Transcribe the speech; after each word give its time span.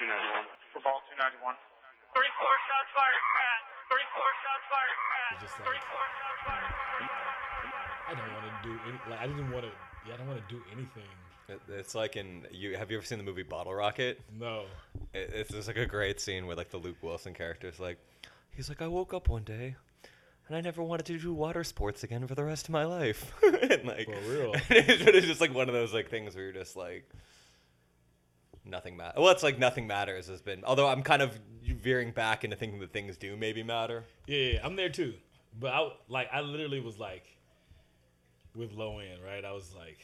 291. 0.00 0.48
For 0.72 0.80
ball 0.80 1.04
291. 1.12 1.54
Three, 2.16 2.32
four 2.40 2.54
shots 2.66 2.90
fired. 2.96 3.22
Pat. 3.36 3.60
Three, 3.92 4.06
four 4.16 4.30
shots 4.42 4.64
fired. 4.72 4.98
Pat. 5.12 5.32
Just 5.44 5.54
like- 5.60 5.68
Three, 5.68 5.82
shots 5.84 6.40
fired. 6.48 6.72
I 8.08 8.12
don't 8.18 8.32
want 8.34 8.46
to 8.50 8.54
do 8.66 8.74
any. 8.88 8.98
Like 9.08 9.20
I 9.20 9.26
didn't 9.26 9.50
want 9.52 9.64
to. 9.66 9.72
Yeah, 10.08 10.14
I 10.14 10.16
don't 10.16 10.26
want 10.26 10.40
to 10.42 10.54
do 10.54 10.60
anything. 10.72 11.10
It- 11.48 11.60
It's 11.68 11.94
like 11.94 12.16
in 12.16 12.46
you. 12.50 12.76
Have 12.76 12.90
you 12.90 12.96
ever 12.96 13.06
seen 13.06 13.18
the 13.18 13.24
movie 13.24 13.42
Bottle 13.44 13.74
Rocket? 13.74 14.20
No. 14.38 14.64
It, 15.14 15.30
it's 15.34 15.50
just 15.50 15.68
like 15.68 15.76
a 15.76 15.86
great 15.86 16.20
scene 16.20 16.46
where 16.46 16.56
like 16.56 16.70
the 16.70 16.78
Luke 16.78 16.96
Wilson 17.02 17.34
character 17.34 17.68
is 17.68 17.78
like, 17.78 17.98
he's 18.56 18.68
like, 18.68 18.82
I 18.82 18.88
woke 18.88 19.14
up 19.14 19.28
one 19.28 19.44
day, 19.44 19.76
and 20.48 20.56
I 20.56 20.60
never 20.60 20.82
wanted 20.82 21.06
to 21.06 21.18
do 21.18 21.32
water 21.32 21.62
sports 21.62 22.02
again 22.02 22.26
for 22.26 22.34
the 22.34 22.44
rest 22.44 22.66
of 22.66 22.70
my 22.72 22.84
life. 22.84 23.32
and 23.42 23.84
like, 23.84 24.06
For 24.06 24.30
real. 24.30 24.54
it's, 24.70 25.04
but 25.04 25.14
it's 25.14 25.26
just 25.26 25.40
like 25.40 25.54
one 25.54 25.68
of 25.68 25.74
those 25.74 25.92
like 25.94 26.08
things 26.10 26.34
where 26.34 26.44
you're 26.44 26.52
just 26.52 26.76
like, 26.76 27.08
nothing 28.70 28.96
matters. 28.96 29.18
Well, 29.20 29.30
it's 29.30 29.42
like 29.42 29.58
nothing 29.58 29.86
matters 29.86 30.28
has 30.28 30.40
been. 30.40 30.64
Although 30.64 30.88
I'm 30.88 31.02
kind 31.02 31.22
of 31.22 31.38
veering 31.64 32.12
back 32.12 32.44
into 32.44 32.56
thinking 32.56 32.80
that 32.80 32.92
things 32.92 33.16
do 33.16 33.36
maybe 33.36 33.62
matter. 33.62 34.04
Yeah, 34.26 34.38
yeah, 34.52 34.60
I'm 34.64 34.76
there 34.76 34.88
too. 34.88 35.14
But 35.58 35.72
I 35.72 35.88
like 36.08 36.28
I 36.32 36.40
literally 36.40 36.80
was 36.80 36.98
like 36.98 37.24
with 38.54 38.72
low 38.72 38.98
end, 38.98 39.20
right? 39.24 39.44
I 39.44 39.52
was 39.52 39.74
like, 39.76 39.98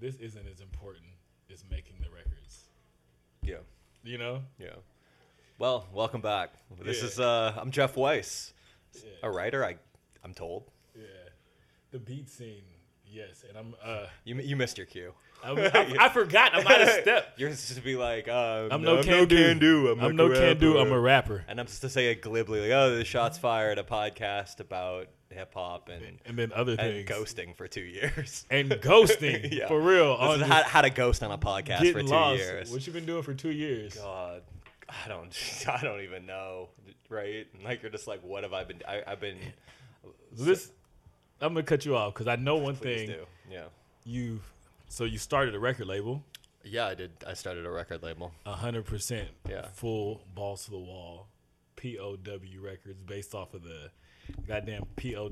this 0.00 0.14
isn't 0.16 0.46
as 0.48 0.60
important 0.60 1.04
as 1.52 1.64
making 1.70 1.96
the 2.00 2.08
records. 2.10 2.64
Yeah, 3.42 3.56
You 4.04 4.18
know? 4.18 4.42
yeah. 4.58 4.74
Well, 5.58 5.86
welcome 5.92 6.20
back. 6.20 6.52
This 6.82 7.00
Yeah. 7.00 7.04
is 7.08 7.20
uh, 7.20 7.54
I'm 7.56 7.70
Jeff 7.70 7.96
Weiss, 7.96 8.52
Yeah. 8.94 9.02
a 9.24 9.30
writer. 9.30 9.64
I, 9.64 9.76
I'm 10.24 10.34
told. 10.34 10.70
Yeah. 10.96 11.04
The 11.90 11.98
beat 11.98 12.28
scene, 12.30 12.62
yes. 13.06 13.44
And 13.48 13.58
I'm 13.58 13.74
uh 13.82 14.06
You 14.24 14.36
you 14.36 14.56
missed 14.56 14.78
your 14.78 14.86
cue. 14.86 15.12
I, 15.42 15.50
I, 15.52 15.96
I 16.06 16.08
forgot 16.12 16.54
I'm 16.54 16.66
out 16.66 16.80
of 16.82 16.88
step. 16.90 17.34
You're 17.36 17.50
supposed 17.52 17.76
to 17.76 17.80
be 17.84 17.96
like, 17.96 18.28
uh, 18.28 18.68
I'm 18.70 18.82
Nocando. 18.82 19.28
can 19.28 19.58
do. 19.58 19.88
I'm, 19.88 20.00
I'm 20.00 20.16
Nocando. 20.16 20.74
rapper." 20.74 20.78
I'm 20.80 20.92
a 20.92 21.00
rapper. 21.00 21.44
And 21.48 21.58
I'm 21.60 21.66
supposed 21.66 21.82
to 21.82 21.88
say 21.90 22.10
it 22.10 22.22
glibly, 22.22 22.60
like, 22.60 22.70
oh, 22.70 22.96
the 22.96 23.04
shots 23.04 23.38
fired, 23.38 23.78
a 23.78 23.82
podcast 23.82 24.60
about 24.60 25.06
hip 25.30 25.54
hop 25.54 25.88
and 25.88 26.18
And 26.26 26.36
then 26.38 26.52
other 26.52 26.72
and 26.72 26.80
things. 26.80 27.08
ghosting 27.08 27.54
for 27.56 27.68
two 27.68 27.82
years. 27.82 28.44
And 28.50 28.70
ghosting. 28.70 29.52
Yeah. 29.52 29.68
For 29.68 29.80
real. 29.80 30.18
This 30.18 30.42
is 30.42 30.46
how, 30.48 30.62
how 30.64 30.80
to 30.82 30.90
ghost 30.90 31.22
on 31.22 31.30
a 31.30 31.38
podcast 31.38 31.92
for 31.92 32.00
two 32.02 32.08
lost. 32.08 32.38
years. 32.38 32.70
What 32.70 32.86
you 32.86 32.92
been 32.92 33.06
doing 33.06 33.22
for 33.22 33.32
two 33.34 33.50
years? 33.52 33.94
God, 33.94 34.42
I 34.88 35.08
don't, 35.08 35.32
I 35.68 35.80
don't 35.82 36.00
even 36.02 36.26
know, 36.26 36.68
right? 37.08 37.46
Like 37.64 37.82
you're 37.82 37.92
just 37.92 38.08
like, 38.08 38.22
what 38.24 38.42
have 38.42 38.52
I 38.52 38.64
been? 38.64 38.82
I, 38.88 39.02
I've 39.06 39.20
been. 39.20 39.38
This 40.32 40.70
I'm 41.40 41.54
gonna 41.54 41.62
cut 41.62 41.84
you 41.86 41.96
off 41.96 42.12
because 42.14 42.26
I 42.26 42.36
know 42.36 42.56
one 42.56 42.76
Please 42.76 43.06
thing. 43.08 43.16
do. 43.16 43.26
Yeah. 43.50 43.64
You 44.04 44.40
so 44.90 45.04
you 45.04 45.16
started 45.18 45.54
a 45.54 45.58
record 45.58 45.86
label. 45.86 46.22
Yeah, 46.62 46.86
I 46.88 46.94
did. 46.94 47.12
I 47.26 47.32
started 47.32 47.64
a 47.64 47.70
record 47.70 48.02
label. 48.02 48.32
hundred 48.44 48.84
percent 48.84 49.28
Yeah. 49.48 49.68
full 49.72 50.26
balls 50.34 50.66
to 50.66 50.72
the 50.72 50.78
wall 50.78 51.28
POW 51.76 52.60
records 52.60 53.02
based 53.02 53.34
off 53.34 53.54
of 53.54 53.62
the 53.62 53.90
goddamn 54.46 54.82
POW 54.96 55.30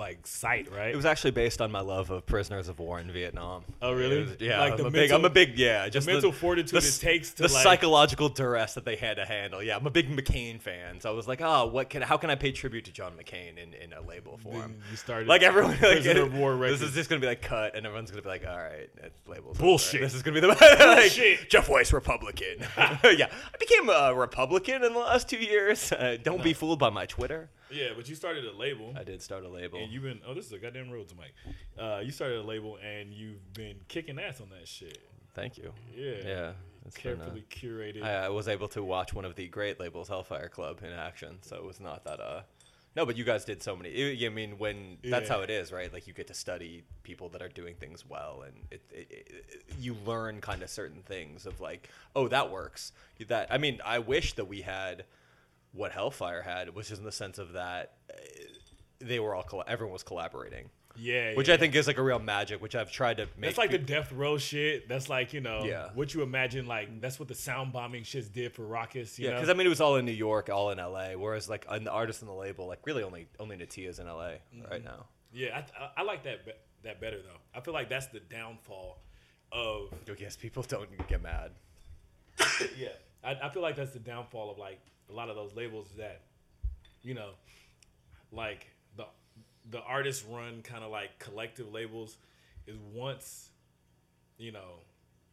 like 0.00 0.26
site, 0.26 0.68
right? 0.72 0.90
It 0.92 0.96
was 0.96 1.04
actually 1.04 1.30
based 1.30 1.60
on 1.60 1.70
my 1.70 1.80
love 1.80 2.10
of 2.10 2.26
prisoners 2.26 2.68
of 2.68 2.80
war 2.80 2.98
in 2.98 3.12
Vietnam. 3.12 3.62
Oh, 3.80 3.92
really? 3.92 4.22
Was- 4.22 4.36
yeah, 4.40 4.58
Like 4.60 4.72
I'm 4.72 4.78
the 4.78 4.86
a 4.86 4.90
big. 4.90 5.10
I'm 5.12 5.24
a 5.24 5.30
big. 5.30 5.56
Yeah, 5.58 5.88
just 5.88 6.06
the- 6.06 6.14
mental 6.14 6.32
fortitude 6.32 6.82
the 6.82 6.86
it 6.88 6.98
takes 7.00 7.30
to, 7.34 7.42
the 7.44 7.52
like- 7.54 7.62
psychological 7.62 8.28
duress 8.30 8.74
that 8.74 8.84
they 8.84 8.96
had 8.96 9.18
to 9.18 9.24
handle. 9.26 9.62
Yeah, 9.62 9.76
I'm 9.76 9.86
a 9.86 9.90
big 9.90 10.08
McCain 10.10 10.60
fan, 10.60 11.00
so 11.00 11.10
I 11.10 11.12
was 11.14 11.28
like, 11.28 11.40
oh, 11.40 11.66
what 11.66 11.90
can? 11.90 12.02
How 12.02 12.16
can 12.16 12.30
I 12.30 12.34
pay 12.34 12.50
tribute 12.50 12.86
to 12.86 12.92
John 12.92 13.12
McCain 13.12 13.58
in, 13.62 13.74
in 13.74 13.92
a 13.92 14.00
label 14.00 14.38
form? 14.38 14.76
You 14.90 14.96
started 14.96 15.28
Like 15.28 15.42
everyone, 15.42 15.78
like, 15.82 16.04
of 16.06 16.34
War 16.34 16.56
this 16.56 16.80
is 16.82 16.94
just 16.94 17.08
gonna 17.10 17.20
be 17.20 17.26
like 17.26 17.42
cut, 17.42 17.76
and 17.76 17.86
everyone's 17.86 18.10
gonna 18.10 18.22
be 18.22 18.28
like, 18.28 18.46
all 18.48 18.56
right, 18.56 18.88
it's 19.02 19.28
labels. 19.28 19.56
over. 19.56 19.62
Bullshit. 19.62 20.00
This 20.00 20.14
is 20.14 20.22
gonna 20.22 20.34
be 20.34 20.40
the 20.40 20.48
like. 20.60 21.48
Jeff 21.48 21.68
Weiss 21.68 21.92
Republican. 21.92 22.58
yeah, 22.78 23.28
I 23.54 23.56
became 23.58 23.88
a 23.90 24.14
Republican 24.14 24.82
in 24.82 24.92
the 24.94 24.98
last 24.98 25.28
two 25.28 25.36
years. 25.38 25.92
Uh, 25.92 26.16
don't 26.22 26.42
be 26.42 26.54
fooled 26.54 26.78
by 26.78 26.88
my 26.90 27.04
Twitter. 27.06 27.50
Yeah, 27.72 27.88
but 27.96 28.08
you 28.08 28.14
started 28.14 28.44
a 28.44 28.52
label. 28.56 28.92
I 28.96 29.04
did 29.04 29.22
start 29.22 29.44
a 29.44 29.48
label. 29.48 29.78
and 29.78 29.90
you've 29.92 30.02
been 30.02 30.20
oh 30.26 30.34
this 30.34 30.46
is 30.46 30.52
a 30.52 30.58
goddamn 30.58 30.90
road 30.90 31.08
to 31.08 31.14
Mike. 31.16 31.34
Uh, 31.78 32.00
you 32.00 32.10
started 32.10 32.38
a 32.38 32.42
label 32.42 32.78
and 32.84 33.12
you've 33.12 33.52
been 33.54 33.76
kicking 33.88 34.18
ass 34.18 34.40
on 34.40 34.48
that 34.50 34.66
shit. 34.68 34.98
Thank 35.34 35.58
you. 35.58 35.72
Yeah. 35.94 36.14
Yeah, 36.24 36.52
it's 36.86 37.00
been, 37.00 37.20
uh, 37.20 37.24
Carefully 37.24 37.44
curated. 37.50 38.02
I, 38.02 38.26
I 38.26 38.28
was 38.30 38.48
able 38.48 38.68
to 38.68 38.82
watch 38.82 39.14
one 39.14 39.24
of 39.24 39.36
the 39.36 39.46
great 39.48 39.78
labels, 39.78 40.08
Hellfire 40.08 40.48
Club, 40.48 40.80
in 40.82 40.92
action. 40.92 41.38
So 41.42 41.56
it 41.56 41.64
was 41.64 41.78
not 41.80 42.04
that. 42.04 42.20
Uh, 42.20 42.42
no, 42.96 43.06
but 43.06 43.16
you 43.16 43.22
guys 43.22 43.44
did 43.44 43.62
so 43.62 43.76
many. 43.76 43.90
I 44.22 44.26
I 44.26 44.28
mean, 44.30 44.58
when 44.58 44.98
that's 45.04 45.28
Yeah. 45.28 45.36
how 45.36 45.42
it 45.42 45.50
is, 45.50 45.70
right? 45.70 45.92
Like 45.92 46.08
you 46.08 46.12
get 46.12 46.26
to 46.26 46.34
study 46.34 46.82
people 47.04 47.28
that 47.28 47.40
are 47.40 47.48
doing 47.48 47.76
things 47.76 48.04
well, 48.04 48.42
and 48.44 48.54
it, 48.72 48.82
it, 48.90 49.06
it, 49.10 49.62
you 49.78 49.94
learn 50.04 50.40
kind 50.40 50.62
of 50.64 50.68
certain 50.70 51.02
things 51.02 51.46
of 51.46 51.60
like, 51.60 51.88
oh, 52.16 52.26
that 52.26 52.50
works. 52.50 52.90
That 53.28 53.46
I 53.52 53.58
mean, 53.58 53.80
I 53.86 54.00
wish 54.00 54.32
that 54.32 54.46
we 54.46 54.62
had 54.62 55.04
what 55.72 55.92
Hellfire 55.92 56.42
had, 56.42 56.74
which 56.74 56.90
is 56.90 56.98
in 56.98 57.04
the 57.04 57.12
sense 57.12 57.38
of 57.38 57.52
that 57.52 57.92
uh, 58.12 58.16
they 59.00 59.20
were 59.20 59.34
all 59.34 59.42
colla- 59.42 59.64
everyone 59.66 59.92
was 59.92 60.02
collaborating, 60.02 60.68
yeah. 60.96 61.34
which 61.34 61.48
yeah. 61.48 61.54
I 61.54 61.56
think 61.56 61.74
is 61.74 61.86
like 61.86 61.96
a 61.98 62.02
real 62.02 62.18
magic, 62.18 62.60
which 62.60 62.74
I've 62.74 62.90
tried 62.92 63.16
to 63.18 63.26
make. 63.36 63.50
That's 63.50 63.58
like 63.58 63.70
the 63.70 63.78
death 63.78 64.12
row 64.12 64.36
shit. 64.36 64.88
That's 64.88 65.08
like 65.08 65.32
you 65.32 65.40
know 65.40 65.64
Yeah. 65.64 65.88
what 65.94 66.12
you 66.12 66.22
imagine. 66.22 66.66
Like 66.66 67.00
that's 67.00 67.18
what 67.18 67.28
the 67.28 67.34
sound 67.34 67.72
bombing 67.72 68.02
shits 68.02 68.30
did 68.30 68.52
for. 68.52 68.62
You 68.64 69.04
Yeah, 69.16 69.34
because 69.34 69.48
I 69.48 69.54
mean 69.54 69.66
it 69.66 69.70
was 69.70 69.80
all 69.80 69.96
in 69.96 70.04
New 70.04 70.12
York, 70.12 70.50
all 70.50 70.70
in 70.70 70.78
LA. 70.78 71.12
Whereas 71.16 71.48
like 71.48 71.64
an 71.70 71.88
artist 71.88 72.20
in 72.22 72.28
the 72.28 72.34
label, 72.34 72.66
like 72.66 72.80
really 72.84 73.02
only 73.02 73.28
only 73.38 73.56
Natia's 73.56 73.98
in 74.00 74.06
LA 74.06 74.32
Mm-hmm. 74.54 74.70
right 74.70 74.84
now. 74.84 75.06
yeah, 75.32 75.56
I, 75.78 75.84
I, 75.84 75.90
I 75.98 76.02
like 76.02 76.24
that 76.24 76.44
be- 76.44 76.52
that 76.82 77.00
better 77.00 77.18
though. 77.22 77.38
I 77.54 77.60
feel 77.62 77.74
like 77.74 77.88
that's 77.88 78.06
the 78.06 78.20
downfall 78.20 78.98
of 79.52 79.92
I 80.10 80.14
guess 80.14 80.36
people 80.36 80.62
don't 80.64 80.88
get 81.08 81.22
mad. 81.22 81.52
yeah. 82.76 82.88
I, 83.22 83.36
I 83.44 83.48
feel 83.50 83.62
like 83.62 83.76
that's 83.76 83.92
the 83.92 83.98
downfall 83.98 84.50
of 84.50 84.58
like 84.58 84.80
a 85.10 85.14
lot 85.14 85.28
of 85.28 85.36
those 85.36 85.54
labels 85.54 85.88
that 85.98 86.22
you 87.02 87.14
know, 87.14 87.30
like 88.32 88.66
the 88.96 89.06
the 89.70 89.80
artist 89.80 90.24
run 90.30 90.62
kind 90.62 90.84
of 90.84 90.90
like 90.90 91.18
collective 91.18 91.72
labels 91.72 92.16
is 92.66 92.76
once 92.94 93.50
you 94.38 94.52
know 94.52 94.80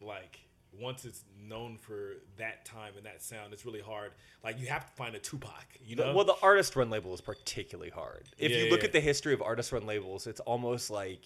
like 0.00 0.40
once 0.80 1.04
it's 1.04 1.22
known 1.48 1.76
for 1.78 2.14
that 2.36 2.64
time 2.64 2.92
and 2.96 3.06
that 3.06 3.22
sound 3.22 3.52
it's 3.52 3.64
really 3.64 3.80
hard 3.80 4.12
like 4.44 4.60
you 4.60 4.66
have 4.66 4.84
to 4.86 4.92
find 4.92 5.14
a 5.14 5.18
tupac 5.18 5.66
you 5.84 5.96
know 5.96 6.14
well, 6.14 6.24
the 6.24 6.36
artist 6.42 6.76
run 6.76 6.90
label 6.90 7.14
is 7.14 7.20
particularly 7.20 7.90
hard. 7.90 8.24
If 8.38 8.52
Yeah, 8.52 8.58
you 8.58 8.70
look 8.70 8.80
yeah. 8.80 8.86
at 8.86 8.92
the 8.92 9.00
history 9.00 9.32
of 9.32 9.40
artist 9.42 9.72
run 9.72 9.86
labels, 9.86 10.26
it's 10.26 10.40
almost 10.40 10.90
like 10.90 11.20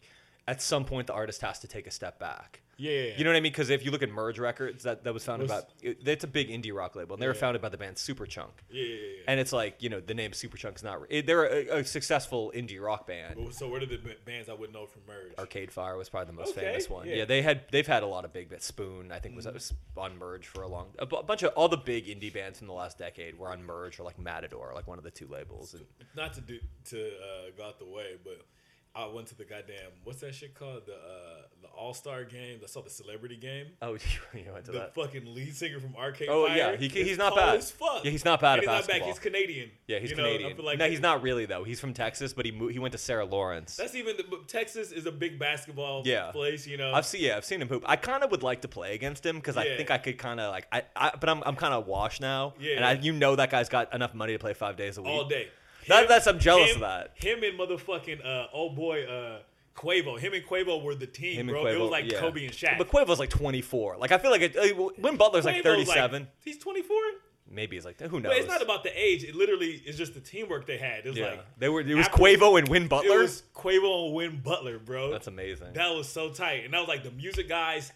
at 0.48 0.60
some 0.62 0.84
point 0.84 1.06
the 1.06 1.12
artist 1.14 1.40
has 1.42 1.58
to 1.60 1.68
take 1.68 1.86
a 1.86 1.90
step 1.90 2.18
back. 2.18 2.60
yeah, 2.76 2.90
yeah, 2.90 3.02
yeah. 3.02 3.12
You 3.18 3.24
know 3.24 3.30
what 3.30 3.36
I 3.36 3.40
mean? 3.40 3.52
Because 3.52 3.70
if 3.70 3.84
you 3.84 3.90
look 3.92 4.02
at 4.02 4.10
Merge 4.10 4.38
Records, 4.40 4.82
that, 4.82 5.04
that 5.04 5.14
was 5.14 5.24
founded 5.24 5.48
Was- 5.48 5.62
by 5.62 5.68
it, 5.82 5.98
it's 6.04 6.24
a 6.24 6.26
big 6.26 6.48
indie 6.48 6.74
rock 6.74 6.96
label, 6.96 7.14
and 7.14 7.22
they 7.22 7.28
were 7.28 7.34
founded 7.34 7.62
by 7.62 7.68
the 7.68 7.76
band 7.76 7.94
Superchunk. 7.96 8.48
yeah, 8.70 8.82
yeah, 8.82 8.94
yeah. 8.94 9.22
And 9.28 9.38
it's 9.38 9.52
like 9.52 9.76
you 9.82 9.88
know 9.88 10.00
the 10.00 10.14
name 10.14 10.32
Superchunk's 10.32 10.82
not. 10.82 11.00
it- 11.10 11.26
They're 11.26 11.44
a, 11.44 11.78
a 11.80 11.84
successful 11.84 12.50
indie 12.56 12.80
rock 12.82 13.06
band. 13.06 13.36
Well, 13.36 13.50
so 13.52 13.68
what 13.68 13.82
are 13.82 13.86
the 13.86 13.98
b- 13.98 14.14
bands 14.24 14.48
i 14.48 14.52
would 14.54 14.72
know 14.72 14.86
from 14.86 15.02
merge 15.06 15.32
Arcade 15.38 15.70
Fire 15.70 15.96
was 15.96 16.08
probably 16.08 16.32
the 16.34 16.40
most 16.40 16.56
Okay, 16.56 16.66
famous 16.66 16.90
one. 16.90 17.06
yeah. 17.08 17.24
They 17.24 17.42
had 17.42 17.62
they've 17.70 17.86
had 17.86 18.02
a 18.02 18.06
lot 18.08 18.24
of 18.24 18.32
big 18.32 18.48
bits. 18.48 18.66
Spoon, 18.66 19.12
I 19.12 19.20
think, 19.20 19.36
was, 19.36 19.46
was 19.46 19.72
on 19.96 20.18
Merge 20.18 20.46
for 20.48 20.62
a 20.62 20.68
long. 20.68 20.88
A, 20.98 21.06
bunch 21.06 21.42
of 21.44 21.52
all 21.54 21.68
the 21.68 21.76
big 21.76 22.06
indie 22.06 22.32
bands 22.32 22.58
from 22.58 22.66
the 22.66 22.72
last 22.74 22.98
decade 22.98 23.38
were 23.38 23.50
on 23.50 23.62
Merge 23.62 24.00
or 24.00 24.02
like 24.02 24.18
Matador, 24.18 24.72
like 24.74 24.88
one 24.88 24.98
of 24.98 25.04
the 25.04 25.10
two 25.10 25.28
labels. 25.28 25.74
And 25.74 25.84
not 26.16 26.32
to 26.34 26.40
do 26.40 26.58
to 26.86 27.06
uh, 27.06 27.50
go 27.56 27.64
out 27.66 27.78
the 27.78 27.84
way, 27.86 28.16
but 28.24 28.44
I 28.94 29.06
went 29.06 29.26
to 29.28 29.34
the 29.34 29.44
goddamn 29.44 29.90
what's 30.04 30.20
that 30.20 30.34
shit 30.34 30.54
called 30.54 30.82
the 30.86 30.92
uh, 30.92 31.42
the 31.62 31.68
All 31.68 31.94
Star 31.94 32.24
game. 32.24 32.60
I 32.62 32.66
saw 32.66 32.82
the 32.82 32.90
celebrity 32.90 33.36
game. 33.36 33.68
oh, 33.80 33.94
you 34.34 34.42
went 34.52 34.66
to 34.66 34.72
that? 34.72 34.72
The 34.72 34.78
that. 34.78 34.94
fucking 34.94 35.34
lead 35.34 35.56
singer 35.56 35.80
from 35.80 35.96
Arcade 35.96 36.28
Oh, 36.30 36.46
Fire. 36.46 36.56
yeah, 36.56 36.76
he- 36.76 36.88
he's 36.88 37.16
not 37.16 37.34
bad. 37.34 37.56
As 37.56 37.70
fuck. 37.70 38.04
Yeah, 38.04 38.10
he's 38.10 38.24
not 38.26 38.40
bad 38.40 38.58
And 38.58 38.68
at 38.68 38.74
he's 38.76 38.80
not 38.82 38.86
basketball. 38.88 39.08
He's 39.08 39.18
Canadian. 39.18 39.70
Yeah, 39.86 39.98
he's 39.98 40.10
You 40.10 40.16
know, 40.16 40.24
Canadian. 40.24 40.58
like 40.64 40.78
no, 40.78 40.88
he's 40.90 41.00
not 41.00 41.22
really 41.22 41.46
though. 41.46 41.64
He's 41.64 41.80
from 41.80 41.94
Texas, 41.94 42.34
but 42.34 42.44
he 42.44 42.52
he 42.70 42.78
went 42.78 42.92
to 42.92 42.98
Sarah 42.98 43.24
Lawrence. 43.24 43.76
That's 43.76 43.94
even 43.94 44.16
the, 44.18 44.24
Texas 44.46 44.92
is 44.92 45.06
a 45.06 45.12
big 45.12 45.38
basketball 45.38 46.02
Yeah. 46.04 46.30
place. 46.30 46.66
You 46.66 46.76
know, 46.76 46.92
I've 46.92 47.06
seen 47.06 47.22
yeah, 47.22 47.36
I've 47.38 47.44
seen 47.46 47.62
him 47.62 47.68
hoop. 47.68 47.84
I 47.86 47.96
kind 47.96 48.22
of 48.22 48.30
would 48.30 48.42
like 48.42 48.60
to 48.62 48.68
play 48.68 48.94
against 48.94 49.24
him 49.24 49.36
because 49.36 49.56
I 49.56 49.74
think 49.76 49.90
I 49.90 49.96
could 49.98 50.18
kind 50.18 50.38
of 50.38 50.50
like 50.50 50.66
I, 50.70 50.82
I 50.94 51.12
but 51.18 51.30
I'm 51.30 51.42
I'm 51.46 51.56
kind 51.56 51.72
of 51.72 51.86
washed 51.86 52.20
now. 52.20 52.52
Yeah, 52.60 52.76
and 52.76 52.84
I, 52.84 52.92
you 52.94 53.12
know 53.12 53.36
that 53.36 53.50
guy's 53.50 53.68
got 53.70 53.94
enough 53.94 54.12
money 54.12 54.34
to 54.34 54.38
play 54.38 54.52
five 54.52 54.76
days 54.76 54.98
a 54.98 55.02
week. 55.02 55.10
all 55.10 55.24
day. 55.24 55.48
That- 55.88 56.08
that's- 56.08 56.26
I'm 56.26 56.38
jealous 56.38 56.70
him, 56.70 56.76
of 56.76 56.80
that. 56.82 57.12
Him 57.14 57.42
and 57.42 57.58
motherfucking 57.58 58.24
uh, 58.24 58.46
old 58.52 58.76
boy 58.76 59.04
uh, 59.04 59.38
Quavo. 59.76 60.18
Him 60.18 60.34
and 60.34 60.44
Quavo 60.44 60.82
were 60.82 60.94
the 60.94 61.06
team, 61.06 61.34
Him 61.34 61.48
and 61.48 61.56
bro. 61.56 61.66
it 61.66 61.78
was 61.78 61.90
like 61.90 62.10
yeah. 62.10 62.20
Kobe 62.20 62.44
and 62.44 62.52
Shaq. 62.52 62.78
But 62.78 62.88
Quavo's 62.88 63.18
like 63.18 63.30
24. 63.30 63.96
Like 63.98 64.12
I 64.12 64.18
feel 64.18 64.30
like 64.30 64.42
it, 64.42 64.56
uh, 64.56 64.74
when 64.98 65.16
Butler's 65.16 65.44
like 65.44 65.56
Quavo's 65.56 65.88
37. 65.88 66.28
he's 66.44 66.58
24. 66.58 66.96
Maybe 67.50 67.76
he's 67.76 67.84
like 67.84 68.00
who 68.00 68.20
knows. 68.20 68.30
But 68.30 68.38
it's 68.38 68.48
not 68.48 68.62
about 68.62 68.82
the 68.82 68.98
age. 68.98 69.24
It 69.24 69.34
literally 69.34 69.82
is 69.86 69.98
just 69.98 70.14
the 70.14 70.20
teamwork 70.20 70.66
they 70.66 70.78
had. 70.78 71.04
It 71.04 71.10
was 71.10 71.18
yeah. 71.18 71.30
like 71.30 71.58
they 71.58 71.68
were. 71.68 71.80
It 71.82 71.94
was 71.94 72.06
after- 72.06 72.18
Quavo 72.18 72.58
and 72.58 72.68
Win 72.68 72.88
Butler. 72.88 73.18
It 73.18 73.22
was 73.22 73.42
Quavo 73.54 74.06
and 74.06 74.14
Win 74.14 74.40
Butler, 74.42 74.78
bro. 74.78 75.10
That's 75.10 75.26
amazing. 75.26 75.74
That 75.74 75.94
was 75.94 76.08
so 76.08 76.30
tight, 76.30 76.64
and 76.64 76.72
that 76.72 76.78
was 76.78 76.88
like 76.88 77.04
the 77.04 77.10
music 77.10 77.48
guys, 77.48 77.92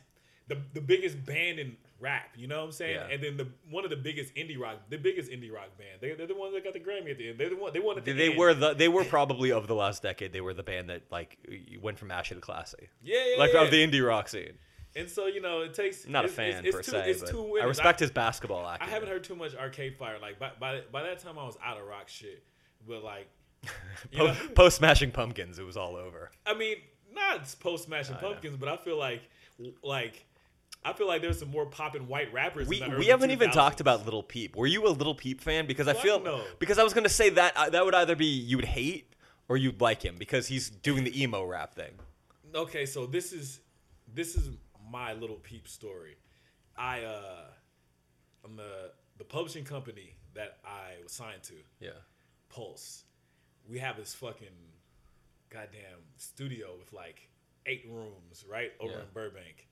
the 0.49 0.59
the 0.75 0.82
biggest 0.82 1.25
band 1.25 1.59
in 1.59 1.77
rap. 2.00 2.31
You 2.37 2.46
know 2.46 2.58
what 2.58 2.66
I'm 2.66 2.72
saying? 2.72 2.96
Yeah. 2.96 3.14
And 3.14 3.22
then 3.22 3.37
the 3.37 3.48
one 3.70 3.84
of 3.84 3.90
the 3.90 3.96
biggest 3.96 4.34
indie 4.34 4.58
rock, 4.58 4.78
the 4.90 4.98
biggest 4.98 5.31
indie 5.31 5.52
rock 5.52 5.76
band. 5.78 6.00
They, 6.00 6.14
they're 6.14 6.26
the 6.26 6.34
ones 6.34 6.54
that 6.54 6.64
got 6.64 6.72
the 6.72 6.81
Grammy 6.81 7.10
at 7.10 7.19
the 7.19 7.31
end. 7.31 7.38
They're 7.38 7.50
the 7.50 7.56
one. 7.56 7.72
They 7.72 7.81
won 7.81 7.98
at 7.98 8.04
the 8.04 8.12
they 8.12 8.31
end. 8.31 8.38
were 8.38 8.54
the 8.54 8.75
they 8.75 8.88
were 8.88 9.04
probably 9.04 9.52
of 9.52 9.66
the 9.66 9.75
last 9.75 10.02
decade. 10.02 10.32
They 10.32 10.40
were 10.40 10.54
the 10.54 10.62
band 10.62 10.90
that 10.90 11.02
like 11.10 11.38
went 11.81 11.98
from 11.98 12.10
ashy 12.10 12.34
to 12.34 12.40
classy. 12.40 12.88
Yeah, 13.02 13.19
yeah, 13.32 13.38
Like 13.38 13.52
yeah. 13.52 13.62
of 13.62 13.70
the 13.70 13.87
indie 13.87 14.06
rock 14.06 14.28
scene. 14.28 14.54
And 14.94 15.10
so 15.10 15.26
you 15.26 15.40
know, 15.40 15.60
it 15.60 15.75
takes. 15.75 16.06
Not 16.06 16.25
a 16.25 16.28
fan 16.28 16.64
it's, 16.64 16.75
per 16.75 16.82
two, 16.82 16.90
se, 16.93 17.10
It's 17.10 17.31
two 17.31 17.46
I 17.46 17.50
winners. 17.50 17.69
respect 17.69 18.00
his 18.00 18.10
basketball 18.10 18.66
acting. 18.66 18.88
I 18.88 18.90
haven't 18.90 19.08
heard 19.08 19.25
too 19.25 19.37
much 19.37 19.54
Arcade 19.54 19.96
Fire. 19.96 20.19
Like 20.20 20.38
by 20.38 20.52
by, 20.58 20.82
by 20.90 21.02
that 21.02 21.19
time, 21.19 21.38
I 21.38 21.44
was 21.44 21.56
out 21.62 21.78
of 21.78 21.87
rock 21.87 22.08
shit. 22.08 22.44
But 22.88 23.02
like, 23.02 23.28
know, 24.12 24.34
Post 24.54 24.76
Smashing 24.76 25.10
Pumpkins, 25.10 25.58
it 25.58 25.64
was 25.64 25.76
all 25.76 25.96
over. 25.96 26.31
I 26.46 26.54
mean, 26.54 26.76
not 27.12 27.54
post 27.60 27.84
Smashing 27.84 28.16
I. 28.16 28.20
Pumpkins, 28.20 28.56
but 28.56 28.69
I 28.69 28.76
feel 28.76 28.98
like 28.98 29.22
like 29.82 30.25
I 30.84 30.93
feel 30.93 31.08
like 31.08 31.20
there's 31.20 31.40
some 31.40 31.50
more 31.50 31.67
popping 31.67 32.06
white 32.06 32.32
rappers. 32.32 32.69
We, 32.69 32.81
we 32.99 33.06
haven't 33.06 33.32
even 33.32 33.50
talked 33.50 33.81
about 33.81 34.06
Lil 34.06 34.23
Peep. 34.23 34.55
Were 34.55 34.67
you 34.69 34.87
a 34.87 34.90
Lil 34.90 35.14
Peep 35.14 35.40
fan? 35.40 35.67
Because 35.67 35.88
I 35.88 35.94
feel 35.94 36.20
no. 36.23 36.44
because 36.58 36.78
I 36.78 36.84
was 36.84 36.94
gonna 36.94 37.08
say 37.08 37.31
that 37.31 37.56
uh, 37.56 37.70
that 37.70 37.84
would 37.84 37.94
either 37.94 38.14
be 38.14 38.26
you 38.26 38.56
would 38.56 38.67
hate 38.67 39.12
or 39.49 39.56
you'd 39.56 39.81
like 39.81 40.02
him 40.02 40.17
because 40.19 40.46
he's 40.46 40.70
doing 40.70 41.05
the 41.05 41.20
emo 41.23 41.44
rap 41.44 41.75
thing. 41.75 41.93
Okay, 42.55 42.87
so 42.87 43.06
this 43.06 43.32
is 43.32 43.61
this 44.14 44.37
is 44.37 44.50
my 44.90 45.12
Lil 45.14 45.34
Peep 45.43 45.67
story. 45.67 46.17
I 46.76 47.02
uh 47.02 47.44
I'm 48.44 48.56
the 48.56 48.93
the 49.19 49.25
publishing 49.25 49.64
company 49.64 50.14
that 50.34 50.58
I 50.64 51.02
was 51.02 51.12
signed 51.12 51.43
to, 51.44 51.55
Yeah. 51.81 51.90
Pulse. 52.49 53.05
We 53.69 53.79
have 53.79 53.96
this 53.96 54.14
fucking 54.14 54.46
goddamn 55.50 55.99
studio 56.19 56.76
with 56.79 56.93
like 56.93 57.29
eight 57.64 57.87
rooms, 57.90 58.44
right? 58.49 58.72
Over 58.79 58.93
Yeah. 58.93 58.99
in 59.00 59.06
Burbank. 59.12 59.66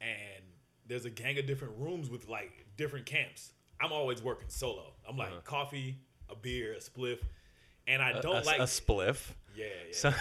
And 0.00 0.44
there's 0.86 1.04
a 1.04 1.10
gang 1.10 1.38
of 1.38 1.46
different 1.46 1.74
rooms 1.78 2.08
with 2.10 2.28
like 2.28 2.66
different 2.76 3.06
camps. 3.06 3.52
I'm 3.80 3.92
always 3.92 4.22
working 4.22 4.48
solo. 4.48 4.92
I'm 5.08 5.16
like 5.16 5.28
Uh-huh. 5.28 5.40
coffee, 5.44 5.98
a 6.30 6.34
beer, 6.36 6.74
a 6.74 6.78
spliff. 6.78 7.18
And 7.86 8.02
I 8.02 8.20
don't 8.20 8.42
a, 8.42 8.46
like 8.46 8.58
a 8.60 8.64
spliff. 8.64 9.32
Yeah, 9.56 9.64
yeah. 9.86 9.92
So 9.92 10.12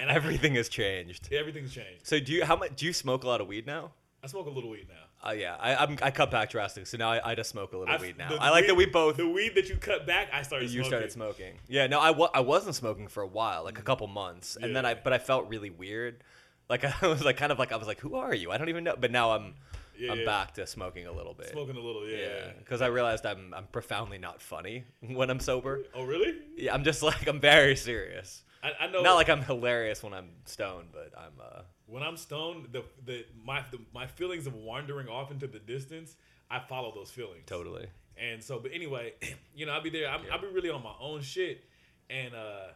And 0.00 0.10
I- 0.10 0.14
everything 0.14 0.54
has 0.54 0.68
changed. 0.68 1.32
Everything's 1.32 1.72
changed. 1.72 2.06
So 2.06 2.18
do 2.20 2.32
you 2.32 2.44
how 2.44 2.56
much 2.56 2.76
do 2.76 2.86
you 2.86 2.92
smoke 2.92 3.24
a 3.24 3.26
lot 3.28 3.40
of 3.40 3.46
weed 3.46 3.66
now? 3.66 3.92
I 4.22 4.28
smoke 4.28 4.46
a 4.46 4.50
little 4.50 4.70
weed 4.70 4.86
now. 4.88 5.28
Uh, 5.28 5.32
yeah, 5.32 5.56
I 5.58 5.74
I'm, 5.76 5.98
I 6.02 6.10
cut 6.10 6.30
back 6.30 6.50
drastically, 6.50 6.84
so 6.84 6.96
now 6.98 7.10
I, 7.10 7.32
I 7.32 7.34
just 7.34 7.50
smoke 7.50 7.72
a 7.72 7.78
little 7.78 7.94
I- 7.94 7.98
weed 7.98 8.16
now. 8.18 8.36
I 8.38 8.50
like 8.50 8.66
that 8.66 8.74
we 8.76 8.86
both 8.86 9.16
the 9.16 9.28
weed 9.28 9.54
that 9.56 9.68
you 9.68 9.76
cut 9.76 10.06
back. 10.06 10.28
I 10.32 10.42
started. 10.42 10.66
you 10.70 10.80
smoking. 10.82 10.88
started 10.90 11.12
smoking. 11.12 11.54
Yeah, 11.68 11.86
no, 11.86 11.98
I 12.00 12.10
wa- 12.10 12.30
I 12.34 12.40
wasn't 12.40 12.74
smoking 12.76 13.08
for 13.08 13.22
a 13.22 13.26
while, 13.26 13.64
like 13.64 13.78
a 13.78 13.82
couple 13.82 14.06
months, 14.06 14.56
and 14.60 14.74
then 14.76 14.84
I 14.86 14.94
but 14.94 15.12
I 15.12 15.18
felt 15.18 15.48
really 15.48 15.70
weird. 15.70 16.22
Like 16.68 16.84
I 17.02 17.06
was 17.06 17.24
like 17.24 17.36
kind 17.36 17.52
of 17.52 17.58
like 17.58 17.72
I 17.72 17.76
was 17.76 17.86
like, 17.86 18.00
who 18.00 18.14
are 18.16 18.34
you? 18.34 18.50
I 18.50 18.58
don't 18.58 18.68
even 18.68 18.84
know. 18.84 18.96
But 18.98 19.10
now 19.10 19.32
I'm 19.32 19.54
Yeah, 19.98 20.12
I'm 20.12 20.20
yeah. 20.20 20.24
back 20.24 20.54
to 20.54 20.66
smoking 20.66 21.06
a 21.06 21.12
little 21.12 21.34
bit. 21.34 21.48
Smoking 21.48 21.76
a 21.76 21.80
little, 21.80 22.08
yeah. 22.08 22.16
Yeah, 22.18 22.52
because 22.58 22.82
I 22.82 22.86
realized 22.88 23.24
I'm 23.26 23.52
I'm 23.54 23.66
profoundly 23.66 24.18
not 24.18 24.40
funny 24.42 24.84
when 25.00 25.30
I'm 25.30 25.40
sober. 25.40 25.80
Oh, 25.94 26.04
really? 26.04 26.34
Yeah, 26.56 26.74
I'm 26.74 26.84
just 26.84 27.02
like 27.10 27.26
I'm 27.28 27.40
very 27.40 27.76
serious. 27.76 28.42
I, 28.62 28.72
I 28.80 28.86
know. 28.88 29.02
Not 29.02 29.14
like 29.14 29.28
I'm 29.28 29.42
hilarious 29.42 30.02
when 30.02 30.12
I'm 30.12 30.30
stoned, 30.44 30.88
but 30.92 31.12
I'm 31.16 31.32
uh 31.40 31.62
when 31.86 32.02
I'm 32.02 32.16
stoned, 32.16 32.68
the 32.72 32.82
the 33.04 33.24
my 33.44 33.62
the, 33.70 33.78
my 33.94 34.06
feelings 34.06 34.46
of 34.46 34.54
wandering 34.54 35.08
off 35.08 35.30
into 35.30 35.46
the 35.46 35.60
distance, 35.60 36.16
I 36.50 36.58
follow 36.58 36.92
those 36.94 37.10
feelings. 37.10 37.44
totally. 37.46 37.86
And 38.18 38.42
so, 38.42 38.58
but 38.58 38.72
anyway, 38.72 39.12
you 39.54 39.66
know, 39.66 39.72
I'll 39.72 39.82
be 39.82 39.90
there. 39.90 40.08
I'm, 40.08 40.22
I'll 40.32 40.40
be 40.40 40.46
really 40.48 40.70
on 40.70 40.82
my 40.82 40.94
own 40.98 41.20
shit, 41.20 41.62
and 42.10 42.34
uh, 42.34 42.68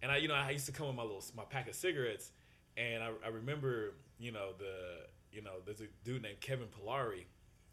and 0.00 0.10
I, 0.12 0.18
you 0.18 0.28
know, 0.28 0.34
I 0.34 0.50
used 0.50 0.66
to 0.66 0.72
come 0.72 0.86
with 0.86 0.96
my 0.96 1.02
little 1.02 1.22
my 1.36 1.42
pack 1.44 1.68
of 1.68 1.74
cigarettes, 1.74 2.30
and 2.76 3.02
I, 3.02 3.10
I 3.24 3.28
remember, 3.28 3.94
you 4.18 4.32
know, 4.32 4.50
the, 4.58 5.06
you 5.32 5.42
know, 5.42 5.52
there's 5.64 5.80
a 5.80 5.86
dude 6.04 6.22
named 6.22 6.40
Kevin 6.40 6.66
Polari 6.68 7.24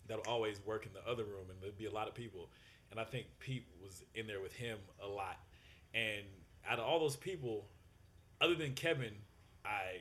that'll 0.07 0.25
always 0.31 0.59
work 0.65 0.85
in 0.85 0.91
the 0.93 1.09
other 1.09 1.23
room, 1.23 1.45
and 1.49 1.61
there'd 1.61 1.77
be 1.77 1.85
a 1.85 1.91
lot 1.91 2.07
of 2.07 2.13
people, 2.13 2.49
and 2.91 2.99
I 2.99 3.03
think 3.03 3.25
Pete 3.39 3.65
was 3.81 4.03
in 4.15 4.27
there 4.27 4.41
with 4.41 4.53
him 4.53 4.77
a 5.03 5.07
lot, 5.07 5.37
and 5.93 6.23
out 6.69 6.79
of 6.79 6.85
all 6.85 6.99
those 6.99 7.15
people, 7.15 7.65
other 8.41 8.55
than 8.55 8.73
Kevin, 8.73 9.13
I. 9.65 9.99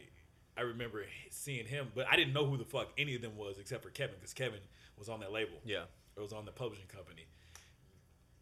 I 0.55 0.61
remember 0.61 1.03
seeing 1.31 1.65
him, 1.65 1.89
but 1.95 2.07
I 2.13 2.17
didn't 2.17 2.35
know 2.35 2.45
who 2.45 2.59
the 2.59 2.65
fuck 2.67 2.89
any 2.99 3.15
of 3.15 3.23
them 3.23 3.39
was 3.39 3.57
except 3.59 3.83
for 3.83 3.89
Kevin, 3.89 4.17
because 4.17 4.35
Kevin 4.35 4.61
was 4.99 5.09
on 5.09 5.21
that 5.21 5.33
label 5.33 5.55
Yeah. 5.65 5.85
it 6.15 6.21
was 6.21 6.35
on 6.35 6.45
the 6.45 6.53
publishing 6.53 6.85
company. 6.89 7.25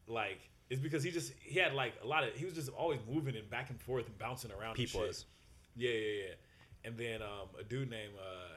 Like 0.08 0.40
it's 0.68 0.80
because 0.80 1.04
he 1.04 1.12
just 1.12 1.32
he 1.40 1.58
had 1.60 1.72
like 1.72 1.92
a 2.02 2.06
lot 2.08 2.24
of 2.24 2.34
he 2.34 2.44
was 2.44 2.54
just 2.54 2.68
always 2.70 2.98
moving 3.08 3.36
and 3.36 3.48
back 3.48 3.70
and 3.70 3.80
forth 3.80 4.06
and 4.08 4.18
bouncing 4.18 4.50
around. 4.50 4.74
was. 5.06 5.24
Yeah, 5.76 5.90
yeah, 5.90 6.22
yeah. 6.22 6.34
And 6.84 6.96
then 6.96 7.22
um, 7.22 7.48
a 7.58 7.64
dude 7.64 7.90
named 7.90 8.12
uh, 8.18 8.56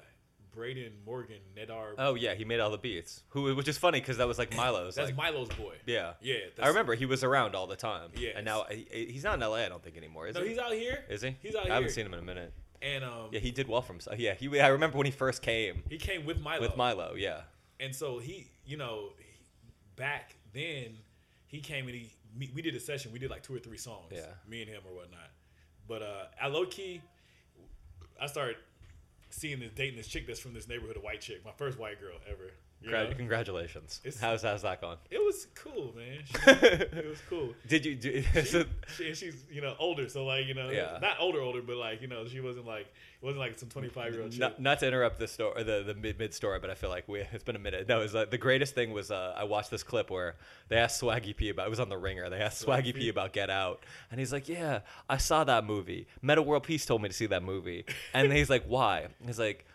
Braden 0.54 0.94
Morgan 1.06 1.40
Nedar. 1.58 1.94
Oh 1.98 2.16
yeah, 2.16 2.34
he 2.36 2.46
made 2.46 2.60
all 2.60 2.70
the 2.70 2.78
beats. 2.78 3.24
Who 3.30 3.54
which 3.56 3.68
is 3.68 3.78
funny 3.78 4.00
because 4.00 4.18
that 4.18 4.28
was 4.28 4.38
like 4.38 4.52
Milo's. 4.56 4.96
that's 4.96 5.08
like, 5.12 5.18
Milo's 5.18 5.50
boy. 5.50 5.76
yeah. 5.86 6.14
Yeah, 6.22 6.36
I 6.62 6.68
remember 6.70 6.96
he 6.96 7.06
was 7.06 7.24
around 7.24 7.56
all 7.56 7.68
the 7.68 7.76
time. 7.76 8.12
Yeah. 8.16 8.32
And 8.36 8.46
now 8.46 8.66
he- 8.70 9.08
he's 9.12 9.24
not 9.24 9.36
in 9.36 9.40
LA. 9.42 9.58
I 9.58 9.70
don't 9.70 9.84
think 9.84 9.98
anymore. 9.98 10.28
Is 10.28 10.36
No, 10.36 10.42
he? 10.44 10.50
he's 10.50 10.58
out 10.60 10.74
here. 10.74 11.04
Is 11.10 11.22
he? 11.22 11.36
He's 11.42 11.56
out 11.56 11.64
here. 11.64 11.72
I 11.72 11.76
here. 11.76 11.82
haven't 11.82 11.90
seen 11.92 12.06
him 12.06 12.14
in 12.14 12.20
a 12.20 12.24
minute. 12.24 12.54
And 12.82 13.04
um, 13.04 13.28
Yeah, 13.32 13.40
he 13.40 13.52
did 13.52 13.68
well 13.68 13.82
for 13.82 13.94
himself. 13.94 14.20
Yeah, 14.20 14.34
he. 14.36 14.60
I 14.60 14.68
remember 14.68 14.98
when 14.98 15.06
he 15.06 15.12
first 15.12 15.42
came 15.42 15.84
he 15.90 15.98
came 15.98 16.26
with 16.26 16.40
Milo. 16.40 16.62
with 16.62 16.78
Milo. 16.78 17.14
Yeah. 17.18 17.42
And 17.80 17.94
so 17.96 18.20
he, 18.20 18.48
you 18.66 18.78
know, 18.78 19.10
he, 19.18 19.26
back 19.96 20.36
then 20.54 20.98
he 21.48 21.60
came 21.60 21.88
and 21.88 21.96
he 21.96 22.10
we 22.54 22.62
did 22.62 22.76
a 22.76 22.80
session. 22.80 23.12
We 23.12 23.20
did 23.20 23.30
like 23.30 23.44
two 23.44 23.56
or 23.56 23.60
three 23.60 23.78
songs. 23.78 24.12
Yeah. 24.12 24.22
Me 24.48 24.62
and 24.62 24.70
him 24.70 24.82
or 24.90 24.96
whatnot. 24.96 25.30
But 25.88 26.02
uh, 26.02 26.24
I 26.42 26.48
low 26.48 26.66
key, 26.66 27.02
I 28.20 28.28
started 28.28 28.58
seeing 29.30 29.60
this 29.60 29.72
dating 29.76 29.98
this 29.98 30.08
chick 30.08 30.28
that's 30.28 30.40
from 30.40 30.54
this 30.54 30.68
neighborhood, 30.68 30.98
a 30.98 31.00
white 31.00 31.22
chick, 31.22 31.44
my 31.44 31.52
first 31.52 31.80
white 31.80 32.00
girl 32.00 32.18
ever. 32.30 32.52
Gra- 32.90 33.10
know? 33.10 33.16
Congratulations. 33.16 34.02
It's- 34.04 34.20
how's 34.22 34.42
how's 34.44 34.62
that 34.64 34.82
gone? 34.82 34.98
It 35.10 35.20
was 35.24 35.48
cool, 35.56 35.94
man. 35.96 36.20
She- 36.26 36.36
it 36.98 37.08
was 37.08 37.22
cool. 37.30 37.54
Did 37.68 37.86
you 37.86 37.96
do? 37.96 38.22
so- 38.44 38.66
She, 38.98 39.14
she's 39.14 39.44
you 39.52 39.62
know 39.62 39.76
older, 39.80 40.08
so 40.10 40.26
like 40.26 40.46
you 40.48 40.54
know 40.54 40.70
Yeah. 40.70 40.98
not 41.02 41.18
older 41.20 41.42
older, 41.42 41.62
but 41.62 41.78
like 41.78 42.02
you 42.02 42.08
know 42.08 42.26
she 42.28 42.40
wasn't 42.40 42.66
like 42.68 42.88
it 43.22 43.26
wasn't 43.26 43.40
like 43.40 43.58
some 43.58 43.70
twenty 43.70 43.90
five 43.90 44.14
year 44.14 44.24
old 44.24 44.38
not, 44.38 44.60
not 44.60 44.80
to 44.80 44.88
interrupt 44.88 45.18
the 45.20 45.28
story, 45.28 45.64
the 45.64 45.84
the 45.86 45.94
mid 45.94 46.20
mid 46.20 46.34
story, 46.34 46.60
but 46.60 46.70
I 46.70 46.76
feel 46.76 46.90
like 46.90 47.08
we 47.08 47.22
it's 47.32 47.44
been 47.44 47.56
a 47.56 47.60
minute. 47.60 47.88
No, 47.88 48.00
it 48.00 48.04
was, 48.04 48.16
uh, 48.16 48.26
the 48.26 48.38
greatest 48.38 48.76
thing 48.76 48.92
was 48.92 49.12
uh, 49.12 49.34
I 49.36 49.44
watched 49.46 49.72
this 49.72 49.84
clip 49.84 50.10
where 50.10 50.36
they 50.70 50.78
asked 50.78 51.02
Swaggy 51.02 51.36
P 51.36 51.50
about 51.50 51.68
it 51.68 51.70
was 51.70 51.80
on 51.80 51.90
the 51.90 51.98
Ringer. 51.98 52.30
They 52.30 52.40
asked 52.40 52.66
Swaggy 52.66 52.84
Swaggy 52.84 52.94
P? 52.96 53.00
P 53.02 53.10
about 53.10 53.34
Get 53.34 53.50
Out, 53.50 53.84
and 54.12 54.20
he's 54.20 54.34
like, 54.34 54.48
"Yeah, 54.50 54.80
I 55.10 55.18
saw 55.18 55.44
that 55.46 55.66
movie. 55.66 56.08
Metta 56.22 56.42
World 56.42 56.64
Peace 56.64 56.86
told 56.86 57.02
me 57.02 57.10
to 57.10 57.16
see 57.16 57.26
that 57.28 57.44
movie," 57.44 57.86
and 58.14 58.32
he's 58.32 58.50
like, 58.50 58.66
"Why?" 58.66 59.08
He's 59.26 59.40
like. 59.40 59.66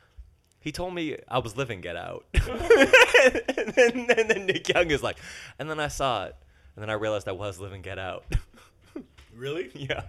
He 0.60 0.72
told 0.72 0.94
me 0.94 1.16
I 1.28 1.38
was 1.38 1.56
living 1.56 1.80
Get 1.80 1.96
Out, 1.96 2.26
and, 2.34 3.72
then, 3.74 4.06
and 4.18 4.28
then 4.30 4.46
Nick 4.46 4.68
Young 4.68 4.90
is 4.90 5.02
like, 5.02 5.18
and 5.58 5.70
then 5.70 5.78
I 5.80 5.88
saw 5.88 6.24
it, 6.26 6.36
and 6.74 6.82
then 6.82 6.90
I 6.90 6.94
realized 6.94 7.28
I 7.28 7.32
was 7.32 7.60
living 7.60 7.82
Get 7.82 7.98
Out. 7.98 8.24
Really? 9.34 9.70
yeah, 9.72 10.02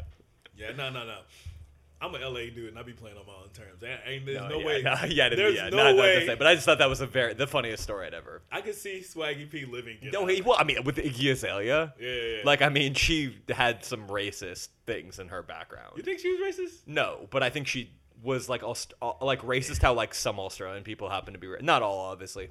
Yeah, 0.58 0.72
no, 0.76 0.90
no, 0.90 1.06
no. 1.06 1.20
I'm 2.02 2.16
an 2.16 2.22
LA 2.22 2.50
dude, 2.56 2.70
and 2.70 2.80
I 2.80 2.82
be 2.84 2.94
playing 2.94 3.18
on 3.18 3.28
my 3.28 3.34
own 3.34 3.50
terms. 3.54 3.84
Ain't 4.08 4.26
there's 4.26 4.40
no, 4.50 4.60
yeah, 4.60 4.66
way. 4.66 4.82
no, 4.82 4.96
yeah, 5.08 5.30
there's 5.30 5.56
yeah, 5.56 5.70
no 5.70 5.78
not, 5.78 5.84
not 5.84 5.92
to 5.92 5.98
way. 6.02 6.26
say, 6.26 6.34
but 6.36 6.48
I 6.48 6.56
just 6.56 6.66
thought 6.66 6.80
that 6.80 6.90
was 6.90 7.02
a 7.02 7.06
very 7.06 7.34
the 7.36 7.46
funniest 7.46 7.84
story 7.84 8.08
I'd 8.08 8.14
ever 8.16 8.42
I 8.52 8.62
could 8.62 8.74
see 8.74 9.04
Swaggy 9.06 9.48
P 9.52 9.66
living. 9.66 9.98
Get 10.02 10.14
No, 10.14 10.26
he, 10.26 10.42
well, 10.42 10.56
I 10.58 10.64
mean, 10.64 10.84
with 10.84 10.96
Iggy 10.96 11.32
Azalea, 11.32 11.94
Yeah, 12.00 12.08
yeah, 12.08 12.22
yeah. 12.38 12.42
like, 12.44 12.62
I 12.64 12.70
mean, 12.70 12.94
she 12.96 13.38
had 13.50 13.84
some 13.86 14.08
racist 14.08 14.70
things 14.88 15.20
in 15.20 15.28
her 15.28 15.44
background. 15.44 15.94
You 15.98 16.02
think 16.04 16.20
she 16.22 16.32
was 16.32 16.56
racist? 16.56 16.88
No, 16.88 17.28
but 17.30 17.44
I 17.44 17.50
think 17.52 17.68
she 17.68 17.92
was 18.22 18.50
like 18.50 18.64
Aust- 18.64 18.94
like 19.22 19.42
racist. 19.44 19.82
How 19.82 19.94
like 19.94 20.14
some 20.14 20.40
Australian 20.40 20.84
people 20.84 21.10
happen 21.10 21.34
to 21.34 21.40
be, 21.40 21.48
ra- 21.48 21.58
not 21.62 21.82
all, 21.82 22.00
obviously, 22.00 22.50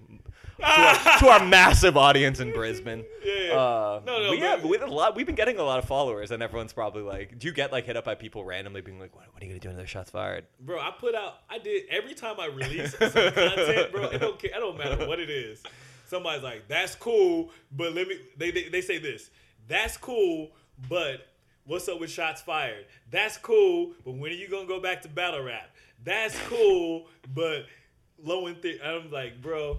to, 0.58 0.64
our, 0.64 0.94
to 1.18 1.28
our 1.28 1.44
massive 1.46 1.96
audience 1.96 2.40
in 2.40 2.52
Brisbane. 2.52 3.04
Yeah. 3.24 3.54
Uh, 3.54 4.00
No, 4.06 4.22
no, 4.24 4.30
we 4.30 4.40
have, 4.40 4.62
but- 4.62 4.68
we 4.68 4.78
have 4.78 4.88
a 4.88 4.92
lot. 4.94 5.14
We've 5.16 5.26
been 5.26 5.34
getting 5.34 5.58
a 5.58 5.62
lot 5.62 5.78
of 5.78 5.84
followers, 5.86 6.30
and 6.30 6.42
everyone's 6.42 6.72
probably 6.72 7.02
like, 7.02 7.38
"Do 7.38 7.46
you 7.46 7.52
get 7.52 7.72
like 7.72 7.84
hit 7.86 7.96
up 7.96 8.04
by 8.04 8.14
people 8.14 8.44
randomly 8.44 8.80
being 8.80 8.98
like, 8.98 9.14
what, 9.14 9.24
what 9.32 9.42
are 9.42 9.46
you 9.46 9.52
gonna 9.52 9.60
do 9.60 9.68
when 9.68 9.76
their 9.76 9.86
shots 9.86 10.10
fired?" 10.10 10.44
Bro, 10.60 10.78
I 10.80 10.90
put 10.98 11.14
out. 11.14 11.34
I 11.50 11.58
did 11.58 11.84
every 11.90 12.14
time 12.14 12.36
I 12.40 12.46
release 12.46 12.96
some 12.96 13.10
content, 13.10 13.92
bro. 13.92 14.04
It 14.10 14.18
don't 14.18 14.38
care. 14.38 14.50
It 14.54 14.60
don't 14.60 14.76
matter 14.78 15.06
what 15.06 15.18
it 15.20 15.30
is. 15.30 15.62
Somebody's 16.06 16.42
like, 16.42 16.68
"That's 16.68 16.94
cool," 16.94 17.50
but 17.72 17.94
let 17.94 18.08
me. 18.08 18.18
They 18.36 18.50
they, 18.50 18.68
they 18.68 18.80
say 18.80 18.98
this. 18.98 19.30
That's 19.66 19.96
cool, 19.98 20.50
but 20.88 21.26
what's 21.68 21.88
up 21.88 22.00
with 22.00 22.10
shots 22.10 22.40
fired? 22.42 22.86
That's 23.10 23.36
cool, 23.36 23.92
but 24.04 24.12
when 24.16 24.32
are 24.32 24.34
you 24.34 24.48
gonna 24.48 24.66
go 24.66 24.80
back 24.80 25.02
to 25.02 25.08
battle 25.08 25.42
rap? 25.44 25.70
That's 26.02 26.36
cool, 26.48 27.06
but 27.32 27.66
low 28.20 28.46
and 28.48 28.60
thick. 28.60 28.80
I'm 28.84 29.10
like, 29.12 29.40
bro, 29.40 29.78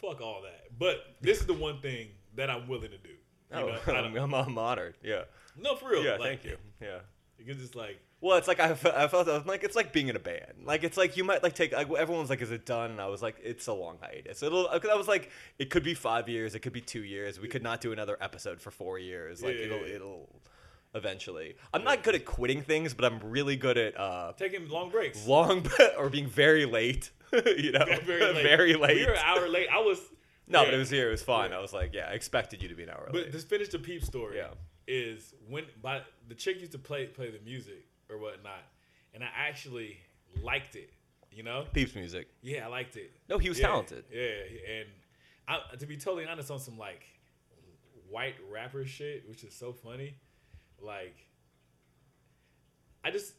fuck 0.00 0.20
all 0.20 0.42
that. 0.42 0.76
But 0.78 0.96
this 1.20 1.40
is 1.40 1.46
the 1.46 1.54
one 1.54 1.80
thing 1.80 2.08
that 2.34 2.50
I'm 2.50 2.66
willing 2.68 2.90
to 2.90 2.98
do. 2.98 3.08
You 3.10 3.16
Oh, 3.54 3.66
know, 3.66 3.78
I'm, 3.94 4.16
I'm, 4.16 4.34
I'm 4.34 4.58
honored. 4.58 4.96
Yeah, 5.02 5.22
no, 5.60 5.76
for 5.76 5.90
real. 5.90 6.02
yeah. 6.02 6.12
like, 6.12 6.20
thank 6.42 6.44
you. 6.44 6.56
Yeah. 6.80 6.98
Because 7.36 7.60
it's 7.62 7.74
like, 7.74 7.98
Well, 8.20 8.38
it's 8.38 8.46
like 8.46 8.60
I 8.60 8.72
felt, 8.74 8.94
I 8.94 9.08
felt 9.08 9.28
I'm 9.28 9.44
like 9.46 9.64
it's 9.64 9.74
like 9.74 9.92
being 9.92 10.06
in 10.06 10.14
a 10.14 10.20
band. 10.20 10.62
Like 10.64 10.84
it's 10.84 10.96
like 10.96 11.16
you 11.16 11.24
might 11.24 11.42
like 11.42 11.54
take 11.54 11.72
like 11.72 11.90
everyone's 11.90 12.30
like, 12.30 12.40
is 12.40 12.52
it 12.52 12.64
done? 12.64 12.92
And 12.92 13.00
I 13.00 13.06
was 13.08 13.20
like, 13.20 13.36
it's 13.42 13.66
a 13.66 13.72
long 13.72 13.98
hiatus. 14.00 14.42
It'll. 14.44 14.66
Cause 14.68 14.90
I 14.90 14.94
was 14.94 15.08
like, 15.08 15.28
it 15.58 15.68
could 15.68 15.82
be 15.82 15.94
five 15.94 16.28
years, 16.28 16.54
it 16.54 16.60
could 16.60 16.72
be 16.72 16.80
two 16.80 17.02
years. 17.02 17.40
We 17.40 17.48
could 17.48 17.64
not 17.64 17.80
do 17.80 17.90
another 17.92 18.16
episode 18.20 18.60
for 18.60 18.70
four 18.70 18.98
years. 18.98 19.42
Like 19.42 19.56
Yeah, 19.56 19.64
it'll 19.64 19.78
yeah. 19.88 19.94
it'll 19.96 20.28
eventually. 20.94 21.54
I'm 21.72 21.84
not 21.84 22.02
good 22.02 22.14
at 22.14 22.24
quitting 22.24 22.62
things, 22.62 22.94
but 22.94 23.04
I'm 23.04 23.20
really 23.20 23.56
good 23.56 23.78
at 23.78 23.98
uh 23.98 24.32
taking 24.36 24.68
long 24.68 24.90
breaks. 24.90 25.26
long 25.26 25.66
or 25.98 26.08
being 26.10 26.28
very 26.28 26.64
late. 26.66 27.10
you 27.32 27.72
know, 27.72 27.86
very 28.04 28.32
late. 28.34 28.42
very 28.42 28.74
late. 28.74 28.96
We 28.98 29.06
were 29.06 29.12
an 29.12 29.22
hour 29.24 29.48
late. 29.48 29.68
I 29.72 29.78
was. 29.78 29.98
no, 30.46 30.64
but 30.64 30.74
it 30.74 30.76
was 30.76 30.90
here. 30.90 31.08
It 31.08 31.12
was 31.12 31.22
fine. 31.22 31.50
Yeah. 31.50 31.58
I 31.58 31.60
was 31.60 31.72
like, 31.72 31.94
yeah, 31.94 32.08
I 32.10 32.12
expected 32.12 32.62
you 32.62 32.68
to 32.68 32.74
be 32.74 32.82
an 32.82 32.90
hour 32.90 33.04
But 33.06 33.14
late. 33.14 33.24
But 33.26 33.32
just 33.32 33.48
finish 33.48 33.68
the 33.68 33.78
peep 33.78 34.04
story. 34.04 34.36
Yeah. 34.36 34.48
Is 34.86 35.32
when 35.48 35.64
by 35.80 36.02
the 36.28 36.34
chick 36.34 36.60
used 36.60 36.72
to 36.72 36.78
play 36.78 37.06
play 37.06 37.30
the 37.30 37.38
music 37.44 37.86
or 38.10 38.18
whatnot, 38.18 38.62
and 39.14 39.24
I 39.24 39.28
actually 39.48 39.96
liked 40.42 40.76
it 40.76 40.90
You 41.30 41.42
know? 41.42 41.64
Peeps 41.72 41.94
music. 41.94 42.28
Yeah, 42.42 42.66
I 42.66 42.68
liked 42.68 42.96
it. 42.96 43.12
No, 43.28 43.38
he 43.38 43.48
was 43.48 43.58
Yeah, 43.58 43.68
talented. 43.68 44.04
Yeah, 44.12 44.76
and 44.78 44.88
I, 45.48 45.76
to 45.76 45.86
be 45.86 45.96
totally 45.96 46.26
honest, 46.26 46.50
on 46.50 46.58
some 46.58 46.76
like 46.76 47.04
white 48.10 48.34
rapper 48.50 48.84
shit, 48.84 49.26
which 49.28 49.44
is 49.44 49.54
so 49.54 49.72
funny. 49.72 50.16
Like, 50.82 51.16
I 53.04 53.10
just 53.10 53.32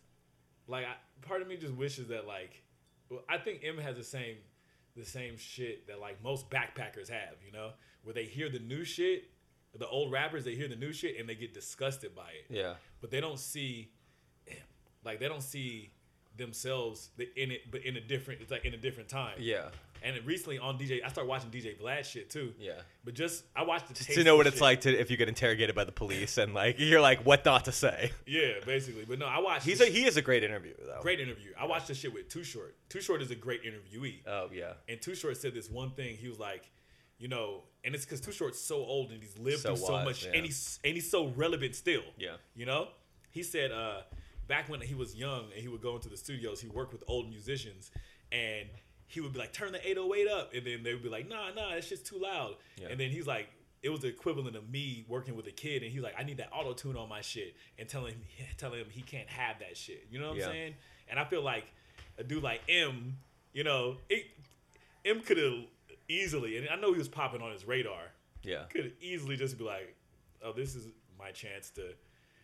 like 0.67 0.85
I, 0.85 0.93
part 1.25 1.41
of 1.41 1.47
me 1.47 1.57
just 1.57 1.73
wishes 1.73 2.07
that 2.09 2.27
like, 2.27 2.63
well, 3.09 3.21
I 3.29 3.37
think 3.37 3.61
M 3.63 3.77
has 3.77 3.95
the 3.97 4.03
same 4.03 4.37
the 4.95 5.05
same 5.05 5.37
shit 5.37 5.87
that 5.87 5.99
like 5.99 6.21
most 6.23 6.49
backpackers 6.49 7.09
have. 7.09 7.35
You 7.45 7.51
know, 7.51 7.71
where 8.03 8.13
they 8.13 8.25
hear 8.25 8.49
the 8.49 8.59
new 8.59 8.83
shit, 8.83 9.25
the 9.77 9.87
old 9.87 10.11
rappers 10.11 10.43
they 10.45 10.55
hear 10.55 10.67
the 10.67 10.75
new 10.75 10.93
shit 10.93 11.19
and 11.19 11.27
they 11.27 11.35
get 11.35 11.53
disgusted 11.53 12.15
by 12.15 12.29
it 12.39 12.45
Yeah. 12.53 12.75
but 13.01 13.09
they 13.09 13.19
don't 13.19 13.39
see 13.39 13.89
like 15.03 15.19
they 15.19 15.27
don't 15.27 15.41
see 15.41 15.91
themselves 16.37 17.09
in 17.35 17.49
it 17.51 17.71
but 17.71 17.81
in 17.83 17.95
a 17.97 18.01
different 18.01 18.41
it's 18.41 18.51
like 18.51 18.65
in 18.65 18.73
a 18.75 18.77
different 18.77 19.09
time 19.09 19.35
Yeah. 19.39 19.69
And 20.03 20.23
recently 20.25 20.59
on 20.59 20.77
dj 20.77 20.99
i 21.03 21.07
started 21.07 21.29
watching 21.29 21.49
dj 21.49 21.79
vlad 21.79 22.03
shit 22.05 22.29
too 22.29 22.53
Yeah. 22.59 22.73
but 23.05 23.13
just 23.13 23.43
i 23.55 23.63
watched 23.63 23.87
the 23.87 23.93
Just 23.93 24.07
taste 24.07 24.19
to 24.19 24.23
know 24.25 24.35
what 24.35 24.45
it's 24.47 24.57
shit. 24.57 24.61
like 24.61 24.81
to 24.81 24.93
if 24.99 25.09
you 25.09 25.17
get 25.17 25.29
interrogated 25.29 25.75
by 25.75 25.83
the 25.85 25.91
police 25.91 26.37
and 26.37 26.53
like 26.53 26.75
you're 26.79 27.01
like 27.01 27.25
what 27.25 27.45
not 27.45 27.65
to 27.65 27.71
say. 27.71 28.11
yeah 28.27 28.53
basically 28.65 29.05
but 29.05 29.17
no 29.19 29.25
i 29.25 29.39
watched 29.39 29.65
He's 29.65 29.81
a 29.81 29.85
he 29.85 30.05
is 30.05 30.17
a 30.17 30.21
great 30.21 30.43
interviewer 30.43 30.75
though. 30.85 30.99
great 31.01 31.19
interview 31.19 31.51
i 31.59 31.65
watched 31.65 31.87
this 31.87 31.97
shit 31.97 32.13
with 32.13 32.27
too 32.29 32.43
short 32.43 32.75
too 32.89 33.01
short 33.01 33.21
is 33.21 33.31
a 33.31 33.35
great 33.35 33.61
interviewee 33.63 34.19
Oh 34.27 34.49
yeah. 34.53 34.73
and 34.89 35.01
too 35.01 35.15
short 35.15 35.37
said 35.37 35.53
this 35.53 35.69
one 35.69 35.91
thing 35.91 36.17
he 36.17 36.27
was 36.27 36.39
like 36.39 36.69
you 37.17 37.27
know 37.29 37.63
and 37.85 37.95
it's 37.95 38.03
because 38.05 38.19
too 38.21 38.31
short's 38.31 38.59
so 38.59 38.77
old 38.77 39.11
and 39.11 39.21
he's 39.21 39.37
lived 39.37 39.59
So 39.61 39.75
through 39.75 39.85
so 39.85 39.93
wise, 39.93 40.05
much 40.05 40.25
yeah. 40.25 40.31
and 40.35 40.45
he's 40.45 40.79
and 40.83 40.93
he's 40.95 41.09
so 41.09 41.27
relevant 41.29 41.75
still 41.75 42.03
Yeah. 42.17 42.35
You 42.55 42.65
know, 42.65 42.87
he 43.31 43.43
said 43.43 43.71
uh, 43.71 44.01
back 44.47 44.69
when 44.69 44.79
he 44.81 44.93
was 44.95 45.15
young 45.15 45.45
and 45.53 45.61
he 45.61 45.67
would 45.67 45.81
go 45.81 45.95
into 45.95 46.07
the 46.09 46.17
studios, 46.17 46.61
he 46.61 46.67
worked 46.67 46.93
with 46.93 47.03
old 47.07 47.29
musicians, 47.29 47.91
and 48.31 48.67
he 49.13 49.21
would 49.21 49.31
be 49.33 49.39
like, 49.39 49.53
"Turn 49.53 49.71
the 49.71 49.87
808 49.87 50.27
up," 50.27 50.53
and 50.53 50.65
then 50.65 50.81
they 50.83 50.93
would 50.93 51.03
be 51.03 51.09
like, 51.09 51.27
"Nah, 51.29 51.51
nah, 51.51 51.69
that 51.75 51.83
shit's 51.83 52.01
too 52.01 52.17
loud." 52.19 52.55
Yeah. 52.81 52.87
And 52.89 52.99
then 52.99 53.09
he's 53.11 53.27
like, 53.27 53.47
it 53.83 53.89
was 53.89 53.99
the 53.99 54.07
equivalent 54.07 54.55
of 54.55 54.69
me 54.69 55.05
working 55.07 55.35
with 55.35 55.45
a 55.47 55.51
kid, 55.51 55.83
and 55.83 55.91
he's 55.91 56.01
like, 56.01 56.15
"I 56.17 56.23
need 56.23 56.37
that 56.37 56.49
auto 56.51 56.73
tune 56.73 56.97
on 56.97 57.07
my 57.09 57.21
shit," 57.21 57.55
and 57.77 57.87
telling 57.87 58.15
telling 58.57 58.79
him 58.79 58.87
he 58.89 59.01
can't 59.01 59.29
have 59.29 59.59
that 59.59 59.77
shit. 59.77 60.07
You 60.09 60.19
know 60.19 60.29
what 60.29 60.37
Yeah. 60.37 60.45
I'm 60.47 60.51
saying? 60.51 60.75
And 61.09 61.19
I 61.19 61.25
feel 61.25 61.41
like 61.43 61.65
a 62.17 62.23
dude 62.23 62.41
like 62.43 62.61
M, 62.69 63.17
you 63.53 63.63
know, 63.63 63.97
it, 64.09 64.25
M 65.05 65.21
could 65.21 65.37
have 65.37 65.59
easily, 66.07 66.57
and 66.57 66.67
I 66.69 66.75
know 66.75 66.91
he 66.93 66.97
was 66.97 67.07
popping 67.09 67.41
on 67.41 67.51
his 67.51 67.65
radar, 67.67 68.11
Yeah. 68.43 68.63
could 68.71 68.93
easily 69.01 69.35
just 69.35 69.57
be 69.57 69.63
like, 69.63 69.95
"Oh, 70.41 70.53
this 70.53 70.75
is 70.75 70.87
my 71.19 71.31
chance 71.31 71.69
to." 71.71 71.93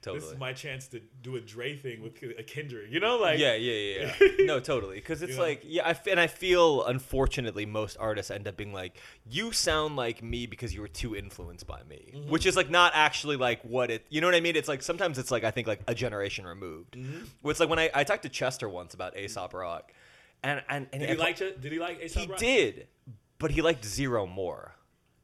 Totally. 0.01 0.21
This 0.21 0.31
is 0.31 0.39
my 0.39 0.53
chance 0.53 0.87
to 0.87 1.01
do 1.21 1.35
a 1.35 1.41
Dre 1.41 1.75
thing 1.75 2.01
with 2.01 2.13
a 2.37 2.43
Kendrick. 2.43 2.89
You 2.89 3.01
know, 3.01 3.17
like 3.17 3.37
yeah, 3.37 3.55
yeah, 3.55 3.73
yeah, 3.73 4.13
yeah. 4.21 4.27
no, 4.45 4.61
totally. 4.61 4.95
Because 4.95 5.21
it's 5.21 5.31
You 5.33 5.37
know? 5.37 5.43
like, 5.43 5.61
yeah, 5.65 5.85
I 5.85 5.89
f- 5.89 6.07
and 6.07 6.17
I 6.19 6.27
feel 6.27 6.85
unfortunately 6.85 7.65
most 7.65 7.97
artists 7.99 8.31
end 8.31 8.47
up 8.47 8.55
being 8.55 8.71
like, 8.71 8.95
you 9.29 9.51
sound 9.51 9.97
like 9.97 10.23
me 10.23 10.45
because 10.45 10.73
you 10.73 10.79
were 10.79 10.87
too 10.87 11.17
influenced 11.17 11.67
by 11.67 11.81
me, 11.89 12.13
Mm-hmm. 12.15 12.29
which 12.29 12.45
is 12.45 12.55
like 12.55 12.69
not 12.69 12.93
actually 12.95 13.35
like 13.35 13.61
what 13.63 13.91
it. 13.91 14.05
You 14.09 14.21
know 14.21 14.27
what 14.27 14.35
I 14.35 14.39
mean? 14.39 14.55
It's 14.55 14.69
like 14.69 14.81
sometimes 14.81 15.17
it's 15.17 15.31
like 15.31 15.43
I 15.43 15.51
think 15.51 15.67
like 15.67 15.81
a 15.87 15.93
generation 15.93 16.47
removed. 16.47 16.93
Mm-hmm. 16.95 17.25
Where 17.41 17.51
it's 17.51 17.59
like 17.59 17.69
when 17.69 17.79
I, 17.79 17.89
I 17.93 18.03
talked 18.05 18.23
to 18.23 18.29
Chester 18.29 18.69
once 18.69 18.93
about 18.93 19.17
Aesop 19.17 19.53
Rock, 19.53 19.91
and 20.43 20.63
and, 20.69 20.87
and 20.93 21.01
Did 21.01 21.09
he 21.09 21.15
like 21.17 21.41
it? 21.41 21.59
Did 21.59 21.73
he 21.73 21.79
like 21.79 21.99
A$AP 21.99 22.11
he 22.11 22.27
did, 22.37 22.87
but 23.37 23.51
he 23.51 23.61
liked 23.61 23.83
Zero 23.83 24.25
more. 24.25 24.75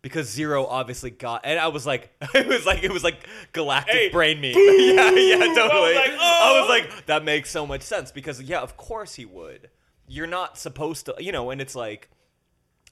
Because 0.06 0.30
Zero 0.30 0.68
obviously 0.68 1.10
got, 1.10 1.42
and 1.46 1.58
I 1.58 1.70
was 1.70 1.84
like, 1.88 2.12
it 2.36 2.46
was 2.46 2.64
like, 2.64 2.84
it 2.84 2.94
was 2.94 3.04
like 3.04 3.28
galactic 3.54 3.96
Hey, 3.96 4.10
brain 4.10 4.40
meme. 4.40 4.54
boo! 4.54 4.60
yeah, 4.60 5.10
yeah, 5.10 5.36
I 5.36 5.48
was 5.48 5.58
totally. 5.58 5.96
like, 5.96 6.12
I 6.12 6.60
was 6.62 6.66
oh! 6.66 6.68
like, 6.70 7.06
that 7.08 7.24
makes 7.24 7.50
so 7.50 7.66
much 7.66 7.82
sense 7.82 8.12
because, 8.12 8.40
yeah, 8.40 8.60
of 8.60 8.78
course 8.78 9.16
he 9.16 9.26
would. 9.26 9.72
You're 10.08 10.28
not 10.28 10.60
supposed 10.60 11.08
to, 11.08 11.16
you 11.18 11.32
know, 11.32 11.50
and 11.50 11.60
it's 11.60 11.74
like, 11.74 12.12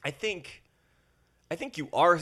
I 0.02 0.10
think, 0.10 0.64
I 1.52 1.54
think 1.54 1.78
you 1.78 1.88
are. 1.92 2.18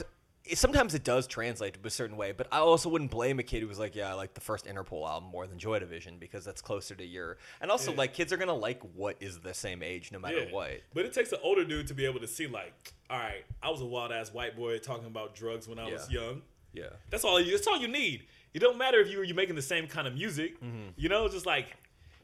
Sometimes 0.55 0.93
it 0.93 1.05
does 1.05 1.25
translate 1.25 1.73
to 1.81 1.87
a 1.87 1.89
certain 1.89 2.17
way, 2.17 2.33
but 2.33 2.47
I 2.51 2.57
also 2.57 2.89
wouldn't 2.89 3.11
blame 3.11 3.39
a 3.39 3.43
kid 3.43 3.61
who 3.61 3.67
was 3.67 3.79
like, 3.79 3.95
"Yeah, 3.95 4.09
I 4.09 4.13
like 4.13 4.33
the 4.33 4.41
first 4.41 4.65
Interpol 4.65 5.07
album 5.09 5.29
more 5.29 5.47
than 5.47 5.57
Joy 5.57 5.79
Division 5.79 6.17
because 6.19 6.43
that's 6.43 6.61
closer 6.61 6.95
to 6.95 7.05
your." 7.05 7.37
And 7.61 7.71
also, 7.71 7.91
Yeah. 7.91 7.97
like, 7.99 8.13
kids 8.13 8.33
are 8.33 8.37
gonna 8.37 8.53
like 8.53 8.81
what 8.93 9.15
is 9.21 9.39
the 9.39 9.53
same 9.53 9.81
age, 9.81 10.11
no 10.11 10.19
matter 10.19 10.39
Yeah. 10.43 10.51
what. 10.51 10.81
But 10.93 11.05
it 11.05 11.13
takes 11.13 11.31
an 11.31 11.39
older 11.43 11.63
dude 11.63 11.87
to 11.87 11.93
be 11.93 12.05
able 12.05 12.19
to 12.19 12.27
see, 12.27 12.47
like, 12.47 12.73
all 13.09 13.17
right, 13.19 13.45
I 13.61 13.69
was 13.69 13.79
a 13.79 13.85
wild 13.85 14.11
ass 14.11 14.33
white 14.33 14.57
boy 14.57 14.79
talking 14.79 15.07
about 15.07 15.33
drugs 15.33 15.65
when 15.67 15.79
I 15.79 15.89
was 15.89 16.11
young. 16.11 16.41
Yeah. 16.73 16.89
That's 17.09 17.23
all. 17.23 17.39
You, 17.39 17.51
that's 17.51 17.67
all 17.67 17.77
you 17.77 17.87
need. 17.87 18.25
It 18.53 18.59
don't 18.59 18.77
matter 18.77 18.99
if 18.99 19.09
you 19.09 19.21
you're 19.21 19.35
making 19.35 19.55
the 19.55 19.61
same 19.61 19.87
kind 19.87 20.07
of 20.07 20.13
music. 20.15 20.59
Mm-hmm. 20.59 20.89
You 20.97 21.07
know, 21.07 21.29
just 21.29 21.45
like 21.45 21.67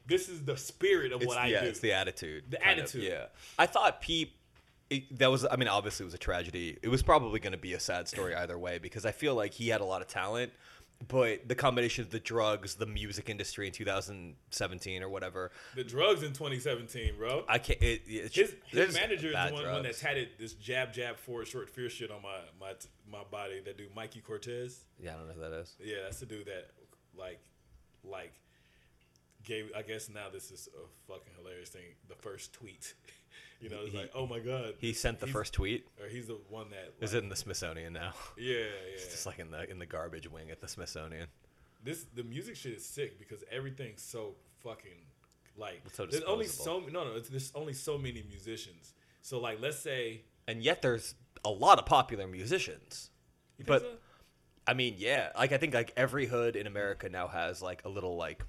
this 0.06 0.28
is 0.28 0.44
the 0.44 0.56
spirit 0.56 1.12
of 1.12 1.22
It's, 1.22 1.28
what 1.28 1.38
I 1.38 1.46
yeah, 1.46 1.62
do. 1.62 1.68
it's 1.68 1.78
the 1.80 1.92
attitude. 1.92 2.50
The 2.50 2.56
kind 2.58 2.80
of, 2.80 2.84
attitude. 2.84 3.04
yeah. 3.04 3.26
I 3.58 3.66
thought 3.66 4.00
Peep. 4.02 4.34
It, 4.90 5.18
that 5.18 5.30
was. 5.30 5.46
I 5.50 5.56
mean, 5.56 5.68
obviously, 5.68 6.04
it 6.04 6.08
was 6.08 6.14
a 6.14 6.18
tragedy. 6.18 6.76
It 6.82 6.88
was 6.88 7.02
probably 7.02 7.38
going 7.40 7.52
to 7.52 7.58
be 7.58 7.74
a 7.74 7.80
sad 7.80 8.08
story 8.08 8.34
either 8.34 8.58
way 8.58 8.78
because 8.78 9.06
I 9.06 9.12
feel 9.12 9.34
like 9.34 9.54
he 9.54 9.68
had 9.68 9.80
a 9.80 9.84
lot 9.84 10.02
of 10.02 10.08
talent, 10.08 10.52
but 11.08 11.48
the 11.48 11.54
combination 11.54 12.04
of 12.04 12.10
the 12.10 12.18
drugs, 12.18 12.74
the 12.74 12.86
music 12.86 13.30
industry 13.30 13.66
in 13.66 13.72
2017 13.72 15.02
or 15.02 15.08
whatever, 15.08 15.50
the 15.76 15.84
drugs 15.84 16.22
in 16.22 16.32
2017, 16.32 17.16
bro. 17.16 17.44
I 17.48 17.58
can't. 17.58 17.80
It, 17.80 18.02
it's, 18.06 18.34
His, 18.34 18.54
his 18.66 18.94
manager 18.94 19.28
is 19.28 19.32
the 19.34 19.54
one, 19.54 19.64
one 19.64 19.64
that 19.64 19.82
drugs. 19.82 20.00
tatted 20.00 20.28
this 20.38 20.54
jab 20.54 20.92
jab 20.92 21.16
forward 21.16 21.46
short 21.48 21.70
fear 21.70 21.88
shit 21.88 22.10
on 22.10 22.20
my 22.22 22.38
my 22.60 22.72
my 23.10 23.24
body. 23.30 23.60
That 23.64 23.78
dude 23.78 23.94
Mikey 23.94 24.20
Cortez. 24.20 24.80
Yeah, 25.00 25.14
I 25.14 25.18
don't 25.18 25.28
know 25.28 25.34
who 25.34 25.40
that 25.40 25.52
is. 25.52 25.74
Yeah, 25.82 25.96
that's 26.04 26.20
the 26.20 26.26
dude 26.26 26.46
that 26.46 26.70
like 27.16 27.40
like 28.04 28.32
gave. 29.44 29.70
I 29.76 29.82
guess 29.82 30.08
now 30.10 30.26
this 30.32 30.50
is 30.50 30.68
a 30.74 31.10
fucking 31.10 31.32
hilarious 31.38 31.68
thing. 31.70 31.84
The 32.08 32.14
first 32.16 32.52
tweet, 32.52 32.94
you 33.60 33.68
know, 33.68 33.80
it's 33.82 33.92
He- 33.92 33.98
like, 33.98 34.10
oh 34.14 34.26
my 34.26 34.38
god, 34.40 34.74
He 34.78 34.92
sent 34.92 35.20
the 35.20 35.26
He's- 35.26 35.32
first 35.32 35.52
tweet. 35.54 35.86
or 36.00 36.08
he's 36.08 36.26
the 36.28 36.38
one 36.48 36.70
that 36.70 36.92
Is 37.00 37.12
like, 37.12 37.20
it 37.20 37.24
in 37.24 37.28
the 37.30 37.36
Smithsonian 37.36 37.92
now? 37.92 38.14
Yeah, 38.36 38.54
yeah. 38.58 38.64
It's 38.94 39.08
just 39.08 39.26
like 39.26 39.38
in 39.38 39.50
the 39.50 39.68
in 39.70 39.78
the 39.78 39.86
garbage 39.86 40.28
wing 40.30 40.50
at 40.50 40.60
the 40.60 40.68
Smithsonian. 40.68 41.28
this 41.82 42.04
the 42.14 42.22
music 42.24 42.56
shit 42.56 42.72
is 42.74 42.84
sick 42.84 43.18
because 43.18 43.42
everything's 43.50 44.02
so 44.02 44.34
fucking 44.62 45.06
like 45.56 45.82
so 45.92 46.06
there's 46.06 46.22
only 46.24 46.46
so 46.46 46.80
no 46.80 47.04
no 47.04 47.16
it's, 47.16 47.28
there's 47.28 47.52
only 47.54 47.72
so 47.74 47.98
many 47.98 48.22
musicians. 48.28 48.94
So 49.22 49.38
like 49.40 49.60
let's 49.60 49.78
say 49.78 50.22
And 50.48 50.62
yet, 50.62 50.82
there's 50.82 51.14
a 51.44 51.50
lot 51.50 51.78
of 51.78 51.86
popular 51.86 52.26
musicians. 52.26 53.10
But- 53.66 53.82
so? 53.82 53.88
I 54.66 54.74
mean, 54.74 54.94
yeah, 54.98 55.30
like 55.36 55.52
I 55.52 55.58
think 55.58 55.74
like 55.74 55.92
every 55.96 56.26
hood 56.26 56.54
in 56.54 56.66
America 56.66 57.08
now 57.08 57.26
has 57.28 57.60
like 57.60 57.84
a 57.84 57.88
little 57.88 58.16
like 58.16 58.44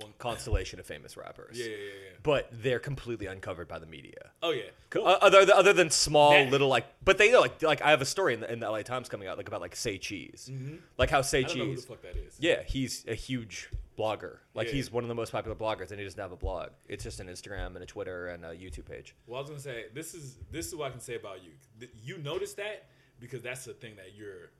one 0.00 0.12
constellation 0.18 0.78
of 0.80 0.86
famous 0.86 1.16
rappers. 1.16 1.58
yeah 1.58 1.66
yeah 1.66 1.70
yeah 1.72 1.76
yeah. 1.76 2.16
But 2.22 2.48
they're 2.52 2.78
completely 2.78 3.26
uncovered 3.26 3.68
by 3.68 3.78
the 3.78 3.86
media. 3.86 4.30
Oh 4.42 4.50
yeah. 4.50 4.62
Uh, 4.94 5.00
Other 5.20 5.46
other 5.54 5.72
than 5.72 5.90
small 5.90 6.44
little 6.46 6.68
like, 6.68 6.84
but 7.04 7.16
they 7.18 7.30
know 7.32 7.40
like 7.40 7.62
like 7.62 7.80
I 7.82 7.90
have 7.90 8.02
a 8.02 8.06
story 8.06 8.34
in 8.34 8.40
the, 8.40 8.52
in 8.52 8.60
the 8.60 8.68
LA 8.70 8.82
Times 8.82 9.08
coming 9.08 9.28
out 9.28 9.36
like 9.38 9.48
about 9.48 9.60
like 9.60 9.74
Say 9.76 9.98
Cheese, 9.98 10.50
like 10.98 11.10
how 11.10 11.22
Say 11.22 11.44
Mm-hmm. 11.44 11.46
I 11.46 11.48
don't 11.48 11.58
know 11.58 11.64
who 11.64 11.70
the 11.70 11.76
Cheese. 11.76 11.84
fuck 11.86 12.02
that 12.02 12.16
is. 12.16 12.36
Yeah, 12.38 12.62
he's 12.66 13.04
a 13.08 13.14
huge 13.14 13.70
blogger. 13.98 14.38
Like 14.54 14.66
Yeah. 14.68 14.74
he's 14.74 14.90
one 14.92 15.04
of 15.04 15.08
the 15.08 15.14
most 15.14 15.32
popular 15.32 15.56
bloggers, 15.56 15.90
and 15.90 15.98
he 15.98 16.04
doesn't 16.04 16.20
have 16.20 16.32
a 16.32 16.36
blog. 16.36 16.70
It's 16.88 17.04
just 17.04 17.20
an 17.20 17.28
Instagram 17.28 17.74
and 17.74 17.78
a 17.82 17.86
Twitter 17.86 18.28
and 18.28 18.44
a 18.44 18.54
YouTube 18.54 18.86
page. 18.86 19.14
Well, 19.26 19.38
I 19.38 19.40
was 19.42 19.50
gonna 19.50 19.60
say 19.62 19.84
this 19.94 20.14
is 20.14 20.36
this 20.50 20.66
is 20.66 20.74
what 20.74 20.88
I 20.88 20.90
can 20.90 21.00
say 21.00 21.14
about 21.16 21.42
you. 21.44 21.50
Th- 21.78 21.92
You 22.02 22.18
notice 22.18 22.54
that 22.54 22.86
because 23.20 23.42
that's 23.42 23.64
the 23.64 23.74
thing 23.74 23.96
that 23.96 24.14
you're 24.16 24.50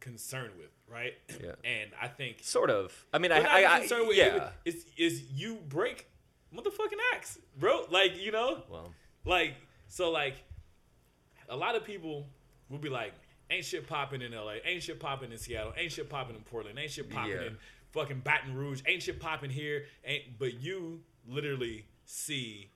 concerned 0.00 0.52
with, 0.58 0.70
right? 0.88 1.14
Yeah. 1.42 1.52
And 1.64 1.90
I 2.00 2.08
think 2.08 2.38
Sort 2.42 2.70
of. 2.70 2.92
I 3.12 3.18
mean, 3.18 3.32
I, 3.32 3.38
I'm 3.38 3.46
I, 3.46 3.64
I 3.66 4.02
with 4.06 4.16
yeah. 4.16 4.50
is 4.64 4.86
is 4.96 5.22
you 5.32 5.56
break 5.68 6.08
motherfucking 6.54 6.98
axe, 7.14 7.38
bro. 7.58 7.84
Like 7.90 8.20
you 8.20 8.32
know, 8.32 8.62
Well, 8.68 8.92
like 9.24 9.54
so 9.88 10.10
like 10.10 10.34
a 11.48 11.56
lot 11.56 11.74
of 11.76 11.84
people 11.84 12.26
will 12.68 12.78
be 12.78 12.88
like, 12.88 13.12
ain't 13.50 13.64
shit 13.64 13.86
popping 13.86 14.22
in 14.22 14.32
LA, 14.32 14.54
ain't 14.64 14.82
shit 14.82 15.00
popping 15.00 15.32
in 15.32 15.38
Seattle, 15.38 15.72
ain't 15.76 15.92
shit 15.92 16.08
popping 16.08 16.36
in 16.36 16.42
Portland, 16.42 16.78
ain't 16.78 16.90
shit 16.90 17.10
popping 17.10 17.32
Yeah. 17.32 17.42
in 17.42 17.56
fucking 17.90 18.20
Baton 18.20 18.54
Rouge, 18.54 18.82
ain't 18.86 19.02
shit 19.02 19.18
popping 19.20 19.50
here, 19.50 19.84
ain't 20.04 20.38
but 20.38 20.60
you 20.60 21.00
literally 21.26 21.86
see 22.04 22.70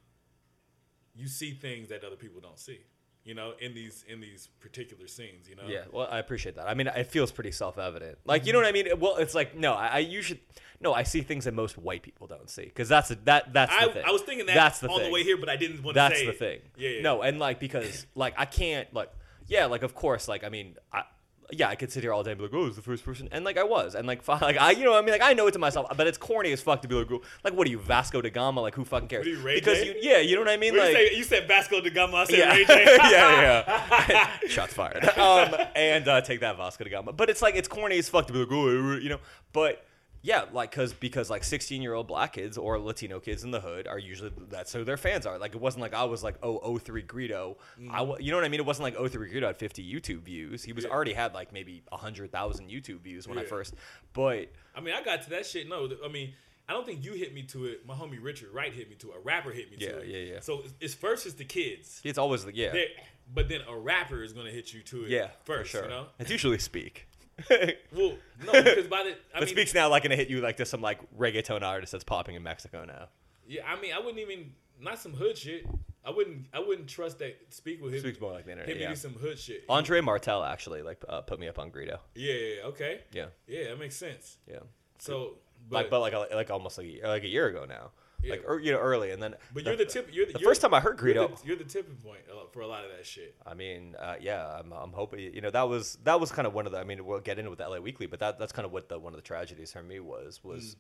you 1.17 1.29
see 1.29 1.53
things 1.53 1.89
that 1.89 2.03
other 2.05 2.17
people 2.17 2.41
don't 2.41 2.59
see. 2.59 2.81
You 3.25 3.35
know, 3.35 3.55
in 3.59 3.75
these 3.75 4.05
in 4.07 4.21
these 4.21 4.49
particular 4.61 5.07
scenes, 5.09 5.49
you 5.49 5.57
know. 5.57 5.63
yeah. 5.67 5.85
Well, 5.91 6.07
I 6.11 6.19
appreciate 6.19 6.57
that. 6.57 6.69
I 6.69 6.75
mean, 6.75 6.89
it 6.89 7.07
feels 7.07 7.33
pretty 7.33 7.53
self-evident. 7.53 8.19
Like, 8.27 8.45
you 8.45 8.53
mm-hmm. 8.53 8.61
know 8.61 8.67
what 8.67 8.69
I 8.69 8.73
mean? 8.73 9.01
Well, 9.01 9.17
it's 9.17 9.35
like 9.35 9.57
no, 9.57 9.73
I, 9.73 9.87
I 9.87 9.99
you 10.01 10.21
should 10.21 10.41
no. 10.81 10.93
I 10.93 11.05
see 11.05 11.23
things 11.23 11.47
that 11.47 11.55
most 11.55 11.79
white 11.79 12.03
people 12.03 12.27
don't 12.27 12.51
see 12.51 12.65
because 12.65 12.87
that's 12.89 13.11
a, 13.11 13.15
that 13.25 13.53
that's 13.55 13.75
the 13.75 13.91
I, 13.91 13.93
thing. 13.93 14.05
I 14.07 14.11
was 14.11 14.21
thinking 14.23 14.45
that 14.47 14.55
that's 14.55 14.81
the 14.81 14.89
on 14.89 14.99
thing. 14.99 15.09
the 15.09 15.13
way 15.13 15.23
here, 15.23 15.39
but 15.39 15.49
I 15.49 15.57
didn't 15.57 15.83
want 15.83 15.97
to 15.97 16.01
say 16.01 16.09
That's 16.09 16.21
the 16.21 16.29
it. 16.29 16.39
thing. 16.39 16.61
Yeah, 16.77 16.89
yeah. 16.91 17.03
No, 17.03 17.23
and 17.23 17.39
like 17.39 17.61
because 17.61 18.07
like 18.15 18.35
I 18.37 18.45
can't 18.45 18.93
like 18.93 19.11
yeah 19.47 19.67
like 19.67 19.83
of 19.83 19.95
course 19.95 20.29
like 20.29 20.45
I 20.45 20.51
mean 20.51 20.77
I. 20.93 21.05
Yeah, 21.53 21.69
I 21.69 21.75
could 21.75 21.93
sit 21.93 22.03
here 22.03 22.13
all 22.13 22.23
day 22.23 22.33
and 22.33 22.39
be 22.39 22.45
like, 22.45 22.55
"Oh, 22.55 22.67
it's 22.67 22.77
the 22.77 22.83
first 22.83 23.05
person," 23.05 23.29
and 23.31 23.45
like 23.45 23.59
I 23.59 23.65
was, 23.65 23.95
and 23.95 24.07
like, 24.07 24.27
like 24.29 24.59
I, 24.59 24.71
you 24.73 24.85
know, 24.85 24.93
what 24.93 24.99
I 24.99 25.03
mean, 25.03 25.13
like 25.13 25.23
I 25.23 25.35
know 25.35 25.47
it 25.47 25.53
to 25.53 25.59
myself, 25.59 25.87
but 25.97 26.07
it's 26.07 26.19
corny 26.19 26.53
as 26.53 26.61
fuck 26.61 26.83
to 26.83 26.89
be 26.89 26.95
like, 26.95 27.11
"Oh," 27.11 27.21
like, 27.43 27.55
what 27.55 27.67
are 27.67 27.71
you, 27.71 27.79
Vasco 27.79 28.23
da 28.23 28.31
Gama? 28.31 28.61
Like, 28.61 28.75
who 28.75 28.85
fucking 28.85 29.09
cares? 29.09 29.27
You, 29.27 29.39
because 29.43 29.79
J? 29.79 29.87
you, 29.87 29.95
yeah, 30.01 30.19
you 30.19 30.35
know 30.35 30.43
what 30.43 30.51
I 30.51 30.57
mean, 30.57 30.75
What 30.75 30.85
like, 30.85 30.99
you, 30.99 31.09
say, 31.09 31.17
you 31.17 31.25
said 31.25 31.49
Vasco 31.49 31.81
da 31.81 31.91
Gama, 31.91 32.17
I 32.17 32.25
said 32.25 32.39
yeah, 32.39 32.53
Ray 32.55 32.65
J. 32.65 32.85
yeah, 32.87 33.11
yeah, 33.11 34.07
yeah. 34.09 34.31
Shots 34.49 34.75
fired. 34.75 35.05
Um, 35.19 35.55
and 35.77 36.09
uh, 36.09 36.21
take 36.23 36.41
that 36.41 36.57
Vasco 36.57 36.85
da 36.85 36.91
Gama. 36.91 37.13
But 37.13 37.31
it's 37.31 37.43
like 37.43 37.57
it's 37.57 37.69
corny 37.69 37.99
as 37.99 38.09
fuck 38.09 38.27
to 38.29 38.33
be 38.33 38.39
like, 38.41 38.49
oh, 38.51 38.97
you 38.97 39.09
know. 39.11 39.21
But 39.53 39.85
Yeah, 40.25 40.47
like 40.53 40.73
cause 40.73 40.95
because 40.95 41.29
like 41.29 41.45
sixteen 41.45 41.83
year 41.83 41.93
old 41.93 42.09
black 42.09 42.33
kids 42.33 42.57
or 42.57 42.79
Latino 42.79 43.21
kids 43.21 43.45
in 43.45 43.51
the 43.51 43.61
hood 43.61 43.87
are 43.87 43.99
usually 43.99 44.33
that's 44.49 44.73
who 44.73 44.83
their 44.83 44.97
fans 44.97 45.27
are. 45.27 45.37
Like 45.37 45.55
it 45.55 45.61
wasn't 45.61 45.83
like 45.83 45.93
I 45.93 46.05
was 46.05 46.25
like 46.25 46.37
oh 46.43 46.79
03 46.79 47.03
Greedo. 47.03 47.57
I 47.77 47.81
mm-hmm. 47.83 48.09
wa- 48.09 48.17
you 48.19 48.31
know 48.31 48.39
what 48.39 48.45
I 48.47 48.49
mean? 48.49 48.59
It 48.59 48.65
wasn't 48.65 48.85
like 48.85 48.97
03 48.97 49.31
Greedo 49.31 49.47
had 49.47 49.59
fifty 49.59 49.85
YouTube 49.85 50.23
views. 50.23 50.65
He 50.65 50.73
was 50.73 50.85
Yeah. 50.85 50.91
already 50.93 51.13
had 51.13 51.35
like 51.35 51.53
maybe 51.53 51.83
hundred 51.93 52.33
thousand 52.33 52.71
YouTube 52.71 53.01
views 53.03 53.29
when 53.29 53.37
I 53.37 53.45
first. 53.45 53.75
But 54.15 54.51
I 54.75 54.81
mean, 54.81 54.95
I 54.95 55.03
got 55.03 55.21
to 55.25 55.31
that 55.31 55.45
shit. 55.45 55.69
No, 55.69 55.91
I 56.03 56.09
mean, 56.09 56.33
I 56.71 56.73
don't 56.73 56.87
think 56.87 57.05
you 57.05 57.13
hit 57.13 57.35
me 57.35 57.43
to 57.43 57.67
it. 57.67 57.87
My 57.87 57.95
homie 57.95 58.17
Richard 58.19 58.49
Wright 58.55 58.73
hit 58.73 58.89
me 58.89 58.97
to 58.97 59.11
it. 59.11 59.17
A 59.19 59.21
rapper 59.21 59.51
hit 59.51 59.71
me 59.71 59.77
Yeah, 59.79 59.89
to 59.91 59.99
it. 59.99 60.09
yeah, 60.09 60.17
yeah. 60.17 60.33
yeah. 60.35 60.41
So 60.41 60.61
it's, 60.65 60.75
it's 60.81 60.95
first 60.95 61.27
it's 61.27 61.35
the 61.35 61.45
kids. 61.45 62.01
it's 62.03 62.17
always 62.17 62.47
like 62.47 62.57
yeah, 62.57 62.73
They're- 62.73 62.87
but 63.35 63.51
then 63.51 63.61
a 63.69 63.77
rapper 63.77 64.23
is 64.23 64.33
gonna 64.33 64.51
hit 64.51 64.73
you 64.73 64.81
to 64.85 65.05
it. 65.05 65.11
yeah, 65.11 65.29
first, 65.45 65.71
sure. 65.71 65.83
you 65.85 65.91
know. 65.91 66.07
It's 66.19 66.31
usually 66.31 66.59
Speak. 66.59 67.09
Well, 67.93 68.15
no, 68.45 68.53
because 68.63 68.87
by 68.87 69.03
the 69.05 69.11
I 69.11 69.41
but 69.41 69.41
mean, 69.41 69.49
Speak's 69.49 69.75
now 69.75 69.89
like 69.89 70.03
gonna 70.03 70.17
hit 70.17 70.29
you 70.29 70.41
like 70.41 70.57
to 70.59 70.67
some 70.67 70.81
like 70.81 70.99
reggaeton 71.17 71.63
artist 71.63 71.93
that's 71.93 72.05
popping 72.05 72.35
in 72.35 72.43
Mexico 72.43 72.85
now. 72.85 73.09
yeah, 73.47 73.63
I 73.67 73.81
mean, 73.81 73.93
I 73.93 73.99
wouldn't 73.99 74.19
even 74.19 74.53
not 74.81 74.99
some 74.99 75.13
hood 75.15 75.37
shit. 75.39 75.67
I 76.07 76.11
wouldn't, 76.11 76.47
I 76.53 76.59
wouldn't 76.59 76.87
trust 76.89 77.19
that 77.21 77.35
Speak 77.49 77.83
with 77.83 77.93
hit 77.95 78.03
Speak's 78.03 78.21
more 78.21 78.33
like 78.33 78.45
the 78.45 78.51
internet. 78.53 78.69
hit 78.69 78.77
me 78.77 78.83
Yeah. 78.83 78.91
to 78.91 78.97
some 78.97 79.15
hood 79.15 79.39
shit. 79.39 79.65
Andre 79.71 80.01
Martel 80.03 80.45
actually 80.45 80.83
like 80.83 81.03
uh, 81.09 81.23
put 81.23 81.41
me 81.41 81.49
up 81.49 81.59
on 81.59 81.71
Greedo. 81.71 81.99
Yeah, 82.15 82.33
yeah, 82.35 82.55
yeah, 82.57 82.63
okay, 82.65 83.01
Yeah, 83.13 83.27
yeah, 83.47 83.69
that 83.71 83.79
makes 83.79 83.97
sense. 83.97 84.37
yeah. 84.47 84.59
So, 84.99 85.39
but 85.71 85.77
like 85.77 85.91
but 85.91 86.01
like 86.01 86.13
like 86.35 86.51
almost 86.51 86.77
like 86.79 86.89
a, 87.03 87.09
like 87.09 87.25
a 87.25 87.29
year 87.29 87.47
ago 87.47 87.65
now. 87.67 87.91
Yeah. 88.25 88.33
Like 88.33 88.45
or, 88.47 88.59
you 88.61 88.73
know 88.73 88.79
early 88.79 89.11
and 89.11 89.23
then 89.23 89.35
but 89.53 89.65
you're 89.65 89.77
the 89.77 89.85
tip. 89.85 90.09
You're 90.13 90.27
the, 90.27 90.33
the 90.33 90.39
you're- 90.41 90.51
first 90.51 90.61
time 90.63 90.73
I 90.75 90.81
heard 90.81 90.99
you're 91.01 91.15
Greedo- 91.15 91.41
the, 91.41 91.47
you're 91.47 91.57
the 91.57 91.65
tipping 91.65 91.97
point 91.97 92.21
for 92.53 92.61
a 92.61 92.67
lot 92.67 92.85
of 92.85 92.91
that 92.97 93.05
shit. 93.07 93.35
I 93.47 93.55
mean, 93.55 93.97
uh, 93.99 94.15
yeah, 94.21 94.59
I'm, 94.61 94.73
I'm 94.73 94.93
hoping 94.93 95.21
you 95.21 95.41
know 95.41 95.51
that 95.51 95.69
was 95.69 95.99
that 96.05 96.21
was 96.21 96.31
kind 96.33 96.47
of 96.47 96.55
one 96.55 96.67
of 96.67 96.73
the. 96.73 96.79
I 96.79 96.85
mean, 96.85 97.05
we'll 97.05 97.21
get 97.21 97.39
into 97.39 97.51
with 97.51 97.59
the 97.59 97.69
LA 97.69 97.79
Weekly, 97.79 98.07
but 98.07 98.21
that 98.21 98.39
that's 98.39 98.53
kind 98.53 98.65
of 98.67 98.73
what 98.73 98.89
the 98.89 98.99
one 98.99 99.13
of 99.13 99.17
the 99.17 99.23
tragedies 99.27 99.73
for 99.73 99.83
me 99.83 100.01
was 100.01 100.39
Mm. 100.39 100.45
was 100.49 100.77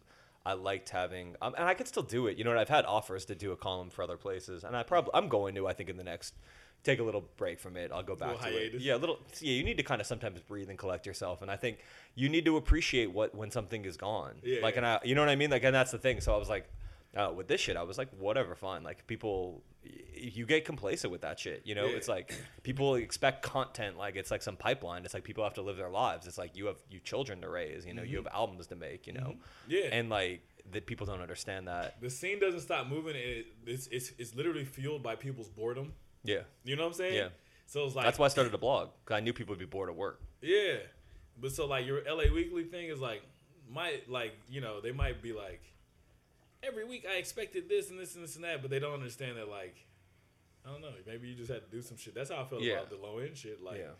I 0.46 0.52
liked 0.52 0.90
having, 0.90 1.36
um, 1.40 1.54
and 1.56 1.66
I 1.66 1.72
could 1.74 1.88
still 1.88 2.02
do 2.02 2.26
it. 2.26 2.36
You 2.36 2.44
know, 2.44 2.50
what 2.50 2.58
I've 2.58 2.68
had 2.68 2.84
offers 2.84 3.24
to 3.26 3.34
do 3.34 3.52
a 3.52 3.56
column 3.56 3.88
for 3.90 4.02
other 4.02 4.16
places, 4.18 4.62
and 4.62 4.76
I 4.76 4.82
probably 4.82 5.10
I'm 5.14 5.28
going 5.28 5.54
to. 5.54 5.66
I 5.66 5.72
think 5.72 5.88
in 5.90 5.96
the 5.96 6.04
next 6.04 6.34
take 6.82 6.98
a 6.98 7.02
little 7.02 7.24
break 7.38 7.58
from 7.58 7.78
it. 7.78 7.90
I'll 7.94 8.02
go 8.02 8.14
back 8.14 8.38
to 8.40 8.46
it. 8.48 8.52
hiatus. 8.52 8.82
Yeah, 8.82 8.96
a 8.96 8.98
little. 8.98 9.18
Yeah, 9.40 9.54
you 9.54 9.64
need 9.64 9.78
to 9.78 9.82
kind 9.82 10.02
of 10.02 10.06
sometimes 10.06 10.40
breathe 10.42 10.68
and 10.68 10.78
collect 10.78 11.06
yourself, 11.06 11.40
and 11.40 11.50
I 11.50 11.56
think 11.56 11.78
you 12.14 12.28
need 12.28 12.44
to 12.44 12.58
appreciate 12.58 13.10
what 13.10 13.34
when 13.34 13.50
something 13.50 13.84
is 13.86 13.96
gone. 13.96 14.34
Yeah, 14.42 14.60
like, 14.62 14.74
yeah. 14.74 14.78
and 14.80 14.86
I, 14.86 15.00
you 15.02 15.14
know 15.14 15.22
what 15.22 15.30
I 15.30 15.36
mean. 15.36 15.50
Like, 15.50 15.64
and 15.64 15.74
that's 15.74 15.90
the 15.92 15.98
thing. 15.98 16.20
So 16.20 16.34
I 16.34 16.36
was 16.36 16.48
like. 16.48 16.68
Uh, 17.16 17.32
with 17.34 17.46
this 17.48 17.60
shit, 17.60 17.76
I 17.76 17.82
was 17.84 17.96
like, 17.98 18.08
whatever, 18.18 18.54
fine. 18.54 18.82
Like 18.82 19.06
people, 19.06 19.62
you 20.16 20.46
get 20.46 20.64
complacent 20.64 21.12
with 21.12 21.20
that 21.22 21.38
shit. 21.38 21.62
You 21.64 21.74
know, 21.74 21.86
Yeah. 21.86 21.96
it's 21.96 22.08
like 22.08 22.34
people 22.62 22.96
expect 22.96 23.42
content 23.42 23.96
like 23.98 24.16
it's 24.16 24.30
like 24.30 24.42
some 24.42 24.56
pipeline. 24.56 25.04
It's 25.04 25.14
like 25.14 25.24
people 25.24 25.44
have 25.44 25.54
to 25.54 25.62
live 25.62 25.76
their 25.76 25.90
lives. 25.90 26.26
It's 26.26 26.38
like 26.38 26.56
you 26.56 26.66
have 26.66 26.78
you 26.90 27.00
children 27.00 27.40
to 27.42 27.48
raise. 27.48 27.86
You 27.86 27.94
know, 27.94 28.02
you 28.02 28.16
have 28.16 28.26
albums 28.32 28.66
to 28.68 28.76
make. 28.76 29.06
You 29.06 29.12
know, 29.14 29.20
Mm-hmm. 29.20 29.68
Yeah. 29.70 29.88
and 29.92 30.08
like 30.10 30.42
that 30.72 30.86
people 30.86 31.06
don't 31.06 31.20
understand 31.20 31.68
that. 31.68 32.00
the 32.00 32.08
scene 32.10 32.40
doesn't 32.40 32.60
stop 32.60 32.86
moving. 32.88 33.14
It, 33.16 33.46
it's, 33.66 33.86
it's 33.88 34.12
it's 34.18 34.34
literally 34.34 34.64
fueled 34.64 35.02
by 35.02 35.14
people's 35.14 35.48
boredom. 35.48 35.92
Yeah, 36.24 36.40
You 36.64 36.74
know 36.76 36.82
what 36.84 36.88
I'm 36.88 36.94
saying? 36.94 37.14
Yeah. 37.14 37.28
So 37.66 37.84
it's 37.84 37.94
like 37.94 38.06
that's 38.06 38.18
why 38.18 38.26
I 38.26 38.28
started 38.28 38.54
a 38.54 38.58
blog. 38.58 38.88
Cause 39.04 39.16
I 39.16 39.20
knew 39.20 39.32
people 39.34 39.52
would 39.52 39.58
be 39.58 39.66
bored 39.66 39.88
at 39.90 39.94
work. 39.96 40.20
Yeah, 40.40 40.76
but 41.40 41.52
so 41.52 41.66
like 41.66 41.86
your 41.86 42.00
LA 42.08 42.32
Weekly 42.34 42.64
thing 42.64 42.88
is 42.88 42.98
like 42.98 43.22
might 43.70 44.08
like 44.10 44.32
you 44.48 44.60
know 44.60 44.80
they 44.80 44.92
might 44.92 45.22
be 45.22 45.32
like 45.32 45.60
every 46.66 46.84
week 46.84 47.06
I 47.10 47.16
expected 47.16 47.68
this 47.68 47.90
and 47.90 47.98
this 47.98 48.14
and 48.14 48.24
this 48.24 48.36
and 48.36 48.44
that, 48.44 48.62
but 48.62 48.70
they 48.70 48.78
don't 48.78 48.94
understand 48.94 49.36
that 49.38 49.48
like 49.48 49.76
I 50.66 50.70
don't 50.70 50.80
know 50.80 50.92
maybe 51.06 51.28
you 51.28 51.34
just 51.34 51.50
had 51.50 51.62
to 51.64 51.70
do 51.70 51.82
some 51.82 51.96
shit. 51.96 52.14
That's 52.14 52.30
how 52.30 52.40
I 52.42 52.44
feel 52.44 52.60
Yeah. 52.60 52.74
about 52.74 52.90
the 52.90 52.96
low 52.96 53.18
end 53.18 53.36
shit. 53.36 53.62
Like 53.62 53.78
Yeah. 53.78 53.92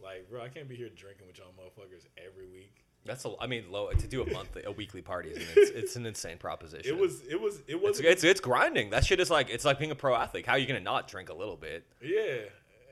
like 0.00 0.28
bro, 0.30 0.42
I 0.42 0.48
can't 0.48 0.68
be 0.68 0.76
here 0.76 0.88
drinking 0.88 1.26
with 1.26 1.38
y'all 1.38 1.52
motherfuckers 1.58 2.06
every 2.16 2.46
week. 2.46 2.82
That's 3.04 3.24
a. 3.24 3.34
I 3.40 3.46
mean, 3.46 3.70
low 3.70 3.88
to 3.92 4.08
do 4.08 4.22
a 4.22 4.32
monthly, 4.32 4.64
a 4.64 4.72
weekly 4.72 5.00
party 5.00 5.28
is 5.28 5.36
an, 5.36 5.44
it's, 5.56 5.70
it's 5.70 5.96
an 5.96 6.06
insane 6.06 6.38
proposition. 6.38 6.92
It 6.92 6.98
was 7.00 7.22
it 7.28 7.40
was 7.40 7.60
it 7.68 7.80
was 7.80 8.00
it's 8.00 8.24
it's 8.24 8.40
grinding. 8.40 8.90
That 8.90 9.04
shit 9.04 9.20
is 9.20 9.30
like 9.30 9.48
it's 9.48 9.64
like 9.64 9.78
being 9.78 9.92
a 9.92 9.94
pro 9.94 10.16
athlete. 10.16 10.44
How 10.44 10.54
are 10.54 10.58
you 10.58 10.66
gonna 10.66 10.80
not 10.80 11.06
drink 11.06 11.28
a 11.28 11.34
little 11.34 11.56
bit? 11.56 11.86
yeah. 12.02 12.38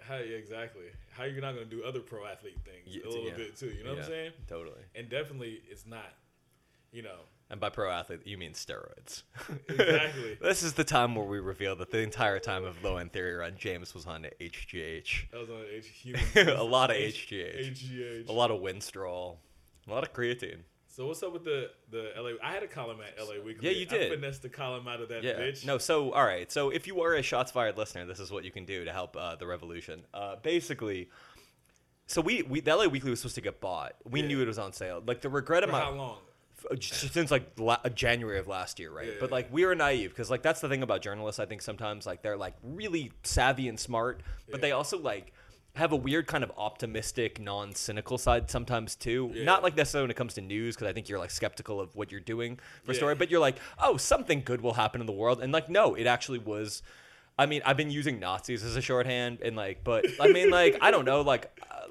How 0.06 0.16
yeah, 0.18 0.36
exactly? 0.36 0.84
How 1.12 1.24
you're 1.24 1.40
not 1.40 1.54
gonna 1.54 1.64
do 1.64 1.82
other 1.82 2.00
pro 2.00 2.26
athlete 2.26 2.58
things 2.64 2.94
Yeah, 2.94 3.06
a 3.06 3.08
little 3.08 3.24
yeah. 3.26 3.36
bit 3.36 3.56
too? 3.56 3.70
You 3.70 3.82
know 3.84 3.90
what 3.94 4.00
I'm 4.00 4.04
saying? 4.08 4.32
Totally. 4.46 4.82
And 4.94 5.08
definitely, 5.08 5.62
it's 5.68 5.86
not. 5.86 6.12
You 6.92 7.02
know, 7.02 7.20
And 7.50 7.60
by 7.60 7.68
pro 7.68 7.90
athlete, 7.90 8.20
you 8.24 8.38
mean 8.38 8.52
steroids. 8.52 9.22
Exactly. 9.68 10.38
this 10.40 10.62
is 10.62 10.72
the 10.72 10.82
time 10.84 11.14
where 11.14 11.26
we 11.26 11.38
reveal 11.40 11.76
that 11.76 11.90
the 11.90 11.98
entire 12.00 12.38
time 12.38 12.64
of 12.64 12.82
Low 12.82 12.96
End 12.96 13.12
Theory 13.12 13.34
Run, 13.34 13.54
James 13.58 13.94
was 13.94 14.06
on 14.06 14.26
HGH. 14.40 15.30
that 15.30 15.40
was 15.40 15.50
on 15.50 15.62
H 15.70 15.86
human. 15.88 16.22
a 16.48 16.62
lot 16.62 16.90
of 16.90 16.96
H- 16.96 17.28
HGH. 17.30 17.70
HGH. 17.72 18.28
A 18.28 18.32
lot 18.32 18.50
of 18.50 18.60
Winstrol. 18.60 19.36
A 19.86 19.90
lot 19.90 20.02
of 20.02 20.12
creatine. 20.14 20.60
So 20.88 21.06
what's 21.08 21.22
up 21.22 21.32
with 21.32 21.44
the 21.44 21.70
the 21.90 22.12
LA? 22.16 22.30
I 22.42 22.52
had 22.52 22.62
a 22.62 22.68
column 22.68 22.98
at 23.06 23.22
LA 23.22 23.42
Weekly. 23.44 23.68
Yeah, 23.68 23.76
you 23.78 23.84
did. 23.84 24.12
I 24.12 24.14
finessed 24.14 24.42
the 24.42 24.48
column 24.48 24.86
out 24.88 25.00
of 25.02 25.08
that 25.10 25.22
Yeah. 25.22 25.32
bitch. 25.34 25.66
No, 25.66 25.76
so, 25.76 26.12
all 26.12 26.24
right. 26.24 26.50
So, 26.52 26.70
if 26.70 26.86
you 26.86 27.02
are 27.02 27.14
a 27.14 27.22
Shots 27.22 27.50
Fired 27.50 27.76
listener, 27.76 28.06
this 28.06 28.20
is 28.20 28.30
what 28.30 28.44
you 28.44 28.52
can 28.52 28.64
do 28.64 28.84
to 28.84 28.92
help 28.92 29.16
uh, 29.16 29.34
the 29.34 29.46
revolution. 29.46 30.02
Uh, 30.14 30.36
basically, 30.42 31.10
so 32.06 32.20
we, 32.20 32.42
we, 32.42 32.60
the 32.60 32.74
LA 32.76 32.86
Weekly 32.86 33.10
was 33.10 33.18
supposed 33.20 33.34
to 33.34 33.40
get 33.40 33.60
bought. 33.60 33.94
We 34.08 34.20
Yeah. 34.22 34.28
knew 34.28 34.40
it 34.42 34.46
was 34.46 34.58
on 34.58 34.72
sale. 34.72 35.02
Like, 35.04 35.20
the 35.20 35.28
regret 35.28 35.64
of 35.64 35.70
my. 35.70 35.80
how 35.80 35.90
long? 35.92 36.18
Since 36.80 37.30
like 37.30 37.50
la- 37.58 37.78
January 37.94 38.38
of 38.38 38.48
last 38.48 38.78
year, 38.78 38.90
right? 38.90 39.06
Yeah, 39.08 39.12
but 39.20 39.30
like 39.30 39.52
we 39.52 39.64
were 39.64 39.74
naive 39.74 40.10
because 40.10 40.30
like 40.30 40.42
that's 40.42 40.60
the 40.60 40.68
thing 40.68 40.82
about 40.82 41.02
journalists. 41.02 41.38
I 41.38 41.46
think 41.46 41.62
sometimes 41.62 42.06
like 42.06 42.22
they're 42.22 42.36
like 42.36 42.54
really 42.62 43.12
savvy 43.22 43.68
and 43.68 43.78
smart, 43.78 44.20
but 44.50 44.60
they 44.60 44.72
also 44.72 44.98
like 44.98 45.32
have 45.76 45.90
a 45.92 45.96
weird 45.96 46.26
kind 46.28 46.44
of 46.44 46.52
optimistic, 46.56 47.40
non-cynical 47.40 48.16
side 48.16 48.48
sometimes 48.50 48.94
too. 48.94 49.32
Yeah. 49.34 49.44
Not 49.44 49.62
like 49.62 49.76
necessarily 49.76 50.04
when 50.04 50.10
it 50.12 50.16
comes 50.16 50.34
to 50.34 50.40
news 50.40 50.76
because 50.76 50.88
I 50.88 50.92
think 50.92 51.08
you're 51.08 51.18
like 51.18 51.32
skeptical 51.32 51.80
of 51.80 51.94
what 51.96 52.12
you're 52.12 52.20
doing 52.20 52.58
for 52.84 52.92
a 52.92 52.94
Yeah. 52.94 52.98
story, 52.98 53.14
but 53.16 53.30
you're 53.30 53.40
like, 53.40 53.56
oh, 53.82 53.96
something 53.96 54.42
good 54.44 54.60
will 54.60 54.74
happen 54.74 55.00
in 55.00 55.06
the 55.06 55.12
world, 55.12 55.42
and 55.42 55.52
like 55.52 55.68
no, 55.68 55.94
it 55.94 56.06
actually 56.06 56.38
was. 56.38 56.82
I 57.36 57.46
mean, 57.46 57.62
I've 57.66 57.76
been 57.76 57.90
using 57.90 58.20
Nazis 58.20 58.62
as 58.62 58.76
a 58.76 58.80
shorthand, 58.80 59.40
and 59.42 59.56
like, 59.56 59.82
but 59.82 60.06
I 60.20 60.28
mean, 60.28 60.50
like, 60.50 60.78
I 60.80 60.92
don't 60.92 61.04
know, 61.04 61.20
like, 61.22 61.50
uh, 61.68 61.88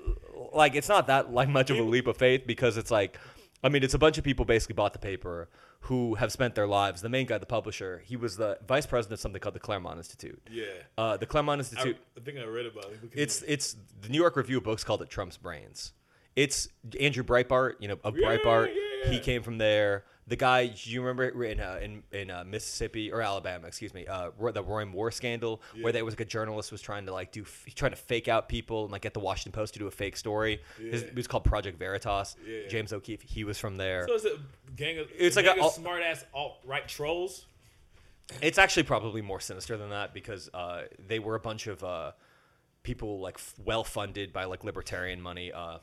like 0.53 0.73
it's 0.75 0.87
not 0.87 1.07
that 1.07 1.33
like 1.33 1.49
much 1.49 1.69
of 1.69 1.77
a 1.77 1.83
leap 1.83 2.07
of 2.07 2.15
faith 2.15 2.43
because 2.47 2.77
it's 2.77 2.89
like, 2.91 3.17
I 3.63 3.69
mean, 3.69 3.83
it's 3.83 3.93
a 3.93 3.99
bunch 3.99 4.17
of 4.17 4.23
people 4.23 4.43
basically 4.45 4.73
bought 4.73 4.93
the 4.93 4.99
paper 4.99 5.49
who 5.81 6.15
have 6.15 6.31
spent 6.31 6.55
their 6.55 6.67
lives. 6.67 7.01
The 7.01 7.09
main 7.09 7.25
guy, 7.25 7.37
the 7.37 7.45
publisher, 7.45 8.01
he 8.05 8.15
was 8.17 8.35
the 8.37 8.57
vice 8.67 8.85
president 8.85 9.13
of 9.13 9.19
something 9.21 9.39
called 9.39 9.55
the 9.55 9.59
Claremont 9.59 9.97
Institute. 9.97 10.41
Yeah. 10.51 10.65
Uh, 10.97 11.17
the 11.17 11.25
Claremont 11.25 11.59
Institute. 11.59 11.97
I 12.17 12.19
think 12.21 12.37
I 12.39 12.43
read 12.45 12.65
about 12.65 12.85
it. 12.91 12.99
It's 13.13 13.41
it's 13.43 13.75
the 14.01 14.09
New 14.09 14.17
York 14.19 14.35
Review 14.35 14.57
of 14.57 14.63
Books 14.63 14.83
called 14.83 15.01
it 15.01 15.09
Trump's 15.09 15.37
brains. 15.37 15.93
It's 16.35 16.67
Andrew 16.99 17.23
Breitbart, 17.23 17.73
you 17.79 17.87
know, 17.87 17.97
of 18.03 18.17
Yeah, 18.17 18.27
Breitbart. 18.37 18.73
yeah. 19.05 19.11
He 19.11 19.19
came 19.19 19.43
from 19.43 19.57
there. 19.59 20.03
The 20.25 20.37
guy, 20.37 20.71
you 20.75 21.01
remember 21.01 21.43
in 21.43 21.59
uh, 21.59 21.79
in 21.81 22.01
in 22.13 22.31
uh, 22.31 22.45
Mississippi 22.45 23.11
or 23.11 23.21
Alabama, 23.21 23.67
excuse 23.67 23.93
me, 23.93 24.07
uh, 24.07 24.29
the 24.53 24.63
Roy 24.63 24.85
Moore 24.85 25.11
scandal, 25.11 25.61
Yeah. 25.75 25.83
where 25.83 25.91
there 25.91 26.05
was 26.05 26.13
like 26.13 26.21
a 26.21 26.25
journalist 26.25 26.71
was 26.71 26.81
trying 26.81 27.05
to 27.07 27.13
like 27.13 27.33
do 27.33 27.41
f- 27.41 27.65
trying 27.75 27.91
to 27.91 27.97
fake 27.97 28.29
out 28.29 28.47
people 28.47 28.83
and 28.83 28.91
like 28.93 29.01
get 29.01 29.13
the 29.13 29.19
Washington 29.19 29.51
Post 29.51 29.73
to 29.73 29.79
do 29.79 29.87
a 29.87 29.91
fake 29.91 30.15
story. 30.15 30.61
His, 30.79 31.01
Yeah. 31.01 31.07
it 31.09 31.15
was 31.15 31.27
called 31.27 31.43
Project 31.43 31.77
Veritas. 31.77 32.37
Yeah. 32.47 32.67
James 32.69 32.93
O'Keefe, 32.93 33.21
he 33.23 33.43
was 33.43 33.57
from 33.59 33.75
there. 33.75 34.07
so 34.07 34.13
it's 34.15 34.23
a 34.25 34.37
gang 34.77 34.97
of 34.99 35.07
It's 35.17 35.35
a 35.35 35.39
like 35.41 35.45
a 35.47 35.55
gang 35.55 35.59
all- 35.61 35.67
of 35.67 35.73
smart 35.75 36.01
ass 36.01 36.23
alt 36.33 36.57
right 36.65 36.87
trolls. 36.87 37.45
It's 38.41 38.57
actually 38.57 38.83
probably 38.83 39.21
more 39.21 39.41
sinister 39.41 39.75
than 39.75 39.89
that 39.89 40.13
because 40.13 40.49
uh, 40.53 40.83
they 41.05 41.19
were 41.19 41.35
a 41.35 41.39
bunch 41.41 41.67
of 41.67 41.83
uh, 41.83 42.13
people 42.83 43.19
like 43.21 43.35
f- 43.35 43.53
well 43.63 43.83
funded 43.83 44.33
by 44.33 44.43
like 44.43 44.63
libertarian 44.63 45.21
money. 45.21 45.51
Uh, 45.51 45.77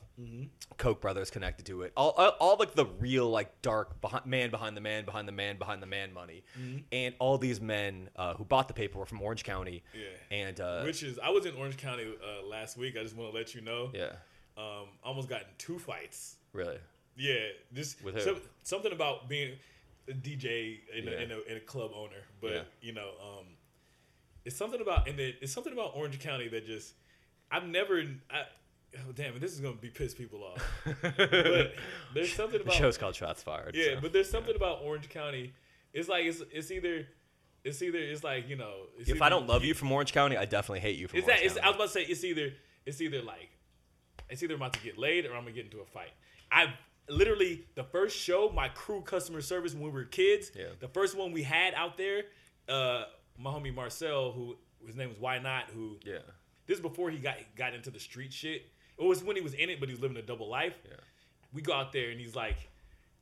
Koch 0.77 1.01
brothers 1.01 1.31
connected 1.31 1.65
to 1.67 1.83
it. 1.83 1.93
All, 1.97 2.11
all, 2.11 2.37
all 2.39 2.57
like 2.59 2.75
the 2.75 2.87
real 2.99 3.29
like 3.29 3.63
dark 3.63 4.01
behind, 4.03 4.27
man 4.27 4.51
behind 4.51 4.77
the 4.77 4.81
man 4.83 5.05
behind 5.07 5.27
the 5.27 5.33
man 5.33 5.57
behind 5.57 5.83
the 5.83 5.87
man 5.87 6.13
money, 6.13 6.45
and 6.93 7.15
all 7.19 7.39
these 7.39 7.61
men 7.61 8.09
uh, 8.17 8.35
who 8.35 8.45
bought 8.45 8.69
the 8.69 8.75
paper 8.75 8.99
were 8.99 9.07
from 9.07 9.21
Orange 9.23 9.45
County. 9.45 9.83
Yeah. 9.95 10.37
and 10.37 10.61
uh, 10.61 10.83
Which 10.83 11.03
is 11.03 11.19
I 11.19 11.31
was 11.31 11.47
in 11.47 11.55
Orange 11.57 11.79
County 11.79 12.05
uh, 12.05 12.47
last 12.47 12.77
week. 12.77 12.97
I 12.99 13.03
just 13.03 13.17
want 13.17 13.33
to 13.33 13.37
let 13.37 13.55
you 13.55 13.63
know. 13.63 13.91
yeah, 13.95 14.13
Um, 14.59 14.89
almost 15.03 15.29
got 15.29 15.41
in 15.41 15.47
two 15.59 15.79
fights. 15.79 16.37
really, 16.53 16.79
Yeah, 17.17 17.35
This 17.73 17.97
With 18.03 18.15
who? 18.17 18.21
some- 18.21 18.41
something 18.63 18.93
about 18.93 19.29
being 19.29 19.57
a 20.09 20.13
DJ 20.13 20.81
and, 20.95 21.05
Yeah. 21.07 21.13
a, 21.13 21.17
and, 21.23 21.33
a, 21.33 21.39
and 21.49 21.57
a 21.57 21.61
club 21.61 21.93
owner, 21.95 22.23
but 22.43 22.53
Yeah. 22.53 22.63
you 22.83 22.93
know, 22.93 23.11
um, 23.23 23.47
it's 24.45 24.57
something 24.57 24.81
about 24.81 25.09
and 25.09 25.19
it, 25.19 25.37
it's 25.41 25.53
something 25.53 25.73
about 25.73 25.93
Orange 25.95 26.19
County 26.21 26.49
that 26.49 26.67
just 26.67 26.95
I've 27.51 27.67
never. 27.67 28.03
I, 28.31 28.43
oh 28.97 29.13
damn 29.15 29.35
it, 29.35 29.41
this 29.41 29.53
is 29.53 29.61
gonna 29.61 29.75
be 29.77 29.89
piss 29.89 30.15
people 30.15 30.43
off. 30.43 30.63
but 31.03 31.73
there's 32.15 32.33
something 32.33 32.59
the 32.59 32.65
about 32.65 32.75
show's 32.75 32.99
called 32.99 33.15
Shots 33.15 33.43
Fired. 33.43 33.75
yeah, 33.75 33.95
so. 33.95 34.01
but 34.01 34.13
there's 34.13 34.31
something 34.31 34.55
about 34.55 34.81
Orange 34.83 35.09
County. 35.09 35.53
It's 35.93 36.09
like 36.09 36.25
it's 36.25 36.43
it's 36.53 36.71
either 36.71 37.07
it's 37.65 37.83
either 37.83 37.99
it's 37.99 38.25
like 38.25 38.49
you 38.49 38.57
know. 38.57 38.73
It's 38.99 39.09
if 39.09 39.17
either 39.17 39.25
I 39.25 39.29
don't 39.29 39.47
love 39.47 39.65
you 39.65 39.75
from 39.75 39.91
Orange 39.93 40.13
County, 40.13 40.37
I 40.37 40.45
definitely 40.45 40.81
hate 40.81 40.97
you 40.97 41.09
from 41.09 41.19
It's 41.19 41.27
that. 41.27 41.39
Orange 41.39 41.53
It's, 41.53 41.59
I 41.59 41.67
was 41.69 41.77
about 41.77 41.87
to 41.87 41.93
say 41.93 42.03
it's 42.03 42.25
either 42.25 42.53
it's 42.87 43.01
either 43.01 43.23
like 43.23 43.51
it's 44.29 44.43
either 44.43 44.55
I'm 44.55 44.61
about 44.61 44.73
to 44.75 44.81
get 44.81 44.99
laid 44.99 45.27
or 45.27 45.35
I'm 45.35 45.43
gonna 45.43 45.53
get 45.53 45.65
into 45.65 45.81
a 45.81 45.87
fight. 45.87 46.13
I 46.53 46.73
literally 47.09 47.65
the 47.75 47.85
first 47.85 48.17
show, 48.17 48.51
my 48.55 48.69
crew 48.69 49.03
customer 49.03 49.41
service 49.41 49.75
when 49.75 49.83
we 49.83 49.91
were 49.91 50.05
kids. 50.05 50.53
Yeah. 50.57 50.67
The 50.79 50.89
first 50.89 51.17
one 51.17 51.33
we 51.33 51.43
had 51.43 51.75
out 51.75 51.97
there, 51.97 52.23
uh, 52.69 53.05
my 53.39 53.51
homie 53.51 53.75
Marcel, 53.75 54.33
who 54.33 54.57
his 54.87 54.97
name 54.97 55.09
was 55.11 55.19
Why 55.19 55.39
Not, 55.39 55.65
who 55.75 55.97
yeah, 56.05 56.19
this 56.67 56.77
is 56.77 56.83
before 56.83 57.11
he 57.11 57.19
got 57.19 57.37
got 57.57 57.75
into 57.75 57.91
the 57.91 58.01
street 58.01 58.33
shit. 58.33 58.63
It 58.99 59.05
was 59.05 59.25
when 59.25 59.35
he 59.37 59.43
was 59.43 59.55
in 59.55 59.71
it, 59.71 59.81
but 59.81 59.89
he 59.89 59.95
was 59.95 60.03
living 60.03 60.17
a 60.19 60.23
double 60.23 60.49
life. 60.49 60.75
Yeah. 60.85 60.97
We 61.53 61.63
go 61.63 61.73
out 61.73 61.93
there 61.93 62.11
and 62.11 62.21
he's 62.21 62.37
like, 62.37 62.69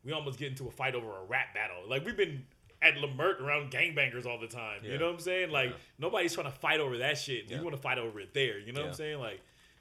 we 0.04 0.12
almost 0.12 0.38
get 0.38 0.48
into 0.48 0.66
a 0.66 0.70
fight 0.70 0.94
over 0.94 1.06
a 1.06 1.24
rap 1.28 1.54
battle. 1.54 1.82
Like 1.88 2.04
we've 2.04 2.16
been 2.16 2.44
at 2.82 2.94
Leimert 2.94 3.40
around 3.40 3.70
gangbangers 3.70 4.26
all 4.26 4.38
the 4.40 4.46
time. 4.48 4.80
Yeah. 4.82 4.92
You 4.92 4.98
know 4.98 5.06
what 5.06 5.14
I'm 5.14 5.20
saying? 5.20 5.50
Like 5.50 5.70
Yeah. 5.70 5.76
nobody's 5.98 6.34
trying 6.34 6.50
to 6.50 6.56
fight 6.58 6.80
over 6.80 6.98
that 6.98 7.16
shit. 7.18 7.50
You 7.50 7.62
want 7.62 7.76
to 7.76 7.80
fight 7.82 7.98
over 7.98 8.18
it 8.20 8.34
there. 8.34 8.58
You 8.58 8.72
know 8.72 8.80
what 8.82 8.88
I'm 8.88 8.94
saying? 8.94 9.18
Like 9.20 9.40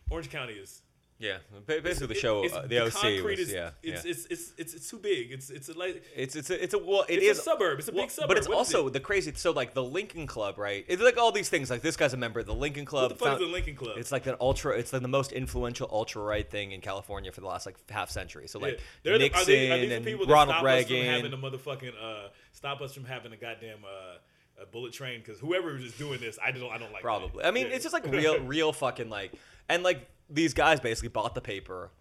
Orange 0.10 0.30
County 0.30 0.54
is 0.54 0.82
Yeah, 1.20 1.38
ba- 1.66 1.82
basically 1.82 2.08
the 2.14 2.20
show, 2.20 2.46
uh, 2.46 2.68
the 2.68 2.80
OC 2.86 2.92
concrete 2.94 3.24
was 3.40 3.40
is, 3.40 3.52
yeah, 3.54 3.72
It's, 3.82 4.06
yeah. 4.06 4.12
it's 4.12 4.26
it's 4.30 4.54
it's 4.58 4.74
it's 4.76 4.88
too 4.90 5.00
big. 5.00 5.32
It's 5.32 5.50
it's 5.50 5.68
like 5.76 6.04
It's 6.16 6.36
it's 6.36 6.52
a, 6.52 6.64
it's 6.64 6.76
a 6.76 6.78
well 6.78 7.06
it 7.10 7.16
it's 7.16 7.26
is 7.26 7.40
a 7.40 7.42
suburb. 7.42 7.80
It's 7.80 7.88
a 7.88 7.92
well, 7.92 8.04
big 8.04 8.12
suburb. 8.12 8.28
but 8.28 8.38
it's 8.38 8.48
What 8.48 8.58
also 8.60 8.86
it? 8.86 8.94
the 8.94 9.00
crazy. 9.00 9.34
So 9.36 9.50
like 9.52 9.74
the 9.74 9.84
Lincoln 9.84 10.28
Club, 10.28 10.60
right? 10.60 10.86
It's 10.88 11.02
like 11.02 11.18
all 11.18 11.32
these 11.32 11.50
things. 11.50 11.72
Like 11.72 11.82
this 11.82 11.98
guy's 11.98 12.14
a 12.14 12.18
member 12.18 12.40
of 12.40 12.46
the 12.46 12.54
Lincoln 12.54 12.86
Club. 12.86 13.04
what 13.10 13.10
the 13.10 13.16
fuck 13.16 13.28
found- 13.30 13.42
is 13.42 13.48
the 13.48 13.52
Lincoln 13.52 13.76
Club? 13.76 13.98
It's 13.98 14.12
like 14.12 14.28
an 14.28 14.36
ultra. 14.40 14.78
It's 14.78 14.94
like 14.94 15.02
the 15.02 15.08
most 15.08 15.32
influential 15.32 15.90
ultra 15.92 16.22
right 16.22 16.48
thing 16.48 16.72
in 16.72 16.82
California 16.82 17.32
for 17.32 17.42
the 17.42 17.48
last 17.48 17.66
like 17.66 17.78
half 17.90 18.12
century. 18.12 18.48
So 18.48 18.60
like 18.60 18.80
Yeah. 19.04 19.14
The- 19.14 19.18
Nixon 19.18 19.46
they, 19.48 19.72
are 19.72 19.78
these 19.80 19.92
and 19.94 20.06
people 20.06 20.28
that 20.28 20.32
Ronald 20.34 20.58
stop 20.58 20.66
us 20.66 20.84
from 20.86 20.94
Reagan. 20.98 21.14
having 21.16 21.32
the 21.32 21.38
motherfucking 21.38 21.94
uh, 22.00 22.28
stop 22.52 22.82
us 22.82 22.94
from 22.94 23.06
having 23.06 23.34
a 23.34 23.38
goddamn 23.38 23.80
uh, 23.84 24.62
a 24.62 24.66
bullet 24.68 24.94
train 24.94 25.20
because 25.20 25.40
whoever 25.40 25.76
is 25.78 25.84
just 25.84 25.98
doing 25.98 26.20
this, 26.20 26.38
I 26.44 26.52
don't 26.52 26.70
I 26.72 26.78
don't 26.78 26.92
like. 26.94 27.02
that. 27.02 27.02
Probably. 27.02 27.44
I 27.44 27.50
mean, 27.50 27.68
Yeah. 27.70 27.74
it's 27.74 27.84
just 27.84 27.94
like 27.94 28.06
real, 28.12 28.40
real 28.42 28.72
fucking 28.72 29.10
like, 29.10 29.32
and 29.68 29.82
like 29.82 30.08
these 30.30 30.54
guys 30.54 30.80
basically 30.80 31.10
bought 31.10 31.36
the 31.36 31.42
paper 31.42 31.92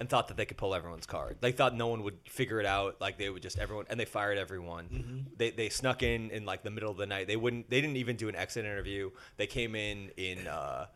and 0.00 0.08
thought 0.08 0.28
that 0.28 0.36
they 0.36 0.44
could 0.44 0.56
pull 0.56 0.74
everyone's 0.74 1.06
card. 1.06 1.38
They 1.40 1.52
thought 1.52 1.74
no 1.74 1.88
one 1.88 2.02
would 2.04 2.18
figure 2.28 2.60
it 2.60 2.66
out. 2.66 3.00
Like 3.00 3.18
they 3.18 3.30
would 3.30 3.42
just 3.42 3.58
everyone, 3.58 3.86
and 3.88 3.98
they 3.98 4.04
fired 4.04 4.38
everyone. 4.38 4.84
Mm-hmm. 4.86 5.18
They 5.36 5.50
they 5.50 5.68
snuck 5.68 6.02
in 6.02 6.30
in 6.30 6.44
like 6.44 6.62
the 6.62 6.70
middle 6.70 6.90
of 6.90 6.96
the 6.96 7.06
night. 7.06 7.26
They 7.26 7.36
wouldn't. 7.36 7.68
They 7.70 7.80
didn't 7.80 7.96
even 7.96 8.16
do 8.16 8.28
an 8.28 8.36
exit 8.36 8.64
interview. 8.64 9.10
They 9.36 9.46
came 9.46 9.74
in 9.74 10.10
in. 10.16 10.46
uh 10.46 10.86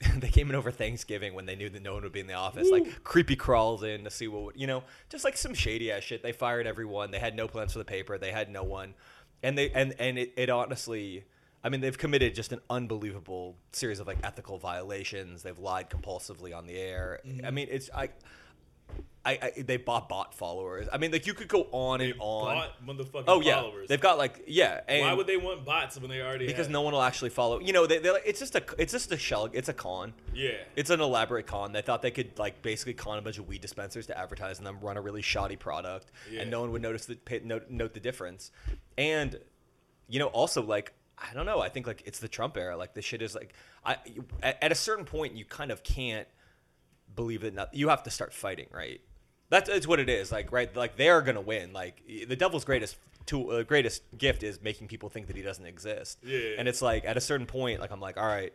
They 0.16 0.28
came 0.28 0.48
in 0.48 0.54
over 0.54 0.70
Thanksgiving 0.70 1.34
when 1.34 1.46
they 1.46 1.56
knew 1.56 1.68
that 1.70 1.82
no 1.82 1.94
one 1.94 2.04
would 2.04 2.12
be 2.12 2.20
in 2.20 2.28
the 2.28 2.34
office. 2.34 2.70
Like 2.70 3.02
creepy 3.02 3.34
crawls 3.34 3.82
in 3.82 4.04
to 4.04 4.10
see 4.10 4.28
what 4.28 4.42
would, 4.44 4.56
you 4.56 4.68
know, 4.68 4.84
just 5.08 5.24
like 5.24 5.36
some 5.36 5.54
shady 5.54 5.90
ass 5.90 6.04
shit. 6.04 6.22
They 6.22 6.30
fired 6.30 6.68
everyone. 6.68 7.10
They 7.10 7.18
had 7.18 7.34
no 7.34 7.48
plans 7.48 7.72
for 7.72 7.80
the 7.80 7.84
paper. 7.84 8.16
They 8.16 8.30
had 8.30 8.48
no 8.48 8.62
one, 8.62 8.94
and 9.42 9.58
they 9.58 9.70
and 9.70 9.94
and 9.98 10.16
it, 10.16 10.34
it 10.36 10.50
honestly, 10.50 11.24
I 11.64 11.68
mean, 11.70 11.80
they've 11.80 11.98
committed 11.98 12.34
just 12.34 12.52
an 12.52 12.60
unbelievable 12.70 13.56
series 13.72 13.98
of 14.00 14.06
like 14.06 14.18
ethical 14.22 14.58
violations. 14.58 15.42
They've 15.42 15.58
lied 15.58 15.90
compulsively 15.90 16.56
on 16.56 16.66
the 16.66 16.76
air. 16.76 17.20
Mm-hmm. 17.26 17.44
I 17.44 17.50
mean, 17.50 17.66
it's 17.70 17.90
I, 17.94 18.10
I, 19.24 19.38
I 19.56 19.62
they 19.62 19.76
bought 19.76 20.08
bot 20.08 20.34
followers. 20.34 20.86
I 20.92 20.98
mean, 20.98 21.10
like 21.10 21.26
you 21.26 21.34
could 21.34 21.48
go 21.48 21.66
on 21.72 21.98
They 21.98 22.12
and 22.12 22.20
on. 22.20 22.54
bought 22.54 22.86
motherfucking 22.86 23.24
oh 23.26 23.40
yeah, 23.40 23.56
followers. 23.60 23.88
they've 23.88 24.00
got 24.00 24.18
like 24.18 24.44
yeah. 24.46 24.80
And 24.88 25.02
Why 25.02 25.12
would 25.12 25.26
they 25.26 25.36
want 25.36 25.64
bots 25.64 26.00
when 26.00 26.08
they 26.08 26.22
already 26.22 26.46
Because 26.46 26.66
have- 26.66 26.72
no 26.72 26.82
one 26.82 26.94
will 26.94 27.02
actually 27.02 27.30
follow. 27.30 27.58
You 27.60 27.72
know, 27.72 27.86
they 27.86 27.98
they 27.98 28.10
like, 28.12 28.22
it's 28.24 28.38
just 28.38 28.54
a 28.54 28.62
it's 28.78 28.92
just 28.92 29.10
a 29.12 29.18
shell. 29.18 29.50
It's 29.52 29.68
a 29.68 29.74
con. 29.74 30.14
Yeah. 30.32 30.52
It's 30.76 30.90
an 30.90 31.00
elaborate 31.00 31.46
con. 31.48 31.72
They 31.72 31.82
thought 31.82 32.02
they 32.02 32.12
could 32.12 32.38
like 32.38 32.62
basically 32.62 32.94
con 32.94 33.18
a 33.18 33.20
bunch 33.20 33.38
of 33.38 33.48
weed 33.48 33.60
dispensers 33.60 34.06
to 34.06 34.16
advertise 34.16 34.58
and 34.58 34.66
then 34.66 34.78
run 34.80 34.96
a 34.96 35.00
really 35.02 35.22
shoddy 35.22 35.56
product, 35.56 36.12
Yeah. 36.30 36.42
and 36.42 36.50
no 36.50 36.60
one 36.60 36.70
would 36.70 36.82
notice 36.82 37.04
the 37.04 37.16
pay, 37.16 37.40
note, 37.44 37.64
note 37.68 37.92
the 37.94 38.00
difference. 38.00 38.52
And 38.96 39.38
you 40.08 40.18
know, 40.20 40.28
also 40.28 40.62
like 40.62 40.94
I 41.20 41.34
don't 41.34 41.46
know. 41.46 41.60
I 41.60 41.68
think 41.68 41.86
like 41.86 42.02
it's 42.06 42.18
the 42.20 42.28
Trump 42.28 42.56
era. 42.56 42.76
Like 42.76 42.94
the 42.94 43.02
shit 43.02 43.22
is 43.22 43.34
like 43.34 43.52
I 43.84 43.96
you- 44.06 44.24
at, 44.42 44.62
at 44.62 44.72
a 44.72 44.74
certain 44.74 45.04
point 45.04 45.34
you 45.34 45.44
kind 45.44 45.70
of 45.70 45.82
can't 45.82 46.28
believe 47.14 47.40
that 47.42 47.54
not, 47.54 47.74
you 47.74 47.88
have 47.88 48.02
to 48.04 48.10
start 48.10 48.32
fighting, 48.32 48.66
right? 48.72 49.00
That's, 49.50 49.68
that's 49.68 49.86
what 49.86 49.98
it 49.98 50.08
is. 50.08 50.30
Like 50.30 50.52
right, 50.52 50.74
like 50.76 50.96
they 50.96 51.08
are 51.08 51.22
gonna 51.22 51.40
win. 51.40 51.72
Like 51.72 52.02
the 52.06 52.36
devil's 52.36 52.64
greatest 52.64 52.96
tool, 53.26 53.50
uh, 53.50 53.62
greatest 53.62 54.02
gift 54.16 54.42
is 54.42 54.60
making 54.62 54.88
people 54.88 55.08
think 55.08 55.26
that 55.26 55.36
he 55.36 55.42
doesn't 55.42 55.66
exist. 55.66 56.18
Yeah. 56.22 56.50
And 56.58 56.68
it's 56.68 56.82
like 56.82 57.04
at 57.04 57.16
a 57.16 57.20
certain 57.20 57.46
point, 57.46 57.80
like 57.80 57.90
I'm 57.90 58.00
like, 58.00 58.16
all 58.16 58.26
right, 58.26 58.52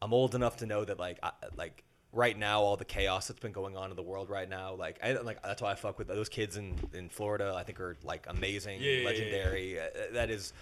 I'm 0.00 0.12
old 0.12 0.34
enough 0.34 0.58
to 0.58 0.66
know 0.66 0.84
that 0.84 0.98
like 0.98 1.18
I, 1.22 1.30
like 1.56 1.82
right 2.12 2.36
now 2.38 2.60
all 2.60 2.76
the 2.76 2.84
chaos 2.84 3.28
that's 3.28 3.40
been 3.40 3.52
going 3.52 3.74
on 3.74 3.88
in 3.88 3.96
the 3.96 4.02
world 4.02 4.28
right 4.28 4.46
now 4.46 4.74
like 4.74 4.98
I 5.02 5.14
like 5.14 5.42
that's 5.42 5.62
why 5.62 5.72
I 5.72 5.74
fuck 5.76 5.98
with 5.98 6.08
those 6.08 6.28
kids 6.28 6.58
in 6.58 6.74
in 6.92 7.08
Florida 7.08 7.54
I 7.56 7.62
think 7.62 7.80
are 7.80 7.96
like 8.04 8.26
amazing 8.28 8.82
Yeah, 8.82 8.90
yeah, 8.90 8.98
yeah, 8.98 9.06
legendary 9.06 9.80
Uh, 9.80 9.84
that 10.12 10.28
is 10.28 10.52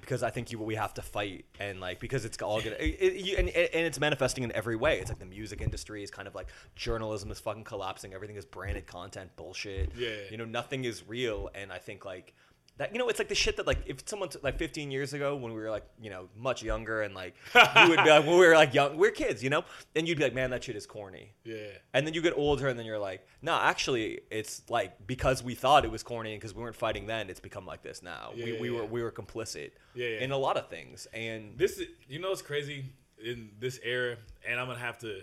because 0.00 0.22
I 0.22 0.30
think 0.30 0.52
you 0.52 0.58
we 0.58 0.74
have 0.74 0.94
to 0.94 1.02
fight 1.02 1.44
and 1.58 1.80
like 1.80 2.00
because 2.00 2.24
it's 2.24 2.40
all 2.42 2.60
gonna 2.60 2.76
it, 2.76 2.96
it, 3.00 3.14
you, 3.16 3.36
and, 3.36 3.48
and 3.48 3.86
it's 3.86 4.00
manifesting 4.00 4.44
in 4.44 4.52
every 4.52 4.76
way. 4.76 4.98
It's 5.00 5.10
like 5.10 5.18
the 5.18 5.26
music 5.26 5.60
industry 5.60 6.02
is 6.02 6.10
kind 6.10 6.28
of 6.28 6.34
like 6.34 6.48
journalism 6.74 7.30
is 7.30 7.40
fucking 7.40 7.64
collapsing. 7.64 8.14
Everything 8.14 8.36
is 8.36 8.44
branded 8.44 8.86
content 8.86 9.30
bullshit. 9.36 9.92
Yeah. 9.96 10.10
you 10.30 10.36
know 10.36 10.44
nothing 10.44 10.84
is 10.84 11.06
real. 11.08 11.50
And 11.54 11.72
I 11.72 11.78
think 11.78 12.04
like 12.04 12.34
that 12.78 12.92
you 12.92 12.98
know 12.98 13.08
it's 13.08 13.18
like 13.18 13.28
the 13.28 13.34
shit 13.34 13.56
that 13.58 13.66
like 13.66 13.78
if 13.86 13.98
someone 14.08 14.28
t- 14.28 14.38
like 14.42 14.56
15 14.58 14.90
years 14.90 15.12
ago 15.12 15.36
when 15.36 15.52
we 15.52 15.60
were 15.60 15.70
like 15.70 15.84
you 16.00 16.10
know 16.10 16.28
much 16.36 16.62
younger 16.62 17.02
and 17.02 17.14
like 17.14 17.34
you 17.54 17.88
would 17.88 18.02
be 18.04 18.10
like 18.10 18.24
when 18.26 18.38
we 18.38 18.46
were 18.46 18.54
like 18.54 18.72
young 18.72 18.96
we 18.96 19.06
are 19.08 19.10
kids 19.10 19.42
you 19.42 19.50
know 19.50 19.64
and 19.96 20.08
you'd 20.08 20.16
be 20.18 20.24
like 20.24 20.34
man 20.34 20.50
that 20.50 20.64
shit 20.64 20.76
is 20.76 20.86
corny 20.86 21.32
Yeah. 21.44 21.56
and 21.92 22.06
then 22.06 22.14
you 22.14 22.22
get 22.22 22.34
older 22.36 22.68
and 22.68 22.78
then 22.78 22.86
you're 22.86 22.98
like 22.98 23.26
nah 23.42 23.60
actually 23.62 24.20
it's 24.30 24.62
like 24.70 25.06
because 25.06 25.42
we 25.42 25.54
thought 25.54 25.84
it 25.84 25.90
was 25.90 26.02
corny 26.02 26.32
and 26.32 26.40
because 26.40 26.54
we 26.54 26.62
weren't 26.62 26.76
fighting 26.76 27.06
then 27.06 27.28
it's 27.30 27.40
become 27.40 27.66
like 27.66 27.82
this 27.82 28.02
now 28.02 28.30
we, 28.34 28.54
Yeah, 28.54 28.60
we 28.60 28.70
yeah, 28.70 28.76
were 28.80 28.86
we 28.86 29.02
were 29.02 29.12
complicit 29.12 29.72
Yeah, 29.94 30.06
yeah. 30.08 30.20
in 30.20 30.30
a 30.32 30.38
lot 30.38 30.56
of 30.56 30.68
things 30.70 31.06
and 31.12 31.58
This 31.58 31.78
is, 31.78 31.88
you 32.08 32.18
know, 32.20 32.30
it's 32.32 32.42
crazy 32.42 32.84
in 33.24 33.50
this 33.58 33.80
era, 33.82 34.16
and 34.48 34.60
I'm 34.60 34.68
gonna 34.68 34.78
have 34.78 34.98
to. 34.98 35.22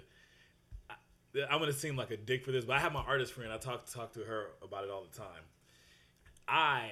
I- 0.90 0.96
I'm 1.50 1.60
gonna 1.60 1.72
seem 1.72 1.96
like 1.96 2.12
a 2.12 2.18
dick 2.18 2.44
for 2.44 2.52
this, 2.52 2.66
but 2.66 2.76
I 2.76 2.80
have 2.80 2.92
my 2.92 3.00
artist 3.02 3.32
friend. 3.32 3.52
I 3.54 3.58
talk 3.58 3.90
talk 3.90 4.12
to 4.14 4.20
her 4.22 4.48
about 4.62 4.84
it 4.84 4.90
all 4.90 5.06
the 5.10 5.18
time. 5.18 5.44
I, 6.48 6.92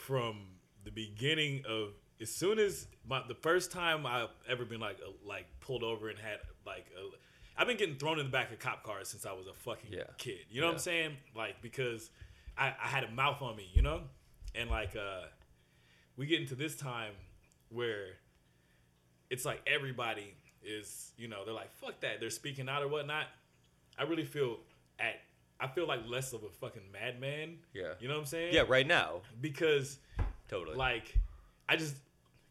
from 0.00 0.38
the 0.84 0.90
beginning 0.90 1.62
of, 1.68 1.90
as 2.20 2.30
soon 2.30 2.58
as 2.58 2.86
my 3.08 3.22
the 3.28 3.34
first 3.34 3.70
time 3.70 4.04
I've 4.06 4.28
ever 4.48 4.64
been 4.64 4.80
like 4.80 4.98
uh, 5.06 5.10
like 5.26 5.46
pulled 5.60 5.82
over 5.82 6.08
and 6.08 6.18
had 6.18 6.38
like, 6.66 6.86
a, 6.98 7.60
I've 7.60 7.66
been 7.66 7.76
getting 7.76 7.96
thrown 7.96 8.18
in 8.18 8.26
the 8.26 8.32
back 8.32 8.50
of 8.52 8.58
cop 8.58 8.82
cars 8.82 9.08
since 9.08 9.26
I 9.26 9.32
was 9.32 9.46
a 9.46 9.52
fucking 9.54 9.90
Yeah. 9.92 10.04
kid. 10.18 10.38
You 10.50 10.60
know 10.60 10.66
what 10.68 10.74
I'm 10.74 10.78
saying? 10.80 11.12
Like 11.36 11.60
because 11.62 12.10
I, 12.56 12.68
I 12.68 12.88
had 12.88 13.04
a 13.04 13.10
mouth 13.10 13.40
on 13.42 13.56
me, 13.56 13.68
you 13.72 13.82
know, 13.82 14.02
and 14.54 14.70
like 14.70 14.96
uh, 14.96 15.26
we 16.16 16.26
get 16.26 16.40
into 16.40 16.54
this 16.54 16.76
time 16.76 17.12
where 17.70 18.06
it's 19.30 19.44
like 19.44 19.60
everybody 19.66 20.34
is, 20.62 21.12
you 21.16 21.28
know, 21.28 21.44
they're 21.44 21.54
like, 21.54 21.72
fuck 21.72 22.00
that. 22.00 22.20
They're 22.20 22.30
speaking 22.30 22.68
out 22.68 22.82
or 22.82 22.88
whatnot. 22.88 23.26
I 23.98 24.02
really 24.04 24.24
feel 24.24 24.58
at, 24.98 25.20
I 25.60 25.66
feel 25.68 25.86
like 25.86 26.00
less 26.06 26.32
of 26.32 26.42
a 26.42 26.48
fucking 26.50 26.82
madman. 26.92 27.58
Yeah. 27.74 27.94
You 28.00 28.08
know 28.08 28.14
what 28.14 28.20
I'm 28.20 28.26
saying? 28.26 28.54
yeah 28.54 28.62
right 28.66 28.86
now 28.86 29.20
Because, 29.40 29.98
totally 30.48 30.76
like, 30.76 31.14
I 31.68 31.76
just, 31.76 31.96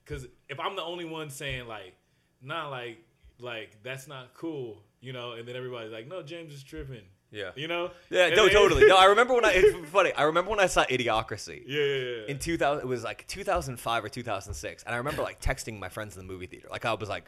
because 0.05 0.27
if 0.47 0.59
I'm 0.59 0.75
the 0.75 0.83
only 0.83 1.05
one 1.05 1.29
saying, 1.29 1.67
like, 1.67 1.93
nah, 2.41 2.69
like, 2.69 2.97
like, 3.39 3.77
that's 3.83 4.07
not 4.07 4.33
cool, 4.35 4.81
you 5.01 5.13
know, 5.13 5.33
and 5.33 5.47
then 5.47 5.55
everybody's 5.55 5.91
like, 5.91 6.07
no, 6.07 6.21
James 6.23 6.53
is 6.53 6.63
tripping. 6.63 7.03
Yeah. 7.31 7.51
You 7.55 7.67
know? 7.67 7.91
yeah 8.09 8.25
And 8.25 8.35
no, 8.35 8.49
totally 8.49 8.87
no 8.87 8.97
I 8.97 9.05
remember 9.13 9.35
when 9.35 9.45
I 9.45 9.51
it's 9.53 9.89
funny 9.91 10.11
I 10.13 10.23
remember 10.23 10.49
when 10.49 10.59
I 10.59 10.65
saw 10.65 10.83
Idiocracy 10.85 11.61
Yeah, 11.67 11.79
yeah, 11.83 11.95
yeah. 12.21 12.27
in 12.27 12.39
2000 12.39 12.81
it 12.81 12.87
was 12.87 13.03
like 13.03 13.27
2005 13.27 14.03
or 14.03 14.09
2006 14.09 14.81
and 14.83 14.95
i 14.95 14.97
remember 14.97 15.21
like 15.21 15.39
texting 15.39 15.77
my 15.77 15.89
friends 15.89 16.17
in 16.17 16.25
the 16.25 16.33
movie 16.33 16.47
theater 16.47 16.67
like 16.71 16.85
i 16.85 16.93
was 16.95 17.07
like 17.07 17.25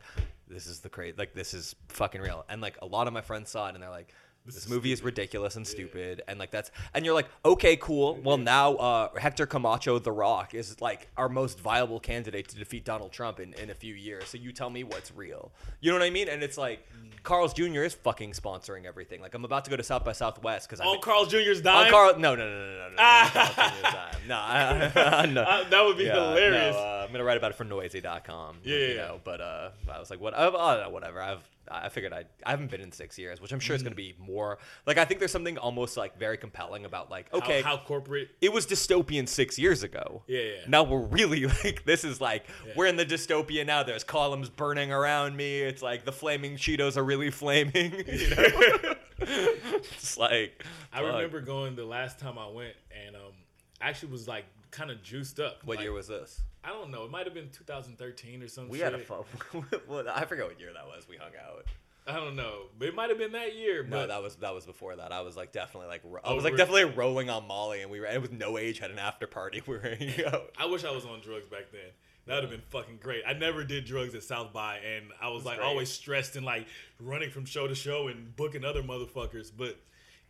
this 0.48 0.66
is 0.66 0.80
the 0.80 0.90
crazy 0.90 1.14
like 1.20 1.36
this 1.36 1.54
is 1.54 1.76
fucking 1.90 2.20
real 2.20 2.44
and 2.50 2.62
like 2.64 2.80
a 2.82 2.86
lot 2.88 3.06
of 3.06 3.14
my 3.14 3.22
friends 3.22 3.52
saw 3.52 3.68
it 3.68 3.76
and 3.76 3.84
they're 3.84 3.92
like 3.92 4.12
this, 4.46 4.56
is 4.58 4.70
movie 4.70 4.92
is 4.92 5.04
ridiculous 5.04 5.56
and 5.56 5.66
stupid 5.68 6.22
and 6.28 6.40
like 6.40 6.52
that's 6.52 6.72
and 6.94 7.06
you're 7.06 7.14
like 7.14 7.28
okay 7.46 7.76
cool 7.78 8.20
well 8.24 8.38
now 8.38 8.74
uh, 8.76 9.10
hector 9.18 9.46
camacho 9.46 10.00
the 10.00 10.12
rock 10.12 10.54
is 10.54 10.80
like 10.82 11.08
our 11.18 11.30
most 11.30 11.60
viable 11.60 12.00
candidate 12.00 12.48
to 12.48 12.56
defeat 12.58 12.84
donald 12.84 13.12
trump 13.12 13.40
in, 13.40 13.54
in 13.54 13.70
a 13.70 13.76
few 13.76 13.94
years 13.94 14.28
so 14.28 14.38
you 14.38 14.52
tell 14.52 14.70
me 14.70 14.84
what's 14.84 15.12
real 15.16 15.52
you 15.80 15.92
know 15.92 15.98
what 15.98 16.06
i 16.06 16.10
mean 16.10 16.28
and 16.28 16.42
it's 16.44 16.58
like 16.58 16.88
carl's 17.24 17.54
jr 17.54 17.84
is 17.84 17.94
fucking 17.94 18.32
sponsoring 18.32 18.86
everything 18.86 19.22
like 19.22 19.34
i'm 19.36 19.46
about 19.46 19.64
to 19.64 19.70
go 19.70 19.78
to 19.78 19.84
south 19.84 20.04
by 20.04 20.12
southwest 20.12 20.68
because 20.68 20.80
On 20.82 21.00
Carl 21.02 21.26
Jr.'s 21.26 21.60
on 21.60 21.64
dime? 21.64 21.92
Carl, 21.92 22.18
no, 22.18 22.36
no, 22.36 22.50
no, 22.50 22.66
no, 22.66 22.66
no, 22.66 22.90
no, 22.90 22.90
no, 22.90 22.96
Carl 22.98 23.54
Jr.'s 23.56 23.94
dime. 23.94 24.22
no, 24.28 24.36
I, 24.38 25.26
no. 25.32 25.42
Uh, 25.44 25.70
that 25.70 25.84
would 25.86 25.98
be 25.98 26.06
Yeah, 26.06 26.14
hilarious. 26.30 26.76
No, 26.76 26.82
uh, 26.82 27.06
I'm 27.06 27.12
gonna 27.12 27.24
write 27.24 27.38
about 27.38 27.52
it 27.52 27.58
for 27.58 27.66
noisey.com. 27.66 28.58
Yeah, 28.64 28.76
you 28.76 28.86
yeah, 28.88 28.96
know, 28.96 29.22
but 29.24 29.40
uh, 29.42 29.70
I 29.92 30.00
was 30.00 30.10
like, 30.10 30.20
what? 30.20 30.34
Don't 30.36 30.54
know, 30.54 30.90
whatever. 30.90 31.22
I've 31.22 31.40
I 31.70 31.90
figured 31.90 32.14
I 32.14 32.26
I 32.46 32.52
haven't 32.52 32.72
been 32.72 32.82
in 32.82 32.92
six 32.92 33.18
years, 33.18 33.42
which 33.42 33.52
I'm 33.52 33.60
sure 33.60 33.76
is 33.76 33.84
gonna 33.84 33.96
be 33.96 34.16
more. 34.20 34.58
Like 34.86 34.98
I 34.98 35.06
think 35.06 35.20
there's 35.20 35.32
something 35.32 35.58
almost 35.58 35.98
like 35.98 36.18
very 36.18 36.38
compelling 36.38 36.86
about 36.86 37.10
like 37.10 37.34
okay, 37.34 37.62
How, 37.62 37.78
corporate. 37.78 38.30
it 38.42 38.52
was 38.52 38.66
dystopian 38.66 39.28
six 39.28 39.60
years 39.60 39.84
ago. 39.84 40.24
Yeah, 40.28 40.40
yeah. 40.40 40.56
Now 40.68 40.84
we're 40.84 41.06
really 41.06 41.46
like 41.64 41.84
this 41.86 42.04
is 42.04 42.20
like 42.22 42.46
we're 42.76 42.88
in 42.88 42.96
the 42.96 43.06
dystopia 43.06 43.66
now. 43.66 43.84
There's 43.84 44.04
columns 44.04 44.50
burning 44.50 44.92
around 44.92 45.36
me. 45.36 45.60
It's 45.62 45.82
like 45.82 46.06
the 46.06 46.12
flaming 46.12 46.56
Cheetos 46.56 46.98
are 46.98 47.04
really 47.04 47.32
flaming. 47.42 47.94
You 48.08 48.30
know? 48.36 48.96
it's 49.20 50.18
like 50.18 50.64
I 50.92 51.02
fuck. 51.02 51.16
remember 51.16 51.42
going 51.42 51.76
the 51.76 51.86
last 51.86 52.20
time 52.20 52.38
I 52.38 52.48
went, 52.48 52.74
and 53.06 53.16
um, 53.16 53.34
I 53.80 53.90
actually 53.90 54.12
was 54.12 54.28
like 54.28 54.46
kind 54.72 54.90
of 54.92 55.04
juiced 55.04 55.40
up. 55.40 55.64
What 55.66 55.78
Like, 55.78 55.84
year 55.84 55.94
was 55.94 56.08
this? 56.08 56.42
I 56.64 56.70
don't 56.70 56.92
know. 56.92 57.04
It 57.06 57.12
might 57.12 57.26
have 57.26 57.34
been 57.34 57.50
2013 57.52 58.42
or 58.44 58.48
something. 58.48 58.72
We 58.72 58.78
shit. 58.80 58.92
had 58.92 58.96
a 58.96 59.04
fun. 59.04 59.24
well, 59.88 60.04
I 60.14 60.26
forget 60.26 60.46
what 60.48 60.60
year 60.60 60.72
that 60.74 60.86
was. 60.88 61.08
We 61.08 61.18
hung 61.18 61.32
out. 61.46 61.66
I 62.08 62.16
don't 62.16 62.36
know, 62.36 62.64
it 62.80 62.96
might 62.96 63.10
have 63.10 63.20
been 63.20 63.34
that 63.34 63.56
year. 63.56 63.84
No, 63.84 63.98
but 63.98 64.08
that 64.08 64.24
was 64.24 64.36
that 64.38 64.56
was 64.56 64.66
before 64.66 64.96
that. 64.96 65.12
I 65.12 65.22
was 65.22 65.38
like 65.38 65.52
definitely 65.52 65.88
like 65.88 66.02
ro- 66.04 66.20
I 66.24 66.30
Oh, 66.32 66.36
was 66.36 66.44
like 66.44 66.58
definitely 66.58 66.86
rolling 66.86 67.30
on 67.30 67.48
Molly, 67.48 67.84
and 67.84 67.92
we 67.92 68.00
were 68.00 68.08
and 68.08 68.24
with 68.24 68.32
no 68.32 68.58
age 68.58 68.80
had 68.80 68.90
an 68.90 68.98
after 68.98 69.28
party. 69.28 69.62
We 69.68 69.78
were 69.78 69.82
hanging 69.82 70.26
out. 70.26 70.50
I 70.58 70.66
wish 70.66 70.84
I 70.84 70.90
was 70.90 71.06
on 71.06 71.22
drugs 71.22 71.46
back 71.48 71.72
then. 71.72 71.82
That 72.26 72.36
would 72.36 72.44
have 72.46 72.52
been 72.52 72.62
fucking 72.70 72.98
great. 73.04 73.22
I 73.28 73.34
never 73.34 73.64
did 73.64 73.86
drugs 73.86 74.16
at 74.16 74.24
South 74.24 74.52
by, 74.52 74.78
and 74.78 75.06
I 75.22 75.30
was 75.30 75.46
like 75.46 75.58
great. 75.58 75.68
always 75.68 75.90
stressed 75.92 76.36
and 76.36 76.44
like 76.46 76.66
running 77.00 77.30
from 77.30 77.46
show 77.46 77.68
to 77.68 77.76
show 77.76 78.08
and 78.08 78.36
booking 78.36 78.66
other 78.66 78.82
motherfuckers. 78.82 79.52
But 79.56 79.78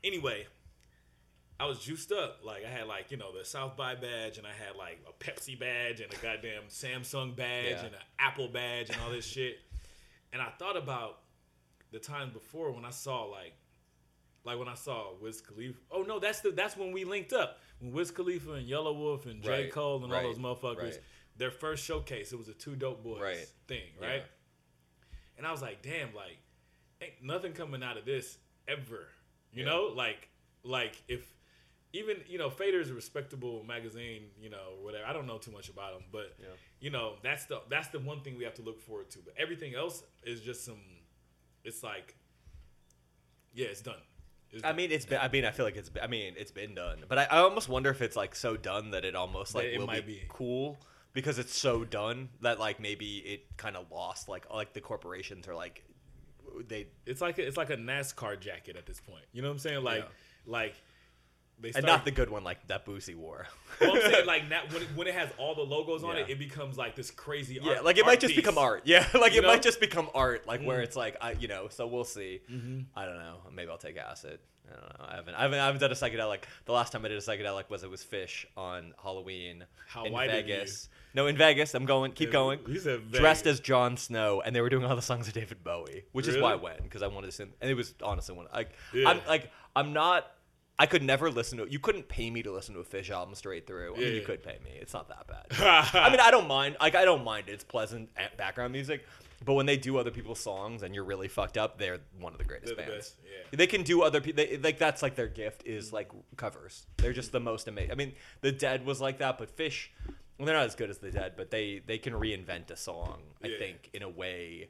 anyway, 0.04 0.48
I 1.62 1.66
was 1.68 1.80
juiced 1.80 2.12
up. 2.12 2.40
Like 2.44 2.64
I 2.66 2.70
had 2.70 2.88
like 2.88 3.12
you 3.12 3.18
know 3.18 3.38
the 3.38 3.46
South 3.46 3.78
by 3.78 3.94
badge, 3.96 4.38
and 4.38 4.48
I 4.48 4.52
had 4.52 4.76
like 4.76 5.00
a 5.08 5.24
Pepsi 5.24 5.60
badge, 5.60 6.02
and 6.02 6.12
a 6.12 6.16
goddamn 6.18 6.64
Samsung 6.70 7.36
badge, 7.36 7.66
Yeah. 7.72 7.86
and 7.86 7.96
an 7.96 8.02
Apple 8.20 8.48
badge, 8.48 8.90
and 8.90 8.98
all 9.02 9.12
this 9.12 9.26
shit. 9.36 9.60
And 10.34 10.42
I 10.42 10.50
thought 10.58 10.78
about 10.78 11.20
the 11.92 12.00
time 12.00 12.32
before 12.32 12.72
when 12.72 12.86
I 12.86 12.90
saw 12.90 13.24
like, 13.26 13.54
like 14.44 14.58
when 14.58 14.68
I 14.70 14.74
saw 14.76 15.14
Wiz 15.22 15.42
Khalifa. 15.42 15.78
Oh 15.92 16.02
no, 16.02 16.18
that's 16.20 16.40
the 16.40 16.52
that's 16.52 16.76
when 16.78 16.92
we 16.92 17.04
linked 17.04 17.34
up 17.34 17.60
when 17.80 17.92
Wiz 17.92 18.10
Khalifa 18.12 18.54
and 18.54 18.68
Yelawolf 18.68 19.26
and 19.26 19.44
J 19.44 19.50
Right, 19.50 19.72
Cole 19.72 20.04
and 20.04 20.12
right, 20.12 20.26
all 20.26 20.34
those 20.34 20.40
motherfuckers. 20.40 20.82
right. 20.84 21.00
Their 21.38 21.52
first 21.52 21.84
showcase, 21.86 22.32
it 22.34 22.38
was 22.38 22.48
a 22.50 22.54
two 22.54 22.76
dope 22.76 23.04
boys 23.04 23.22
Right. 23.22 23.48
thing, 23.68 23.84
Yeah. 24.00 24.08
right? 24.08 24.24
And 25.38 25.46
I 25.48 25.52
was 25.52 25.62
like, 25.62 25.82
damn, 25.82 26.14
like, 26.14 26.38
ain't 27.02 27.24
nothing 27.24 27.54
coming 27.54 27.82
out 27.84 27.98
of 27.98 28.06
this 28.06 28.38
ever. 28.68 29.08
You 29.52 29.64
Yeah. 29.64 29.70
know, 29.70 29.84
like, 29.96 30.30
like 30.64 31.02
if 31.08 31.34
even 31.94 32.18
you 32.28 32.38
know, 32.38 32.50
Fader's 32.50 32.90
a 32.90 32.94
respectable 32.94 33.64
magazine, 33.64 34.24
you 34.40 34.50
know, 34.50 34.76
whatever. 34.82 35.06
I 35.06 35.14
don't 35.14 35.28
know 35.28 35.38
too 35.38 35.52
much 35.52 35.70
about 35.70 35.94
them, 35.94 36.04
but 36.12 36.36
Yeah. 36.40 36.48
you 36.80 36.90
know, 36.90 37.16
that's 37.24 37.46
the 37.46 37.62
that's 37.70 37.90
the 37.90 38.00
one 38.00 38.22
thing 38.22 38.38
we 38.38 38.44
have 38.46 38.54
to 38.56 38.62
look 38.62 38.80
forward 38.82 39.10
to. 39.12 39.20
But 39.20 39.34
everything 39.38 39.76
else 39.76 40.04
is 40.24 40.42
just 40.42 40.64
some. 40.66 40.80
It's 41.64 41.84
like, 41.84 42.16
yeah, 43.54 43.68
it's 43.68 43.82
done. 43.82 43.96
It's 44.52 44.64
I 44.64 44.68
done. 44.70 44.76
mean, 44.78 44.92
it's 44.92 45.06
been. 45.06 45.20
I 45.20 45.28
mean, 45.28 45.46
I 45.46 45.52
feel 45.52 45.66
like 45.66 45.76
it's. 45.76 45.92
I 46.02 46.08
mean, 46.08 46.34
it's 46.38 46.52
been 46.52 46.76
done, 46.76 47.04
but 47.08 47.18
I, 47.18 47.24
I 47.26 47.38
almost 47.40 47.70
wonder 47.70 47.90
if 47.90 48.02
it's 48.02 48.16
like 48.16 48.36
so 48.36 48.58
done 48.58 48.92
that 48.92 49.06
it 49.06 49.16
almost 49.16 49.56
like 49.56 49.66
it 49.66 49.78
will 49.80 49.88
might 49.88 50.06
be, 50.06 50.14
be. 50.14 50.22
cool 50.30 50.78
because 51.14 51.40
it's 51.40 51.58
so 51.58 51.84
done 51.84 52.30
that 52.42 52.60
like 52.60 52.80
maybe 52.80 53.18
it 53.18 53.58
kind 53.58 53.76
of 53.76 53.92
lost 53.92 54.30
like 54.30 54.50
like 54.54 54.74
the 54.74 54.82
corporations 54.82 55.48
are 55.48 55.56
like 55.56 55.84
they 56.68 56.88
it's 57.06 57.22
like 57.22 57.38
a, 57.38 57.46
it's 57.48 57.58
like 57.58 57.70
a 57.70 57.78
NASCAR 57.78 58.40
jacket 58.40 58.76
at 58.76 58.86
this 58.86 59.00
point. 59.00 59.24
You 59.34 59.42
know 59.42 59.48
what 59.50 59.54
I'm 59.54 59.60
saying? 59.60 59.84
Like, 59.84 60.04
Yeah. 60.04 60.10
like 60.46 60.76
they 61.62 61.72
and 61.76 61.86
not 61.86 62.06
the 62.06 62.12
good 62.12 62.30
one 62.30 62.44
like 62.44 62.66
that 62.68 62.86
Boosie 62.86 63.16
wore. 63.16 63.48
Well, 63.80 63.96
I'm 63.96 64.02
saying 64.02 64.26
like 64.28 64.50
now, 64.50 64.62
when, 64.72 64.82
it, 64.84 64.88
when 64.96 65.08
it 65.08 65.14
has 65.16 65.30
all 65.38 65.56
the 65.56 65.62
logos 65.62 66.04
on 66.04 66.16
Yeah. 66.18 66.24
it, 66.24 66.30
it 66.32 66.40
becomes 66.40 66.78
like 66.78 66.96
this 66.96 67.12
crazy. 67.12 67.60
yeah, 67.62 67.74
art, 67.76 67.86
like 67.86 67.98
it 67.98 68.06
might 68.06 68.20
just 68.20 68.34
piece. 68.34 68.44
become 68.44 68.58
art. 68.58 68.82
Yeah, 68.86 69.06
like 69.14 69.34
You 69.34 69.40
it 69.40 69.42
know? 69.44 69.48
might 69.50 69.62
just 69.62 69.80
become 69.80 70.10
art. 70.14 70.48
Like 70.48 70.62
where 70.64 70.80
Mm. 70.80 70.84
it's 70.84 70.96
like 70.96 71.18
I, 71.22 71.32
you 71.34 71.48
know. 71.48 71.68
So 71.70 71.88
we'll 71.88 72.04
see. 72.04 72.42
Mm-hmm. 72.52 72.80
I 72.96 73.06
don't 73.06 73.18
know. 73.18 73.38
Maybe 73.54 73.70
I'll 73.70 73.78
take 73.78 73.98
acid. 73.98 74.40
I 74.68 74.74
don't 74.80 75.00
know. 75.00 75.06
I 75.10 75.16
haven't. 75.16 75.36
I 75.36 75.42
haven't. 75.42 75.60
I 75.60 75.66
haven't 75.66 75.82
done 75.82 75.92
a 75.92 75.96
psychedelic. 75.96 76.44
The 76.66 76.72
last 76.72 76.94
time 76.94 77.04
I 77.04 77.10
did 77.10 77.18
a 77.18 77.22
psychedelic 77.22 77.70
was 77.70 77.84
it 77.84 77.90
was 77.90 78.04
Phish 78.06 78.46
on 78.56 78.94
Halloween 79.04 79.66
How 79.88 80.06
in 80.06 80.14
white 80.14 80.30
of 80.30 80.48
you. 80.48 80.54
Vegas. 80.56 80.88
No, 81.14 81.28
in 81.28 81.36
Vegas. 81.36 81.74
I'm 81.76 81.86
going. 81.86 82.14
Keep 82.14 82.30
Yeah, 82.30 82.34
going. 82.34 82.60
said 82.80 83.12
Dressed 83.12 83.48
as 83.48 83.60
Jon 83.60 83.98
Snow, 83.98 84.42
and 84.46 84.56
they 84.56 84.62
were 84.62 84.70
doing 84.70 84.86
all 84.86 84.96
the 84.96 85.02
songs 85.02 85.28
of 85.28 85.34
David 85.34 85.62
Bowie, 85.62 86.06
which 86.14 86.28
is 86.30 86.38
why 86.38 86.54
I 86.54 86.56
went 86.56 86.84
because 86.84 87.02
I 87.02 87.08
wanted 87.08 87.28
to 87.28 87.32
sing. 87.34 87.50
And 87.60 87.70
it 87.70 87.74
was 87.74 87.94
honestly 88.02 88.34
one. 88.34 88.48
Like 88.54 88.70
Yeah. 88.94 89.10
I'm 89.10 89.20
like 89.28 89.52
I'm 89.76 89.92
not. 89.92 90.32
I 90.82 90.86
could 90.88 91.04
never 91.04 91.30
listen 91.30 91.58
to. 91.60 91.68
You 91.72 91.80
couldn't 91.80 92.08
pay 92.08 92.30
me 92.32 92.42
to 92.44 92.52
listen 92.52 92.74
to 92.76 92.82
a 92.82 92.84
Phish 92.84 93.10
album 93.10 93.36
straight 93.36 93.68
through. 93.68 93.96
I 93.96 94.00
mean, 94.00 94.16
you 94.16 94.22
could 94.22 94.42
pay 94.42 94.58
me. 94.64 94.72
It's 94.80 94.94
not 94.94 95.08
that 95.10 95.28
bad. 95.28 95.92
I 95.94 96.10
mean, 96.10 96.20
I 96.20 96.32
don't 96.32 96.48
mind. 96.48 96.78
Like, 96.82 96.96
I 96.96 97.06
don't 97.06 97.24
mind. 97.24 97.46
It's 97.50 97.64
pleasant 97.64 98.10
background 98.38 98.74
music. 98.74 99.06
But 99.46 99.54
when 99.54 99.66
they 99.66 99.78
do 99.78 99.98
other 99.98 100.12
people's 100.12 100.40
songs 100.40 100.84
and 100.84 100.94
you're 100.94 101.04
really 101.04 101.28
fucked 101.28 101.58
up, 101.58 101.78
they're 101.80 102.00
one 102.20 102.32
of 102.34 102.38
the 102.40 102.46
greatest 102.46 102.76
the 102.76 102.82
bands. 102.82 103.16
yeah. 103.24 103.58
They 103.58 103.68
can 103.68 103.84
do 103.84 104.02
other 104.04 104.22
people. 104.22 104.44
Like 104.64 104.78
that's 104.78 105.02
like 105.02 105.16
their 105.16 105.28
gift 105.28 105.64
is 105.66 105.92
like 105.94 106.10
covers. 106.38 106.86
They're 106.98 107.14
just 107.14 107.32
the 107.32 107.40
most 107.40 107.68
amazing. 107.68 107.92
I 107.92 107.96
mean, 107.96 108.14
the 108.42 108.52
Dead 108.52 108.86
was 108.86 109.02
like 109.02 109.18
that, 109.20 109.38
but 109.40 109.56
Phish, 109.56 109.88
well, 110.38 110.46
they're 110.46 110.56
not 110.56 110.66
as 110.66 110.76
good 110.76 110.90
as 110.92 111.00
the 111.00 111.12
Dead, 111.12 111.34
but 111.38 111.50
they 111.52 111.82
they 111.86 111.98
can 111.98 112.14
reinvent 112.14 112.70
a 112.72 112.78
song. 112.78 113.22
I 113.44 113.48
Yeah. 113.48 113.58
think 113.60 113.90
in 113.94 114.04
a 114.04 114.10
way 114.10 114.70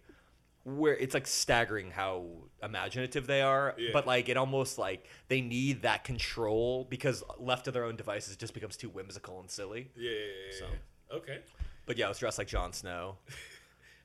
where 0.64 0.96
it's 0.96 1.14
like 1.14 1.26
staggering 1.28 1.90
how 1.92 2.26
imaginative 2.62 3.26
they 3.28 3.42
are 3.42 3.74
Yeah. 3.78 3.90
but 3.94 4.06
like 4.06 4.30
it 4.30 4.38
almost 4.38 4.78
like 4.78 5.06
they 5.28 5.42
need 5.42 5.82
that 5.82 6.04
control 6.04 6.86
because 6.90 7.24
left 7.40 7.66
to 7.66 7.72
their 7.72 7.84
own 7.84 7.96
devices 7.96 8.34
it 8.34 8.40
just 8.40 8.54
becomes 8.54 8.78
too 8.78 8.90
whimsical 8.90 9.40
and 9.40 9.50
silly 9.50 9.90
Yeah, 9.96 10.12
yeah, 10.12 10.18
yeah, 10.52 10.60
So. 10.60 10.66
yeah. 10.68 11.16
Okay. 11.18 11.40
but 11.86 11.98
yeah 11.98 12.06
i 12.06 12.10
was 12.10 12.20
dressed 12.20 12.38
like 12.38 12.48
Jon 12.48 12.74
snow 12.74 13.18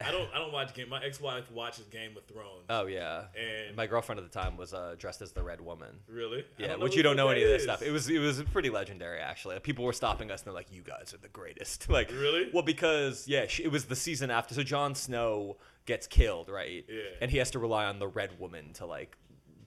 I 0.05 0.11
don't. 0.11 0.29
I 0.35 0.39
don't 0.39 0.53
watch 0.53 0.75
game. 0.75 0.89
My 0.91 1.03
ex-wife 1.03 1.51
watches 1.51 1.87
Game 1.87 2.17
of 2.17 2.25
Thrones. 2.27 2.65
oh 2.69 2.87
yeah 2.87 3.25
And- 3.35 3.77
my 3.77 3.87
girlfriend 3.87 4.19
at 4.21 4.31
the 4.31 4.39
time 4.39 4.57
was 4.57 4.75
uh, 4.75 4.95
dressed 4.99 5.23
as 5.23 5.33
the 5.33 5.43
red 5.43 5.61
woman 5.61 6.01
really? 6.09 6.45
Yeah, 6.59 6.77
which 6.77 6.95
you 6.97 7.03
don't 7.03 7.17
know 7.17 7.29
any 7.29 7.41
that 7.41 7.47
of 7.47 7.53
this 7.53 7.63
stuff. 7.63 7.83
It 7.83 7.91
was 7.91 8.09
it 8.11 8.19
was 8.19 8.43
pretty 8.53 8.69
legendary 8.71 9.21
actually. 9.21 9.59
People 9.61 9.85
were 9.85 9.93
stopping 9.95 10.31
us 10.31 10.41
and 10.41 10.47
they're 10.49 10.55
like, 10.55 10.71
"You 10.73 10.83
guys 10.83 11.15
are 11.15 11.19
the 11.19 11.29
greatest." 11.29 11.89
Like 11.97 12.11
Really? 12.11 12.51
Well, 12.53 12.63
because 12.63 13.27
yeah, 13.27 13.47
she, 13.47 13.65
it 13.65 13.73
was 13.73 13.87
the 13.87 13.97
season 13.97 14.31
after. 14.31 14.55
So 14.55 14.63
Jon 14.63 14.95
Snow 14.95 15.57
gets 15.87 16.07
killed, 16.07 16.49
right? 16.51 16.85
Yeah. 16.89 17.01
And 17.23 17.31
he 17.31 17.39
has 17.39 17.51
to 17.53 17.59
rely 17.59 17.87
on 17.87 17.99
the 17.99 18.09
Red 18.09 18.39
Woman 18.39 18.73
to 18.75 18.87
like 18.87 19.17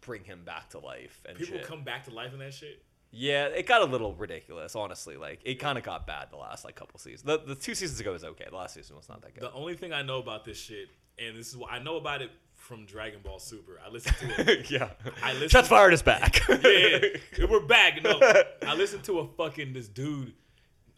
bring 0.01 0.23
him 0.23 0.43
back 0.45 0.69
to 0.69 0.79
life 0.79 1.21
and 1.25 1.37
People 1.37 1.57
shit. 1.57 1.65
come 1.67 1.83
back 1.83 2.03
to 2.05 2.13
life 2.13 2.33
in 2.33 2.39
that 2.39 2.53
shit. 2.53 2.83
Yeah, 3.11 3.45
it 3.45 3.65
got 3.65 3.81
a 3.81 3.85
little 3.85 4.13
ridiculous, 4.13 4.75
honestly. 4.75 5.17
Like 5.17 5.39
it 5.43 5.55
kind 5.55 5.77
of 5.77 5.83
got 5.83 6.05
bad 6.05 6.27
the 6.31 6.37
last 6.37 6.63
like 6.65 6.75
couple 6.75 6.99
seasons. 6.99 7.23
The, 7.23 7.39
the 7.39 7.55
two 7.55 7.73
seasons 7.75 7.99
ago 7.99 8.11
was 8.11 8.23
okay. 8.23 8.45
The 8.49 8.55
last 8.55 8.75
season 8.75 8.95
was 8.95 9.09
not 9.09 9.21
that 9.23 9.33
good. 9.33 9.43
The 9.43 9.53
only 9.53 9.73
thing 9.75 9.93
I 9.93 10.01
know 10.03 10.19
about 10.19 10.45
this 10.45 10.57
shit, 10.57 10.89
and 11.17 11.37
this 11.37 11.47
is 11.47 11.57
what 11.57 11.71
I 11.71 11.79
know 11.79 11.97
about 11.97 12.21
it 12.21 12.29
from 12.55 12.85
Dragon 12.85 13.21
Ball 13.23 13.39
Super. 13.39 13.79
I 13.83 13.89
listened 13.89 14.15
to 14.35 14.51
it. 14.51 14.69
yeah. 14.71 14.89
I 15.23 15.33
listened- 15.33 15.51
Shots 15.51 15.67
fired 15.69 15.93
is 15.93 16.01
back. 16.03 16.39
yeah, 16.47 16.99
we're 17.49 17.61
back. 17.65 18.03
No, 18.03 18.19
I 18.67 18.75
listened 18.75 19.03
to 19.05 19.19
a 19.19 19.27
fucking 19.27 19.73
this 19.73 19.87
dude 19.87 20.33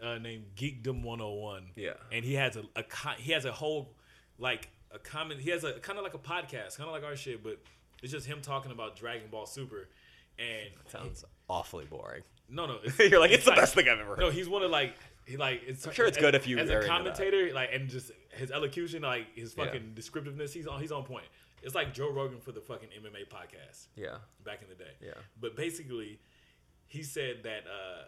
uh, 0.04 0.18
named 0.18 0.46
Geekdom 0.56 1.04
101. 1.04 1.68
Yeah. 1.76 1.92
and 2.12 2.26
he 2.26 2.34
has 2.34 2.58
a, 2.58 2.64
a 2.76 2.84
he 3.20 3.32
has 3.32 3.46
a 3.46 3.52
whole 3.54 3.94
like 4.38 4.70
a 4.92 5.00
comment. 5.00 5.40
He 5.40 5.50
has 5.52 5.64
a 5.64 5.74
kind 5.80 5.98
of 5.98 6.04
like 6.04 6.14
a 6.16 6.18
podcast, 6.18 6.78
kind 6.78 6.90
of 6.90 6.94
like 6.94 7.06
our 7.06 7.16
shit, 7.16 7.42
but 7.44 7.58
it's 8.04 8.12
just 8.12 8.26
him 8.26 8.42
talking 8.42 8.72
about 8.72 8.98
Dragon 8.98 9.30
Ball 9.32 9.46
Super. 9.46 9.88
And 10.40 10.70
Sounds 10.88 11.24
awfully 11.52 11.86
boring. 11.86 12.24
no, 12.50 12.66
no, 12.66 12.80
You're 13.00 13.20
like, 13.20 13.32
it's 13.32 13.46
the 13.46 13.52
best 13.52 13.76
thing 13.76 13.88
I've 13.90 14.00
ever 14.00 14.12
heard. 14.16 14.20
No, 14.20 14.30
he's 14.30 14.48
one 14.50 14.64
of 14.64 14.72
like 14.72 14.96
he 15.26 15.38
like 15.38 15.62
it's 15.68 15.86
I'm 15.86 15.94
sure 15.94 16.06
it's 16.08 16.18
as- 16.18 16.22
good 16.22 16.36
if 16.36 16.48
you 16.48 16.58
as 16.58 16.70
a 16.70 16.82
commentator 16.88 17.54
like 17.54 17.70
and 17.74 17.90
just 17.90 18.12
his 18.32 18.52
elocution 18.52 19.02
like 19.04 19.28
his 19.36 19.54
Yeah. 19.58 19.66
fucking 19.66 19.92
descriptiveness 19.94 20.54
he's 20.54 20.68
on 20.68 20.82
he's 20.82 20.92
on 20.92 21.04
point. 21.04 21.26
It's 21.64 21.76
like 21.76 21.94
Joe 21.94 22.10
Rogan 22.12 22.40
for 22.40 22.52
the 22.52 22.62
fucking 22.62 22.90
MMA 22.90 23.28
podcast 23.30 23.88
yeah. 23.96 24.18
back 24.44 24.64
in 24.64 24.70
the 24.70 24.76
day. 24.76 24.94
Yeah. 25.00 25.12
But 25.40 25.56
basically, 25.56 26.20
he 26.88 27.04
said 27.04 27.44
that 27.44 27.66
uh, 27.68 28.06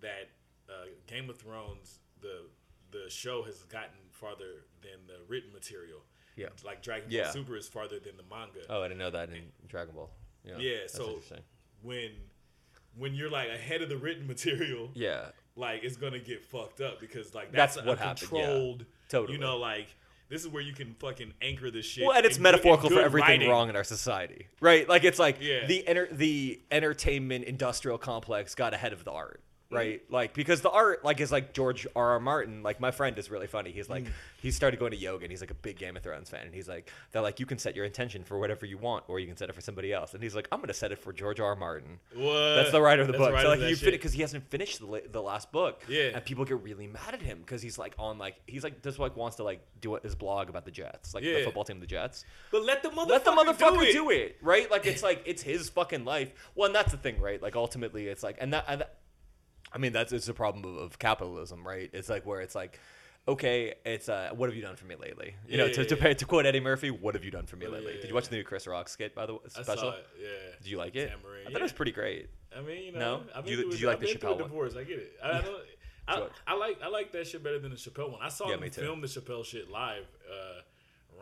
that 0.00 0.30
uh, 0.68 0.86
Game 1.06 1.30
of 1.30 1.38
Thrones 1.38 2.00
the 2.20 2.46
the 2.90 3.08
show 3.08 3.42
has 3.44 3.62
gotten 3.64 4.00
farther 4.10 4.64
than 4.82 5.06
the 5.06 5.18
written 5.28 5.52
material. 5.52 6.00
Yeah. 6.36 6.48
Like 6.64 6.82
Dragon 6.82 7.08
Yeah. 7.10 7.24
Ball 7.24 7.32
Super 7.32 7.56
is 7.56 7.68
farther 7.68 8.00
than 8.00 8.16
the 8.16 8.24
manga. 8.28 8.60
Oh, 8.68 8.82
I 8.82 8.88
didn't 8.88 8.98
know 8.98 9.10
that 9.10 9.28
in 9.30 9.44
Dragon 9.68 9.94
Ball. 9.94 10.10
Yeah. 10.44 10.58
yeah. 10.58 10.76
That's 10.80 10.94
So 10.94 11.20
when 11.82 12.10
when 12.98 13.14
you're 13.14 13.30
like 13.30 13.48
ahead 13.48 13.82
of 13.82 13.88
the 13.88 13.96
written 13.96 14.26
material, 14.26 14.90
Yeah. 14.94 15.26
like 15.56 15.84
it's 15.84 15.96
gonna 15.96 16.18
get 16.18 16.44
fucked 16.44 16.80
up 16.80 17.00
because 17.00 17.34
like 17.34 17.52
That's 17.52 17.76
that's, 17.76 17.86
what 17.86 17.98
happened, 17.98 18.20
yeah. 18.32 18.42
controlled. 18.46 18.84
Totally. 19.08 19.34
You 19.34 19.38
know, 19.40 19.56
like 19.56 19.94
this 20.28 20.42
is 20.42 20.48
where 20.48 20.62
you 20.62 20.74
can 20.74 20.94
fucking 21.00 21.32
anchor 21.40 21.70
this 21.70 21.86
shit. 21.86 22.06
Well, 22.06 22.14
and 22.16 22.26
it's 22.26 22.36
good- 22.36 22.40
in 22.40 22.42
metaphorical 22.52 22.90
for 22.90 23.00
everything 23.00 23.28
writing. 23.40 23.48
wrong 23.48 23.68
in 23.70 23.76
our 23.76 23.84
society, 23.84 24.48
right? 24.60 24.86
Like 24.88 25.04
it's 25.04 25.18
like 25.18 25.38
Yeah. 25.40 25.66
the 25.66 25.86
enter- 25.88 26.08
the 26.12 26.60
entertainment 26.70 27.44
industrial 27.46 27.96
complex 27.98 28.54
got 28.54 28.74
ahead 28.74 28.92
of 28.92 29.04
the 29.04 29.10
art. 29.12 29.40
Right? 29.70 30.00
Like 30.10 30.34
because 30.34 30.60
the 30.60 30.70
art, 30.70 31.04
like, 31.04 31.20
is 31.20 31.30
like 31.32 31.52
George 31.52 31.86
R. 31.94 32.10
R. 32.12 32.20
Martin. 32.20 32.62
Like 32.62 32.80
my 32.80 32.90
friend 32.90 33.18
is 33.18 33.30
really 33.30 33.46
funny. 33.46 33.70
He's 33.70 33.86
Mm. 33.88 33.90
like 33.90 34.04
he 34.40 34.50
started 34.50 34.78
going 34.78 34.92
to 34.92 34.96
yoga, 34.96 35.24
and 35.24 35.30
he's 35.32 35.40
like 35.40 35.50
a 35.50 35.54
big 35.54 35.78
Game 35.78 35.96
of 35.96 36.02
Thrones 36.02 36.30
fan, 36.30 36.46
and 36.46 36.54
he's 36.54 36.68
like 36.68 36.90
they're 37.12 37.22
like 37.22 37.40
you 37.40 37.46
can 37.46 37.58
set 37.58 37.74
your 37.76 37.84
intention 37.84 38.24
for 38.24 38.38
whatever 38.38 38.66
you 38.66 38.78
want, 38.78 39.04
or 39.08 39.18
you 39.20 39.26
can 39.26 39.36
set 39.36 39.48
it 39.48 39.54
for 39.54 39.60
somebody 39.60 39.92
else, 39.92 40.14
and 40.14 40.22
he's 40.22 40.34
like 40.34 40.48
I'm 40.52 40.60
gonna 40.60 40.72
set 40.74 40.92
it 40.92 40.98
for 40.98 41.12
George 41.12 41.40
R. 41.40 41.48
R. 41.48 41.56
Martin. 41.56 41.98
What? 42.14 42.54
That's 42.54 42.70
the 42.72 42.80
writer 42.80 43.02
of 43.02 43.08
the 43.08 43.12
That's 43.12 43.24
book. 43.24 43.32
writer 43.34 43.46
so 43.46 43.52
of 43.52 43.58
like 43.58 43.60
that 43.60 43.70
you 43.70 43.76
shit. 43.76 43.84
fit 43.86 43.90
because 43.92 44.12
he 44.12 44.20
hasn't 44.22 44.48
finished 44.50 44.78
the, 44.80 44.86
la- 44.86 44.98
the 45.10 45.20
last 45.22 45.50
book. 45.52 45.82
Yeah. 45.88 46.10
And 46.14 46.24
people 46.24 46.44
get 46.44 46.62
really 46.62 46.86
mad 46.86 47.14
at 47.14 47.22
him 47.22 47.38
because 47.40 47.62
he's 47.62 47.78
like 47.78 47.94
on 47.98 48.18
like 48.18 48.36
he's 48.46 48.64
like 48.64 48.82
just 48.82 48.98
like 48.98 49.16
wants 49.16 49.36
to 49.36 49.42
like 49.44 49.60
do 49.80 49.98
his 50.02 50.14
blog 50.14 50.48
about 50.48 50.64
the 50.64 50.70
Jets, 50.70 51.14
like 51.14 51.24
the 51.24 51.42
football 51.44 51.64
team, 51.64 51.80
the 51.80 51.86
Jets. 51.86 52.24
But 52.50 52.64
let 52.64 52.82
the 52.82 52.90
motherfucker 52.90 53.08
Let 53.08 53.24
the 53.24 53.30
motherfucker 53.32 53.74
do 53.78 53.82
it. 53.82 53.92
do 53.92 54.10
it, 54.10 54.36
right? 54.42 54.70
Like 54.70 54.86
it's 54.86 55.02
like 55.08 55.22
it's 55.26 55.42
his 55.42 55.68
fucking 55.68 56.04
life. 56.04 56.32
Well, 56.54 56.66
and 56.66 56.74
that's 56.74 56.92
the 56.92 56.98
thing, 56.98 57.20
right? 57.20 57.40
Like 57.42 57.56
ultimately, 57.56 58.06
it's 58.08 58.22
like, 58.22 58.36
and 58.40 58.52
that, 58.52 58.64
and 58.68 58.80
that 58.82 58.97
I 59.78 59.80
mean, 59.80 59.92
that's 59.92 60.12
it's 60.12 60.28
a 60.28 60.34
problem 60.34 60.64
of, 60.64 60.76
of 60.82 60.98
capitalism, 60.98 61.64
right? 61.64 61.88
It's 61.92 62.08
like 62.08 62.26
where 62.26 62.40
it's 62.40 62.56
like, 62.56 62.80
okay, 63.28 63.74
it's 63.86 64.08
uh, 64.08 64.30
what 64.34 64.48
have 64.48 64.56
you 64.56 64.62
done 64.62 64.74
for 64.74 64.86
me 64.86 64.96
lately? 64.96 65.36
You 65.46 65.56
know, 65.58 65.68
to, 65.68 65.82
yeah, 65.82 65.88
to, 65.88 65.94
yeah. 65.96 66.02
pay, 66.02 66.14
to 66.14 66.24
quote 66.24 66.46
Eddie 66.46 66.58
Murphy, 66.58 66.90
what 66.90 67.14
have 67.14 67.24
you 67.24 67.30
done 67.30 67.46
for 67.46 67.54
me 67.54 67.66
Oh, 67.66 67.70
lately? 67.70 67.94
yeah, 67.94 68.00
Did 68.00 68.08
you 68.08 68.14
watch 68.14 68.24
yeah. 68.24 68.30
the 68.30 68.36
new 68.38 68.42
Chris 68.42 68.66
Rock 68.66 68.88
skit 68.88 69.14
by 69.14 69.26
the 69.26 69.34
way? 69.34 69.40
I 69.56 69.62
Special? 69.62 69.76
saw 69.76 69.90
it. 69.96 70.06
Yeah. 70.20 70.28
Did 70.60 70.68
you 70.68 70.78
like 70.78 70.96
it? 70.96 71.10
Tambourine, 71.10 71.42
I 71.42 71.44
thought 71.44 71.52
yeah. 71.52 71.58
it 71.58 71.62
was 71.62 71.72
pretty 71.72 71.92
great. 71.92 72.28
I 72.56 72.60
mean, 72.60 72.82
you 72.86 72.92
know, 72.92 73.22
No? 73.36 73.42
Do 73.42 73.50
you- 73.52 73.70
did 73.70 73.80
you 73.80 73.86
like 73.86 73.94
I've 73.96 74.00
the 74.00 74.06
been 74.06 74.18
through 74.18 74.30
Chappelle 74.30 74.40
one? 74.40 74.48
divorce. 74.48 74.74
I 74.76 74.82
get 74.82 74.98
it. 74.98 75.12
I, 75.22 75.28
I, 75.28 75.40
don't, 75.42 76.32
I, 76.48 76.52
I 76.52 76.54
like 76.56 76.78
I 76.82 76.88
like 76.88 77.12
that 77.12 77.28
shit 77.28 77.44
better 77.44 77.60
than 77.60 77.70
the 77.70 77.76
Chappelle 77.76 78.10
one. 78.10 78.20
I 78.20 78.30
saw 78.30 78.48
Yeah, 78.48 78.56
him 78.56 78.68
film 78.70 79.00
the 79.00 79.06
Chappelle 79.06 79.44
shit 79.44 79.70
live 79.70 80.06
uh, 80.28 80.62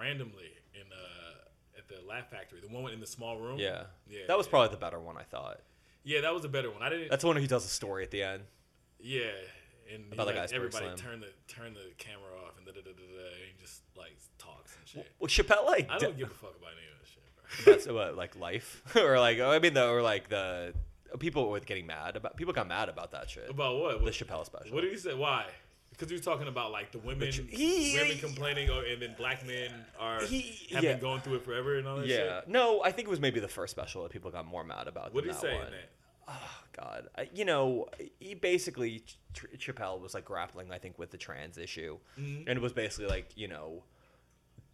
randomly 0.01 0.53
in 0.75 0.87
uh, 0.92 1.77
at 1.79 1.88
the 1.88 1.97
Laugh 2.09 2.31
Factory, 2.31 2.61
the 2.61 2.69
one 2.69 2.90
in 2.92 3.01
the 3.01 3.07
small 3.07 3.37
room. 3.38 3.59
Yeah, 3.59 3.83
yeah. 4.09 4.21
that 4.29 4.38
was 4.38 4.47
yeah. 4.47 4.51
probably 4.51 4.69
the 4.71 4.77
better 4.81 4.99
one. 5.01 5.19
I 5.19 5.25
thought. 5.25 5.61
Yeah, 6.07 6.21
that 6.23 6.33
was 6.33 6.45
a 6.45 6.49
better 6.49 6.71
one. 6.71 6.83
I 6.83 6.88
didn't. 6.88 7.11
That's 7.11 7.21
the 7.23 7.27
one 7.27 7.37
where 7.37 7.42
he 7.42 7.49
tells 7.49 7.64
a 7.66 7.69
story 7.69 8.03
at 8.05 8.11
the 8.11 8.23
end. 8.23 8.45
yeah, 8.99 9.25
and 9.92 10.11
About, 10.12 10.27
like, 10.29 10.37
everybody 10.53 10.87
turn 10.97 11.21
the 11.21 11.29
turn 11.47 11.75
the 11.75 11.92
camera 11.99 12.31
off 12.47 12.57
and 12.57 12.64
da 12.66 12.73
da 12.73 12.81
da 12.81 12.90
da 12.92 13.03
da. 13.03 13.29
He 13.45 13.61
just 13.61 13.83
like 13.97 14.16
talks 14.38 14.75
and 14.79 14.88
shit. 14.88 15.12
Well, 15.19 15.29
Chappelle 15.29 15.66
like 15.66 15.90
I 15.90 15.99
d- 15.99 16.07
don't 16.07 16.16
give 16.19 16.31
a 16.31 16.35
fuck 16.35 16.57
about 16.57 16.71
any 16.73 16.87
of 16.90 16.99
that 16.99 17.07
shit, 17.07 17.64
bro. 17.64 17.73
that's 17.75 17.87
what 17.87 18.16
like 18.16 18.35
life 18.37 18.83
or 18.97 19.19
like 19.21 19.40
I 19.40 19.59
mean 19.59 19.75
the 19.75 19.87
or 19.88 20.01
like 20.03 20.29
the 20.29 20.73
people 21.19 21.49
were 21.51 21.61
getting 21.61 21.87
mad 21.87 22.16
about. 22.16 22.37
People 22.37 22.53
got 22.55 22.66
mad 22.69 22.88
about 22.88 23.12
that 23.12 23.29
shit. 23.31 23.49
About 23.51 23.77
what? 23.79 23.99
the 23.99 24.05
What, 24.05 24.12
Chappelle 24.12 24.45
special. 24.47 24.75
what 24.75 24.81
did 24.83 24.90
he 24.92 24.99
say? 24.99 25.14
Why? 25.14 25.45
Because 25.97 26.11
he 26.11 26.15
was 26.15 26.25
talking 26.25 26.47
about 26.49 26.73
like 26.73 26.93
the 26.93 26.99
women, 26.99 27.33
he- 27.33 27.97
women 27.99 28.19
complaining, 28.19 28.69
or, 28.69 28.83
and 28.85 29.01
then 29.01 29.15
black 29.17 29.47
men 29.47 29.71
are 29.99 30.23
He- 30.23 30.69
have 30.75 30.85
yeah. 30.85 30.93
been 30.93 31.01
going 31.01 31.21
through 31.23 31.37
it 31.37 31.45
forever 31.45 31.79
and 31.79 31.89
all 31.89 31.97
that 31.97 32.07
yeah. 32.07 32.41
shit. 32.41 32.49
No, 32.49 32.83
I 32.83 32.93
think 32.93 33.09
it 33.09 33.11
was 33.11 33.21
maybe 33.21 33.41
the 33.41 33.49
first 33.49 33.71
special 33.71 34.03
that 34.03 34.13
people 34.13 34.31
got 34.31 34.45
more 34.47 34.63
mad 34.65 34.89
about. 34.89 35.15
What 35.15 35.25
than 35.25 35.33
did 35.35 35.41
he 35.41 35.47
say 35.49 35.55
one. 35.57 35.67
in 35.67 35.73
that? 35.73 35.91
Oh 36.29 36.59
God, 36.77 37.09
I, 37.17 37.29
you 37.35 37.45
know, 37.45 37.87
he 38.21 38.35
basically 38.35 39.05
Ch- 39.33 39.47
Chappelle 39.59 40.01
was 40.01 40.13
like 40.13 40.25
grappling, 40.25 40.71
I 40.73 40.79
think, 40.79 40.99
with 40.99 41.11
the 41.11 41.17
trans 41.19 41.57
issue, 41.57 41.99
Mm-hmm. 42.21 42.49
and 42.49 42.59
it 42.59 42.61
was 42.61 42.73
basically 42.73 43.07
like 43.07 43.31
you 43.37 43.49
know, 43.49 43.85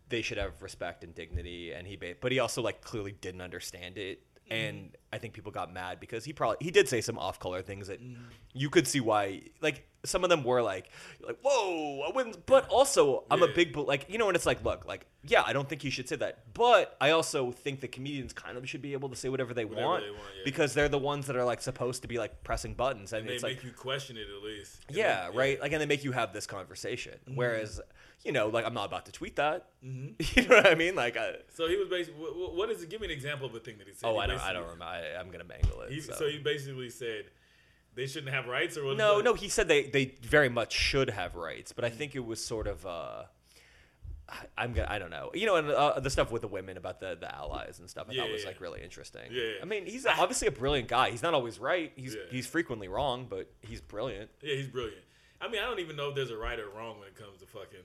they 0.09 0.23
should 0.23 0.39
have 0.39 0.61
respect 0.63 1.05
and 1.05 1.15
dignity, 1.15 1.73
and 1.73 1.87
he, 1.87 1.97
ba- 1.97 2.15
but 2.21 2.33
he 2.33 2.39
also 2.39 2.63
like 2.63 2.81
clearly 2.81 3.13
didn't 3.13 3.43
understand 3.43 3.97
it, 3.99 4.23
Mm-hmm. 4.51 4.53
and 4.55 4.97
I 5.13 5.19
think 5.19 5.35
people 5.35 5.53
got 5.53 5.73
mad 5.73 6.01
because 6.01 6.25
he 6.25 6.33
probably 6.33 6.57
he 6.61 6.71
did 6.73 6.89
say 6.89 7.01
some 7.01 7.17
off 7.19 7.39
color 7.39 7.63
things 7.63 7.87
that 7.87 8.01
Mm-hmm. 8.03 8.23
you 8.55 8.71
could 8.71 8.89
see 8.89 9.01
why, 9.01 9.43
like 9.61 9.87
some 10.05 10.25
of 10.25 10.31
them 10.31 10.43
were 10.45 10.63
like, 10.63 10.91
like 11.27 11.39
whoa, 11.43 12.03
I 12.03 12.11
wouldn't, 12.15 12.45
but 12.47 12.69
also 12.69 13.25
I'm 13.31 13.43
a 13.43 13.49
big, 13.49 13.77
like 13.77 14.07
you 14.09 14.19
know, 14.19 14.27
when 14.27 14.35
it's 14.35 14.47
like, 14.47 14.65
look, 14.65 14.85
like 14.87 15.07
yeah, 15.25 15.43
I 15.47 15.53
don't 15.53 15.69
think 15.69 15.85
you 15.85 15.91
should 15.93 16.09
say 16.09 16.17
that, 16.17 16.53
but 16.55 16.97
I 17.01 17.11
also 17.11 17.53
think 17.53 17.81
the 17.81 17.87
comedians 17.89 18.33
kind 18.33 18.57
of 18.59 18.69
should 18.69 18.83
be 18.83 18.93
able 18.95 19.09
to 19.11 19.17
say 19.17 19.29
whatever 19.29 19.55
they 19.55 19.65
Whatever 19.65 19.87
want 19.87 20.05
they 20.05 20.11
want, 20.11 20.23
yeah. 20.37 20.43
because 20.45 20.75
they're 20.75 20.89
the 20.89 20.99
ones 20.99 21.27
that 21.29 21.37
are 21.37 21.45
like 21.45 21.61
supposed 21.61 22.03
to 22.03 22.09
be 22.09 22.19
like 22.19 22.43
pressing 22.43 22.75
buttons 22.75 23.13
and, 23.13 23.21
And 23.21 23.29
they 23.31 23.35
it's 23.35 23.43
make 23.45 23.57
like 23.59 23.65
you 23.65 23.71
question 23.73 24.17
it 24.17 24.27
at 24.37 24.43
least. 24.43 24.81
And 24.89 24.97
yeah 24.97 25.27
then- 25.29 25.37
right 25.37 25.61
like 25.61 25.71
and 25.73 25.81
they 25.81 25.87
make 25.87 26.03
you 26.03 26.13
have 26.13 26.33
this 26.33 26.47
conversation 26.47 27.13
Mm-hmm. 27.27 27.37
whereas 27.37 27.81
you 28.25 28.33
know 28.33 28.49
like 28.49 28.65
i'm 28.65 28.75
not 28.75 28.87
about 28.87 29.07
to 29.07 29.13
tweet 29.13 29.37
that 29.37 29.67
you 29.83 30.49
know 30.49 30.57
what 30.57 30.67
i 30.67 30.75
mean 30.75 30.95
like 30.97 31.17
I, 31.17 31.35
So 31.55 31.69
he 31.69 31.77
was 31.77 31.89
basically. 31.89 32.21
What, 32.21 32.55
what 32.55 32.71
is 32.71 32.83
it? 32.83 32.89
Give 32.91 33.01
me 33.01 33.07
an 33.07 33.13
example 33.13 33.47
of 33.47 33.55
a 33.55 33.61
thing 33.61 33.79
that 33.79 33.87
he 33.87 33.93
said. 33.95 34.07
oh 34.09 34.15
He 34.15 34.21
i 34.21 34.27
don't 34.27 34.41
i 34.41 34.53
don't 34.53 34.63
remember 34.65 34.85
I, 34.85 35.15
i'm 35.21 35.31
gonna 35.31 35.45
mangle 35.45 35.81
it 35.83 35.93
He, 35.93 36.01
so. 36.01 36.15
so. 36.15 36.29
he 36.29 36.39
basically 36.39 36.91
said 36.91 37.27
they 37.95 38.07
shouldn't 38.07 38.33
have 38.33 38.47
rights, 38.47 38.77
or 38.77 38.85
what? 38.87 38.97
no 38.97 39.21
no 39.21 39.35
he 39.35 39.49
said 39.49 39.69
they 39.69 39.85
they 39.85 40.15
very 40.23 40.49
much 40.49 40.73
should 40.73 41.11
have 41.11 41.35
rights 41.37 41.73
Mm. 41.73 41.77
but 41.77 41.85
i 41.85 41.91
think 41.91 42.15
it 42.15 42.25
was 42.25 42.45
sort 42.45 42.67
of 42.67 42.85
uh 42.87 43.25
I- 44.29 44.47
I'm 44.57 44.73
gonna. 44.73 44.87
I 44.89 44.99
don't 44.99 45.11
know. 45.11 45.31
You 45.35 45.45
know, 45.47 45.57
and 45.57 45.69
uh, 45.69 46.01
the 46.01 46.09
stuff 46.09 46.31
with 46.31 46.41
the 46.43 46.49
women 46.49 46.79
about 46.79 47.01
the, 47.01 47.17
the 47.21 47.35
allies 47.35 47.81
and 47.81 47.91
stuff. 47.91 48.07
I 48.09 48.13
Yeah, 48.13 48.23
thought 48.23 48.33
was 48.33 48.45
like 48.47 48.61
really 48.63 48.81
interesting. 48.81 49.23
Yeah, 49.31 49.43
yeah. 49.43 49.53
I 49.61 49.67
mean, 49.67 49.85
he's 49.85 50.07
obviously 50.07 50.49
a 50.49 50.53
brilliant 50.53 50.89
guy. 50.89 51.11
He's 51.11 51.23
not 51.23 51.35
always 51.35 51.59
right. 51.59 51.93
He's 51.97 52.15
Yeah. 52.15 52.21
he's 52.31 52.47
frequently 52.47 52.89
wrong, 52.89 53.27
but 53.29 53.51
he's 53.61 53.83
brilliant. 53.83 54.31
Yeah, 54.41 54.55
he's 54.55 54.69
brilliant. 54.69 55.03
I 55.41 55.49
mean, 55.49 55.61
I 55.61 55.67
don't 55.67 55.81
even 55.81 55.97
know 55.97 56.09
if 56.11 56.15
there's 56.15 56.31
a 56.31 56.37
right 56.37 56.59
or 56.59 56.71
wrong 56.71 56.99
when 57.01 57.09
it 57.09 57.17
comes 57.17 57.41
to 57.41 57.47
fucking 57.47 57.85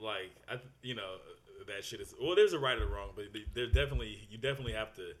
like 0.00 0.30
I, 0.48 0.58
you 0.80 0.94
know, 0.94 1.16
that 1.66 1.84
shit 1.84 2.00
is. 2.00 2.14
Well, 2.22 2.34
there's 2.34 2.54
a 2.54 2.58
right 2.58 2.78
or 2.78 2.86
wrong, 2.86 3.10
but 3.14 3.24
there's 3.52 3.72
definitely 3.72 4.26
you 4.30 4.38
definitely 4.38 4.72
have 4.74 4.94
to 4.94 5.12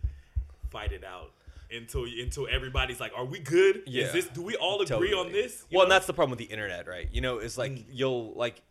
fight 0.70 0.92
it 0.92 1.04
out 1.04 1.32
until 1.74 2.04
until 2.04 2.46
everybody's 2.50 3.00
like, 3.00 3.12
are 3.16 3.24
we 3.24 3.38
good? 3.38 3.82
Yeah. 3.86 4.04
Is 4.04 4.12
this? 4.12 4.26
Do 4.28 4.42
we 4.42 4.56
all 4.56 4.80
agree 4.80 5.12
on 5.12 5.32
this? 5.32 5.64
You 5.70 5.78
well, 5.78 5.84
and 5.84 5.92
that's 5.92 6.06
the 6.06 6.12
problem 6.12 6.30
with 6.30 6.38
the 6.38 6.52
internet, 6.52 6.86
right? 6.86 7.08
You 7.12 7.20
know, 7.20 7.38
it's 7.38 7.58
like 7.58 7.72
mm. 7.72 7.84
you'll 7.90 8.32
like 8.34 8.62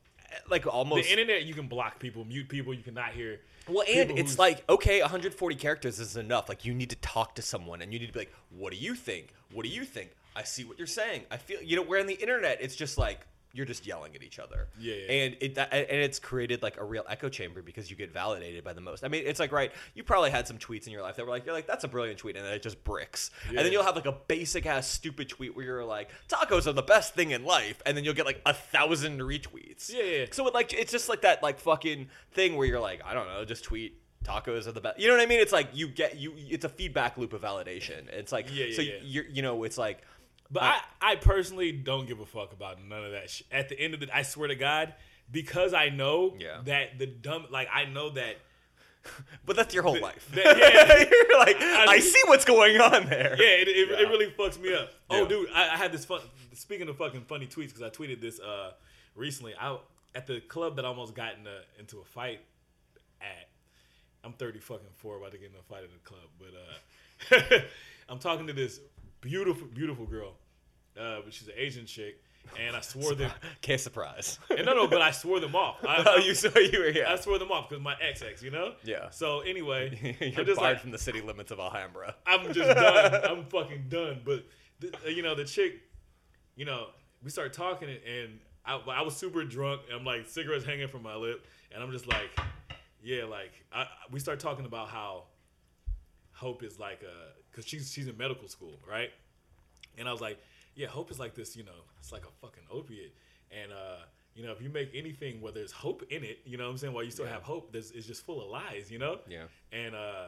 like 0.50 0.68
almost 0.68 1.06
the 1.06 1.12
internet. 1.12 1.46
You 1.46 1.54
can 1.54 1.68
block 1.68 2.00
people, 2.00 2.26
mute 2.26 2.50
people. 2.50 2.74
You 2.74 2.84
cannot 2.84 3.12
hear. 3.12 3.42
Well, 3.68 3.86
and 3.88 4.18
it's 4.18 4.40
like 4.40 4.68
okay, 4.70 5.02
140 5.02 5.56
characters 5.56 6.00
is 6.00 6.18
enough. 6.18 6.50
Like 6.50 6.66
you 6.66 6.74
need 6.74 6.90
to 6.90 6.96
talk 6.98 7.36
to 7.36 7.42
someone, 7.42 7.82
and 7.82 7.94
you 7.94 8.00
need 8.00 8.08
to 8.08 8.14
be 8.14 8.20
like, 8.20 8.34
"What 8.50 8.72
do 8.72 8.78
you 8.78 8.96
think? 8.96 9.34
What 9.54 9.64
do 9.64 9.70
you 9.70 9.86
think? 9.86 10.12
I 10.36 10.44
see 10.44 10.64
what 10.64 10.78
you're 10.78 10.88
saying. 10.88 11.24
I 11.30 11.38
feel 11.38 11.62
you 11.62 11.76
know." 11.76 11.84
Where 11.84 12.00
on 12.00 12.08
the 12.08 12.16
internet, 12.16 12.60
it's 12.62 12.76
just 12.76 12.98
like 12.98 13.28
you're 13.54 13.66
just 13.66 13.86
yelling 13.86 14.16
at 14.16 14.24
each 14.24 14.40
other. 14.40 14.68
Yeah, 14.80 14.96
yeah. 14.96 15.12
And 15.12 15.38
it 15.42 15.58
and 15.58 16.02
it's 16.02 16.20
created 16.20 16.64
like 16.64 16.80
a 16.80 16.84
real 16.84 17.04
echo 17.10 17.30
chamber 17.30 17.62
because 17.62 17.90
you 17.90 17.96
get 17.96 18.12
validated 18.12 18.64
by 18.64 18.74
the 18.74 18.82
most. 18.82 19.04
I 19.04 19.08
mean, 19.08 19.24
it's 19.26 19.40
like 19.40 19.52
right, 19.52 19.72
you 19.94 20.04
probably 20.04 20.32
had 20.32 20.48
some 20.48 20.58
tweets 20.58 20.88
in 20.88 20.94
your 20.94 21.02
life 21.02 21.16
that 21.18 21.26
were 21.26 21.32
like, 21.32 21.46
"You're 21.46 21.56
like 21.56 21.68
that's 21.68 21.84
a 21.84 21.88
brilliant 21.88 22.20
tweet," 22.20 22.36
and 22.36 22.46
then 22.46 22.54
it 22.54 22.64
just 22.64 22.84
bricks. 22.84 23.32
And 23.48 23.58
then 23.58 23.72
you'll 23.72 23.84
have 23.84 23.96
like 23.96 24.06
a 24.06 24.18
basic 24.28 24.66
ass 24.66 24.88
stupid 24.88 25.30
tweet 25.30 25.56
where 25.56 25.66
you're 25.66 25.86
like, 25.86 26.10
"Tacos 26.28 26.68
are 26.68 26.74
the 26.74 26.82
best 26.82 27.14
thing 27.14 27.32
in 27.32 27.44
life," 27.44 27.82
and 27.86 27.96
then 27.96 28.04
you'll 28.04 28.14
get 28.14 28.26
like 28.26 28.42
a 28.46 28.54
thousand 28.54 29.20
retweets. 29.20 29.94
Yeah, 29.94 30.04
yeah. 30.04 30.26
So 30.32 30.48
it 30.48 30.54
like 30.54 30.74
it's 30.74 30.92
just 30.92 31.10
like 31.10 31.22
that 31.22 31.44
like 31.44 31.60
fucking 31.60 32.08
thing 32.32 32.56
where 32.56 32.68
you're 32.68 32.80
like, 32.80 33.02
I 33.06 33.14
don't 33.14 33.28
know, 33.28 33.44
just 33.46 33.64
tweet 33.64 33.98
tacos 34.24 34.68
are 34.68 34.72
the 34.72 34.82
best. 34.82 35.00
You 35.00 35.08
know 35.08 35.16
what 35.16 35.24
I 35.24 35.26
mean? 35.26 35.40
It's 35.40 35.52
like 35.52 35.70
you 35.74 35.88
get 35.88 36.18
you. 36.18 36.34
It's 36.38 36.66
a 36.66 36.70
feedback 36.70 37.18
loop 37.18 37.34
of 37.34 37.42
validation. 37.42 38.08
It's 38.10 38.32
like 38.32 38.48
Yeah, 38.54 38.66
yeah, 38.66 38.76
so 38.76 38.82
yeah. 38.82 38.94
you're 39.02 39.26
you 39.26 39.42
know 39.42 39.64
it's 39.64 39.78
like. 39.78 40.02
But 40.52 40.64
I, 40.64 40.80
I 41.02 41.16
personally 41.16 41.72
don't 41.72 42.08
give 42.08 42.20
a 42.20 42.26
fuck 42.26 42.52
about 42.54 42.78
none 42.84 43.06
of 43.06 43.12
that 43.14 43.30
shit. 43.30 43.48
At 43.52 43.70
the 43.70 43.80
end 43.80 43.94
of 43.94 44.00
the, 44.02 44.16
I 44.16 44.24
swear 44.24 44.48
to 44.50 44.56
God, 44.56 44.94
because 45.32 45.74
I 45.74 45.90
know 45.90 46.36
Yeah. 46.38 46.58
that 46.66 47.00
the 47.00 47.06
dumb, 47.08 47.46
like 47.50 47.70
I 47.74 47.86
know 47.86 48.10
that. 48.12 48.36
But 49.46 49.56
that's 49.56 49.74
your 49.74 49.82
whole 49.84 50.00
life. 50.00 50.30
that- 50.34 50.46
yeah. 50.58 51.10
you're 51.10 51.40
like, 51.40 51.56
I 51.60 51.86
I, 51.96 52.00
see 52.00 52.22
what's 52.28 52.46
going 52.46 52.80
on 52.80 53.08
there. 53.08 53.36
Yeah, 53.40 53.62
it, 53.62 53.68
it, 53.68 53.90
it 54.02 54.10
really 54.10 54.28
fucks 54.32 54.60
me 54.62 54.76
up. 54.76 54.92
Oh, 55.10 55.24
Yeah. 55.24 55.28
dude, 55.28 55.50
I, 55.56 55.70
I 55.74 55.78
had 55.78 55.92
this 55.92 56.06
fun. 56.06 56.22
Speaking 56.54 56.88
of 56.90 56.98
fucking 56.98 57.22
funny 57.22 57.48
tweets, 57.48 57.74
because 57.74 57.82
I 57.82 57.90
tweeted 57.90 58.22
this 58.22 58.40
uh, 58.40 58.72
recently. 59.16 59.54
I 59.60 59.78
at 60.14 60.28
the 60.28 60.42
club 60.42 60.76
that 60.76 60.84
I 60.86 60.90
almost 60.90 61.16
got 61.16 61.34
in 61.40 61.48
a, 61.48 61.62
into 61.80 62.00
a 62.00 62.04
fight 62.04 62.42
at. 63.22 63.48
I'm 64.24 64.34
30 64.34 64.60
fucking 64.60 64.86
four, 64.98 65.18
about 65.18 65.32
to 65.32 65.38
get 65.40 65.50
in 65.50 65.56
a 65.58 65.64
fight 65.64 65.84
at 65.84 65.90
the 65.92 65.98
club, 66.08 66.30
but 66.38 67.56
uh, 67.56 67.60
I'm 68.10 68.20
talking 68.20 68.46
to 68.48 68.54
this 68.54 68.80
beautiful, 69.22 69.68
beautiful 69.68 70.06
girl. 70.06 70.34
Uh, 71.00 71.20
but 71.24 71.34
she's 71.34 71.48
an 71.48 71.54
Asian 71.56 71.86
chick, 71.86 72.22
and 72.60 72.76
I 72.76 72.82
swore 72.82 73.16
them. 73.16 73.32
Can't 73.62 73.80
surprise. 73.80 74.40
And 74.50 74.66
no, 74.66 74.74
no, 74.74 74.88
but 74.88 75.02
I 75.02 75.12
swore 75.12 75.40
them 75.40 75.56
off. 75.56 75.78
I, 75.88 76.04
oh, 76.06 76.18
you 76.18 76.34
saw 76.36 76.50
you 76.60 76.80
were 76.80 76.92
here. 76.92 77.06
I 77.08 77.16
swore 77.16 77.40
them 77.40 77.52
off 77.52 77.70
because 77.70 77.82
my 77.82 77.96
ex 78.02 78.22
ex, 78.22 78.44
you 78.44 78.52
know. 78.52 78.74
Yeah. 78.84 79.10
So 79.10 79.40
anyway, 79.40 80.18
You're 80.20 80.40
I'm 80.42 80.46
just 80.46 80.60
barred 80.60 80.74
like, 80.74 80.82
from 80.82 80.92
the 80.92 80.98
city 80.98 81.22
limits 81.22 81.52
of 81.52 81.60
Alhambra. 81.60 82.16
I'm 82.28 82.52
just 82.54 82.76
done. 82.76 83.22
I'm 83.24 83.46
fucking 83.46 83.86
done. 83.88 84.22
But 84.26 84.44
th- 84.82 84.94
uh, 85.06 85.10
you 85.10 85.24
know, 85.24 85.34
the 85.34 85.46
chick, 85.46 85.76
you 86.58 86.66
know, 86.66 86.88
we 87.24 87.30
started 87.30 87.54
talking 87.54 87.88
and 87.90 88.40
I, 88.66 88.76
I 88.76 89.02
was 89.02 89.16
super 89.16 89.44
drunk. 89.44 89.82
And 89.90 90.00
I'm 90.00 90.06
like 90.06 90.28
cigarettes 90.28 90.66
hanging 90.66 90.88
from 90.88 91.04
my 91.04 91.16
lip, 91.16 91.46
and 91.74 91.82
I'm 91.82 91.92
just 91.92 92.08
like, 92.08 92.30
yeah, 93.02 93.24
like 93.24 93.52
I, 93.72 93.88
we 94.12 94.20
start 94.20 94.40
talking 94.40 94.66
about 94.66 94.90
how 94.90 95.24
Hope 96.34 96.64
is 96.64 96.80
like 96.80 97.04
a 97.04 97.41
because 97.52 97.68
she's 97.68 97.92
she's 97.92 98.08
in 98.08 98.18
medical 98.18 98.48
school, 98.48 98.80
right? 98.90 99.10
And 99.98 100.08
I 100.08 100.12
was 100.12 100.22
like, 100.22 100.40
yeah, 100.76 100.88
Hope 100.88 101.12
is 101.12 101.20
like 101.20 101.36
this, 101.36 101.56
you 101.56 101.64
know, 101.64 101.72
it's 102.00 102.12
like 102.12 102.24
a 102.26 102.32
fucking 102.42 102.64
opiate, 102.72 103.14
and 103.52 103.72
uh. 103.72 103.98
You 104.34 104.46
know, 104.46 104.54
if 104.54 104.62
you 104.62 104.70
make 104.70 104.92
anything 104.96 105.42
where 105.42 105.52
there's 105.52 105.74
hope 105.74 106.04
in 106.10 106.24
it, 106.24 106.40
you 106.46 106.56
know 106.58 106.64
what 106.64 106.70
I'm 106.72 106.78
saying? 106.78 106.94
While 106.94 107.04
you 107.04 107.12
still 107.12 107.26
Yeah. 107.26 107.34
have 107.34 107.44
hope, 107.44 107.74
there's, 107.74 107.92
it's 107.92 108.08
just 108.08 108.26
full 108.26 108.42
of 108.42 108.48
lies, 108.50 108.90
you 108.90 108.98
know? 108.98 109.20
Yeah. 109.28 109.44
And 109.74 109.94
uh, 109.94 110.28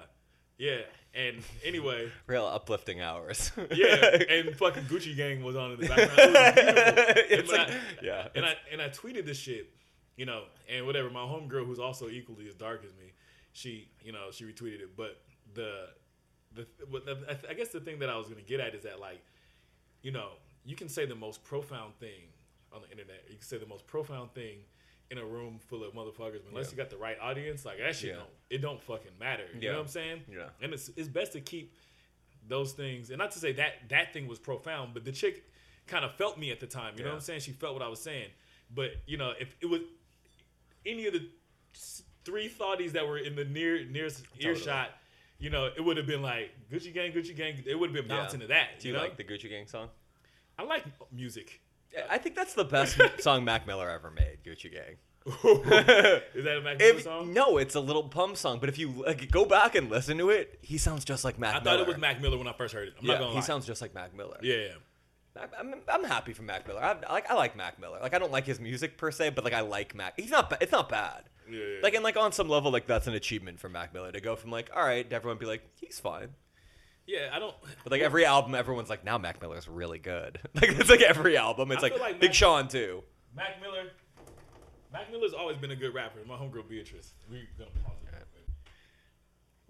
yeah. 0.58 0.80
And 1.16 1.38
anyway, 1.64 2.12
Real 2.28 2.46
uplifting 2.46 3.00
hours. 3.00 3.54
yeah. 3.74 4.18
And 4.30 4.54
fucking 4.58 4.84
Gucci 4.88 5.16
Gang 5.16 5.42
was 5.42 5.56
on 5.56 5.72
in 5.72 5.80
the 5.80 5.88
background. 5.88 6.12
It 6.20 6.34
was 6.36 7.30
beautiful. 7.30 7.34
It's 7.40 7.50
And 7.54 7.58
like- 7.60 7.70
I- 7.70 7.80
yeah. 8.04 8.28
And 8.36 8.46
I 8.46 8.56
and 8.74 8.82
I 8.82 8.90
tweeted 8.90 9.26
this 9.26 9.38
shit, 9.38 9.70
you 10.18 10.26
know, 10.26 10.44
and 10.68 10.86
whatever. 10.86 11.10
My 11.10 11.22
homegirl, 11.22 11.66
who's 11.66 11.80
also 11.80 12.10
equally 12.10 12.46
as 12.50 12.56
dark 12.56 12.84
as 12.84 12.92
me, 12.96 13.14
she, 13.54 13.88
you 14.04 14.12
know, 14.12 14.32
she 14.32 14.44
retweeted 14.44 14.82
it. 14.82 14.98
But 14.98 15.22
the, 15.54 15.86
the, 16.56 16.68
the 16.90 17.38
I- 17.50 17.54
guess 17.54 17.70
the 17.70 17.80
thing 17.80 18.00
that 18.00 18.10
I 18.10 18.18
was 18.18 18.28
gonna 18.28 18.42
get 18.42 18.60
at 18.60 18.74
is 18.76 18.84
that 18.84 19.00
like, 19.00 19.22
you 20.02 20.12
know, 20.12 20.30
you 20.66 20.76
can 20.76 20.90
say 20.90 21.06
the 21.06 21.16
most 21.16 21.44
profound 21.44 21.96
thing 22.00 22.22
on 22.72 22.82
the 22.82 22.90
internet. 22.92 23.24
You 23.30 23.36
can 23.36 23.44
say 23.46 23.58
the 23.58 23.66
most 23.66 23.86
profound 23.88 24.34
thing 24.34 24.58
in 25.12 25.18
a 25.18 25.26
room 25.26 25.60
full 25.60 25.84
of 25.84 25.94
motherfuckers, 25.94 26.42
but 26.44 26.50
unless 26.50 26.68
Yeah. 26.68 26.72
you 26.72 26.78
got 26.78 26.90
the 26.90 26.98
right 26.98 27.18
audience, 27.20 27.66
like 27.66 27.78
that 27.80 27.96
shit 27.96 28.10
Yeah. 28.12 28.16
don't 28.18 28.30
it 28.50 28.58
don't 28.60 28.82
fucking 28.82 29.12
matter. 29.20 29.46
You 29.54 29.60
Yeah. 29.62 29.72
know 29.72 29.78
what 29.80 29.84
I'm 29.86 29.90
saying? 29.92 30.24
Yeah. 30.32 30.50
And 30.62 30.74
it's 30.74 30.90
it's 30.96 31.08
best 31.08 31.34
to 31.34 31.42
keep 31.42 31.74
those 32.48 32.74
things, 32.74 33.10
and 33.10 33.18
not 33.20 33.32
to 33.32 33.40
say 33.40 33.54
that 33.54 33.90
that 33.90 34.12
thing 34.14 34.28
was 34.28 34.40
profound, 34.40 34.94
but 34.94 35.06
the 35.06 35.12
chick 35.12 35.44
kind 35.88 36.04
of 36.06 36.16
felt 36.16 36.38
me 36.38 36.52
at 36.52 36.60
the 36.60 36.68
time. 36.68 36.96
You 36.98 37.04
know 37.04 37.10
what 37.10 37.16
I'm 37.16 37.22
saying? 37.22 37.42
She 37.42 37.52
felt 37.52 37.74
what 37.74 37.82
I 37.84 37.88
was 37.88 38.02
saying. 38.02 38.30
But 38.74 38.92
you 39.06 39.18
know, 39.18 39.34
if 39.40 39.56
it 39.62 39.66
was 39.68 39.82
any 40.86 41.06
of 41.08 41.14
the 41.14 41.30
three 42.26 42.50
thoughties 42.50 42.92
that 42.94 43.08
were 43.08 43.18
in 43.18 43.36
the 43.36 43.46
near 43.46 43.86
nearest 43.86 44.26
earshot, 44.40 44.92
you 45.44 45.50
know, 45.50 45.66
it 45.66 45.82
would 45.84 45.98
have 45.98 46.08
been 46.08 46.22
like 46.22 46.52
Gucci 46.72 46.94
Gang, 46.94 47.12
Gucci 47.12 47.36
Gang. 47.36 47.62
It 47.66 47.78
would 47.78 47.90
have 47.90 47.96
been 48.08 48.10
Yeah. 48.10 48.22
bouncing 48.24 48.40
to 48.40 48.48
that. 48.48 48.80
Do 48.80 48.88
you 48.88 48.94
know? 48.94 49.02
like 49.02 49.18
the 49.18 49.24
Gucci 49.26 49.50
Gang 49.50 49.68
song? 49.68 49.90
I 50.58 50.64
like 50.64 50.86
music. 51.12 51.62
I 52.10 52.18
think 52.18 52.36
that's 52.36 52.54
the 52.54 52.64
best 52.64 52.98
song 53.20 53.44
Mac 53.44 53.68
Miller 53.68 53.90
ever 53.90 54.10
made, 54.10 54.38
Gucci 54.46 54.72
Gang. 54.72 54.96
Is 55.26 56.44
that 56.44 56.58
a 56.58 56.62
Mac 56.62 56.78
Miller 56.80 56.92
If, 56.94 57.04
song? 57.04 57.34
no, 57.34 57.58
it's 57.58 57.76
a 57.76 57.80
Lil 57.80 58.04
Pump 58.04 58.38
song, 58.38 58.60
but 58.60 58.70
if 58.70 58.78
you 58.78 58.90
like, 59.06 59.30
go 59.32 59.46
back 59.46 59.76
and 59.76 59.90
listen 59.90 60.18
to 60.18 60.30
it, 60.30 60.60
he 60.62 60.78
sounds 60.78 61.06
just 61.06 61.24
like 61.26 61.38
Mac 61.40 61.56
I 61.56 61.60
Miller. 61.64 61.78
thought 61.78 61.82
it 61.82 61.88
was 61.88 61.98
Mac 61.98 62.22
Miller 62.22 62.38
when 62.38 62.48
I 62.48 62.54
first 62.54 62.74
heard 62.74 62.88
it. 62.90 62.94
I'm 63.00 63.06
yeah, 63.06 63.14
not 63.16 63.20
gonna 63.22 63.36
he 63.36 63.42
sounds 63.42 63.66
just 63.66 63.82
like 63.82 63.94
Mac 63.94 64.16
Miller. 64.16 64.38
yeah, 64.42 64.56
yeah. 64.56 64.68
I- 65.36 65.60
I'm, 65.60 65.74
I'm 65.92 66.04
happy 66.04 66.32
for 66.34 66.44
Mac 66.44 66.68
Miller. 66.68 66.82
I, 66.84 66.96
I 67.08 67.14
like 67.14 67.30
I 67.32 67.34
like 67.34 67.56
Mac 67.58 67.80
Miller. 67.80 68.00
Like 68.02 68.14
I 68.14 68.20
don't 68.20 68.32
like 68.32 68.46
his 68.46 68.60
music 68.60 68.98
per 68.98 69.12
se, 69.12 69.32
but 69.32 69.44
like 69.44 69.54
I 69.54 69.62
like 69.62 69.96
Mac. 69.96 70.14
He's 70.20 70.30
not. 70.30 70.50
ba- 70.50 70.58
It's 70.62 70.72
not 70.72 70.90
bad. 70.90 71.24
Yeah, 71.54 71.60
yeah. 71.60 71.80
Like 71.84 71.94
and 71.94 72.04
like 72.04 72.18
on 72.18 72.32
some 72.32 72.50
level, 72.50 72.72
like 72.72 72.88
that's 72.88 73.08
an 73.08 73.14
achievement 73.14 73.60
for 73.60 73.70
Mac 73.70 73.94
Miller 73.94 74.12
to 74.12 74.22
go 74.22 74.36
from 74.36 74.52
like 74.52 74.72
all 74.76 74.84
right, 74.84 75.08
to 75.10 75.16
everyone 75.16 75.38
be 75.38 75.46
like 75.46 75.62
he's 75.80 76.00
fine. 76.00 76.30
Yeah, 77.06 77.30
I 77.34 77.40
don't. 77.40 77.56
But 77.84 77.92
like 77.92 78.02
every 78.02 78.26
album, 78.26 78.56
everyone's 78.56 78.90
like 78.90 79.04
now 79.04 79.18
Mac 79.18 79.42
Miller's 79.42 79.68
really 79.68 80.00
good. 80.00 80.40
like 80.56 80.70
it's 80.70 80.90
like 80.90 81.02
every 81.02 81.38
album. 81.38 81.72
It's 81.72 81.84
I 81.84 81.88
like, 81.88 82.00
like 82.00 82.20
Big 82.20 82.30
Mac- 82.30 82.36
Sean 82.36 82.68
too. 82.68 83.04
Mac 83.36 83.62
Miller. 83.62 83.92
Mac 84.92 85.12
Miller's 85.12 85.34
always 85.34 85.58
been 85.58 85.72
a 85.72 85.76
good 85.76 85.94
rapper. 85.94 86.20
My 86.28 86.36
homegirl 86.36 86.68
Beatrice. 86.70 87.14
We 87.30 87.48
gonna 87.58 87.72
pause 87.84 87.94
it. 88.04 88.04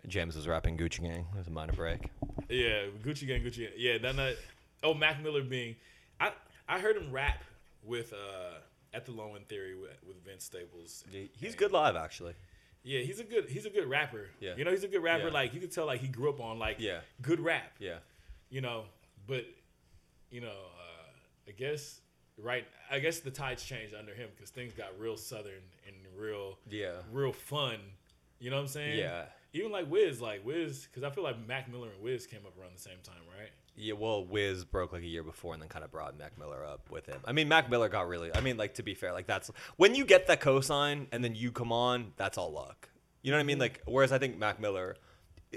James 0.09 0.35
was 0.35 0.47
rapping 0.47 0.77
Gucci 0.77 1.01
Gang. 1.01 1.25
It 1.33 1.37
was 1.37 1.47
a 1.47 1.51
minor 1.51 1.73
break. 1.73 2.09
Yeah, 2.49 2.87
Gucci 3.03 3.25
Gang, 3.27 3.41
Gucci 3.41 3.59
Gang. 3.59 3.69
Yeah, 3.77 3.97
then 3.97 4.17
that. 4.17 4.35
Oh, 4.83 4.93
Mac 4.93 5.23
Miller 5.23 5.41
being, 5.41 5.75
I 6.19 6.33
I 6.67 6.79
heard 6.79 6.97
him 6.97 7.11
rap 7.11 7.41
with 7.83 8.11
uh 8.13 8.57
at 8.93 9.05
the 9.05 9.11
Low 9.11 9.35
End 9.35 9.47
Theory 9.47 9.75
with, 9.75 9.91
with 10.07 10.23
Vince 10.25 10.43
Staples. 10.45 11.03
He's 11.39 11.55
good 11.55 11.71
live, 11.71 11.95
actually. 11.95 12.33
Yeah, 12.83 12.99
he's 12.99 13.19
a 13.19 13.23
good 13.23 13.49
he's 13.49 13.65
a 13.65 13.69
good 13.69 13.87
rapper. 13.87 14.27
Yeah. 14.41 14.55
you 14.57 14.65
know 14.65 14.71
he's 14.71 14.83
a 14.83 14.89
good 14.89 15.01
rapper. 15.03 15.27
Yeah. 15.27 15.33
Like 15.33 15.53
you 15.53 15.61
could 15.61 15.71
tell 15.71 15.85
like 15.85 16.01
he 16.01 16.07
grew 16.09 16.29
up 16.29 16.41
on 16.41 16.59
like 16.59 16.77
Yeah. 16.79 16.99
good 17.21 17.39
rap. 17.39 17.71
Yeah. 17.79 17.97
You 18.49 18.59
know, 18.61 18.83
but 19.25 19.45
you 20.29 20.41
know, 20.41 20.47
uh, 20.49 21.47
I 21.47 21.51
guess 21.51 22.01
right. 22.37 22.65
I 22.91 22.99
guess 22.99 23.19
the 23.19 23.31
tides 23.31 23.63
changed 23.63 23.95
under 23.95 24.13
him 24.13 24.27
because 24.35 24.49
things 24.49 24.73
got 24.73 24.89
real 24.99 25.15
southern 25.15 25.63
and 25.87 25.95
real 26.17 26.57
Yeah. 26.69 26.95
real 27.11 27.31
fun. 27.31 27.77
You 28.39 28.49
know 28.49 28.57
what 28.57 28.63
I'm 28.63 28.67
saying? 28.67 28.99
Yeah. 28.99 29.25
Even 29.53 29.71
like 29.71 29.89
Wiz, 29.89 30.19
like 30.19 30.45
Wiz, 30.45 30.85
because 30.87 31.03
I 31.03 31.09
feel 31.09 31.23
like 31.23 31.37
Mac 31.47 31.71
Miller 31.71 31.87
and 31.87 32.01
Wiz 32.03 32.27
came 32.27 32.41
up 32.45 32.59
around 32.59 32.75
the 32.75 32.81
same 32.81 32.97
time, 33.03 33.21
right? 33.39 33.51
Yeah, 33.75 33.93
well, 33.93 34.23
Wiz 34.23 34.65
broke 34.65 34.93
like 34.93 35.01
a 35.01 35.07
year 35.07 35.23
before 35.23 35.53
and 35.53 35.61
then 35.61 35.67
kind 35.69 35.83
of 35.83 35.91
brought 35.91 36.17
Mac 36.17 36.37
Miller 36.37 36.63
up 36.63 36.91
with 36.91 37.07
him. 37.07 37.19
I 37.25 37.31
mean, 37.31 37.47
Mac 37.47 37.69
Miller 37.71 37.89
got 37.89 38.07
really. 38.07 38.29
I 38.35 38.39
mean, 38.41 38.55
like 38.55 38.75
to 38.75 38.83
be 38.83 38.93
fair, 38.93 39.13
like 39.13 39.25
that's 39.25 39.49
when 39.77 39.95
you 39.95 40.05
get 40.05 40.27
that 40.27 40.41
cosign 40.41 41.07
and 41.11 41.23
then 41.23 41.33
you 41.35 41.51
come 41.51 41.71
on, 41.71 42.13
that's 42.15 42.37
all 42.37 42.51
luck. 42.51 42.89
You 43.23 43.31
know 43.31 43.37
what 43.37 43.41
I 43.41 43.45
mean? 43.45 43.55
Mm-hmm. 43.55 43.61
Like, 43.61 43.81
whereas 43.85 44.11
I 44.11 44.19
think 44.19 44.37
Mac 44.37 44.59
Miller 44.59 44.95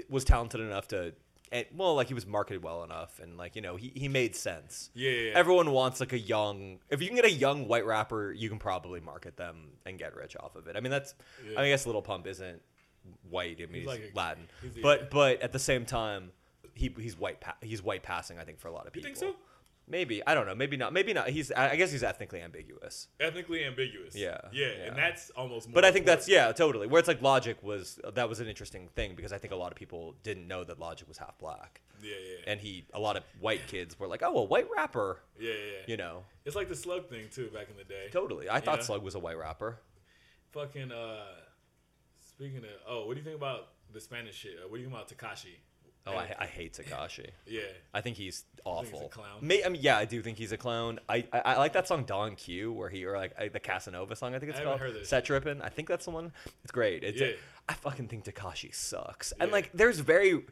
was 0.09 0.23
talented 0.23 0.61
enough 0.61 0.87
to, 0.89 1.13
and, 1.51 1.65
well, 1.75 1.95
like 1.95 2.07
he 2.07 2.13
was 2.13 2.25
marketed 2.25 2.63
well 2.63 2.83
enough 2.83 3.19
and 3.19 3.37
like 3.37 3.55
you 3.55 3.61
know 3.61 3.75
he 3.75 3.91
he 3.95 4.07
made 4.07 4.35
sense. 4.35 4.89
Yeah, 4.95 5.11
yeah, 5.11 5.21
yeah. 5.29 5.31
Everyone 5.37 5.71
wants 5.71 5.99
like 5.99 6.13
a 6.13 6.19
young. 6.19 6.79
If 6.89 7.01
you 7.01 7.07
can 7.07 7.15
get 7.15 7.25
a 7.25 7.31
young 7.31 7.67
white 7.67 7.85
rapper, 7.85 8.31
you 8.31 8.49
can 8.49 8.57
probably 8.57 8.99
market 8.99 9.37
them 9.37 9.69
and 9.85 9.99
get 9.99 10.15
rich 10.15 10.35
off 10.39 10.55
of 10.55 10.67
it. 10.67 10.75
I 10.75 10.79
mean, 10.79 10.91
that's. 10.91 11.13
Yeah. 11.49 11.61
I 11.61 11.67
guess 11.69 11.85
Lil 11.85 12.01
Pump 12.01 12.25
isn't 12.27 12.61
white. 13.29 13.59
I 13.61 13.65
mean, 13.67 13.73
he's, 13.73 13.79
He's 13.81 13.87
like 13.87 14.11
a- 14.13 14.17
Latin, 14.17 14.47
he's 14.61 14.81
but 14.81 15.11
but 15.11 15.41
at 15.41 15.53
the 15.53 15.59
same 15.59 15.85
time, 15.85 16.31
he 16.77 16.93
he's 16.99 17.17
white. 17.17 17.41
Pa- 17.41 17.57
he's 17.61 17.81
white 17.81 18.03
passing. 18.03 18.39
I 18.39 18.43
think 18.43 18.59
for 18.59 18.67
a 18.67 18.71
lot 18.71 18.87
of 18.87 18.93
people. 18.93 19.09
You 19.09 19.15
think 19.15 19.33
so? 19.33 19.39
Maybe 19.89 20.21
I 20.27 20.33
don't 20.33 20.45
know. 20.45 20.55
Maybe 20.55 20.75
not. 20.75 20.91
Maybe 20.91 21.13
not. 21.13 21.29
He's. 21.29 21.51
I 21.51 21.71
I 21.71 21.75
guess 21.77 21.91
he's 21.91 22.03
ethnically 22.03 22.41
ambiguous. 22.41 23.07
Ethnically 23.19 23.63
ambiguous. 23.63 24.15
Yeah, 24.15 24.37
yeah, 24.51 24.67
yeah. 24.67 24.83
and 24.87 24.97
that's 24.97 25.29
almost. 25.29 25.67
More 25.69 25.75
But 25.75 25.85
I 25.85 25.91
think 25.91 26.05
that's 26.05 26.27
yeah, 26.27 26.51
totally. 26.51 26.87
Where 26.87 26.99
it's 26.99 27.07
like 27.07 27.21
Logic 27.21 27.61
was 27.63 27.99
that 28.13 28.27
was 28.27 28.41
an 28.41 28.47
interesting 28.47 28.89
thing 28.95 29.15
because 29.15 29.31
I 29.31 29.37
think 29.37 29.53
a 29.53 29.55
lot 29.55 29.71
of 29.71 29.77
people 29.77 30.15
didn't 30.23 30.47
know 30.47 30.65
that 30.65 30.77
Logic 30.77 31.07
was 31.07 31.17
half 31.17 31.37
black, 31.39 31.81
Yeah, 32.03 32.11
yeah, 32.11 32.51
and 32.51 32.59
he 32.59 32.85
a 32.93 32.99
lot 32.99 33.15
of 33.15 33.23
white 33.39 33.65
kids 33.67 33.97
were 33.97 34.07
like, 34.07 34.21
oh, 34.23 34.37
a 34.37 34.43
white 34.43 34.67
rapper, 34.75 35.21
yeah, 35.39 35.51
yeah. 35.51 35.55
yeah. 35.55 35.83
you 35.87 35.97
know. 35.97 36.23
It's 36.43 36.55
like 36.55 36.67
the 36.67 36.75
slug 36.75 37.07
thing 37.09 37.27
too 37.31 37.49
back 37.53 37.69
in 37.69 37.77
the 37.77 37.85
day. 37.85 38.07
Totally. 38.11 38.49
I 38.49 38.59
thought. 38.59 38.83
Slug 38.83 39.03
was 39.03 39.15
a 39.15 39.19
white 39.19 39.37
rapper. 39.37 39.79
Fucking. 40.51 40.91
uh 40.91 41.25
Speaking 42.19 42.59
of, 42.59 42.65
oh, 42.87 43.07
what 43.07 43.15
do 43.15 43.19
you 43.19 43.23
think 43.23 43.35
about 43.35 43.69
the 43.91 43.99
Spanish 43.99 44.35
shit? 44.35 44.57
Uh, 44.63 44.67
what 44.67 44.77
do 44.77 44.83
you 44.83 44.89
think 44.89 44.95
about 44.95 45.09
Tekashi? 45.09 45.55
Oh, 46.07 46.17
I, 46.17 46.33
I 46.39 46.45
hate 46.45 46.73
Tekashi. 46.73 47.27
Yeah. 47.45 47.61
I 47.93 48.01
think 48.01 48.17
he's 48.17 48.45
awful. 48.65 48.99
he's 48.99 49.07
a 49.07 49.09
clown? 49.09 49.39
May, 49.41 49.63
I 49.63 49.69
mean, 49.69 49.81
yeah, 49.81 49.97
I 49.97 50.05
do 50.05 50.21
think 50.21 50.37
he's 50.37 50.51
a 50.51 50.57
clown. 50.57 50.99
I, 51.09 51.25
I, 51.31 51.39
I 51.39 51.57
like 51.57 51.73
that 51.73 51.87
song 51.87 52.03
Don 52.05 52.35
Q, 52.35 52.71
where 52.73 52.89
he 52.89 53.05
or 53.05 53.17
like 53.17 53.33
I, 53.39 53.47
the 53.49 53.59
Casanova 53.59 54.15
song. 54.15 54.33
I 54.35 54.39
think 54.39 54.49
it's 54.51 54.59
I 54.59 54.63
haven't 54.63 54.79
called 54.79 54.93
heard 54.93 55.01
this 55.01 55.09
Set 55.09 55.25
Trippin'. 55.25 55.61
I 55.61 55.69
think 55.69 55.87
that's 55.87 56.05
the 56.05 56.11
one. 56.11 56.31
It's 56.63 56.71
great. 56.71 57.03
It's 57.03 57.19
Yeah. 57.19 57.31
I 57.69 57.73
fucking 57.73 58.07
think 58.07 58.25
Tekashi 58.25 58.73
sucks. 58.73 59.31
And 59.39 59.49
Yeah. 59.49 59.53
like, 59.53 59.71
there's 59.73 59.99
very 59.99 60.43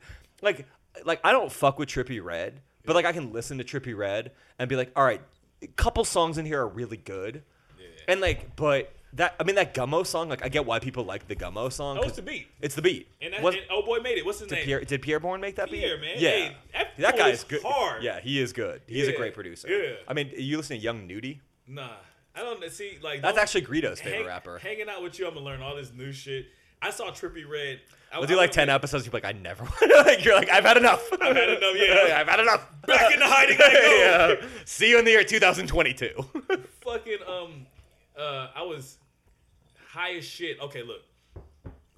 like 0.41 0.65
like 1.05 1.19
I 1.23 1.31
don't 1.31 1.51
fuck 1.51 1.77
with 1.79 1.89
Trippie 1.89 2.23
Redd, 2.23 2.61
but 2.85 2.95
like 2.95 3.05
I 3.05 3.11
can 3.11 3.31
listen 3.33 3.57
to 3.57 3.63
Trippie 3.63 3.95
Redd 3.97 4.31
and 4.59 4.69
be 4.69 4.75
like, 4.75 4.91
all 4.95 5.03
right, 5.05 5.21
a 5.61 5.67
couple 5.67 6.03
songs 6.05 6.37
in 6.37 6.45
here 6.45 6.61
are 6.61 6.67
really 6.67 6.97
good, 6.97 7.43
Yeah. 7.79 7.85
and 8.07 8.21
like, 8.21 8.55
but. 8.55 8.91
That 9.15 9.35
I 9.39 9.43
mean 9.43 9.55
that 9.55 9.73
Gummo 9.73 10.05
song, 10.05 10.27
like 10.29 10.43
I 10.43 10.49
get 10.49 10.65
why 10.65 10.79
people 10.79 11.03
like 11.05 11.27
the 11.27 11.35
Gummo 11.35 11.71
song. 11.71 11.97
Oh, 11.99 12.03
it's 12.03 12.17
the 12.17 12.21
beat. 12.21 12.47
It's 12.61 12.75
the 12.75 12.81
beat. 12.81 13.07
And, 13.21 13.33
that, 13.33 13.41
Was- 13.41 13.55
and 13.55 13.63
oh 13.71 13.81
boy, 13.81 13.99
made 13.99 14.17
it. 14.17 14.25
What's 14.25 14.39
his 14.39 14.47
did 14.49 14.55
name? 14.55 14.65
Pierre, 14.65 14.81
did 14.81 15.01
Pierre 15.01 15.19
Bourne 15.19 15.39
make 15.41 15.55
that 15.55 15.69
Pierre, 15.69 15.95
beat? 15.97 16.01
man. 16.01 16.15
Yeah, 16.17 16.29
Hey, 16.31 16.57
that 16.73 16.87
that 16.97 17.17
guy 17.17 17.29
is 17.29 17.43
good. 17.45 17.61
hard. 17.63 18.03
Yeah, 18.03 18.19
he 18.19 18.39
is 18.41 18.51
good. 18.53 18.81
He's 18.87 19.07
a 19.07 19.13
great 19.13 19.33
producer. 19.33 19.67
yeah. 19.69 19.95
I 20.07 20.13
mean, 20.13 20.31
you 20.35 20.57
listen 20.57 20.75
to 20.77 20.83
Young 20.83 21.07
Nudy. 21.07 21.39
Nah, 21.67 21.89
I 22.35 22.39
don't 22.41 22.69
see 22.71 22.97
like. 23.01 23.21
That's 23.21 23.37
actually 23.37 23.61
Greedo's 23.61 24.01
favorite 24.01 24.17
hang- 24.19 24.27
rapper. 24.27 24.59
Hanging 24.59 24.89
out 24.89 25.01
with 25.01 25.17
you, 25.17 25.27
I'm 25.27 25.33
gonna 25.33 25.45
learn 25.45 25.61
all 25.61 25.75
this 25.75 25.93
new 25.93 26.11
shit. 26.11 26.47
I 26.81 26.89
saw 26.91 27.09
Trippie 27.11 27.49
Redd. 27.49 27.79
I, 28.13 28.19
We'll 28.19 28.27
do 28.27 28.35
like 28.35 28.51
ten 28.51 28.67
with- 28.67 28.75
episode. 28.75 29.05
You're 29.05 29.13
like, 29.13 29.23
I 29.25 29.31
never. 29.31 29.63
like 30.05 30.25
you're 30.25 30.35
like, 30.35 30.49
I've 30.49 30.65
had 30.65 30.75
enough. 30.77 31.07
I've 31.13 31.35
had 31.35 31.49
enough, 31.49 31.73
yeah. 31.75 32.17
I've 32.19 32.27
had 32.27 32.39
enough. 32.41 32.67
Back 32.85 33.13
into 33.13 33.25
hiding 33.25 33.57
yeah. 34.41 34.47
See 34.65 34.89
you 34.89 34.99
in 34.99 35.05
the 35.05 35.11
year 35.11 35.23
2022. 35.23 36.09
Fucking 36.81 37.17
um, 37.27 37.65
uh, 38.17 38.47
I 38.55 38.61
was 38.63 38.97
high 39.95 40.15
as 40.15 40.25
shit. 40.25 40.59
Okay, 40.59 40.83
look, 40.83 41.01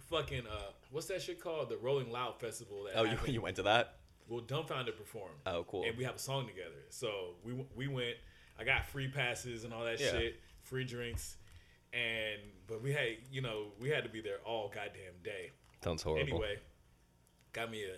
fucking 0.09 0.43
uh, 0.47 0.71
what's 0.91 1.07
that 1.07 1.21
shit 1.21 1.41
called? 1.41 1.69
The 1.69 1.77
Rolling 1.77 2.11
Loud 2.11 2.39
Festival. 2.39 2.83
That 2.83 2.99
oh, 2.99 3.03
you, 3.03 3.09
happened. 3.09 3.33
you 3.33 3.41
went 3.41 3.55
to 3.57 3.63
that? 3.63 3.95
Well, 4.29 4.41
Dumbfoundead 4.41 4.97
performed. 4.97 5.35
Oh, 5.45 5.65
cool. 5.67 5.83
And 5.83 5.97
we 5.97 6.03
have 6.03 6.15
a 6.15 6.19
song 6.19 6.47
together. 6.47 6.85
So 6.89 7.35
we 7.43 7.65
we 7.75 7.87
went. 7.87 8.15
I 8.59 8.63
got 8.63 8.85
free 8.85 9.07
passes 9.07 9.63
and 9.63 9.73
all 9.73 9.83
that 9.83 9.99
Yeah. 9.99 10.11
shit, 10.11 10.39
free 10.63 10.83
drinks, 10.83 11.37
and 11.93 12.39
but 12.67 12.81
we 12.81 12.91
had 12.91 13.17
you 13.31 13.41
know 13.41 13.67
we 13.79 13.89
had 13.89 14.03
to 14.03 14.09
be 14.09 14.21
there 14.21 14.37
all 14.45 14.69
goddamn 14.69 15.13
day. 15.23 15.51
Sounds 15.83 16.03
horrible. 16.03 16.27
Anyway, 16.27 16.57
got 17.53 17.71
me 17.71 17.83
a 17.83 17.97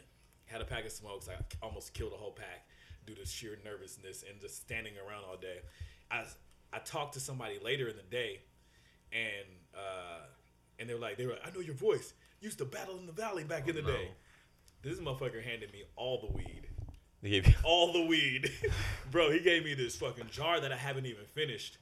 had 0.51 0.61
a 0.61 0.65
pack 0.65 0.85
of 0.85 0.91
smokes. 0.91 1.27
I 1.29 1.35
almost 1.63 1.93
killed 1.93 2.13
a 2.13 2.17
whole 2.17 2.31
pack 2.31 2.67
due 3.05 3.15
to 3.15 3.25
sheer 3.25 3.57
nervousness 3.63 4.23
and 4.29 4.39
just 4.39 4.57
standing 4.57 4.93
around 4.97 5.23
all 5.29 5.37
day. 5.37 5.59
I 6.11 6.25
I 6.71 6.79
talked 6.79 7.13
to 7.13 7.19
somebody 7.19 7.59
later 7.63 7.87
in 7.87 7.95
the 7.95 8.03
day, 8.03 8.41
and 9.11 9.47
uh, 9.75 10.19
and 10.79 10.89
they 10.89 10.93
were 10.93 10.99
like, 10.99 11.17
they 11.17 11.25
were 11.25 11.33
like, 11.33 11.47
I 11.47 11.51
know 11.51 11.59
your 11.61 11.75
voice. 11.75 12.13
Used 12.41 12.57
to 12.59 12.65
battle 12.65 12.97
in 12.97 13.05
the 13.05 13.11
valley 13.11 13.43
back 13.43 13.67
in 13.67 13.75
the 13.75 13.81
no. 13.81 13.87
day. 13.89 14.09
This 14.81 14.99
motherfucker 14.99 15.43
handed 15.43 15.73
me 15.73 15.83
all 15.97 16.21
the 16.21 16.31
weed, 16.37 16.67
They 17.21 17.29
gave 17.31 17.47
you- 17.47 17.53
all 17.63 17.91
the 17.91 18.05
weed, 18.05 18.49
bro. 19.11 19.29
He 19.29 19.39
gave 19.41 19.65
me 19.65 19.73
this 19.73 19.95
fucking 19.97 20.27
jar 20.31 20.59
that 20.61 20.71
I 20.71 20.77
haven't 20.77 21.05
even 21.05 21.25
finished, 21.25 21.77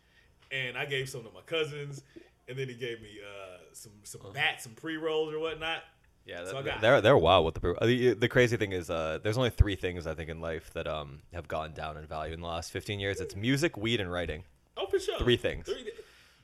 and 0.51 0.75
I 0.75 0.85
gave 0.85 1.07
some 1.07 1.21
to 1.23 1.29
my 1.31 1.41
cousins, 1.45 2.01
and 2.47 2.57
then 2.57 2.67
he 2.67 2.73
gave 2.73 2.99
me 3.01 3.19
uh, 3.23 3.57
some 3.73 3.91
some 4.03 4.21
bats, 4.33 4.63
some 4.63 4.73
pre 4.73 4.97
rolls 4.97 5.31
or 5.31 5.37
whatnot. 5.39 5.83
Yeah, 6.25 6.43
So 6.45 6.63
got- 6.63 6.81
they're 6.81 6.99
they're 7.01 7.17
wild 7.17 7.45
with 7.45 7.53
the 7.53 7.85
The, 7.85 8.13
the 8.15 8.27
crazy 8.27 8.57
thing 8.57 8.71
is, 8.71 8.89
uh, 8.89 9.19
there's 9.21 9.37
only 9.37 9.51
three 9.51 9.75
things 9.75 10.07
I 10.07 10.15
think 10.15 10.29
in 10.31 10.41
life 10.41 10.73
that 10.73 10.87
um 10.87 11.19
have 11.33 11.47
gone 11.47 11.73
down 11.73 11.97
in 11.97 12.05
value 12.07 12.33
in 12.33 12.41
the 12.41 12.47
last 12.47 12.71
15 12.71 12.99
years. 12.99 13.21
It's 13.21 13.35
music, 13.35 13.77
weed, 13.77 14.01
and 14.01 14.11
writing. 14.11 14.43
Oh, 14.75 14.87
for 14.87 14.97
sure. 14.99 15.19
Three 15.19 15.37
things. 15.37 15.67
Three, 15.67 15.87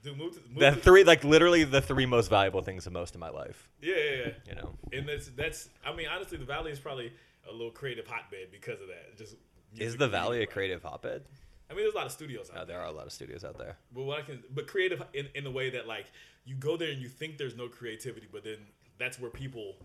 dude, 0.03 0.17
move 0.17 0.33
to, 0.33 0.39
move 0.49 0.59
The 0.59 0.69
to- 0.71 0.75
three, 0.75 1.03
like 1.03 1.23
literally, 1.23 1.63
the 1.63 1.81
three 1.81 2.05
most 2.05 2.29
valuable 2.29 2.61
things 2.61 2.85
of 2.87 2.93
most 2.93 3.15
of 3.15 3.21
my 3.21 3.29
life. 3.29 3.69
Yeah, 3.81 3.95
yeah, 3.95 4.11
yeah. 4.25 4.31
You 4.47 4.55
know. 4.55 4.75
And 4.91 5.07
that's 5.07 5.27
that's. 5.29 5.69
I 5.85 5.93
mean, 5.93 6.07
honestly, 6.13 6.37
the 6.37 6.45
valley 6.45 6.71
is 6.71 6.79
probably 6.79 7.11
a 7.49 7.51
little 7.51 7.71
creative 7.71 8.05
hotbed 8.07 8.49
because 8.51 8.79
of 8.81 8.87
that. 8.87 9.17
Just 9.17 9.35
Is 9.77 9.97
the 9.97 10.07
Valley 10.07 10.43
a 10.43 10.45
creative 10.45 10.81
hotbed? 10.83 11.23
I 11.69 11.73
mean, 11.73 11.83
there's 11.83 11.93
a 11.93 11.97
lot 11.97 12.05
of 12.05 12.11
studios 12.11 12.49
out 12.51 12.55
Uh, 12.55 12.65
there. 12.65 12.75
there 12.77 12.85
are 12.85 12.87
a 12.87 12.91
lot 12.91 13.05
of 13.07 13.11
studios 13.11 13.43
out 13.43 13.57
there. 13.57 13.77
But 13.93 14.03
what 14.03 14.19
I 14.19 14.21
can, 14.21 14.43
but 14.53 14.67
creative 14.67 15.01
in, 15.13 15.27
in 15.33 15.43
the 15.43 15.49
way 15.51 15.71
that 15.71 15.87
like 15.87 16.05
you 16.45 16.55
go 16.55 16.77
there 16.77 16.91
and 16.91 17.01
you 17.01 17.07
think 17.09 17.37
there's 17.37 17.55
no 17.57 17.67
creativity, 17.67 18.27
but 18.31 18.43
then 18.43 18.57
that's 18.99 19.19
where 19.19 19.31
people 19.31 19.75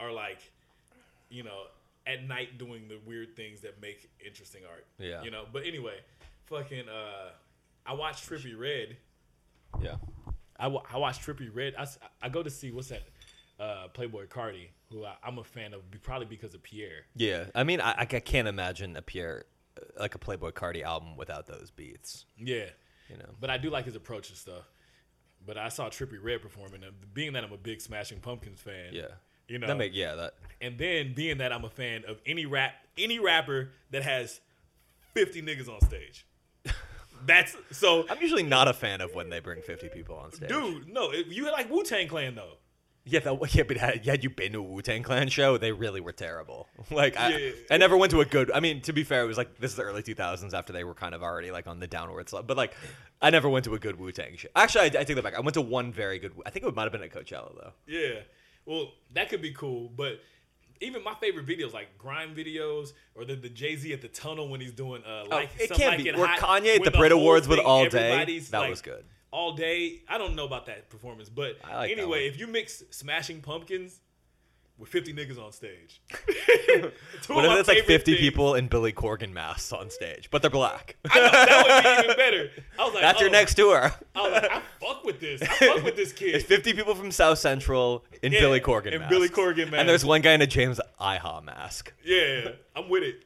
are 0.00 0.10
like, 0.12 0.38
you 1.28 1.42
know, 1.42 1.64
at 2.06 2.26
night 2.26 2.56
doing 2.56 2.88
the 2.88 2.98
weird 3.04 3.36
things 3.36 3.60
that 3.60 3.80
make 3.82 4.08
interesting 4.24 4.62
art. 4.68 4.86
Yeah. 4.98 5.22
You 5.22 5.30
know. 5.30 5.44
But 5.52 5.64
anyway, 5.66 5.98
fucking, 6.46 6.88
uh, 6.88 7.30
I 7.84 7.92
watched 7.92 8.28
Trippie 8.28 8.58
Redd. 8.58 8.96
Yeah. 9.82 9.96
I, 10.58 10.66
wa- 10.68 10.82
I 10.92 10.96
watched 10.98 11.22
Trippie 11.26 11.54
Redd. 11.54 11.74
I, 11.78 11.86
I 12.22 12.28
go 12.28 12.42
to 12.42 12.50
see 12.50 12.70
what's 12.72 12.88
that, 12.88 13.02
uh, 13.60 13.88
Playboi 13.94 14.28
Carti, 14.28 14.68
who 14.90 15.04
I, 15.04 15.14
I'm 15.22 15.38
a 15.38 15.44
fan 15.44 15.72
of, 15.74 15.82
probably 16.02 16.26
because 16.26 16.54
of 16.54 16.62
Pierre. 16.62 17.02
Yeah. 17.16 17.44
I 17.54 17.64
mean, 17.64 17.80
I, 17.80 17.94
I 17.98 18.04
can't 18.06 18.48
imagine 18.48 18.96
a 18.96 19.02
Pierre, 19.02 19.44
uh, 19.76 19.84
like 20.00 20.14
a 20.14 20.18
Playboi 20.18 20.52
Carti 20.52 20.82
album 20.82 21.16
without 21.16 21.46
those 21.46 21.70
beats. 21.70 22.24
Yeah. 22.36 22.64
You 23.08 23.16
know. 23.18 23.28
But 23.40 23.50
I 23.50 23.58
do 23.58 23.70
like 23.70 23.84
his 23.84 23.94
approach 23.96 24.28
and 24.30 24.36
stuff. 24.38 24.68
But 25.46 25.56
I 25.56 25.68
saw 25.68 25.88
Trippie 25.88 26.18
Redd 26.22 26.42
performing, 26.42 26.82
and 26.82 26.92
being 27.14 27.32
that 27.34 27.44
I'm 27.44 27.52
a 27.52 27.56
big 27.56 27.80
Smashing 27.80 28.18
Pumpkins 28.20 28.60
fan, 28.60 28.92
Yeah. 28.92 29.06
you 29.46 29.58
know, 29.58 29.66
That 29.68 29.78
make 29.78 29.94
yeah 29.94 30.14
that. 30.16 30.34
and 30.60 30.76
then 30.76 31.14
being 31.14 31.38
that 31.38 31.52
I'm 31.52 31.64
a 31.64 31.70
fan 31.70 32.02
of 32.06 32.20
any 32.26 32.44
rap, 32.44 32.74
any 32.98 33.18
rapper 33.20 33.70
that 33.92 34.02
has 34.02 34.40
50 35.14 35.40
niggas 35.42 35.68
on 35.72 35.80
stage. 35.82 36.26
That's 37.26 37.56
so, 37.70 38.06
I'm 38.08 38.20
usually 38.20 38.42
not 38.42 38.68
a 38.68 38.72
fan 38.72 39.00
of 39.00 39.14
when 39.14 39.30
they 39.30 39.40
bring 39.40 39.62
50 39.62 39.88
people 39.88 40.16
on 40.16 40.32
stage. 40.32 40.48
dude. 40.48 40.88
No, 40.88 41.10
it, 41.10 41.26
you 41.28 41.50
like 41.50 41.70
Wu 41.70 41.82
Tang 41.84 42.08
Clan 42.08 42.34
though. 42.34 42.54
Yeah, 43.04 43.20
that, 43.20 43.54
yeah, 43.54 43.62
but 43.62 43.78
had, 43.78 44.04
had 44.04 44.22
you 44.22 44.28
been 44.28 44.52
to 44.52 44.58
a 44.58 44.62
Wu 44.62 44.82
Tang 44.82 45.02
Clan 45.02 45.28
show, 45.28 45.56
they 45.56 45.72
really 45.72 46.00
were 46.02 46.12
terrible. 46.12 46.68
Like, 46.90 47.16
I, 47.18 47.30
Yeah. 47.36 47.50
I 47.70 47.78
never 47.78 47.96
went 47.96 48.10
to 48.12 48.20
a 48.20 48.24
good. 48.26 48.50
I 48.52 48.60
mean, 48.60 48.82
to 48.82 48.92
be 48.92 49.02
fair, 49.02 49.22
it 49.22 49.26
was 49.26 49.38
like 49.38 49.58
this 49.58 49.70
is 49.70 49.76
the 49.78 49.82
early 49.82 50.02
2000s 50.02 50.52
after 50.52 50.72
they 50.74 50.84
were 50.84 50.94
kind 50.94 51.14
of 51.14 51.22
already 51.22 51.50
like 51.50 51.66
on 51.66 51.80
the 51.80 51.86
downward 51.86 52.28
slope. 52.28 52.46
But 52.46 52.56
like, 52.58 52.74
I 53.22 53.30
never 53.30 53.48
went 53.48 53.64
to 53.64 53.74
a 53.74 53.78
good 53.78 53.98
Wu 53.98 54.12
Tang 54.12 54.36
show. 54.36 54.48
Actually, 54.54 54.82
I, 54.96 55.00
I 55.00 55.04
take 55.04 55.16
that 55.16 55.22
back. 55.24 55.34
I 55.36 55.40
went 55.40 55.54
to 55.54 55.62
one 55.62 55.90
very 55.92 56.18
good. 56.18 56.32
I 56.44 56.50
think 56.50 56.66
it 56.66 56.74
might 56.76 56.82
have 56.82 56.92
been 56.92 57.02
at 57.02 57.12
Coachella 57.12 57.54
though. 57.56 57.72
Yeah. 57.86 58.20
Well, 58.66 58.92
that 59.14 59.30
could 59.30 59.40
be 59.40 59.52
cool, 59.54 59.88
but 59.96 60.20
even 60.80 61.02
my 61.02 61.14
favorite 61.14 61.46
videos, 61.46 61.72
like 61.72 61.96
grime 61.98 62.34
videos, 62.34 62.92
or 63.14 63.24
the, 63.24 63.34
the 63.34 63.48
Jay 63.48 63.76
Z 63.76 63.92
at 63.92 64.02
the 64.02 64.08
tunnel 64.08 64.48
when 64.48 64.60
he's 64.60 64.72
doing 64.72 65.02
uh, 65.04 65.24
like 65.28 65.50
Oh, 65.58 65.62
it 65.62 65.70
can't 65.70 65.96
like 65.96 66.04
be. 66.04 66.10
Or 66.10 66.26
Kanye 66.26 66.74
at 66.74 66.80
when 66.80 66.92
the 66.92 66.98
Brit 66.98 67.12
Awards 67.12 67.48
with 67.48 67.58
All 67.58 67.88
Day, 67.88 68.40
that 68.50 68.58
like, 68.58 68.70
was 68.70 68.82
good. 68.82 69.04
All 69.30 69.52
day. 69.52 70.02
I 70.08 70.18
don't 70.18 70.34
know 70.34 70.44
about 70.44 70.66
that 70.66 70.88
performance, 70.90 71.28
but 71.28 71.58
like 71.68 71.90
anyway, 71.90 72.26
if 72.26 72.38
you 72.38 72.46
mix 72.46 72.82
Smashing 72.90 73.40
Pumpkins 73.40 74.00
with 74.78 74.88
50 74.88 75.12
niggas 75.12 75.42
on 75.44 75.52
stage. 75.52 76.00
What 77.28 77.44
if 77.44 77.58
it's 77.58 77.68
like 77.68 77.84
50 77.84 78.12
things. 78.12 78.18
people 78.18 78.54
in 78.54 78.68
Billy 78.68 78.92
Corgan 78.92 79.32
masks 79.32 79.72
on 79.72 79.90
stage, 79.90 80.30
but 80.30 80.40
they're 80.40 80.50
black? 80.50 80.96
I 81.10 81.18
know, 81.18 81.30
that 81.30 81.66
would 81.66 81.82
be 81.82 82.04
even 82.04 82.16
better. 82.16 82.50
I 82.78 82.84
was 82.84 82.94
like, 82.94 83.02
That's 83.02 83.20
your 83.20 83.28
oh. 83.28 83.32
next 83.32 83.54
tour. 83.54 83.92
I 84.14 84.22
was 84.22 84.32
like, 84.32 84.50
I 84.50 84.62
fuck 84.80 85.04
with 85.04 85.20
this. 85.20 85.42
I 85.42 85.46
fuck 85.46 85.82
with 85.82 85.96
this 85.96 86.12
kid. 86.12 86.34
It's 86.36 86.44
50 86.44 86.72
people 86.74 86.94
from 86.94 87.10
South 87.10 87.38
Central 87.38 88.04
in 88.22 88.32
Yeah, 88.32 88.40
Billy 88.40 88.60
Corgan 88.60 88.92
in 88.92 89.00
masks. 89.00 89.10
Billy 89.10 89.28
Corgan 89.28 89.64
masks. 89.64 89.74
And 89.78 89.88
there's 89.88 90.04
one 90.04 90.20
guy 90.22 90.32
in 90.32 90.42
a 90.42 90.46
James 90.46 90.80
Iha 91.00 91.42
mask. 91.44 91.92
Yeah, 92.04 92.52
I'm 92.76 92.88
with 92.88 93.02
it. 93.02 93.24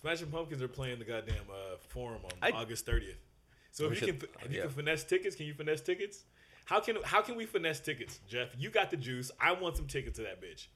Smashing 0.00 0.28
Pumpkins 0.28 0.62
are 0.62 0.68
playing 0.68 0.98
the 0.98 1.04
goddamn 1.04 1.36
uh, 1.50 1.76
forum 1.88 2.20
on 2.24 2.30
I- 2.42 2.50
August 2.56 2.86
30th. 2.86 3.14
So 3.70 3.84
if 3.86 3.90
you 3.92 3.96
should- 4.08 4.20
can, 4.20 4.28
if 4.44 4.50
you 4.52 4.56
yeah. 4.58 4.64
can 4.64 4.70
finesse 4.72 5.04
tickets, 5.04 5.36
can 5.36 5.46
you 5.46 5.54
finesse 5.54 5.80
tickets? 5.80 6.24
How 6.64 6.78
can 6.80 6.96
how 7.02 7.20
can 7.22 7.36
we 7.36 7.46
finesse 7.46 7.80
tickets, 7.80 8.20
Jeff? 8.28 8.48
You 8.56 8.70
got 8.70 8.90
the 8.90 8.96
juice. 8.96 9.30
I 9.40 9.52
want 9.52 9.76
some 9.76 9.86
tickets 9.86 10.18
to 10.18 10.22
that 10.24 10.40
bitch. 10.40 10.68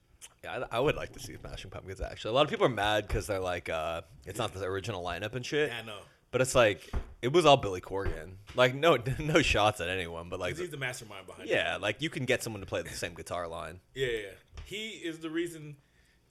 Yeah, 0.43 0.65
I, 0.71 0.77
I 0.77 0.81
would 0.81 0.97
like 0.97 1.13
to 1.13 1.21
see 1.21 1.37
Smashing 1.37 1.71
Pumpkins 1.71 2.01
actually. 2.01 2.31
A 2.31 2.35
lot 2.35 2.45
of 2.45 2.51
people 2.51 2.67
are 2.67 2.71
mad 2.71 3.07
because 3.07 3.27
they're 3.27 3.41
like, 3.41 3.69
uh, 3.69 4.03
it's 4.27 4.39
not 4.39 4.53
the 4.55 4.65
original 4.65 5.03
lineup 5.05 5.35
and 5.35 5.45
shit. 5.45 5.71
Yeah, 5.71 5.79
I 5.83 5.87
know. 5.87 5.99
But 6.31 6.41
it's 6.41 6.55
like, 6.55 6.91
it 7.23 7.33
was 7.33 7.47
all 7.47 7.57
Billy 7.57 7.81
Corgan. 7.81 8.33
Like, 8.57 8.75
no, 8.75 8.99
no 9.21 9.41
shots 9.41 9.81
at 9.81 9.89
anyone. 9.89 10.29
But 10.29 10.41
like 10.41 10.57
he's 10.57 10.71
the 10.71 10.77
mastermind 10.77 11.27
behind 11.27 11.49
it. 11.49 11.53
yeah, 11.53 11.77
like 11.81 12.03
you 12.03 12.11
can 12.11 12.25
get 12.25 12.43
someone 12.43 12.61
to 12.61 12.67
play 12.67 12.83
the 12.83 12.91
same 12.91 13.15
guitar 13.15 13.47
line. 13.47 13.81
Yeah, 13.95 14.09
yeah. 14.09 14.29
He 14.65 14.89
is 14.89 15.19
the 15.21 15.31
reason 15.31 15.77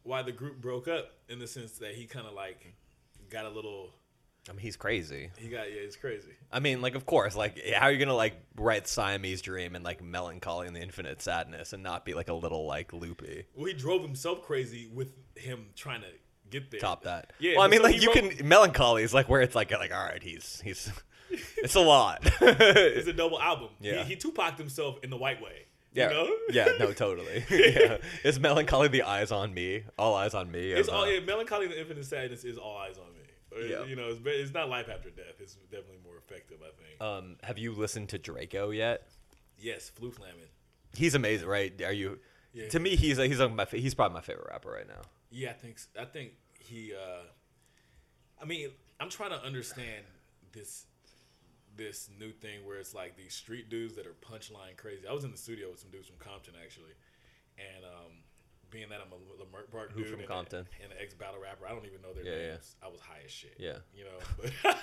why 0.03 0.21
the 0.21 0.31
group 0.33 0.59
broke 0.59 0.87
up 0.87 1.11
in 1.29 1.39
the 1.39 1.47
sense 1.47 1.73
that 1.79 1.95
he 1.95 2.05
kind 2.05 2.27
of 2.27 2.33
like 2.33 2.73
got 3.29 3.45
a 3.45 3.49
little. 3.49 3.91
I 4.49 4.51
mean, 4.51 4.59
he's 4.59 4.75
crazy. 4.75 5.29
He 5.37 5.47
got 5.47 5.71
yeah, 5.73 5.81
he's 5.83 5.95
crazy. 5.95 6.33
I 6.51 6.59
mean, 6.59 6.81
like, 6.81 6.95
of 6.95 7.05
course, 7.05 7.35
like, 7.35 7.57
how 7.73 7.85
are 7.85 7.91
you 7.91 7.97
gonna 7.99 8.13
like 8.15 8.35
write 8.57 8.87
Siamese 8.87 9.41
Dream 9.41 9.75
and 9.75 9.85
like 9.85 10.03
Mellon 10.03 10.39
Collie 10.41 10.67
and 10.67 10.75
the 10.75 10.81
Infinite 10.81 11.21
Sadness 11.21 11.71
and 11.73 11.81
not 11.81 12.03
be 12.05 12.13
like 12.13 12.27
a 12.29 12.33
little 12.33 12.65
like 12.67 12.91
loopy? 12.91 13.45
Well, 13.55 13.65
he 13.67 13.73
drove 13.73 14.01
himself 14.01 14.41
crazy 14.41 14.87
with 14.93 15.13
him 15.35 15.67
trying 15.75 16.01
to 16.01 16.07
get 16.49 16.71
there. 16.71 16.81
Top 16.81 17.03
that. 17.03 17.31
Yeah, 17.39 17.53
Well, 17.55 17.61
I 17.63 17.67
mean, 17.69 17.79
so 17.79 17.85
like, 17.85 18.01
you 18.01 18.09
wrote- 18.13 18.37
can 18.37 18.47
Mellon 18.47 18.71
Collie 18.71 19.03
is 19.03 19.13
like 19.13 19.29
where 19.29 19.41
it's 19.41 19.55
like, 19.55 19.71
like, 19.71 19.93
all 19.93 20.03
right, 20.05 20.21
he's 20.21 20.61
he's, 20.63 20.91
it's 21.57 21.75
a 21.75 21.79
lot. 21.81 22.21
It's 22.41 23.07
a 23.07 23.13
double 23.13 23.39
album. 23.39 23.69
Yeah. 23.79 24.03
He, 24.03 24.09
he 24.09 24.15
Tupac 24.17 24.57
himself 24.57 24.99
in 25.03 25.09
the 25.09 25.17
white 25.17 25.41
way. 25.41 25.67
Yeah, 25.93 26.09
You 26.09 26.13
know? 26.15 26.35
yeah, 26.49 26.67
no, 26.79 26.91
totally. 26.91 27.45
yeah. 27.51 27.97
Is 28.23 28.39
Mellon 28.39 28.65
Collie 28.65 28.87
the 28.87 29.03
eyes 29.03 29.31
on 29.31 29.53
me? 29.53 29.83
All 29.97 30.15
eyes 30.15 30.33
on 30.33 30.51
me. 30.51 30.71
It's 30.71 30.89
all 30.89 31.07
yeah, 31.09 31.19
Mellon 31.19 31.45
Collie 31.45 31.67
and 31.67 31.73
infinite 31.75 32.05
sadness 32.05 32.43
is 32.43 32.57
all 32.57 32.77
eyes 32.77 32.97
on 32.97 33.12
me. 33.12 33.12
Yeah. 33.61 33.85
You 33.85 33.95
know, 33.95 34.09
it's, 34.09 34.19
it's 34.23 34.53
not 34.53 34.69
life 34.69 34.89
after 34.89 35.09
death. 35.09 35.35
It's 35.39 35.55
definitely 35.71 35.99
more 36.03 36.17
effective, 36.17 36.57
I 36.61 36.71
think. 36.81 37.01
Um, 37.01 37.37
have 37.43 37.57
you 37.57 37.73
listened 37.73 38.09
to 38.09 38.19
Drakeo 38.19 38.75
yet? 38.75 39.07
yes, 39.57 39.89
flu 39.89 40.11
flamming. 40.11 40.49
He's 40.95 41.15
amazing, 41.15 41.47
right? 41.47 41.81
Are 41.81 41.93
you? 41.93 42.19
Yeah. 42.53 42.67
To 42.69 42.79
me, 42.79 42.95
he's 42.95 43.17
he's 43.17 43.39
my 43.39 43.65
he's 43.71 43.95
probably 43.95 44.15
my 44.15 44.21
favorite 44.21 44.47
rapper 44.49 44.69
right 44.69 44.87
now. 44.87 45.01
Yeah, 45.31 45.49
I 45.49 45.53
think 45.53 45.77
I 45.99 46.05
think 46.05 46.33
he. 46.59 46.93
uh 46.93 47.23
I 48.41 48.45
mean, 48.45 48.69
I'm 48.99 49.09
trying 49.09 49.31
to 49.31 49.41
understand 49.43 50.05
this 50.51 50.85
this 51.75 52.09
new 52.19 52.31
thing 52.31 52.65
where 52.65 52.77
it's 52.77 52.93
like 52.93 53.17
these 53.17 53.33
street 53.33 53.69
dudes 53.69 53.95
that 53.95 54.05
are 54.05 54.15
punchline 54.21 54.77
crazy. 54.77 55.07
I 55.07 55.13
was 55.13 55.23
in 55.23 55.31
the 55.31 55.37
studio 55.37 55.71
with 55.71 55.79
some 55.79 55.89
dudes 55.89 56.07
from 56.07 56.17
Compton 56.17 56.53
actually, 56.63 56.93
and 57.57 57.83
um, 57.83 58.11
being 58.73 58.89
that 58.89 58.99
I'm 59.05 59.11
a 59.13 59.15
Leimert 59.41 59.71
Park 59.71 59.95
dude 59.95 60.07
from 60.07 60.19
and, 60.19 60.27
Compton? 60.27 60.65
A, 60.79 60.83
and 60.83 60.91
an 60.91 60.97
ex 61.01 61.13
battle 61.13 61.39
rapper, 61.41 61.65
I 61.65 61.69
don't 61.69 61.85
even 61.85 62.01
know 62.01 62.11
their 62.13 62.25
Yeah, 62.25 62.41
yeah. 62.41 62.51
names. 62.53 62.75
I 62.83 62.87
was 62.89 62.99
high 62.99 63.21
as 63.23 63.31
shit. 63.31 63.55
Yeah. 63.57 63.77
you 63.95 64.03
know, 64.03 64.73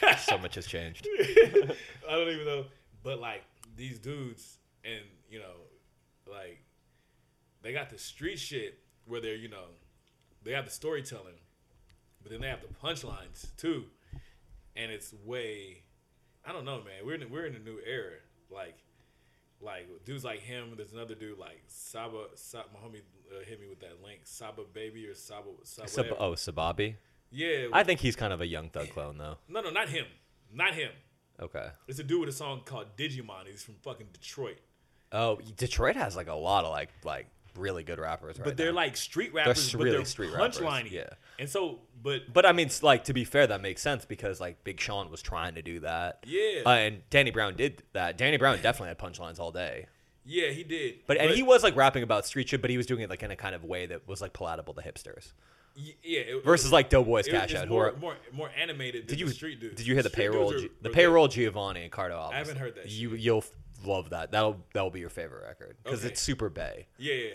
but 0.00 0.18
So 0.18 0.36
much 0.36 0.56
has 0.56 0.66
changed. 0.66 1.06
I 1.18 2.12
don't 2.16 2.28
even 2.28 2.44
know. 2.44 2.64
But 3.02 3.20
like 3.20 3.42
these 3.76 3.98
dudes, 3.98 4.58
and 4.84 5.04
you 5.30 5.38
know, 5.38 5.54
like 6.30 6.60
they 7.62 7.72
got 7.72 7.88
the 7.90 7.98
street 7.98 8.38
shit 8.38 8.80
where 9.06 9.20
they're 9.20 9.36
you 9.36 9.48
know, 9.48 9.66
they 10.42 10.52
have 10.52 10.64
the 10.64 10.70
storytelling, 10.70 11.38
but 12.22 12.32
then 12.32 12.40
they 12.40 12.48
have 12.48 12.60
the 12.62 12.68
punchlines 12.86 13.54
too, 13.56 13.84
and 14.76 14.90
it's 14.90 15.14
way, 15.24 15.84
I 16.44 16.52
don't 16.52 16.64
know, 16.64 16.78
man. 16.78 17.04
We're 17.06 17.14
in 17.14 17.30
we're 17.30 17.46
in 17.46 17.54
a 17.54 17.58
new 17.60 17.78
era. 17.86 18.16
Like, 18.52 18.78
like 19.60 19.86
dudes 20.04 20.24
like 20.24 20.40
him. 20.40 20.74
There's 20.76 20.92
another 20.92 21.14
dude 21.14 21.38
like 21.38 21.62
Saba. 21.68 22.24
Saba 22.34 22.64
my 22.72 22.80
homie 22.80 23.00
uh, 23.32 23.44
hit 23.46 23.60
me 23.60 23.68
with 23.68 23.80
that 23.80 24.02
link. 24.02 24.20
Saba 24.24 24.62
baby 24.72 25.06
or 25.06 25.14
Saba. 25.14 25.48
Saba 25.64 25.88
Sab- 25.88 26.16
oh, 26.18 26.32
Sababi. 26.32 26.96
yeah. 27.30 27.66
I 27.72 27.84
think 27.84 28.00
he's 28.00 28.16
kind 28.16 28.32
of 28.32 28.40
a 28.40 28.46
young 28.46 28.70
thug 28.70 28.90
clone, 28.90 29.18
though. 29.18 29.36
no, 29.48 29.60
no, 29.60 29.70
not 29.70 29.88
him. 29.88 30.06
Not 30.52 30.74
him. 30.74 30.90
Okay. 31.40 31.68
It's 31.88 31.98
a 31.98 32.04
dude 32.04 32.20
with 32.20 32.28
a 32.28 32.32
song 32.32 32.62
called 32.64 32.96
Digimon. 32.96 33.46
He's 33.46 33.62
from 33.62 33.74
fucking 33.82 34.08
Detroit. 34.12 34.58
Oh, 35.12 35.38
Detroit 35.56 35.96
has 35.96 36.14
like 36.16 36.28
a 36.28 36.34
lot 36.34 36.64
of 36.64 36.70
like 36.70 36.90
like 37.04 37.26
really 37.56 37.82
good 37.84 37.98
rappers, 37.98 38.38
right? 38.38 38.44
But 38.44 38.56
they're 38.56 38.70
now. 38.72 38.76
like 38.76 38.96
street 38.96 39.32
rappers, 39.34 39.72
but 39.72 39.78
really 39.82 39.96
they're 39.96 40.04
street 40.04 40.32
rappers, 40.32 40.58
punchlining. 40.58 40.90
yeah. 40.90 41.08
And 41.38 41.48
so, 41.48 41.78
but 42.02 42.32
But 42.32 42.44
I 42.46 42.52
mean, 42.52 42.66
it's 42.66 42.82
like 42.82 43.04
to 43.04 43.12
be 43.12 43.24
fair, 43.24 43.46
that 43.46 43.60
makes 43.62 43.80
sense 43.82 44.04
because 44.04 44.40
like 44.40 44.62
Big 44.64 44.80
Sean 44.80 45.10
was 45.10 45.22
trying 45.22 45.54
to 45.54 45.62
do 45.62 45.80
that. 45.80 46.24
Yeah. 46.26 46.62
Uh, 46.66 46.70
and 46.70 47.02
Danny 47.10 47.30
Brown 47.30 47.56
did 47.56 47.82
that. 47.92 48.18
Danny 48.18 48.36
Brown 48.36 48.56
definitely 48.62 48.88
had 48.88 48.98
punchlines 48.98 49.38
all 49.38 49.52
day. 49.52 49.86
yeah, 50.24 50.48
he 50.50 50.62
did. 50.64 51.00
But 51.06 51.16
and 51.18 51.30
he 51.30 51.42
was 51.42 51.62
like 51.62 51.74
rapping 51.76 52.02
about 52.02 52.26
street 52.26 52.48
shit, 52.48 52.60
but 52.60 52.70
he 52.70 52.76
was 52.76 52.86
doing 52.86 53.00
it 53.00 53.10
like 53.10 53.22
in 53.22 53.30
a 53.30 53.36
kind 53.36 53.54
of 53.54 53.64
way 53.64 53.86
that 53.86 54.06
was 54.06 54.20
like 54.20 54.32
palatable 54.32 54.74
to 54.74 54.82
hipsters. 54.82 55.32
yeah. 55.74 56.20
It, 56.20 56.44
Versus 56.44 56.72
like 56.72 56.90
Doughboyz 56.90 57.26
it, 57.26 57.30
Cash 57.30 57.54
Out, 57.54 57.68
who 57.68 57.74
more, 57.74 57.88
are 57.90 57.96
more 57.96 58.16
more 58.32 58.50
animated. 58.60 59.02
Than 59.08 59.16
did 59.16 59.20
you 59.20 59.26
the 59.28 59.32
street 59.34 59.60
dudes? 59.60 59.76
did 59.76 59.86
you 59.86 59.94
hear 59.94 60.02
the 60.02 60.10
Street 60.10 60.30
payroll 60.30 60.52
are- 60.54 60.68
the 60.82 60.90
payroll 60.90 61.26
Giovanni 61.28 61.82
and 61.84 61.92
Cardo 61.92 62.12
albums? 62.12 62.34
I 62.34 62.38
haven't 62.38 62.58
heard 62.58 62.74
that 62.76 62.90
You 62.90 63.10
shit. 63.12 63.20
you'll 63.20 63.44
love 63.84 64.10
that. 64.10 64.30
That'll 64.32 64.64
that'll 64.74 64.90
be 64.90 65.00
your 65.00 65.10
favorite 65.10 65.42
record 65.44 65.76
because 65.82 66.00
Okay. 66.00 66.08
it's 66.12 66.20
super 66.20 66.48
bay. 66.48 66.86
Yeah, 66.98 67.14
yeah. 67.14 67.24
yeah. 67.28 67.34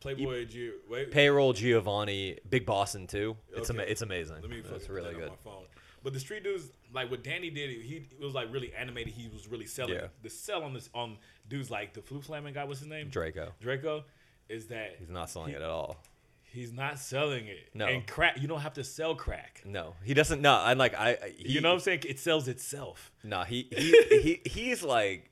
Playboy 0.00 0.44
G. 0.46 0.70
Wait, 0.90 1.10
Payroll 1.10 1.54
Giovanni, 1.54 2.38
Big 2.50 2.66
Bossin 2.66 3.06
too. 3.08 3.36
It's 3.56 3.70
Okay. 3.70 3.78
ama- 3.80 3.88
it's 3.90 4.02
amazing. 4.02 4.36
Let 4.42 4.50
me 4.50 4.58
it's 4.58 4.88
really 4.88 5.12
that 5.12 5.18
good. 5.18 5.22
on 5.24 5.30
my 5.30 5.36
phone. 5.36 5.64
But 6.02 6.12
the 6.12 6.20
street 6.20 6.44
dudes, 6.44 6.64
like 6.92 7.10
what 7.10 7.24
Danny 7.24 7.48
did, 7.48 7.70
he 7.70 8.06
it 8.20 8.20
was 8.22 8.34
like 8.34 8.52
really 8.52 8.74
animated. 8.74 9.14
He 9.14 9.28
was 9.28 9.48
really 9.48 9.64
selling. 9.64 9.94
Yeah. 9.94 10.08
The 10.22 10.28
sell 10.28 10.62
on 10.62 10.74
this 10.74 10.90
on 10.94 11.16
dudes 11.48 11.70
like 11.70 11.94
the 11.94 12.02
flu 12.02 12.20
flamming 12.20 12.52
guy. 12.52 12.64
What's 12.64 12.80
his 12.80 12.88
name? 12.88 13.10
Drakeo. 13.10 13.52
Drakeo. 13.62 14.04
Is 14.50 14.66
that 14.66 14.96
He's 14.98 15.08
not 15.08 15.30
selling 15.30 15.52
it 15.52 15.62
at 15.62 15.70
all. 15.70 15.96
he's 16.42 16.70
not 16.70 16.98
selling 16.98 17.46
it? 17.46 17.70
No. 17.72 17.86
And 17.86 18.06
crack. 18.06 18.38
You 18.42 18.46
don't 18.46 18.60
have 18.60 18.74
to 18.74 18.84
sell 18.84 19.14
crack. 19.14 19.62
No, 19.64 19.94
he 20.04 20.12
doesn't. 20.12 20.42
No, 20.42 20.52
I'm 20.54 20.76
like 20.76 20.92
I. 20.94 21.12
I- 21.22 21.32
He, 21.38 21.52
you 21.52 21.60
know 21.62 21.70
what 21.70 21.76
I'm 21.76 21.80
saying? 21.80 22.00
It 22.06 22.18
sells 22.18 22.46
itself. 22.46 23.10
No, 23.22 23.42
he 23.44 23.66
he, 23.72 24.02
he 24.44 24.50
he's 24.50 24.82
like, 24.82 25.30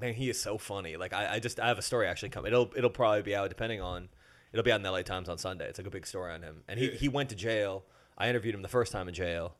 man, 0.00 0.14
he 0.14 0.30
is 0.30 0.40
so 0.40 0.58
funny. 0.58 0.96
Like 0.96 1.12
I, 1.12 1.34
I 1.34 1.38
just 1.38 1.58
I 1.60 1.68
have 1.68 1.78
a 1.78 1.82
story 1.82 2.06
actually 2.06 2.30
coming. 2.30 2.52
It'll 2.52 2.70
it'll 2.76 2.90
probably 2.90 3.22
be 3.22 3.34
out 3.34 3.48
depending 3.48 3.80
on. 3.80 4.08
It'll 4.52 4.64
be 4.64 4.72
out 4.72 4.76
in 4.76 4.82
the 4.82 4.90
LA 4.90 5.02
Times 5.02 5.28
on 5.28 5.36
Sunday. 5.38 5.68
It's 5.68 5.78
like 5.78 5.86
a 5.86 5.90
big 5.90 6.06
story 6.06 6.32
on 6.32 6.42
him, 6.42 6.62
and 6.68 6.78
he 6.78 6.90
he 6.90 7.08
went 7.08 7.28
to 7.30 7.34
jail. 7.34 7.84
I 8.16 8.28
interviewed 8.28 8.54
him 8.54 8.62
the 8.62 8.68
first 8.68 8.92
time 8.92 9.08
in 9.08 9.14
jail. 9.14 9.54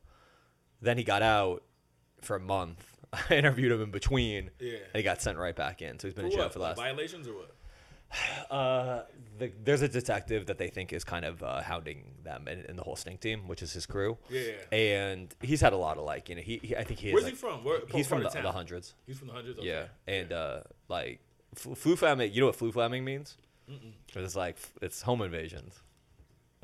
Then 0.80 0.97
he 0.99 1.05
got 1.05 1.22
out 1.22 1.62
for 2.22 2.36
a 2.36 2.41
month. 2.41 2.84
I 3.30 3.34
interviewed 3.34 3.72
him 3.72 3.82
in 3.82 3.91
between. 3.91 4.51
Yeah. 4.61 4.74
And 4.93 4.97
he 4.97 5.03
got 5.03 5.20
sent 5.22 5.39
right 5.39 5.55
back 5.55 5.82
in. 5.82 5.99
So 5.99 6.09
he's 6.09 6.14
been 6.14 6.24
For 6.24 6.26
in 6.26 6.32
jail 6.32 6.43
what? 6.45 6.53
for 6.53 6.59
the 6.59 6.64
last. 6.64 6.76
violations 6.76 7.28
or 7.28 7.34
what? 7.34 7.55
Uh, 8.50 9.02
the, 9.38 9.52
there's 9.62 9.82
a 9.82 9.88
detective 9.88 10.46
that 10.46 10.56
they 10.56 10.68
think 10.68 10.94
is 10.94 11.04
kind 11.04 11.26
of 11.26 11.42
uh, 11.42 11.61
hounding 11.61 12.14
them 12.24 12.48
in, 12.48 12.61
in 12.62 12.76
the 12.76 12.82
whole 12.82 12.96
Stinc 12.96 13.20
Team, 13.20 13.46
which 13.46 13.61
is 13.61 13.74
his 13.74 13.84
crew. 13.84 14.16
Yeah. 14.30 14.52
And 14.72 15.34
he's 15.42 15.61
had 15.61 15.74
a 15.74 15.76
lot 15.76 15.98
of 15.98 16.04
like 16.04 16.30
you 16.30 16.34
know 16.36 16.40
he, 16.40 16.59
he 16.62 16.74
I 16.74 16.82
think 16.82 16.98
he 16.98 17.12
Where's 17.12 17.26
he 17.26 17.32
from? 17.32 17.62
Where, 17.62 17.80
he's 17.92 18.06
from 18.06 18.22
the, 18.22 18.30
the 18.30 18.50
hundreds. 18.50 18.94
He's 19.06 19.18
from 19.18 19.28
the 19.28 19.34
hundreds. 19.34 19.59
Okay. 19.59 19.68
Yeah, 19.68 19.84
and 20.06 20.32
uh, 20.32 20.61
like 20.88 21.20
flu, 21.54 21.94
flamming. 21.94 22.32
You 22.32 22.40
know 22.40 22.46
what 22.46 22.56
flu 22.56 22.72
flamming 22.72 23.02
means? 23.04 23.36
It's 24.14 24.34
like 24.34 24.56
it's 24.80 25.02
home 25.02 25.20
invasions. 25.20 25.74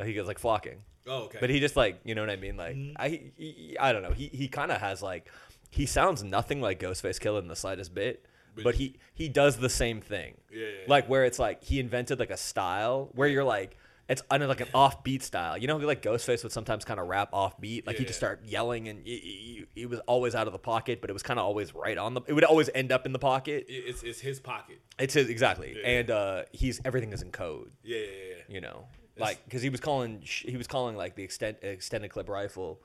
He 0.03 0.15
goes 0.15 0.27
like 0.27 0.39
flocking, 0.39 0.79
oh, 1.07 1.25
okay. 1.25 1.37
but 1.39 1.51
he 1.51 1.61
just 1.61 1.77
like 1.77 2.01
you 2.05 2.15
know 2.15 2.23
what 2.23 2.31
I 2.31 2.37
mean. 2.37 2.57
Like 2.57 2.77
Mm-hmm. 2.77 2.93
I 2.97 3.09
he, 3.11 3.33
he- 3.37 3.79
I 3.79 3.93
don't 3.93 4.03
know. 4.03 4.13
He 4.13 4.29
he 4.29 4.49
kind 4.49 4.73
of 4.73 4.81
has 4.81 5.03
like 5.03 5.29
he 5.71 5.85
sounds 5.85 6.25
nothing 6.25 6.63
like 6.63 6.81
Ghostface 6.81 7.21
Killah 7.21 7.41
in 7.43 7.49
the 7.49 7.57
slightest 7.57 7.95
bit, 7.95 8.25
But 8.55 8.65
but, 8.65 8.75
he- 8.77 8.97
he 9.15 9.25
he 9.25 9.29
does 9.29 9.57
the 9.59 9.69
same 9.71 10.01
thing. 10.01 10.37
Yeah, 10.53 10.67
yeah. 10.67 10.71
Like 10.89 11.09
where 11.09 11.25
it's 11.25 11.39
like 11.39 11.63
he 11.65 11.81
invented 11.81 12.19
like 12.19 12.31
a 12.31 12.37
style 12.37 13.11
where 13.15 13.29
you're 13.29 13.45
like. 13.45 13.77
It's 14.07 14.21
under 14.31 14.47
like 14.47 14.61
an 14.61 14.67
offbeat 14.75 15.23
style, 15.23 15.57
you 15.57 15.67
know. 15.67 15.79
Like 15.79 16.03
Ghostface 16.03 16.43
would 16.43 16.53
sometimes 16.53 16.85
kind 16.85 17.01
of 17.01 17.07
rap 17.09 17.33
offbeat, 17.33 17.87
like 17.87 17.97
he'd 17.97 18.07
just 18.07 18.19
start 18.19 18.43
yelling, 18.45 18.87
and 18.89 19.01
he, 19.03 19.65
he, 19.75 19.81
he 19.81 19.87
was 19.87 19.99
always 20.01 20.35
out 20.35 20.47
of 20.47 20.53
the 20.53 20.59
pocket, 20.59 21.01
but 21.01 21.09
it 21.09 21.15
was 21.15 21.23
kind 21.23 21.41
of 21.41 21.47
always 21.47 21.75
right 21.75 21.97
on 21.97 22.13
the. 22.13 22.21
It 22.27 22.35
would 22.35 22.45
always 22.45 22.69
end 22.75 22.93
up 22.93 23.07
in 23.07 23.13
the 23.15 23.19
pocket. 23.19 23.65
It's 23.67 24.03
it's 24.03 24.21
his 24.21 24.41
pocket. 24.41 24.83
It's 24.99 25.15
his 25.15 25.31
exactly, 25.31 25.75
Yeah. 25.81 25.89
and 25.89 26.11
uh, 26.11 26.43
he's 26.53 26.83
everything 26.85 27.15
is 27.15 27.23
in 27.23 27.31
code. 27.31 27.71
Yeah, 27.83 27.97
yeah, 27.97 28.05
yeah. 28.05 28.43
You 28.47 28.61
know, 28.61 28.85
like 29.17 29.43
because 29.47 29.63
he 29.63 29.71
was 29.71 29.81
calling 29.81 30.21
he 30.23 30.59
was 30.59 30.67
calling 30.67 30.97
like 30.97 31.15
the 31.17 31.23
extent 31.23 31.57
extended 31.63 32.11
clip 32.11 32.29
rifle, 32.29 32.83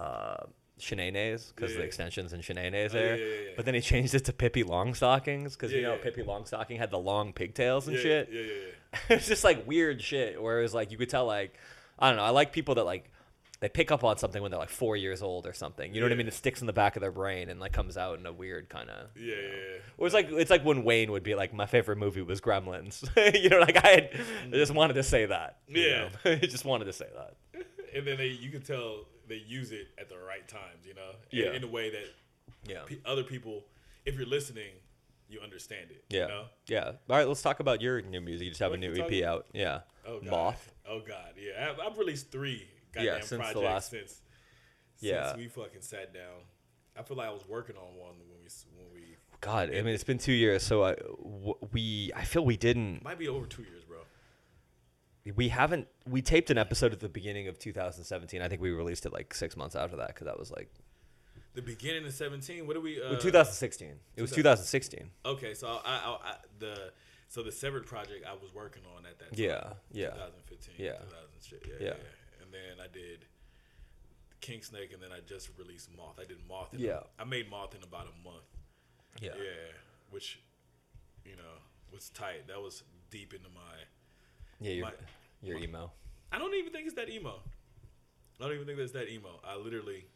uh, 0.00 0.44
shenanes 0.82 1.54
because 1.54 1.70
Yeah, 1.70 1.76
the 1.76 1.82
yeah. 1.82 1.86
extensions 1.86 2.32
and 2.32 2.42
shenanes 2.42 2.72
Oh, 2.72 2.72
yeah, 2.72 2.88
there. 2.88 3.16
yeah, 3.16 3.24
yeah, 3.24 3.40
yeah. 3.46 3.50
But 3.56 3.64
then 3.64 3.74
he 3.74 3.80
changed 3.80 4.14
it 4.14 4.24
to 4.26 4.32
Pippi 4.32 4.64
Longstockings 4.64 5.52
because 5.52 5.72
you 5.72 5.82
know 5.82 5.94
yeah. 5.94 6.02
Pippi 6.02 6.22
Longstocking 6.22 6.78
had 6.78 6.90
the 6.90 6.98
long 6.98 7.32
pigtails 7.32 7.86
and 7.88 7.96
yeah, 7.96 8.02
shit. 8.02 8.28
Yeah, 8.32 8.40
yeah, 8.40 8.46
yeah. 8.52 8.98
it's 9.16 9.26
just 9.26 9.44
like 9.44 9.66
weird 9.66 10.02
shit 10.02 10.40
where 10.42 10.58
it 10.60 10.62
was 10.62 10.74
like 10.74 10.90
you 10.90 10.98
could 10.98 11.08
tell 11.10 11.24
like 11.26 11.54
I 11.98 12.08
don't 12.08 12.16
know 12.16 12.24
I 12.24 12.30
like 12.30 12.52
people 12.52 12.74
that 12.76 12.84
like 12.84 13.10
they 13.60 13.68
pick 13.68 13.92
up 13.92 14.02
on 14.02 14.18
something 14.18 14.42
when 14.42 14.50
they're 14.50 14.58
like 14.58 14.68
four 14.70 14.96
years 14.96 15.22
old 15.22 15.46
or 15.46 15.52
something. 15.52 15.94
You 15.94 16.00
know 16.00 16.06
what 16.06 16.12
I 16.12 16.16
mean? 16.16 16.26
It 16.26 16.34
sticks 16.34 16.62
in 16.62 16.66
the 16.66 16.72
back 16.72 16.96
of 16.96 17.00
their 17.00 17.12
brain 17.12 17.48
and 17.48 17.60
like 17.60 17.72
comes 17.72 17.96
out 17.96 18.18
in 18.18 18.26
a 18.26 18.32
weird 18.32 18.68
kind 18.68 18.90
of. 18.90 19.10
Yeah, 19.16 19.36
yeah, 19.36 19.40
yeah. 19.40 19.78
Or 19.98 20.06
it's 20.08 20.14
like 20.14 20.30
it's 20.32 20.50
like 20.50 20.64
when 20.64 20.82
Wayne 20.82 21.12
would 21.12 21.22
be 21.22 21.36
like, 21.36 21.54
my 21.54 21.66
favorite 21.66 21.98
movie 21.98 22.22
was 22.22 22.40
Gremlins. 22.40 23.08
you 23.40 23.50
know, 23.50 23.60
like 23.60 23.76
I 23.84 23.88
had, 23.88 24.10
I 24.52 24.56
just 24.56 24.74
wanted 24.74 24.94
to 24.94 25.04
say 25.04 25.26
that. 25.26 25.58
you 25.68 25.80
Yeah. 25.80 26.08
know? 26.24 26.32
I 26.32 26.36
just 26.38 26.64
wanted 26.64 26.86
to 26.86 26.92
say 26.92 27.06
that. 27.14 27.36
And 27.94 28.04
then 28.04 28.16
they, 28.16 28.26
you 28.28 28.50
can 28.50 28.62
tell 28.62 29.04
they 29.32 29.42
use 29.46 29.72
it 29.72 29.88
at 29.98 30.08
the 30.10 30.18
right 30.18 30.46
times, 30.46 30.86
you 30.86 30.94
know, 30.94 31.10
in- 31.30 31.38
Yeah. 31.38 31.52
in, 31.52 31.64
a 31.64 31.66
way 31.66 31.88
that 31.90 32.06
Yeah. 32.68 32.82
pe- 32.86 32.98
other 33.06 33.24
people, 33.24 33.64
if 34.04 34.14
you're 34.16 34.26
listening, 34.26 34.72
you 35.28 35.40
understand 35.40 35.90
it. 35.90 36.04
Yeah. 36.10 36.22
You 36.22 36.28
know? 36.28 36.44
Yeah. 36.66 36.84
All 37.08 37.16
right, 37.16 37.26
let's 37.26 37.40
talk 37.40 37.60
about 37.60 37.80
your 37.80 38.02
new 38.02 38.20
music. 38.20 38.44
You 38.44 38.50
just 38.50 38.60
have 38.60 38.70
What 38.72 38.78
a 38.78 38.80
new 38.80 38.92
EP 38.92 38.98
talking- 38.98 39.24
out. 39.24 39.46
Yeah. 39.54 39.80
Oh 40.04 40.20
God. 40.20 40.30
Moth. 40.30 40.74
Oh 40.86 41.00
God. 41.00 41.34
Yeah. 41.38 41.70
I've, 41.70 41.80
I've 41.80 41.98
released 41.98 42.30
three 42.30 42.68
goddamn 42.92 43.06
Yeah, 43.06 43.20
since 43.20 43.30
the 43.30 43.36
projects 43.38 43.56
last- 43.64 43.90
since 43.90 44.22
Yeah. 45.00 45.26
since 45.28 45.38
we 45.38 45.48
fucking 45.48 45.80
sat 45.82 46.12
down. 46.12 46.42
I 46.94 47.02
feel 47.02 47.16
like 47.16 47.28
I 47.28 47.32
was 47.32 47.46
working 47.48 47.76
on 47.76 47.96
one 47.96 48.18
when 48.18 48.38
we 48.42 48.48
when 48.76 48.92
we 48.92 49.16
God, 49.40 49.70
I 49.70 49.82
mean, 49.82 49.88
it's 49.94 50.04
been 50.04 50.18
two 50.18 50.32
years, 50.34 50.62
so 50.62 50.84
I, 50.84 50.94
w- 50.94 51.56
we, 51.72 52.12
I 52.14 52.22
feel 52.24 52.44
we 52.44 52.56
didn't, 52.56 53.02
might 53.02 53.18
be 53.18 53.26
over 53.26 53.44
two 53.44 53.62
years. 53.64 53.81
We 55.36 55.48
haven't, 55.48 55.88
we 56.08 56.20
taped 56.22 56.50
an 56.50 56.58
episode 56.58 56.92
at 56.92 57.00
the 57.00 57.08
beginning 57.08 57.48
of 57.48 57.58
2017. 57.58 58.42
I 58.42 58.48
think 58.48 58.60
we 58.60 58.70
released 58.70 59.06
it 59.06 59.12
like 59.12 59.32
six 59.34 59.56
months 59.56 59.76
after 59.76 59.96
that 59.96 60.08
because 60.08 60.24
that 60.26 60.38
was 60.38 60.50
like 60.50 60.68
The 61.54 61.62
beginning 61.62 62.04
of 62.06 62.12
seventeen. 62.12 62.66
What 62.66 62.74
do 62.74 62.80
we? 62.80 63.00
Uh, 63.02 63.16
2016. 63.18 63.88
It 64.16 64.22
was 64.22 64.30
2016. 64.32 65.10
Okay, 65.24 65.54
so 65.54 65.68
I, 65.68 65.90
I, 65.92 66.30
I 66.30 66.34
the 66.58 66.92
so 67.28 67.42
the 67.42 67.52
severed 67.52 67.86
project 67.86 68.24
I 68.28 68.32
was 68.34 68.52
working 68.54 68.82
on 68.96 69.06
at 69.06 69.18
that 69.18 69.36
time. 69.36 69.38
Yeah, 69.38 69.72
yeah. 69.92 70.10
2015. 70.10 70.74
Yeah. 70.78 70.92
2000. 70.92 71.08
Yeah, 71.66 71.72
Yeah. 71.80 71.86
yeah. 71.86 72.42
And 72.42 72.52
then 72.52 72.84
I 72.84 72.88
did 72.92 73.24
King 74.40 74.60
Snake, 74.62 74.92
and 74.92 75.00
then 75.02 75.12
I 75.12 75.20
just 75.26 75.50
released 75.58 75.88
Moth. 75.96 76.18
I 76.20 76.24
did 76.24 76.38
Moth. 76.48 76.74
In 76.74 76.80
Yeah. 76.80 77.00
I 77.18 77.24
made 77.24 77.48
Moth 77.50 77.74
in 77.74 77.82
about 77.82 78.06
a 78.06 78.28
month. 78.28 78.44
Yeah. 79.20 79.30
Yeah, 79.36 79.72
which 80.10 80.40
you 81.24 81.36
know 81.36 81.56
was 81.92 82.08
tight. 82.10 82.48
That 82.48 82.60
was 82.60 82.82
deep 83.10 83.32
into 83.34 83.48
my. 83.50 83.76
Yeah, 84.62 84.72
your, 84.72 84.86
My- 84.86 84.92
your 85.42 85.58
emo. 85.58 85.90
I 86.30 86.38
don't 86.38 86.54
even 86.54 86.72
think 86.72 86.86
it's 86.86 86.94
that 86.94 87.10
emo. 87.10 87.40
I 88.40 88.44
don't 88.44 88.54
even 88.54 88.66
think 88.66 88.78
that's 88.78 88.92
that 88.92 89.08
emo. 89.08 89.40
I 89.44 89.56
literally. 89.56 90.06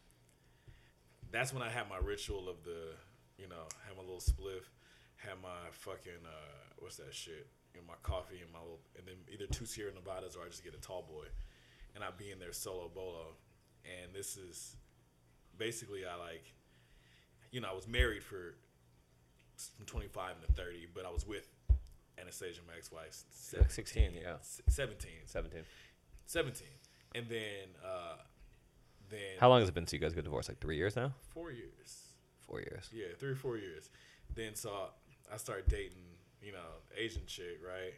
That's 1.30 1.52
when 1.52 1.62
I 1.62 1.68
had 1.68 1.88
my 1.88 1.98
ritual 1.98 2.48
of 2.48 2.62
the, 2.64 2.94
you 3.36 3.48
know, 3.48 3.66
have 3.86 3.96
my 3.96 4.02
little 4.02 4.20
spliff, 4.20 4.62
have 5.16 5.38
my 5.42 5.68
fucking 5.72 6.24
uh, 6.24 6.72
what's 6.78 6.96
that 6.96 7.12
shit? 7.12 7.48
You 7.74 7.80
know, 7.80 7.86
my 7.88 7.94
coffee 8.02 8.40
and 8.42 8.52
my 8.52 8.60
little, 8.60 8.80
and 8.96 9.06
then 9.06 9.16
either 9.32 9.46
two 9.46 9.66
Sierra 9.66 9.92
Nevadas 9.92 10.36
or 10.36 10.42
I 10.44 10.48
just 10.48 10.64
get 10.64 10.74
a 10.74 10.80
tall 10.80 11.02
boy, 11.02 11.26
and 11.94 12.02
I 12.04 12.08
be 12.16 12.30
in 12.30 12.38
there 12.38 12.52
solo 12.52 12.88
bolo, 12.88 13.34
and 13.84 14.14
this 14.14 14.36
is 14.36 14.76
basically 15.58 16.06
I 16.06 16.14
like, 16.16 16.54
you 17.50 17.60
know, 17.60 17.68
I 17.70 17.74
was 17.74 17.88
married 17.88 18.22
for 18.22 18.54
from 19.76 19.86
25 19.86 20.46
to 20.46 20.52
30, 20.52 20.88
but 20.94 21.04
I 21.04 21.10
was 21.10 21.26
with 21.26 21.48
Anastasia, 22.20 22.60
my 22.66 22.74
ex-wife, 22.76 23.24
Like 23.58 23.70
16, 23.70 24.12
yeah. 24.20 24.34
17. 24.68 25.10
17. 25.26 25.60
17 26.28 26.66
and 27.14 27.28
then 27.28 27.68
uh 27.84 28.16
then 29.08 29.38
How 29.38 29.48
long 29.48 29.60
has 29.60 29.68
it 29.68 29.74
been 29.74 29.84
since 29.84 29.92
you 29.92 29.98
guys 30.00 30.12
got 30.12 30.24
divorced? 30.24 30.48
Like 30.48 30.58
three 30.58 30.76
years 30.76 30.96
now? 30.96 31.12
four 31.28 31.52
years 31.52 32.02
Four 32.46 32.60
years. 32.60 32.90
yeah 32.92 33.06
three 33.18 33.30
or 33.30 33.36
four 33.36 33.56
years 33.58 33.90
then 34.34 34.54
so 34.54 34.70
i 35.32 35.36
started 35.36 35.66
dating 35.68 36.02
you 36.42 36.52
know 36.52 36.58
asian 36.96 37.22
chick 37.26 37.60
right 37.64 37.94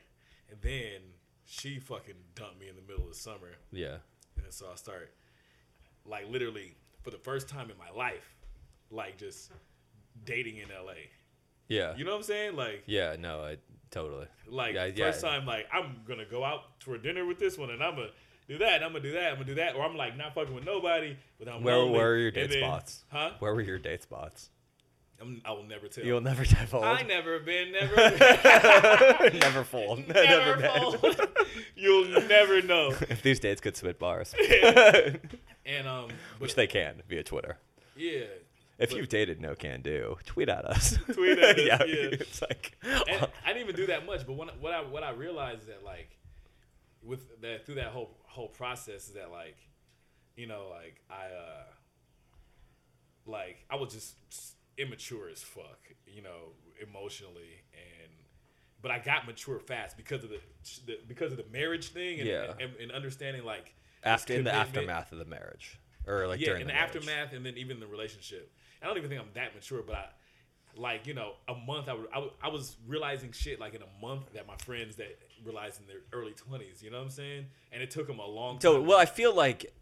and 0.51 0.59
then 0.63 1.01
she 1.45 1.79
fucking 1.79 2.15
dumped 2.35 2.61
me 2.61 2.69
in 2.69 2.77
the 2.77 2.83
middle 2.83 3.03
of 3.05 3.09
the 3.11 3.15
summer 3.19 3.51
Yeah. 3.73 3.97
and 4.43 4.53
so 4.53 4.67
i 4.73 4.77
start 4.77 5.13
like 6.07 6.31
literally 6.31 6.75
for 7.03 7.11
the 7.11 7.19
first 7.19 7.49
time 7.49 7.71
in 7.71 7.77
my 7.79 7.91
life 7.97 8.35
like 8.91 9.17
just 9.19 9.51
dating 10.25 10.59
in 10.59 10.69
la 10.69 10.93
Yeah. 11.69 11.95
you 11.97 12.05
know 12.05 12.13
what 12.13 12.17
i'm 12.19 12.23
saying 12.25 12.57
like 12.57 12.85
yeah, 12.87 13.17
no, 13.19 13.41
I 13.43 13.57
totally. 13.91 14.27
Like 14.49 14.75
Yeah, 14.75 14.91
first 14.97 15.23
yeah. 15.23 15.31
time, 15.31 15.47
like 15.47 15.67
I'm 15.73 15.97
gonna 16.07 16.25
go 16.25 16.45
out 16.45 16.63
for 16.81 16.97
dinner 16.99 17.25
with 17.27 17.39
this 17.39 17.57
one, 17.59 17.71
and 17.71 17.83
I'm 17.83 17.95
gonna 17.97 18.09
do 18.49 18.59
that. 18.59 18.77
And 18.77 18.85
I'm 18.85 18.93
gonna 18.93 19.03
do 19.05 19.13
that. 19.13 19.29
I'm 19.31 19.35
gonna 19.35 19.45
do 19.47 19.55
that. 19.57 19.75
Or 19.77 19.85
I'm 19.85 19.97
like 19.97 20.17
not 20.17 20.35
fucking 20.35 20.55
with 20.55 20.65
nobody, 20.65 21.17
but 21.39 21.49
I'm 21.49 21.63
Where, 21.63 21.77
lonely. 21.77 21.99
where 21.99 22.11
are 22.13 22.17
your 22.17 22.31
date 22.31 22.51
then- 22.51 22.61
spots? 22.61 23.05
Huh? 23.11 23.31
Where 23.39 23.55
were 23.55 23.61
your 23.63 23.79
date 23.79 24.03
spots? 24.03 24.51
I'm, 25.21 25.43
I 25.45 25.51
will 25.51 25.65
never 25.65 25.89
tell. 25.89 26.05
You'll 26.05 26.21
never 26.21 26.45
divulge. 26.45 26.85
I 26.85 27.03
never 27.03 27.41
been, 27.41 27.73
never, 27.73 27.97
never 27.97 29.65
fold. 29.65 30.07
never, 30.15 30.57
never 30.57 30.99
been. 30.99 31.15
You'll 31.75 32.09
never 32.29 32.63
know. 32.63 32.91
if 33.09 33.21
these 33.23 33.41
dates 33.41 33.61
could 33.61 33.77
spit 33.77 33.99
bars, 33.99 34.33
And 35.67 35.89
um, 35.89 36.09
which 36.39 36.55
they 36.55 36.69
can 36.69 37.03
via 37.09 37.25
Twitter. 37.25 37.59
yeah. 37.97 38.25
If 38.79 38.91
But- 38.91 38.97
you've 38.99 39.09
dated 39.09 39.41
Nocando, 39.41 40.23
tweet 40.25 40.49
at 40.49 40.65
us. 40.65 40.97
Tweet 41.13 41.39
at 41.39 41.59
us, 41.59 41.65
yeah, 41.65 41.79
yeah. 41.85 42.09
It's 42.13 42.41
like 42.41 42.77
and 42.85 43.27
I 43.45 43.49
didn't 43.53 43.63
even 43.65 43.75
do 43.77 43.87
that 43.89 44.07
much, 44.07 44.27
but 44.27 44.35
when, 44.35 44.49
what 44.61 44.73
I 44.73 44.83
what 44.83 45.03
I 45.03 45.11
realized 45.11 45.63
is 45.63 45.67
that 45.67 45.85
like 45.85 46.17
with 47.03 47.41
that 47.43 47.67
through 47.67 47.77
that 47.77 47.89
whole 47.89 48.17
whole 48.25 48.49
process 48.49 49.09
is 49.09 49.15
that 49.15 49.31
like 49.31 49.57
you 50.37 50.47
know 50.47 50.69
like 50.71 51.01
I 51.11 51.27
uh 51.27 51.65
like 53.27 53.65
I 53.71 53.77
was 53.77 53.93
just 53.93 54.15
immature 54.77 55.29
as 55.29 55.43
fuck, 55.43 55.79
you 56.07 56.23
know, 56.23 56.53
emotionally 56.81 57.63
and 57.73 58.13
but 58.81 58.91
I 58.93 59.01
got 59.01 59.27
mature 59.27 59.59
fast 59.59 59.97
because 59.97 60.23
of 60.23 60.31
the, 60.31 60.39
the 60.87 60.99
because 61.09 61.33
of 61.33 61.39
the 61.39 61.45
marriage 61.53 61.89
thing 61.89 62.21
and, 62.21 62.29
Yeah. 62.29 62.53
and, 62.61 62.77
and 62.81 62.93
understanding 62.93 63.45
like 63.45 63.75
after 64.05 64.35
in 64.35 64.45
the 64.45 64.55
aftermath 64.55 65.11
of 65.11 65.19
the 65.19 65.25
marriage, 65.25 65.81
or 66.07 66.29
like 66.29 66.39
yeah, 66.41 66.47
during 66.51 66.61
in 66.63 66.67
the, 66.69 66.73
the, 66.75 66.79
aftermath, 66.79 67.33
and 67.33 67.45
then 67.45 67.57
even 67.57 67.81
the 67.81 67.87
relationship. 67.89 68.53
I 68.83 68.87
don't 68.87 68.97
even 68.99 69.09
think 69.11 69.21
I'm 69.21 69.29
that 69.35 69.55
mature, 69.55 69.83
but 69.87 69.97
I, 69.97 70.07
like 70.77 71.07
you 71.07 71.15
know, 71.15 71.33
a 71.49 71.55
month 71.55 71.89
I, 71.89 71.95
would, 71.95 72.07
I, 72.43 72.49
was 72.49 72.77
realizing 72.87 73.33
shit 73.33 73.59
like 73.59 73.75
in 73.75 73.83
a 73.83 74.07
month 74.07 74.33
that 74.35 74.47
my 74.47 74.57
friends 74.57 74.97
that 74.97 75.19
realized 75.45 75.81
in 75.81 75.87
their 75.87 76.01
early 76.13 76.33
twenties. 76.33 76.83
You 76.83 76.91
know 76.91 76.99
what 76.99 77.05
I'm 77.05 77.11
saying? 77.11 77.47
And 77.73 77.83
it 77.83 77.91
took 77.91 78.07
them 78.07 78.19
a 78.21 78.27
long 78.27 78.61
So 78.61 78.75
time. 78.79 78.87
well, 78.87 78.99
I 78.99 79.07
feel 79.07 79.35
like 79.35 79.73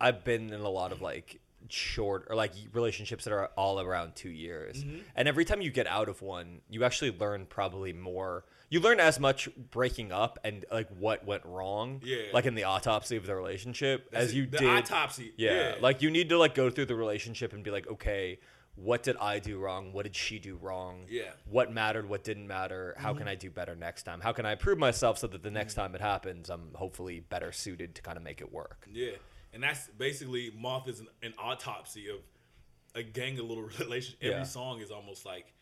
I've 0.00 0.24
been 0.24 0.52
in 0.52 0.60
a 0.60 0.68
lot 0.68 0.92
of 0.92 1.02
like 1.02 1.40
short 1.68 2.26
or 2.30 2.36
like 2.36 2.52
relationships 2.72 3.24
that 3.24 3.32
are 3.32 3.46
all 3.56 3.80
around 3.80 4.14
two 4.16 4.30
years, 4.30 4.82
Mm-hmm. 4.84 4.98
and 5.16 5.28
every 5.28 5.44
time 5.44 5.60
you 5.60 5.70
get 5.70 5.86
out 5.86 6.08
of 6.08 6.22
one, 6.22 6.60
you 6.70 6.84
actually 6.84 7.10
learn 7.18 7.46
probably 7.46 7.92
more. 7.92 8.44
You 8.70 8.80
learn 8.80 9.00
as 9.00 9.18
much 9.20 9.48
breaking 9.70 10.12
up 10.12 10.38
and 10.44 10.64
like 10.70 10.88
what 10.96 11.26
went 11.26 11.44
wrong, 11.44 12.00
Yeah. 12.04 12.18
like 12.32 12.46
in 12.46 12.54
the 12.54 12.64
autopsy 12.64 13.16
of 13.16 13.26
the 13.26 13.34
relationship, 13.34 14.10
That's 14.12 14.26
as 14.26 14.32
it. 14.32 14.36
you 14.36 14.46
the 14.46 14.58
did. 14.58 14.68
autopsy. 14.68 15.32
yeah, 15.36 15.52
Yeah, 15.52 15.74
like 15.80 16.02
you 16.02 16.10
need 16.10 16.28
to 16.28 16.38
like 16.38 16.54
go 16.54 16.70
through 16.70 16.86
the 16.86 16.94
relationship 16.94 17.52
and 17.52 17.62
be 17.64 17.70
like, 17.72 17.88
okay, 17.88 18.38
what 18.76 19.02
did 19.02 19.16
I 19.16 19.40
do 19.40 19.58
wrong? 19.58 19.92
What 19.92 20.04
did 20.04 20.14
she 20.14 20.38
do 20.38 20.56
wrong? 20.56 21.04
Yeah. 21.10 21.22
Mm-hmm. 21.24 21.50
What 21.50 21.72
mattered? 21.72 22.08
What 22.08 22.22
didn't 22.22 22.46
matter? 22.46 22.94
How 22.96 23.12
can 23.12 23.26
I 23.28 23.34
do 23.34 23.50
better 23.50 23.74
next 23.74 24.04
time? 24.04 24.20
How 24.20 24.32
can 24.32 24.46
I 24.46 24.52
improve 24.52 24.78
myself 24.78 25.18
so 25.18 25.26
that 25.26 25.42
the 25.42 25.50
next 25.50 25.74
time 25.74 25.94
it 25.96 26.00
happens, 26.00 26.48
I'm 26.48 26.70
hopefully 26.74 27.20
better 27.20 27.50
suited 27.52 27.96
to 27.96 28.02
kind 28.02 28.16
of 28.16 28.22
make 28.22 28.40
it 28.40 28.50
work? 28.52 28.86
yeah. 28.90 29.10
And 29.52 29.60
that's 29.64 29.88
basically 29.98 30.52
Moth 30.56 30.86
is 30.88 31.00
an, 31.00 31.08
an 31.24 31.34
autopsy 31.36 32.08
of 32.08 32.18
a 32.94 33.02
gang 33.02 33.36
of 33.40 33.46
little 33.46 33.64
relationship. 33.80 34.20
Every 34.22 34.36
Yeah. 34.36 34.42
song 34.44 34.80
is 34.80 34.92
almost 34.92 35.26
like, 35.26 35.52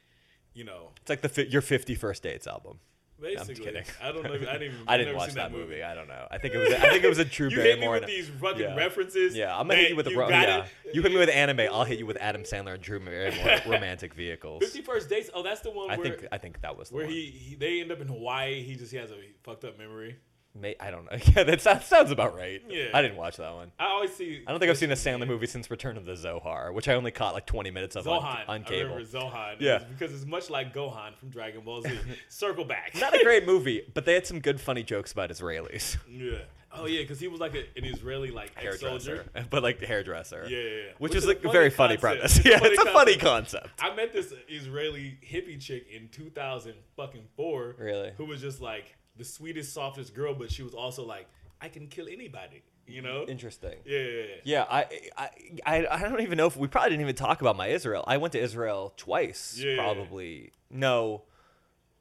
you 0.53 0.65
know, 0.65 0.91
It's 1.01 1.09
like 1.09 1.23
the 1.23 1.47
your 1.49 1.63
50 1.63 1.95
first 1.95 2.23
dates 2.23 2.47
album. 2.47 2.81
Basically. 3.21 3.65
kidding. 3.65 3.85
I 4.03 4.13
don't 4.13 4.23
know. 4.23 4.33
I 4.33 4.37
didn't. 4.37 4.63
Even, 4.63 4.77
I 4.89 4.97
didn't 4.97 5.17
watch 5.17 5.35
that 5.35 5.53
movie. 5.53 5.83
I 5.83 5.95
don't 5.95 6.09
know. 6.09 6.27
I 6.31 6.39
think 6.39 6.55
it 6.55 6.59
was. 6.59 6.73
I 6.73 6.91
think 6.91 7.05
it 7.05 7.09
was 7.09 7.19
a 7.19 7.25
Drew 7.25 7.49
You 7.51 7.61
hit 7.61 7.81
me 7.81 7.89
with 7.89 8.07
these 8.07 8.29
fucking 8.29 8.61
yeah. 8.61 8.77
references. 8.77 9.37
Yeah, 9.37 9.57
I'm 9.57 9.69
gonna 9.69 9.81
hit 9.81 9.91
you 9.91 9.97
with 9.97 10.07
the 10.07 10.13
you 10.13 10.21
ro- 10.21 10.29
yeah. 10.29 10.67
You 10.93 11.03
hit 11.03 11.13
me 11.13 11.19
with 11.19 11.29
anime. 11.31 11.61
I'll 11.73 11.85
hit 11.85 11.99
you 11.99 12.07
with 12.07 12.17
Adam 12.21 12.43
Sandler 12.43 12.75
and 12.75 12.83
Drew 12.83 13.01
Barrymore 13.01 13.59
romantic 13.67 14.15
vehicles. 14.15 14.63
Fifty 14.63 14.83
First 14.83 15.09
Dates. 15.09 15.31
Oh, 15.35 15.43
that's 15.43 15.61
the 15.61 15.71
one 15.71 15.91
I 15.91 15.97
where 15.97 16.11
think 16.11 16.27
I 16.33 16.39
think 16.39 16.61
that 16.63 16.77
was 16.77 16.89
the 16.91 16.97
where 16.97 17.05
one. 17.05 17.13
he, 17.13 17.27
he 17.27 17.55
they 17.55 17.81
end 17.81 17.93
up 17.93 18.01
in 18.01 18.09
Hawaii. 18.09 18.63
He 18.63 18.75
just 18.75 18.93
he 18.93 18.99
has 18.99 19.11
a 19.11 19.19
fucked 19.43 19.65
up 19.65 19.79
memory. 19.79 20.17
May, 20.61 20.75
I 20.81 20.91
don't 20.91 21.11
know. 21.11 21.19
Yeah, 21.37 21.45
that 21.45 21.61
sounds, 21.61 21.85
sounds 21.85 22.11
about 22.11 22.35
right. 22.37 22.63
Yeah. 22.69 22.89
I 22.95 23.03
didn't 23.03 23.17
watch 23.17 23.37
that 23.37 23.55
one. 23.55 23.71
I 23.79 23.87
always 23.87 24.15
see. 24.15 24.43
I 24.47 24.51
don't 24.51 24.59
think 24.61 24.71
I've 24.71 24.79
seen 24.79 24.91
a 24.91 24.95
Sandler 24.95 25.27
movie 25.27 25.47
since 25.47 25.71
Return 25.71 25.97
of 25.97 26.05
the 26.05 26.17
Zohar, 26.17 26.73
which 26.73 26.89
I 26.89 26.95
only 26.95 27.11
caught 27.11 27.35
like 27.35 27.47
20 27.47 27.71
minutes 27.71 27.97
of 27.97 28.09
on, 28.09 28.23
Zohan. 28.23 28.49
on 28.49 28.61
I 28.61 28.65
cable. 28.65 28.95
remember 28.95 29.05
Zohan. 29.05 29.57
Yeah. 29.61 29.77
It's 29.77 29.85
because 29.85 30.15
it's 30.15 30.27
much 30.27 30.51
like 30.51 30.75
Gohan 30.75 31.15
from 31.17 31.29
Dragon 31.31 31.61
Ball 31.63 31.83
Z. 31.83 31.91
Circle 32.29 32.65
back. 32.65 32.95
Not 32.99 33.15
a 33.15 33.23
great 33.23 33.47
movie, 33.53 33.83
but 33.95 34.05
they 34.05 34.15
had 34.15 34.27
some 34.27 34.41
good 34.41 34.61
funny 34.61 34.83
jokes 34.83 35.13
about 35.13 35.31
Israelis. 35.31 35.97
yeah. 36.11 36.39
Oh 36.71 36.85
yeah, 36.87 37.01
because 37.01 37.19
he 37.19 37.29
was 37.29 37.41
like 37.41 37.55
a, 37.55 37.61
an 37.79 37.85
Israeli 37.85 38.31
like 38.31 38.53
ex-soldier. 38.57 39.25
Hairdresser, 39.35 39.47
but 39.49 39.63
like 39.63 39.81
the 39.81 39.87
hairdresser. 39.87 40.47
Yeah, 40.49 40.59
yeah, 40.59 40.65
yeah. 40.65 40.83
Which, 40.99 41.15
is 41.15 41.27
like 41.27 41.43
a 41.43 41.51
very 41.51 41.71
funny 41.71 41.97
concept. 41.97 42.01
premise. 42.03 42.37
It's 42.37 42.47
a 42.47 42.51
yeah, 42.51 42.59
funny 42.59 42.71
it's 42.75 42.83
a 42.83 42.93
funny 42.93 43.17
concept. 43.17 43.77
concept. 43.79 43.93
I 43.93 43.97
met 43.97 44.13
this 44.13 44.35
Israeli 44.49 45.19
hippie 45.27 45.59
chick 45.61 45.87
in 45.91 46.09
2000 46.09 46.75
fucking 46.95 47.25
four. 47.37 47.75
Really? 47.79 48.13
Who 48.19 48.27
was 48.27 48.43
just 48.43 48.61
like 48.61 48.97
the 49.19 49.25
sweetest, 49.25 49.73
softest 49.75 50.15
girl, 50.15 50.35
but 50.35 50.51
she 50.51 50.63
was 50.63 50.75
also 50.75 51.05
like, 51.05 51.27
I 51.61 51.69
can 51.69 51.89
kill 51.89 52.07
anybody. 52.09 52.63
You 52.87 53.03
know? 53.03 53.27
Interesting. 53.29 53.75
Yeah, 53.85 53.99
yeah, 53.99 54.07
yeah. 54.23 54.35
Yeah, 54.45 54.65
I, 54.71 54.87
I, 55.19 55.29
I, 55.67 55.87
I 55.91 56.09
don't 56.09 56.23
even 56.23 56.39
know 56.39 56.47
if 56.47 56.57
we 56.57 56.69
probably 56.69 56.91
didn't 56.91 57.03
even 57.03 57.17
talk 57.17 57.43
about 57.43 57.55
my 57.57 57.67
Israel. 57.67 58.03
I 58.07 58.17
went 58.17 58.33
to 58.33 58.41
Israel 58.41 58.95
twice, 58.97 59.59
Yeah. 59.63 59.77
probably. 59.77 60.53
No, 60.71 61.25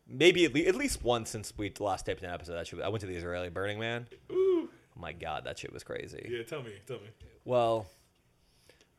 maybe 0.07 0.45
at, 0.45 0.53
le- 0.53 0.61
at 0.61 0.75
least 0.75 1.03
once 1.03 1.29
since 1.29 1.51
we 1.57 1.73
last 1.79 2.05
taped 2.05 2.23
an 2.23 2.29
episode. 2.29 2.57
Actually, 2.57 2.83
I 2.83 2.87
went 2.87 3.01
to 3.01 3.07
the 3.07 3.15
Israeli 3.15 3.49
Burning 3.49 3.79
Man. 3.79 4.07
Ooh. 4.31 4.69
My 4.95 5.11
God, 5.11 5.43
that 5.43 5.59
shit 5.59 5.73
was 5.73 5.83
crazy. 5.83 6.25
Yeah, 6.29 6.43
tell 6.43 6.63
me, 6.63 6.71
tell 6.87 6.97
me. 6.97 7.09
Well, 7.43 7.87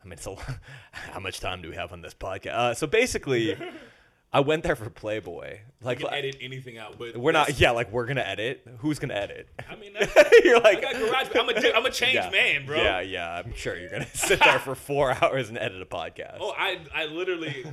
I 0.02 0.04
mean, 0.04 0.12
it's 0.12 0.26
a. 0.26 0.36
How 0.92 1.20
much 1.20 1.40
time 1.40 1.62
do 1.62 1.70
we 1.70 1.74
have 1.76 1.92
on 1.92 2.02
this 2.02 2.14
podcast? 2.14 2.52
Uh, 2.54 2.74
so 2.74 2.86
basically, 2.86 3.56
I 4.32 4.40
went 4.40 4.62
there 4.62 4.76
for 4.76 4.90
Playboy. 4.90 5.60
Like, 5.80 6.00
You 6.00 6.06
can 6.06 6.14
edit 6.14 6.36
anything 6.42 6.76
out, 6.76 6.98
but 6.98 7.16
we're 7.16 7.32
not. 7.32 7.58
Yeah, 7.58 7.70
like 7.70 7.90
we're 7.90 8.04
gonna 8.04 8.20
edit. 8.20 8.66
Who's 8.78 8.98
gonna 8.98 9.14
edit? 9.14 9.48
I 9.70 9.76
mean, 9.76 9.92
You're 10.44 10.56
I 10.56 10.60
like, 10.62 10.82
got 10.82 10.94
garage. 10.96 11.28
I'm 11.34 11.48
a, 11.48 11.72
I'm 11.76 11.86
a 11.86 11.90
changed 11.90 12.14
yeah, 12.14 12.30
man, 12.30 12.66
bro. 12.66 12.76
Yeah, 12.76 13.00
yeah. 13.00 13.42
I'm 13.44 13.54
sure 13.54 13.78
you're 13.78 13.88
gonna 13.90 14.06
sit 14.14 14.40
there 14.40 14.58
for 14.58 14.74
four 14.74 15.12
hours 15.22 15.48
and 15.48 15.56
edit 15.56 15.80
a 15.80 15.86
podcast. 15.86 16.38
Oh, 16.40 16.52
I, 16.56 16.78
I 16.94 17.06
literally, 17.06 17.64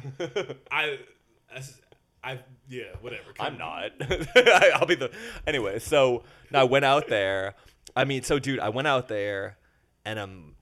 I, 0.72 0.98
I, 1.54 1.62
I, 2.24 2.40
yeah, 2.70 2.84
whatever. 3.02 3.34
I'm 3.40 3.58
not. 3.58 3.92
I- 4.00 4.72
I'll 4.76 4.86
be 4.86 4.96
the 4.96 5.12
anyway. 5.46 5.80
So 5.80 6.24
I 6.54 6.64
went 6.64 6.86
out 6.86 7.08
there. 7.10 7.56
I 7.98 8.06
mean, 8.06 8.24
so 8.24 8.40
dude, 8.40 8.60
I 8.60 8.70
went 8.70 8.88
out 8.88 9.08
there, 9.10 9.58
and 10.06 10.18
I'm 10.20 10.55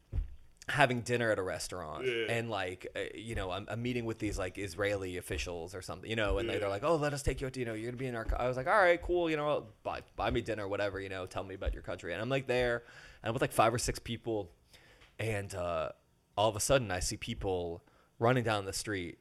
having 0.69 1.01
dinner 1.01 1.29
at 1.31 1.37
a 1.39 1.43
restaurant, 1.43 2.05
Yeah. 2.05 2.25
and 2.29 2.49
like, 2.49 2.87
uh, 2.95 3.01
you 3.13 3.35
know, 3.35 3.51
I'm, 3.51 3.65
I'm 3.69 3.81
meeting 3.81 4.05
with 4.05 4.17
these 4.19 4.37
like 4.37 4.57
Israeli 4.57 5.17
officials 5.17 5.75
or 5.75 5.81
something, 5.81 6.09
you 6.09 6.15
know, 6.15 6.37
and 6.37 6.47
they, 6.47 6.53
Yeah. 6.53 6.59
they're 6.59 6.69
like, 6.69 6.83
oh, 6.85 6.95
let 6.95 7.13
us 7.13 7.21
take 7.21 7.41
you 7.41 7.47
out. 7.47 7.53
To, 7.53 7.59
you 7.59 7.65
know, 7.65 7.73
you're 7.73 7.91
gonna 7.91 7.97
be 7.97 8.05
in 8.07 8.15
our. 8.15 8.23
co-" 8.25 8.37
I 8.37 8.47
was 8.47 8.55
like, 8.55 8.67
all 8.67 8.77
right, 8.77 9.01
cool. 9.01 9.29
You 9.29 9.35
know, 9.37 9.67
buy 9.83 10.01
buy 10.15 10.29
me 10.31 10.41
dinner, 10.41 10.67
whatever. 10.67 10.99
You 11.01 11.09
know, 11.09 11.25
tell 11.25 11.43
me 11.43 11.55
about 11.55 11.73
your 11.73 11.83
country. 11.83 12.13
And 12.13 12.21
I'm 12.21 12.29
like 12.29 12.47
there, 12.47 12.83
and 13.21 13.27
I'm 13.29 13.33
with 13.33 13.41
like 13.41 13.51
five 13.51 13.73
or 13.73 13.77
six 13.77 13.99
people, 13.99 14.49
and 15.19 15.53
uh, 15.53 15.89
all 16.37 16.49
of 16.49 16.55
a 16.55 16.59
sudden 16.61 16.91
I 16.91 16.99
see 17.01 17.17
people 17.17 17.83
running 18.19 18.43
down 18.45 18.63
the 18.65 18.73
street 18.73 19.17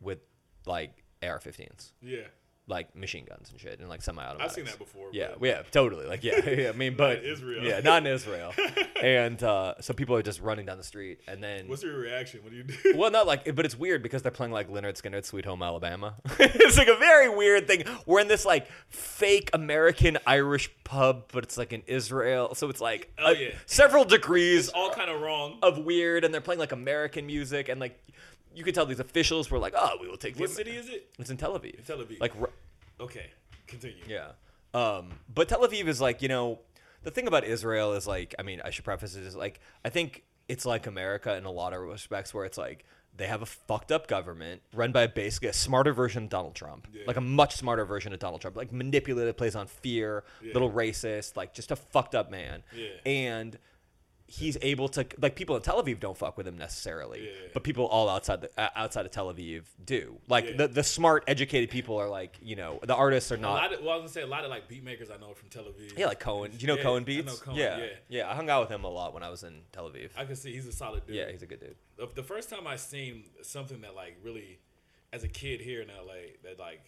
with 0.00 0.18
like 0.66 1.04
AR-15s 1.22 1.92
Yeah, 2.00 2.20
like 2.68 2.96
machine 2.96 3.24
guns 3.24 3.48
and 3.52 3.60
shit 3.60 3.78
and 3.78 3.88
like 3.88 4.02
semi-automatics. 4.02 4.44
I've 4.44 4.52
seen 4.52 4.64
that 4.64 4.78
before. 4.78 5.10
Yeah, 5.12 5.28
but- 5.38 5.46
yeah, 5.46 5.62
totally. 5.70 6.04
Like, 6.06 6.24
yeah, 6.24 6.44
yeah. 6.50 6.68
I 6.70 6.72
mean, 6.72 6.96
but 6.96 7.22
Israel. 7.22 7.62
Yeah, 7.62 7.78
not 7.80 8.04
in 8.04 8.12
Israel. 8.12 8.52
and 9.02 9.40
uh, 9.42 9.74
so 9.80 9.94
people 9.94 10.16
are 10.16 10.22
just 10.22 10.40
running 10.40 10.66
down 10.66 10.76
the 10.76 10.82
street, 10.84 11.20
and 11.28 11.40
then 11.42 11.68
What's 11.68 11.84
your 11.84 11.96
reaction? 11.96 12.40
What 12.42 12.50
do 12.50 12.56
you 12.56 12.64
do? 12.64 12.94
well, 12.96 13.10
not 13.12 13.26
like, 13.26 13.54
but 13.54 13.64
it's 13.64 13.78
weird 13.78 14.02
because 14.02 14.22
they're 14.22 14.32
playing 14.32 14.52
like 14.52 14.68
Lynyrd 14.68 15.00
Skynyrd's 15.00 15.28
"Sweet 15.28 15.44
Home 15.44 15.62
Alabama." 15.62 16.16
it's 16.40 16.76
like 16.76 16.88
a 16.88 16.96
very 16.96 17.28
weird 17.28 17.68
thing. 17.68 17.84
We're 18.04 18.20
in 18.20 18.28
this 18.28 18.44
like 18.44 18.66
fake 18.88 19.50
American 19.52 20.18
Irish 20.26 20.68
pub, 20.82 21.30
but 21.32 21.44
it's 21.44 21.56
like 21.56 21.72
in 21.72 21.82
Israel, 21.86 22.54
so 22.56 22.68
it's 22.68 22.80
like 22.80 23.12
Oh, 23.18 23.26
uh, 23.26 23.30
yeah. 23.30 23.50
several 23.66 24.04
degrees 24.04 24.64
It's 24.66 24.74
all 24.74 24.90
kind 24.90 25.08
of 25.10 25.20
wrong. 25.20 25.58
of 25.62 25.78
weird, 25.78 26.24
and 26.24 26.34
they're 26.34 26.40
playing 26.40 26.58
like 26.60 26.72
American 26.72 27.26
music, 27.26 27.68
and 27.68 27.80
like 27.80 28.02
you 28.56 28.64
could 28.64 28.74
tell 28.74 28.86
these 28.86 28.98
officials 29.00 29.50
were 29.50 29.58
like, 29.58 29.74
"Oh, 29.76 29.96
we 30.00 30.08
will 30.08 30.16
take 30.16 30.36
What 30.38 30.50
city 30.50 30.72
is 30.72 30.88
it? 30.88 31.08
It's 31.18 31.30
in 31.30 31.36
Tel 31.36 31.56
Aviv. 31.58 31.84
Tel 31.86 31.98
Aviv. 31.98 32.18
Like. 32.20 32.32
Okay, 32.98 33.26
continue. 33.66 34.02
Yeah. 34.08 34.28
Um, 34.74 35.10
but 35.32 35.48
Tel 35.48 35.60
Aviv 35.60 35.86
is 35.86 36.00
like, 36.00 36.22
you 36.22 36.28
know, 36.28 36.60
the 37.02 37.10
thing 37.10 37.26
about 37.26 37.44
Israel 37.44 37.92
is 37.92 38.06
like, 38.06 38.34
I 38.38 38.42
mean, 38.42 38.60
I 38.64 38.70
should 38.70 38.84
preface 38.84 39.14
it 39.16 39.22
is 39.24 39.36
like, 39.36 39.60
I 39.84 39.90
think 39.90 40.24
it's 40.48 40.64
like 40.66 40.86
America 40.86 41.36
in 41.36 41.44
a 41.44 41.50
lot 41.50 41.72
of 41.72 41.80
respects 41.82 42.32
where 42.34 42.44
it's 42.44 42.56
like 42.58 42.84
they 43.16 43.26
have 43.26 43.42
a 43.42 43.46
fucked 43.46 43.90
up 43.92 44.06
government 44.06 44.60
run 44.74 44.92
by 44.92 45.06
basically 45.06 45.48
a 45.48 45.52
smarter 45.52 45.92
version 45.92 46.24
of 46.24 46.28
Donald 46.30 46.54
Trump, 46.54 46.86
Yeah. 46.92 47.02
like 47.06 47.16
a 47.16 47.20
much 47.22 47.56
smarter 47.56 47.84
version 47.86 48.12
of 48.12 48.18
Donald 48.18 48.40
Trump, 48.42 48.56
like 48.56 48.72
manipulative, 48.72 49.36
plays 49.36 49.56
on 49.56 49.66
fear, 49.66 50.24
Yeah. 50.42 50.52
little 50.52 50.70
racist, 50.70 51.36
like 51.36 51.54
just 51.54 51.70
a 51.70 51.76
fucked 51.76 52.14
up 52.14 52.30
man. 52.30 52.62
Yeah. 52.74 52.88
And 53.06 53.58
he's 54.28 54.58
able 54.60 54.88
to 54.88 55.06
like 55.20 55.36
people 55.36 55.54
in 55.54 55.62
Tel 55.62 55.80
Aviv 55.82 56.00
don't 56.00 56.16
fuck 56.18 56.36
with 56.36 56.48
him 56.48 56.58
necessarily, 56.58 57.26
Yeah. 57.26 57.32
but 57.54 57.62
people 57.62 57.86
all 57.86 58.08
outside 58.08 58.40
the 58.40 58.50
uh, 58.60 58.68
outside 58.74 59.06
of 59.06 59.12
Tel 59.12 59.32
Aviv 59.32 59.62
do. 59.84 60.18
Like 60.28 60.46
Yeah. 60.46 60.56
the 60.56 60.68
the 60.68 60.82
smart, 60.82 61.22
educated 61.28 61.70
people 61.70 61.96
are 61.96 62.08
like, 62.08 62.36
you 62.42 62.56
know, 62.56 62.80
the 62.82 62.94
artists 62.94 63.30
are 63.30 63.36
A 63.36 63.38
not. 63.38 63.52
lot 63.54 63.72
of, 63.72 63.80
well, 63.82 63.90
I 63.90 63.94
was 63.96 64.00
gonna 64.02 64.08
say 64.12 64.22
a 64.22 64.26
lot 64.26 64.42
of 64.44 64.50
like 64.50 64.66
beat 64.66 64.82
makers 64.82 65.10
I 65.12 65.16
know 65.18 65.32
from 65.34 65.48
Tel 65.48 65.62
Aviv. 65.64 65.96
Yeah, 65.96 66.06
like 66.06 66.18
Cohen. 66.18 66.50
Do 66.50 66.56
you 66.58 66.66
know 66.66 66.76
Yeah, 66.76 66.82
Cohen 66.82 67.04
Beats? 67.04 67.38
Cohen, 67.38 67.56
yeah. 67.56 67.86
yeah. 68.08 68.28
I 68.30 68.34
hung 68.34 68.50
out 68.50 68.62
with 68.62 68.70
him 68.70 68.82
a 68.84 68.88
lot 68.90 69.14
when 69.14 69.22
I 69.22 69.30
was 69.30 69.44
in 69.44 69.60
Tel 69.70 69.88
Aviv. 69.88 70.10
I 70.16 70.24
can 70.24 70.34
see 70.34 70.52
he's 70.52 70.66
a 70.66 70.72
solid 70.72 71.06
dude. 71.06 71.14
yeah, 71.16 71.30
he's 71.30 71.42
a 71.42 71.46
good 71.46 71.60
dude. 71.60 71.76
the, 71.96 72.08
the 72.14 72.22
first 72.24 72.50
time 72.50 72.66
I 72.66 72.74
seen 72.76 73.24
something 73.42 73.80
that 73.82 73.94
like 73.94 74.16
really, 74.24 74.58
as 75.12 75.22
a 75.22 75.28
kid 75.28 75.60
here 75.60 75.82
in 75.82 75.88
LA, 75.88 76.34
that 76.42 76.58
like, 76.58 76.82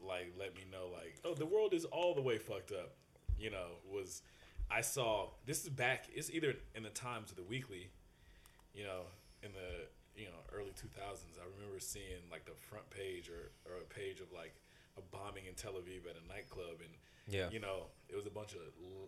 like 0.00 0.32
let 0.38 0.54
me 0.54 0.62
know 0.70 0.86
like, 0.92 1.16
oh, 1.24 1.34
the 1.34 1.46
world 1.46 1.74
is 1.74 1.84
all 1.86 2.14
the 2.14 2.22
way 2.22 2.38
fucked 2.38 2.70
up. 2.72 2.92
You 3.38 3.50
know, 3.50 3.66
was 3.92 4.22
I 4.72 4.80
saw 4.80 5.28
this 5.46 5.62
is 5.64 5.68
back. 5.68 6.06
It's 6.14 6.30
either 6.30 6.54
in 6.74 6.82
the 6.82 6.90
Times 6.90 7.30
or 7.32 7.34
the 7.34 7.42
Weekly. 7.42 7.90
You 8.74 8.84
know, 8.84 9.02
in 9.42 9.50
the 9.52 10.20
you 10.20 10.26
know 10.26 10.40
early 10.52 10.72
two 10.76 10.88
thousands. 10.88 11.36
I 11.38 11.44
remember 11.58 11.78
seeing 11.78 12.22
like 12.30 12.44
the 12.44 12.52
front 12.70 12.88
page 12.90 13.28
or 13.28 13.50
or 13.70 13.78
a 13.78 13.84
page 13.94 14.20
of 14.20 14.32
like 14.32 14.54
a 14.96 15.02
bombing 15.14 15.46
in 15.46 15.54
Tel 15.54 15.72
Aviv 15.72 16.08
at 16.08 16.16
a 16.22 16.28
nightclub 16.28 16.80
and. 16.80 16.90
Yeah. 17.28 17.48
You 17.52 17.60
know, 17.60 17.84
it 18.08 18.16
was 18.16 18.26
a 18.26 18.30
bunch 18.30 18.52
of 18.54 18.58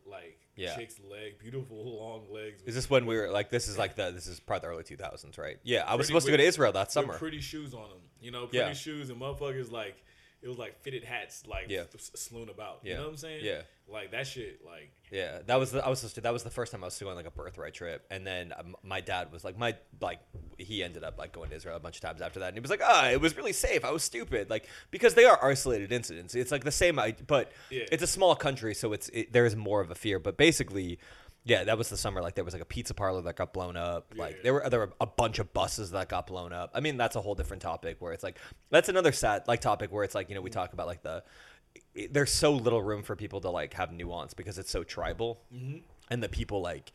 like 0.06 0.38
Yeah. 0.54 0.76
chicks' 0.76 1.00
leg, 1.10 1.36
beautiful 1.40 1.76
long 2.00 2.32
legs. 2.32 2.62
Is 2.62 2.76
this 2.76 2.88
when 2.88 3.06
we 3.06 3.16
were 3.16 3.28
like? 3.28 3.50
This 3.50 3.66
is 3.66 3.76
like 3.76 3.96
the. 3.96 4.12
This 4.12 4.28
is 4.28 4.38
probably 4.38 4.60
the 4.68 4.72
early 4.72 4.84
two 4.84 4.96
thousands, 4.96 5.36
right? 5.36 5.58
Yeah, 5.64 5.80
I 5.84 5.96
was 5.96 6.06
Pretty- 6.06 6.06
supposed 6.06 6.26
to 6.26 6.30
go 6.30 6.36
to 6.36 6.44
Israel 6.44 6.70
that 6.72 6.92
summer. 6.92 7.14
pretty 7.18 7.40
shoes 7.40 7.74
on 7.74 7.88
them. 7.90 7.98
You 8.20 8.30
know, 8.30 8.42
pretty 8.46 8.58
Yeah. 8.58 8.72
shoes 8.72 9.10
and 9.10 9.20
motherfuckers 9.20 9.72
like 9.72 9.96
it 10.45 10.49
was 10.49 10.59
like 10.59 10.78
fitted 10.82 11.03
hats 11.05 11.42
like 11.47 11.66
Yeah. 11.68 11.84
s- 11.95 12.11
slewn 12.14 12.49
about. 12.51 12.80
Yeah. 12.82 12.90
You 12.92 12.97
know 12.99 13.03
what 13.05 13.11
I'm 13.12 13.16
saying? 13.16 13.40
Yeah. 13.45 13.62
Like 13.88 14.12
that 14.12 14.26
shit. 14.26 14.61
Like 14.64 14.90
Yeah, 15.11 15.38
that 15.47 15.57
was 15.59 15.72
the, 15.72 15.84
I 15.84 15.88
was 15.88 16.01
to, 16.12 16.20
that 16.20 16.32
was 16.32 16.42
the 16.42 16.51
first 16.51 16.70
time 16.72 16.82
I 16.84 16.86
was 16.86 16.99
going 16.99 17.16
like 17.16 17.26
a 17.26 17.30
birthright 17.30 17.74
trip, 17.74 18.07
and 18.11 18.26
then 18.26 18.53
um, 18.59 18.76
my 18.82 19.01
dad 19.01 19.32
was 19.32 19.42
like 19.45 19.59
my 19.59 19.74
like 20.01 20.20
he 20.59 20.82
ended 20.82 21.03
up 21.05 21.18
like 21.18 21.32
going 21.32 21.51
to 21.51 21.57
Israel 21.57 21.76
a 21.76 21.80
bunch 21.80 21.97
of 21.97 22.03
times 22.03 22.20
after 22.22 22.40
that, 22.40 22.49
and 22.49 22.57
he 22.57 22.61
was 22.61 22.70
like, 22.70 22.80
ah, 22.82 23.09
it 23.11 23.20
was 23.20 23.36
really 23.36 23.53
safe. 23.53 23.84
I 23.84 23.90
was 23.90 24.03
stupid, 24.03 24.49
like 24.51 24.66
because 24.90 25.14
they 25.14 25.24
are 25.24 25.42
isolated 25.45 25.92
incidents. 25.92 26.34
It's 26.34 26.53
like 26.53 26.64
the 26.64 26.70
same, 26.72 26.99
but 27.26 27.53
Yeah. 27.70 27.84
it's 27.92 28.03
a 28.03 28.07
small 28.07 28.34
country, 28.36 28.74
so 28.74 28.92
it's 28.92 29.09
it, 29.11 29.32
there 29.32 29.45
is 29.47 29.57
more 29.57 29.80
of 29.82 29.90
a 29.90 29.95
fear. 29.95 30.18
But 30.18 30.36
basically, 30.38 30.99
yeah, 31.45 31.64
that 31.64 31.76
was 31.76 31.90
the 31.90 31.97
summer. 31.97 32.22
Like 32.22 32.34
there 32.34 32.45
was 32.45 32.55
like 32.55 32.62
a 32.62 32.66
pizza 32.66 32.95
parlor 32.95 33.22
that 33.22 33.36
got 33.36 33.53
blown 33.53 33.76
up. 33.76 34.12
Like 34.16 34.42
there 34.42 34.55
were 34.55 34.68
there 34.68 34.80
were 34.80 34.92
a 35.01 35.07
bunch 35.07 35.38
of 35.38 35.53
buses 35.53 35.90
that 35.90 36.09
got 36.09 36.26
blown 36.26 36.53
up. 36.53 36.70
I 36.74 36.80
mean, 36.80 36.97
that's 36.97 37.16
a 37.16 37.20
whole 37.20 37.34
different 37.34 37.62
topic 37.62 37.97
where 38.01 38.12
it's 38.12 38.22
like 38.22 38.38
that's 38.70 38.88
another 38.88 39.12
sad 39.12 39.47
like 39.47 39.61
topic 39.61 39.92
where 39.92 40.05
it's 40.05 40.14
like 40.14 40.28
you 40.28 40.34
know 40.34 40.40
we 40.40 40.51
mm-hmm. 40.51 40.61
talk 40.61 40.72
about 40.72 40.86
like 40.86 41.03
the 41.03 41.22
there's 42.11 42.32
so 42.32 42.53
little 42.53 42.82
room 42.82 43.03
for 43.03 43.16
people 43.16 43.40
to 43.40 43.51
like 43.51 43.74
have 43.74 43.92
nuance 43.92 44.32
because 44.32 44.59
it's 44.59 44.70
so 44.70 44.82
tribal 44.84 45.40
mm-hmm. 45.55 45.78
and 46.11 46.22
the 46.22 46.28
people 46.28 46.61
like 46.61 46.92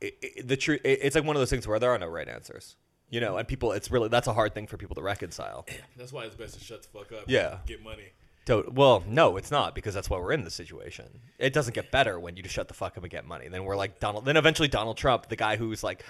it, 0.00 0.16
it, 0.20 0.48
the 0.48 0.56
truth 0.56 0.80
it, 0.84 1.00
it's 1.02 1.14
like 1.14 1.24
one 1.24 1.36
of 1.36 1.40
those 1.40 1.48
things 1.48 1.66
where 1.66 1.78
there 1.78 1.90
are 1.90 1.98
no 1.98 2.06
right 2.06 2.28
answers 2.28 2.76
you 3.08 3.18
know 3.18 3.30
mm-hmm. 3.30 3.38
and 3.38 3.48
people 3.48 3.72
it's 3.72 3.90
really 3.90 4.08
that's 4.08 4.26
a 4.26 4.34
hard 4.34 4.54
thing 4.54 4.66
for 4.66 4.76
people 4.76 4.94
to 4.94 5.00
reconcile 5.00 5.66
that's 5.96 6.12
why 6.12 6.24
it's 6.24 6.34
best 6.34 6.54
to 6.54 6.60
shut 6.60 6.82
the 6.82 6.88
fuck 6.88 7.12
up. 7.12 7.24
Yeah. 7.26 7.52
and 7.52 7.66
Get 7.66 7.82
money. 7.82 8.12
To- 8.46 8.70
well 8.70 9.02
no 9.06 9.36
it's 9.38 9.50
not 9.50 9.74
because 9.74 9.94
that's 9.94 10.10
why 10.10 10.18
we're 10.18 10.32
in 10.32 10.44
this 10.44 10.54
situation 10.54 11.20
it 11.38 11.52
doesn't 11.54 11.74
get 11.74 11.90
better 11.90 12.20
when 12.20 12.36
you 12.36 12.42
just 12.42 12.54
shut 12.54 12.68
the 12.68 12.74
fuck 12.74 12.96
up 12.98 13.02
and 13.02 13.10
get 13.10 13.26
money 13.26 13.48
then 13.48 13.64
we're 13.64 13.76
like 13.76 14.00
donald 14.00 14.26
then 14.26 14.36
eventually 14.36 14.68
donald 14.68 14.96
trump 14.98 15.28
the 15.28 15.36
guy 15.36 15.56
who's 15.56 15.82
like 15.82 16.04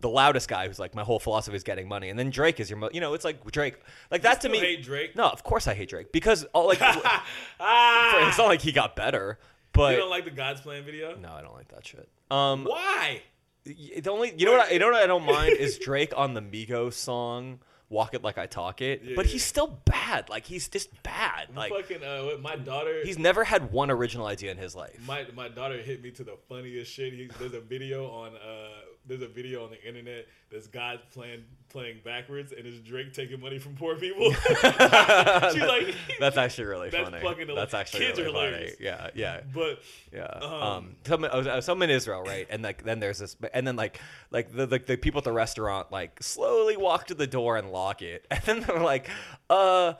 the 0.00 0.08
loudest 0.08 0.48
guy 0.48 0.68
who's 0.68 0.78
like 0.78 0.94
my 0.94 1.02
whole 1.02 1.18
philosophy 1.18 1.56
is 1.56 1.64
getting 1.64 1.88
money 1.88 2.08
and 2.08 2.16
then 2.16 2.30
drake 2.30 2.60
is 2.60 2.70
your 2.70 2.78
mo- 2.78 2.90
you 2.92 3.00
know 3.00 3.12
it's 3.14 3.24
like 3.24 3.44
drake 3.50 3.74
like 4.12 4.22
that 4.22 4.40
to 4.42 4.48
me 4.48 4.58
hate 4.60 4.84
Drake? 4.84 5.16
no 5.16 5.24
of 5.28 5.42
course 5.42 5.66
i 5.66 5.74
hate 5.74 5.88
drake 5.88 6.12
because 6.12 6.44
all 6.52 6.68
like 6.68 6.78
Ah, 7.60 8.28
it's 8.28 8.38
not 8.38 8.46
like 8.46 8.60
he 8.62 8.72
got 8.72 8.94
better 8.94 9.38
but 9.72 9.92
you 9.92 9.98
don't 9.98 10.10
like 10.10 10.24
the 10.24 10.30
God's 10.30 10.60
Plan 10.60 10.84
video? 10.84 11.16
no 11.16 11.32
i 11.32 11.42
don't 11.42 11.54
like 11.54 11.68
that 11.68 11.86
shit 11.86 12.08
um 12.30 12.64
Why? 12.64 13.22
The 13.64 14.10
only 14.10 14.32
you 14.36 14.46
know 14.46 14.52
what 14.52 14.68
I, 14.68 14.72
you 14.72 14.78
know 14.78 14.86
what 14.86 14.94
I 15.02 15.06
don't 15.06 15.24
mind 15.26 15.56
is 15.58 15.78
Drake 15.78 16.12
on 16.16 16.32
the 16.34 16.40
Migos 16.40 16.94
song 16.94 17.58
"Walk 17.90 18.14
It 18.14 18.22
Like 18.24 18.38
I 18.38 18.46
Talk 18.46 18.80
It," 18.80 19.02
Yeah, 19.04 19.12
but 19.16 19.26
yeah. 19.26 19.32
he's 19.32 19.44
still 19.44 19.78
bad. 19.84 20.30
Like 20.30 20.46
he's 20.46 20.68
just 20.68 20.88
bad. 21.02 21.54
Like 21.54 21.70
Fucking 21.72 22.02
uh, 22.02 22.38
my 22.40 22.56
daughter. 22.56 23.02
he's 23.04 23.18
never 23.18 23.44
had 23.44 23.70
one 23.72 23.90
original 23.90 24.26
idea 24.26 24.50
in 24.50 24.56
his 24.56 24.74
life. 24.74 24.98
my 25.06 25.26
my 25.34 25.48
daughter 25.48 25.76
hit 25.76 26.02
me 26.02 26.10
to 26.12 26.24
the 26.24 26.36
funniest 26.48 26.90
shit. 26.90 27.12
He, 27.12 27.28
there's 27.38 27.52
a 27.52 27.60
video 27.60 28.08
on 28.10 28.32
uh 28.36 28.68
there's 29.06 29.22
a 29.22 29.28
video 29.28 29.64
on 29.64 29.70
the 29.70 29.82
internet 29.86 30.26
that's 30.52 30.66
God 30.66 31.00
playing 31.12 31.42
playing 31.70 31.98
backwards 32.04 32.52
and 32.52 32.66
it's 32.66 32.78
Drake 32.80 33.12
taking 33.12 33.40
money 33.40 33.58
from 33.58 33.74
poor 33.76 33.96
people. 33.96 34.32
She's 34.32 35.62
like 35.62 35.94
That's 36.18 36.36
actually 36.36 36.64
really 36.64 36.90
That's 36.90 37.08
funny. 37.08 37.22
fucking 37.22 37.54
That's 37.54 37.74
actually 37.74 38.00
Kids 38.06 38.18
really 38.18 38.30
are 38.30 38.34
funny. 38.34 38.46
hilarious. 38.48 38.76
Yeah, 38.80 39.10
yeah. 39.14 39.40
but 39.54 39.80
Yeah. 40.12 40.24
Um, 40.26 40.52
Um, 40.52 40.96
some, 41.06 41.24
I 41.24 41.36
was, 41.36 41.46
I 41.46 41.56
was- 41.56 41.64
so 41.64 41.72
I'm 41.72 41.82
in 41.82 41.90
Israel, 41.90 42.22
right? 42.22 42.46
And 42.50 42.62
like 42.62 42.82
then 42.84 43.00
there's 43.00 43.18
this, 43.18 43.36
and 43.54 43.66
then 43.66 43.76
like 43.76 44.00
like 44.30 44.52
the, 44.54 44.66
the 44.66 44.78
the 44.78 44.96
people 44.96 45.18
at 45.18 45.24
the 45.24 45.32
restaurant 45.32 45.90
like 45.92 46.22
slowly 46.22 46.76
walk 46.76 47.06
to 47.08 47.14
the 47.14 47.26
door 47.26 47.56
and 47.56 47.70
lock 47.72 48.02
it, 48.02 48.26
and 48.30 48.42
then 48.44 48.60
they're 48.60 48.80
like, 48.80 49.08
uh. 49.48 49.94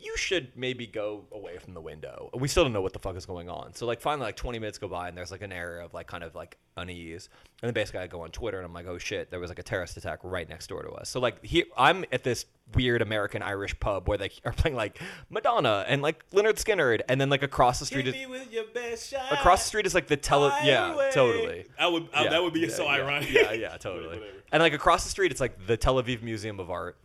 You 0.00 0.16
should 0.16 0.52
maybe 0.56 0.86
go 0.86 1.24
away 1.32 1.58
from 1.58 1.74
the 1.74 1.80
window. 1.80 2.30
We 2.34 2.48
still 2.48 2.64
don't 2.64 2.72
know 2.72 2.80
what 2.80 2.92
the 2.92 2.98
fuck 2.98 3.16
is 3.16 3.26
going 3.26 3.48
on. 3.48 3.74
So 3.74 3.86
like 3.86 4.00
finally 4.00 4.26
like 4.26 4.36
20 4.36 4.58
minutes 4.58 4.78
go 4.78 4.88
by 4.88 5.08
and 5.08 5.16
there's 5.16 5.30
like 5.30 5.42
an 5.42 5.52
area 5.52 5.84
of 5.84 5.92
like 5.94 6.06
kind 6.06 6.24
of 6.24 6.34
like 6.34 6.56
unease. 6.76 7.28
And 7.62 7.68
then 7.68 7.74
basically 7.74 8.00
I 8.00 8.06
go 8.06 8.22
on 8.22 8.30
Twitter 8.30 8.58
and 8.58 8.66
I'm 8.66 8.72
like, 8.72 8.86
oh 8.86 8.98
shit, 8.98 9.30
there 9.30 9.38
was 9.40 9.50
like 9.50 9.58
a 9.58 9.62
terrorist 9.62 9.96
attack 9.96 10.20
right 10.22 10.48
next 10.48 10.68
door 10.68 10.82
to 10.82 10.90
us. 10.90 11.08
So 11.10 11.20
like 11.20 11.44
here 11.44 11.64
I'm 11.76 12.04
at 12.12 12.24
this 12.24 12.46
weird 12.74 13.02
American 13.02 13.42
Irish 13.42 13.78
pub 13.80 14.08
where 14.08 14.16
they 14.18 14.30
are 14.44 14.52
playing 14.52 14.76
like 14.76 15.00
Madonna 15.28 15.84
and 15.88 16.02
like 16.02 16.28
Lynyrd 16.30 16.54
Skynyrd 16.62 17.00
and 17.08 17.20
then 17.20 17.28
like 17.28 17.42
across 17.42 17.78
the 17.80 17.86
street 17.86 18.06
hit 18.06 18.14
is 18.14 18.20
me 18.20 18.26
with 18.26 18.52
your 18.52 18.64
best 18.72 19.10
shot. 19.10 19.32
across 19.32 19.62
the 19.64 19.68
street 19.68 19.86
is 19.86 19.94
like 19.94 20.06
the 20.06 20.16
tele 20.16 20.52
yeah 20.64 20.90
Highway. 20.92 21.10
totally 21.12 21.64
I 21.78 21.88
would 21.88 22.08
I, 22.14 22.24
Yeah, 22.24 22.30
that 22.30 22.42
would 22.42 22.52
be 22.54 22.60
yeah, 22.60 22.68
so 22.68 22.84
yeah, 22.84 22.90
ironic. 22.90 23.30
yeah 23.32 23.52
yeah 23.52 23.76
totally 23.78 24.20
and 24.52 24.62
like 24.62 24.72
across 24.72 25.02
the 25.04 25.10
street 25.10 25.32
it's 25.32 25.40
like 25.40 25.66
the 25.66 25.76
tel 25.76 25.96
aviv 26.00 26.22
museum 26.22 26.60
of 26.60 26.70
art 26.70 26.96
uh, 26.96 27.00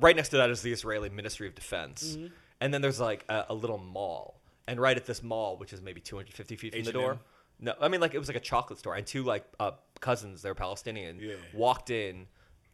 right 0.00 0.14
next 0.16 0.30
to 0.30 0.36
that 0.38 0.50
is 0.50 0.62
the 0.62 0.72
israeli 0.72 1.08
ministry 1.08 1.46
of 1.48 1.54
defense. 1.54 2.16
And 2.60 2.74
then 2.74 2.82
there's 2.82 3.00
like 3.00 3.24
a, 3.28 3.46
a 3.50 3.54
little 3.54 3.78
mall. 3.78 4.40
And 4.66 4.80
right 4.80 4.96
at 4.96 5.06
this 5.06 5.22
mall 5.22 5.56
which 5.56 5.72
is 5.72 5.80
maybe 5.80 6.00
250 6.00 6.56
feet 6.56 6.74
from 6.74 6.82
the 6.84 6.92
door. 6.92 7.12
H&M. 7.12 7.20
No, 7.60 7.74
I 7.80 7.88
mean 7.88 8.00
like 8.00 8.14
it 8.14 8.18
was 8.18 8.28
like 8.28 8.36
a 8.36 8.40
chocolate 8.40 8.78
store, 8.78 8.94
and 8.94 9.04
two 9.06 9.24
like 9.24 9.44
uh, 9.58 9.72
cousins, 10.00 10.42
they're 10.42 10.54
Palestinian, 10.54 11.18
Yeah. 11.20 11.34
walked 11.52 11.90
in, 11.90 12.26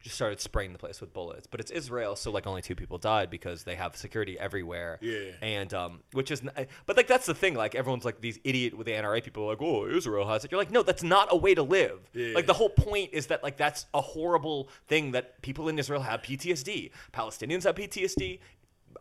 just 0.05 0.17
started 0.17 0.39
spraying 0.39 0.73
the 0.75 0.79
place 0.79 1.01
with 1.01 1.15
bullets. 1.15 1.47
But 1.51 1.61
it's 1.61 1.71
Israel, 1.71 2.15
so 2.15 2.31
like 2.31 2.47
only 2.47 2.61
two 2.61 2.75
people 2.75 2.99
died 2.99 3.31
because 3.31 3.65
they 3.65 3.75
have 3.75 3.97
security 3.97 4.39
everywhere. 4.39 4.99
Yeah. 5.01 5.31
and 5.41 5.73
um, 5.73 6.01
which 6.13 6.31
is, 6.31 6.43
n- 6.43 6.67
but 6.85 6.97
like 6.99 7.07
that's 7.07 7.25
the 7.25 7.35
thing. 7.35 7.55
Like 7.55 7.75
everyone's 7.75 8.05
like 8.05 8.21
these 8.21 8.39
idiot 8.45 8.77
with 8.77 8.87
the 8.87 8.93
NRA 8.93 9.25
people 9.25 9.45
are 9.45 9.53
like, 9.55 9.63
oh, 9.63 9.87
Israel 9.89 10.29
has 10.29 10.45
it. 10.45 10.53
You're 10.53 10.61
like, 10.61 10.71
no, 10.71 10.83
that's 10.83 11.03
not 11.03 11.29
a 11.31 11.37
way 11.37 11.55
to 11.55 11.63
live. 11.63 11.99
Yeah. 12.13 12.35
Like 12.35 12.47
the 12.47 12.53
whole 12.53 12.69
point 12.69 13.11
is 13.15 13.29
that 13.29 13.43
like 13.43 13.57
that's 13.57 13.87
a 13.95 14.03
horrible 14.03 14.69
thing 14.89 15.13
that 15.13 15.41
people 15.41 15.71
in 15.71 15.79
Israel 15.79 16.03
have 16.03 16.21
PTSD. 16.21 16.91
Palestinians 17.15 17.63
have 17.65 17.75
PTSD. 17.75 18.41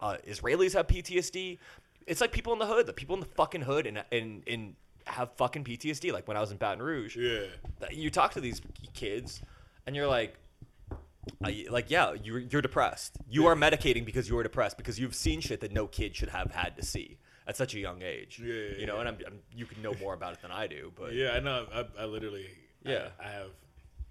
Uh, 0.02 0.18
Israelis 0.26 0.72
have 0.74 0.88
PTSD. 0.88 1.60
It's 2.08 2.22
like 2.22 2.32
people 2.32 2.54
in 2.54 2.60
the 2.60 2.66
hood. 2.66 2.86
The 2.86 2.94
people 2.94 3.14
in 3.16 3.20
the 3.20 3.28
fucking 3.28 3.62
hood 3.62 3.88
and 3.88 4.04
and 4.12 4.44
and 4.48 4.76
have 5.06 5.34
fucking 5.36 5.66
PTSD. 5.66 6.14
Like 6.14 6.30
when 6.30 6.38
I 6.38 6.40
was 6.40 6.52
in 6.52 6.58
Baton 6.58 6.82
Rouge, 6.82 7.18
Yeah. 7.18 7.48
you 7.92 8.10
talk 8.10 8.32
to 8.36 8.42
these 8.42 8.62
kids, 8.94 9.42
and 9.86 9.96
you're 9.98 10.08
like. 10.08 10.36
I, 11.44 11.66
like 11.70 11.90
yeah, 11.90 12.14
you're 12.22 12.40
you're 12.40 12.62
depressed. 12.62 13.18
You 13.30 13.48
are 13.48 13.56
medicating 13.56 14.06
because 14.06 14.30
you're 14.30 14.44
depressed 14.44 14.78
because 14.78 15.00
you've 15.00 15.16
seen 15.16 15.42
shit 15.42 15.62
that 15.62 15.72
no 15.72 15.88
kid 15.88 16.16
should 16.16 16.30
have 16.30 16.52
had 16.52 16.76
to 16.78 16.86
see 16.86 17.18
at 17.48 17.58
such 17.58 17.76
a 17.76 17.80
young 17.80 18.02
age. 18.02 18.42
Yeah, 18.44 18.54
yeah, 18.54 18.78
you 18.80 18.86
know, 18.86 18.96
yeah. 18.96 19.00
and 19.02 19.10
I'm, 19.10 19.18
I'm 19.28 19.40
you 19.56 19.66
can 19.66 19.82
know 19.82 19.94
more 20.00 20.14
about 20.14 20.34
it 20.34 20.42
than 20.42 20.52
I 20.52 20.68
do, 20.68 20.92
but 20.96 21.14
Yeah, 21.14 21.32
I 21.32 21.40
know. 21.40 21.66
I, 21.74 21.86
I 22.02 22.06
literally, 22.06 22.48
Yeah. 22.86 23.10
I, 23.20 23.28
I 23.28 23.32
have 23.32 23.50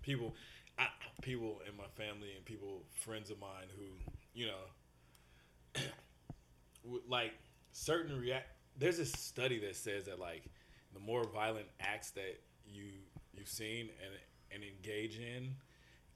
people, 0.03 0.35
I, 0.79 0.89
people 1.23 1.61
in 1.69 1.77
my 1.77 1.87
family 1.97 2.33
and 2.37 2.45
people, 2.45 2.83
friends 2.91 3.31
of 3.31 3.39
mine 3.41 3.69
who, 3.77 3.85
you 4.35 4.47
know, 4.47 5.83
like 7.09 7.33
certain 7.73 8.19
react. 8.21 8.49
There's 8.79 8.99
a 8.99 9.07
study 9.07 9.59
that 9.61 9.77
says 9.77 10.05
that 10.07 10.19
like 10.19 10.45
the 10.95 11.01
more 11.01 11.25
violent 11.25 11.67
acts 11.81 12.11
that 12.13 12.41
you 12.67 12.85
you've 13.35 13.49
seen 13.49 13.89
and 14.03 14.15
and 14.55 14.63
engage 14.65 15.19
in, 15.19 15.55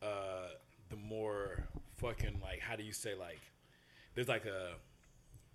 uh, 0.03 0.49
the 0.91 0.97
more 0.97 1.67
fucking 1.97 2.41
like 2.43 2.61
how 2.61 2.77
do 2.77 2.83
you 2.83 2.93
say 2.93 3.15
like 3.15 3.41
there's 4.15 4.29
like 4.29 4.45
a 4.47 4.73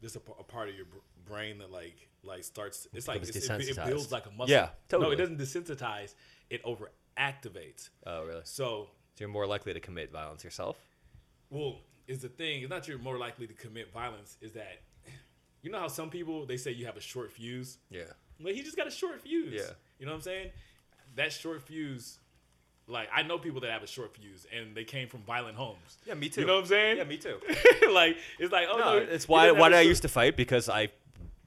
there's 0.02 0.16
a 0.16 0.20
part 0.20 0.70
of 0.70 0.76
your 0.76 0.86
brain 1.26 1.58
that 1.60 1.72
like 1.72 1.96
like 2.24 2.44
starts 2.44 2.88
it's 2.94 3.08
like 3.08 3.22
it's, 3.22 3.30
it, 3.36 3.50
it 3.70 3.86
builds 3.86 4.12
like 4.12 4.26
a 4.26 4.32
muscle 4.32 4.52
Yeah, 4.54 4.70
totally. 4.90 5.10
no 5.10 5.14
it 5.14 5.18
doesn't 5.18 5.40
desensitize 5.40 6.14
it 6.50 6.62
over 6.64 6.92
activates 7.18 7.90
oh 8.06 8.24
really? 8.26 8.42
so 8.44 8.88
So 9.16 9.20
you're 9.20 9.30
more 9.30 9.48
likely 9.48 9.74
to 9.74 9.80
commit 9.80 10.12
violence 10.12 10.44
yourself. 10.44 10.78
well 11.50 11.80
is 12.08 12.20
the 12.20 12.30
thing 12.30 12.62
it's 12.62 12.70
not 12.70 12.88
you're 12.88 12.98
more 12.98 13.18
likely 13.18 13.48
to 13.48 13.54
commit 13.54 13.92
violence 13.94 14.38
is 14.42 14.54
that 14.54 14.82
you 15.62 15.70
know 15.72 15.80
how 15.80 15.88
some 15.88 16.10
people 16.10 16.46
they 16.46 16.58
say 16.58 16.72
you 16.72 16.86
have 16.86 16.98
a 16.98 17.02
short 17.02 17.32
fuse 17.32 17.78
Yeah. 17.90 18.02
Like 18.44 18.56
he 18.56 18.64
just 18.64 18.76
got 18.76 18.88
a 18.88 18.92
short 18.92 19.22
fuse. 19.22 19.54
Yeah. 19.54 19.62
You 20.00 20.08
know 20.08 20.14
what 20.14 20.18
I'm 20.18 20.22
saying? 20.24 20.50
That 21.16 21.32
short 21.32 21.62
fuse, 21.62 22.18
like 22.88 23.10
I 23.14 23.24
know 23.24 23.38
people 23.38 23.62
that 23.62 23.72
have 23.72 23.84
a 23.84 23.88
short 23.88 24.16
fuse 24.16 24.46
and 24.56 24.76
they 24.76 24.84
came 24.84 25.08
from 25.08 25.22
violent 25.22 25.56
homes. 25.58 25.98
Yeah, 26.06 26.14
me 26.16 26.30
too. 26.30 26.42
You 26.42 26.48
know 26.48 26.56
what 26.56 26.62
I'm 26.62 26.68
saying? 26.68 26.98
Yeah, 26.98 27.04
me 27.06 27.18
too. 27.18 27.38
like 27.92 28.18
it's 28.40 28.52
like 28.52 28.68
oh 28.72 28.78
no, 28.78 28.84
no, 28.94 28.98
it's 28.98 29.28
why 29.28 29.52
why 29.52 29.70
did 29.70 29.78
I 29.78 29.82
used 29.82 30.02
to 30.02 30.10
fight 30.10 30.36
because 30.36 30.68
I 30.70 30.90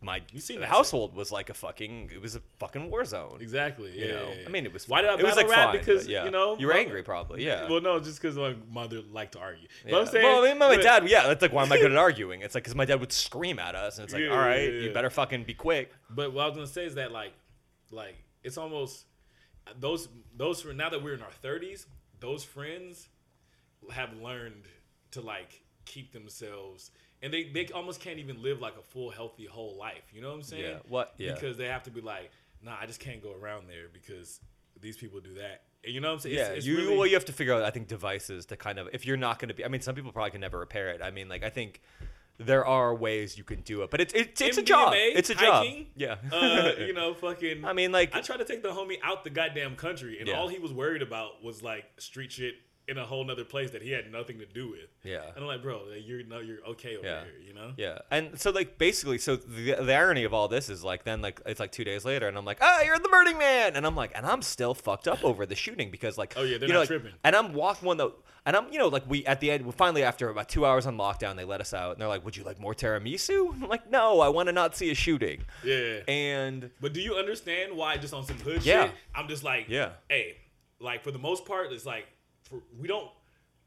my 0.00 0.20
you 0.32 0.40
seen 0.40 0.60
that 0.60 0.68
household 0.68 1.14
was 1.16 1.32
like 1.32 1.48
a 1.48 1.54
fucking 1.54 2.10
it 2.14 2.20
was 2.20 2.36
a 2.36 2.40
fucking 2.58 2.90
war 2.90 3.06
zone. 3.06 3.38
exactly. 3.40 3.90
Yeah, 3.98 4.04
You 4.06 4.12
know, 4.12 4.28
yeah, 4.28 4.34
yeah. 4.42 4.46
I 4.46 4.50
mean, 4.50 4.66
it 4.66 4.72
was. 4.72 4.86
Why 4.86 5.00
did 5.00 5.08
I 5.08 5.14
It 5.14 5.22
was 5.24 5.34
like 5.34 5.48
rap? 5.48 5.70
fine, 5.70 5.78
Because 5.78 6.06
yeah. 6.06 6.26
you 6.26 6.30
know 6.30 6.58
you 6.58 6.66
were 6.66 6.74
angry, 6.74 7.02
probably. 7.02 7.42
Yeah. 7.44 7.70
Well, 7.70 7.80
no, 7.80 7.98
just 8.00 8.20
because 8.20 8.36
my 8.36 8.54
mother 8.70 9.00
liked 9.10 9.32
to 9.32 9.38
argue. 9.38 9.66
Yeah. 9.86 9.92
what 9.92 10.02
I'm 10.02 10.06
saying? 10.08 10.24
Well, 10.26 10.44
I 10.44 10.48
mean, 10.50 10.58
my 10.58 10.76
But- 10.76 10.82
dad, 10.82 11.08
yeah, 11.08 11.26
that's 11.26 11.40
like, 11.40 11.54
why 11.54 11.62
am 11.62 11.72
I 11.72 11.78
good 11.78 11.90
at 11.90 11.96
arguing? 12.08 12.42
It's 12.42 12.54
like, 12.54 12.64
because 12.64 12.74
my 12.74 12.84
dad 12.84 13.00
would 13.00 13.12
scream 13.12 13.58
at 13.58 13.74
us, 13.74 13.96
and 13.96 14.04
it's 14.04 14.12
like, 14.12 14.24
all 14.30 14.36
right, 14.36 14.70
you 14.70 14.92
better 14.92 15.08
fucking 15.08 15.44
be 15.44 15.54
quick. 15.54 15.90
But 16.10 16.34
what 16.34 16.42
I 16.44 16.46
was 16.48 16.54
gonna 16.56 16.66
say 16.66 16.84
is 16.84 16.96
that 16.96 17.10
like, 17.10 17.32
like 17.90 18.16
it's 18.42 18.58
almost 18.58 19.06
those 19.78 20.08
those 20.36 20.64
now 20.64 20.88
that 20.90 21.02
we're 21.02 21.14
in 21.14 21.22
our 21.22 21.30
thirties, 21.42 21.86
those 22.20 22.44
friends 22.44 23.08
have 23.92 24.12
learned 24.14 24.64
to 25.12 25.20
like 25.20 25.62
keep 25.84 26.12
themselves, 26.12 26.90
and 27.22 27.32
they 27.32 27.44
they 27.44 27.66
almost 27.68 28.00
can't 28.00 28.18
even 28.18 28.42
live 28.42 28.60
like 28.60 28.76
a 28.78 28.82
full 28.82 29.10
healthy 29.10 29.46
whole 29.46 29.76
life. 29.76 30.04
You 30.12 30.20
know 30.22 30.28
what 30.28 30.36
I'm 30.36 30.42
saying? 30.42 30.62
Yeah. 30.62 30.78
What? 30.88 31.14
Yeah. 31.18 31.34
Because 31.34 31.56
they 31.56 31.66
have 31.66 31.82
to 31.84 31.90
be 31.90 32.00
like, 32.00 32.30
nah, 32.62 32.76
I 32.80 32.86
just 32.86 33.00
can't 33.00 33.22
go 33.22 33.32
around 33.40 33.68
there 33.68 33.86
because 33.92 34.40
these 34.80 34.96
people 34.96 35.20
do 35.20 35.34
that. 35.34 35.62
You 35.86 36.00
know 36.00 36.08
what 36.08 36.14
I'm 36.14 36.20
saying? 36.20 36.34
yeah, 36.36 36.42
It's- 36.44 36.58
it's 36.58 36.66
you 36.66 36.76
really- 36.78 36.96
well, 36.96 37.06
you 37.06 37.12
have 37.14 37.26
to 37.26 37.32
figure 37.34 37.52
out, 37.52 37.62
I 37.62 37.70
think, 37.70 37.88
devices 37.88 38.46
to 38.46 38.56
kind 38.56 38.78
of 38.78 38.88
if 38.94 39.04
you're 39.04 39.18
not 39.18 39.38
going 39.38 39.48
to 39.48 39.54
be. 39.54 39.64
I 39.64 39.68
mean, 39.68 39.82
some 39.82 39.94
people 39.94 40.12
probably 40.12 40.30
can 40.30 40.40
never 40.40 40.58
repair 40.58 40.88
it. 40.90 41.02
I 41.02 41.10
mean, 41.10 41.28
like 41.28 41.44
I 41.44 41.50
think 41.50 41.82
there 42.38 42.66
are 42.66 42.94
ways 42.94 43.38
you 43.38 43.44
can 43.44 43.60
do 43.60 43.82
it, 43.82 43.90
but 43.90 44.00
it's 44.00 44.12
it's, 44.14 44.40
it's 44.40 44.58
a 44.58 44.62
job. 44.62 44.92
It's 44.96 45.30
a 45.30 45.34
hiking, 45.34 45.86
job. 45.96 46.18
Yeah. 46.30 46.36
uh, 46.36 46.72
you 46.78 46.92
know, 46.92 47.14
fucking. 47.14 47.64
I 47.64 47.72
mean, 47.72 47.92
like 47.92 48.14
I 48.14 48.20
tried 48.20 48.38
to 48.38 48.44
take 48.44 48.62
the 48.62 48.70
homie 48.70 48.98
out 49.02 49.24
the 49.24 49.30
goddamn 49.30 49.76
country, 49.76 50.18
and 50.18 50.28
Yeah. 50.28 50.34
all 50.38 50.48
he 50.48 50.58
was 50.58 50.72
worried 50.72 51.02
about 51.02 51.42
was 51.44 51.62
like 51.62 51.84
street 51.98 52.32
shit 52.32 52.54
in 52.86 52.98
a 52.98 53.04
whole 53.06 53.24
nother 53.24 53.44
place 53.44 53.70
that 53.70 53.80
he 53.80 53.90
had 53.92 54.12
nothing 54.12 54.38
to 54.38 54.44
do 54.46 54.70
with. 54.70 54.90
Yeah. 55.02 55.22
and 55.34 55.38
I'm 55.38 55.46
like, 55.46 55.62
bro, 55.62 55.80
you're 56.04 56.22
no, 56.24 56.40
you're 56.40 56.62
okay 56.70 56.96
over 56.98 57.06
Yeah. 57.06 57.22
here, 57.24 57.32
you 57.46 57.54
know? 57.54 57.72
Yeah, 57.78 57.98
and 58.10 58.38
so 58.38 58.50
like 58.50 58.76
basically, 58.76 59.16
so 59.18 59.36
the, 59.36 59.76
the 59.80 59.94
irony 59.94 60.24
of 60.24 60.34
all 60.34 60.48
this 60.48 60.68
is 60.68 60.84
like 60.84 61.04
then 61.04 61.22
like 61.22 61.40
it's 61.46 61.60
like 61.60 61.72
two 61.72 61.84
days 61.84 62.04
later, 62.04 62.28
and 62.28 62.36
I'm 62.36 62.44
like, 62.44 62.58
ah, 62.60 62.82
you're 62.82 62.98
the 62.98 63.08
Burning 63.08 63.38
Man, 63.38 63.74
and 63.76 63.86
I'm 63.86 63.96
like, 63.96 64.12
and 64.14 64.26
I'm 64.26 64.42
still 64.42 64.74
fucked 64.74 65.08
up 65.08 65.24
over 65.24 65.46
the 65.46 65.54
shooting 65.54 65.90
because 65.90 66.18
like, 66.18 66.34
Oh, 66.36 66.42
yeah, 66.42 66.58
they're 66.58 66.68
you 66.68 66.74
know, 66.74 66.80
not 66.80 66.80
like- 66.80 66.88
tripping. 66.88 67.12
and 67.24 67.34
I'm 67.34 67.54
walking 67.54 67.86
one 67.86 67.96
though, 67.96 68.16
and 68.44 68.54
I'm 68.54 68.70
you 68.70 68.78
know 68.78 68.88
like 68.88 69.08
we 69.08 69.24
at 69.24 69.40
the 69.40 69.50
end, 69.50 69.64
we 69.64 69.72
finally 69.72 70.02
after 70.02 70.28
about 70.28 70.50
two 70.50 70.66
hours 70.66 70.84
on 70.86 70.98
lockdown, 70.98 71.36
they 71.36 71.44
let 71.44 71.62
us 71.62 71.72
out, 71.72 71.92
and 71.92 72.00
they're 72.02 72.08
like, 72.08 72.22
would 72.24 72.36
you 72.36 72.44
like 72.44 72.60
more 72.60 72.74
tiramisu? 72.74 73.50
I'm 73.62 73.68
like, 73.68 73.90
no, 73.90 74.20
I 74.20 74.28
want 74.28 74.48
to 74.48 74.52
not 74.52 74.76
see 74.76 74.90
a 74.90 74.94
shooting, 74.94 75.42
Yeah. 75.64 76.00
and 76.06 76.70
But 76.82 76.92
do 76.92 77.00
you 77.00 77.14
understand 77.14 77.74
why 77.74 77.96
just 77.96 78.12
on 78.12 78.26
some 78.26 78.36
hood 78.40 78.62
Yeah. 78.62 78.84
shit? 78.88 78.92
I'm 79.14 79.26
just 79.28 79.42
like, 79.42 79.70
Yeah. 79.70 79.92
hey, 80.10 80.36
like 80.80 81.02
for 81.02 81.10
the 81.12 81.18
most 81.18 81.46
part, 81.46 81.72
it's 81.72 81.86
like 81.86 82.06
for, 82.44 82.62
we 82.78 82.88
don't 82.88 83.08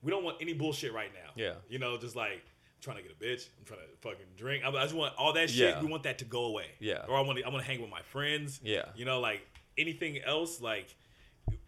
we 0.01 0.11
don't 0.11 0.23
want 0.23 0.37
any 0.41 0.53
bullshit 0.53 0.93
right 0.93 1.11
now. 1.13 1.31
Yeah. 1.35 1.53
you 1.69 1.79
know, 1.79 1.97
just 1.97 2.15
like 2.15 2.43
I'm 2.43 2.81
trying 2.81 2.97
to 2.97 3.03
get 3.03 3.11
a 3.11 3.15
bitch, 3.15 3.47
I'm 3.59 3.65
trying 3.65 3.79
to 3.79 3.85
fucking 4.01 4.25
drink. 4.35 4.63
I, 4.63 4.69
I 4.69 4.83
just 4.83 4.95
want 4.95 5.13
all 5.17 5.33
that 5.33 5.49
shit. 5.49 5.75
Yeah. 5.75 5.81
We 5.81 5.87
want 5.87 6.03
that 6.03 6.19
to 6.19 6.25
go 6.25 6.45
away. 6.45 6.67
Yeah. 6.79 7.05
or 7.07 7.17
I 7.17 7.21
want 7.21 7.39
to 7.39 7.43
I 7.45 7.49
want 7.49 7.63
to 7.63 7.69
hang 7.69 7.81
with 7.81 7.91
my 7.91 8.01
friends. 8.01 8.59
Yeah. 8.63 8.85
you 8.95 9.05
know, 9.05 9.19
like 9.19 9.41
anything 9.77 10.19
else, 10.25 10.61
like 10.61 10.95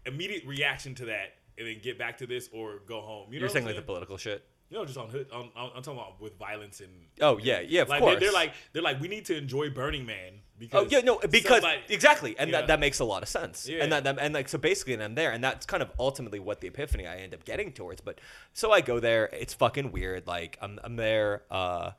immediate 0.06 0.44
reaction 0.46 0.94
to 0.96 1.06
that, 1.06 1.34
and 1.58 1.66
then 1.66 1.80
get 1.82 1.98
back 1.98 2.18
to 2.18 2.26
this 2.26 2.48
or 2.52 2.80
go 2.86 3.00
home. 3.00 3.32
You 3.32 3.38
know, 3.38 3.44
you're 3.44 3.48
saying 3.48 3.66
like 3.66 3.76
the 3.76 3.82
political 3.82 4.16
shit. 4.16 4.44
You 4.70 4.78
know, 4.78 4.84
just 4.84 4.96
on 4.98 5.08
hood. 5.08 5.26
I'm 5.32 5.50
talking 5.82 5.92
about 5.94 6.20
with 6.20 6.38
violence 6.38 6.80
and 6.80 6.90
Oh 7.20 7.38
yeah, 7.38 7.60
yeah, 7.60 7.82
of 7.82 7.88
like 7.88 8.00
course. 8.00 8.12
They're, 8.14 8.20
they're 8.20 8.32
like 8.32 8.52
they're 8.72 8.82
like 8.82 9.00
we 9.00 9.08
need 9.08 9.24
to 9.26 9.36
enjoy 9.36 9.68
Burning 9.70 10.06
Man 10.06 10.34
because 10.58 10.86
Oh 10.86 10.88
yeah, 10.88 11.00
no, 11.00 11.18
because 11.18 11.62
somebody- 11.62 11.82
exactly, 11.88 12.38
and 12.38 12.54
that, 12.54 12.68
that 12.68 12.78
makes 12.78 13.00
a 13.00 13.04
lot 13.04 13.22
of 13.22 13.28
sense. 13.28 13.68
Yeah. 13.68 13.82
And 13.82 13.92
that, 13.92 14.04
that 14.04 14.18
and 14.20 14.32
like 14.32 14.48
so 14.48 14.58
basically, 14.58 14.94
and 14.94 15.02
I'm 15.02 15.14
there, 15.16 15.32
and 15.32 15.42
that's 15.42 15.66
kind 15.66 15.82
of 15.82 15.90
ultimately 15.98 16.38
what 16.38 16.60
the 16.60 16.68
epiphany 16.68 17.06
I 17.06 17.16
end 17.16 17.34
up 17.34 17.44
getting 17.44 17.72
towards. 17.72 18.00
But 18.00 18.20
so 18.52 18.70
I 18.70 18.80
go 18.80 19.00
there, 19.00 19.28
it's 19.32 19.54
fucking 19.54 19.90
weird. 19.90 20.26
Like 20.28 20.56
I'm 20.62 20.78
I'm 20.84 20.96
there, 20.96 21.42
uh, 21.50 21.90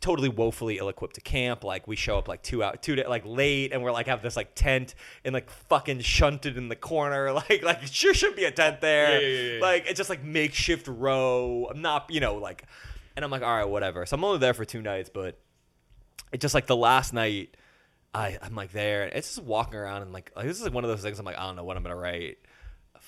totally 0.00 0.28
woefully 0.28 0.78
ill-equipped 0.78 1.14
to 1.16 1.20
camp. 1.20 1.64
Like 1.64 1.88
we 1.88 1.96
show 1.96 2.18
up 2.18 2.28
like 2.28 2.42
two 2.42 2.62
out 2.62 2.82
two 2.82 2.96
day, 2.96 3.06
like 3.06 3.24
late, 3.26 3.72
and 3.72 3.82
we're 3.82 3.92
like 3.92 4.06
have 4.06 4.22
this 4.22 4.36
like 4.36 4.54
tent 4.54 4.94
and 5.24 5.32
like 5.32 5.50
fucking 5.50 6.00
shunted 6.00 6.56
in 6.56 6.68
the 6.68 6.76
corner. 6.76 7.32
Like 7.38 7.62
like 7.62 7.82
sure 7.86 8.14
should 8.14 8.36
be 8.36 8.44
a 8.44 8.50
tent 8.50 8.80
there. 8.80 9.20
Yeah, 9.20 9.28
yeah, 9.28 9.54
yeah. 9.54 9.60
Like 9.60 9.86
it's 9.86 9.96
just 9.96 10.10
like 10.10 10.24
makeshift 10.24 10.88
row. 10.88 11.68
I'm 11.70 11.82
not 11.82 12.10
you 12.10 12.20
know 12.20 12.36
like, 12.36 12.64
and 13.16 13.24
I'm 13.24 13.30
like 13.30 13.42
all 13.42 13.56
right 13.56 13.68
whatever. 13.68 14.06
So 14.06 14.16
I'm 14.16 14.24
only 14.24 14.38
there 14.38 14.54
for 14.54 14.64
two 14.64 14.82
nights, 14.82 15.08
but 15.12 15.38
it's 16.32 16.42
just 16.42 16.54
like 16.54 16.66
the 16.66 16.76
last 16.76 17.12
night 17.12 17.56
I, 18.14 18.38
I'm 18.42 18.54
like 18.54 18.72
there 18.72 19.04
and 19.04 19.12
it's 19.12 19.34
just 19.34 19.46
walking 19.46 19.74
around 19.74 20.02
and 20.02 20.12
like, 20.12 20.32
like 20.34 20.46
this 20.46 20.56
is 20.56 20.64
like 20.64 20.72
one 20.72 20.84
of 20.84 20.90
those 20.90 21.02
things 21.02 21.18
I'm 21.18 21.26
like 21.26 21.38
I 21.38 21.46
don't 21.46 21.56
know 21.56 21.64
what 21.64 21.76
I'm 21.76 21.82
gonna 21.82 21.96
write. 21.96 22.38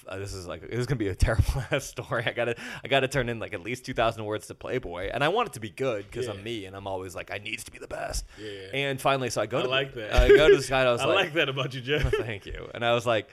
Uh, 0.08 0.18
this 0.18 0.32
is 0.34 0.46
like 0.46 0.62
this 0.62 0.78
is 0.78 0.86
gonna 0.86 0.98
be 0.98 1.08
a 1.08 1.14
terrible 1.26 1.62
ass 1.70 1.84
story. 1.84 2.24
I 2.26 2.32
gotta 2.32 2.56
I 2.84 2.88
gotta 2.88 3.08
turn 3.08 3.28
in 3.28 3.38
like 3.38 3.54
at 3.54 3.62
least 3.62 3.84
two 3.84 3.94
thousand 3.94 4.24
words 4.24 4.46
to 4.48 4.54
Playboy, 4.54 5.10
and 5.12 5.22
I 5.22 5.28
want 5.28 5.48
it 5.48 5.52
to 5.54 5.60
be 5.60 5.70
good 5.70 6.06
because 6.06 6.26
Yeah. 6.26 6.32
I'm 6.32 6.42
me 6.42 6.64
and 6.66 6.74
I'm 6.76 6.86
always 6.86 7.14
like 7.14 7.30
I 7.30 7.38
needs 7.38 7.64
to 7.64 7.70
be 7.70 7.78
the 7.78 7.88
best. 7.88 8.24
Yeah. 8.38 8.68
And 8.74 9.00
finally, 9.00 9.30
so 9.30 9.40
I 9.42 9.46
go 9.46 9.58
I 9.58 9.62
to 9.62 9.68
like 9.68 9.94
the, 9.94 10.00
that. 10.00 10.14
I 10.14 10.28
go 10.28 10.48
to 10.48 10.56
this 10.56 10.68
guy. 10.68 10.82
I 10.82 10.90
was 10.92 11.00
I 11.00 11.06
like, 11.06 11.16
like 11.16 11.32
that 11.34 11.48
about 11.48 11.74
you, 11.74 11.80
Jeff. 11.80 12.12
thank 12.18 12.46
you. 12.46 12.68
And 12.74 12.84
I 12.84 12.92
was 12.94 13.06
like, 13.06 13.28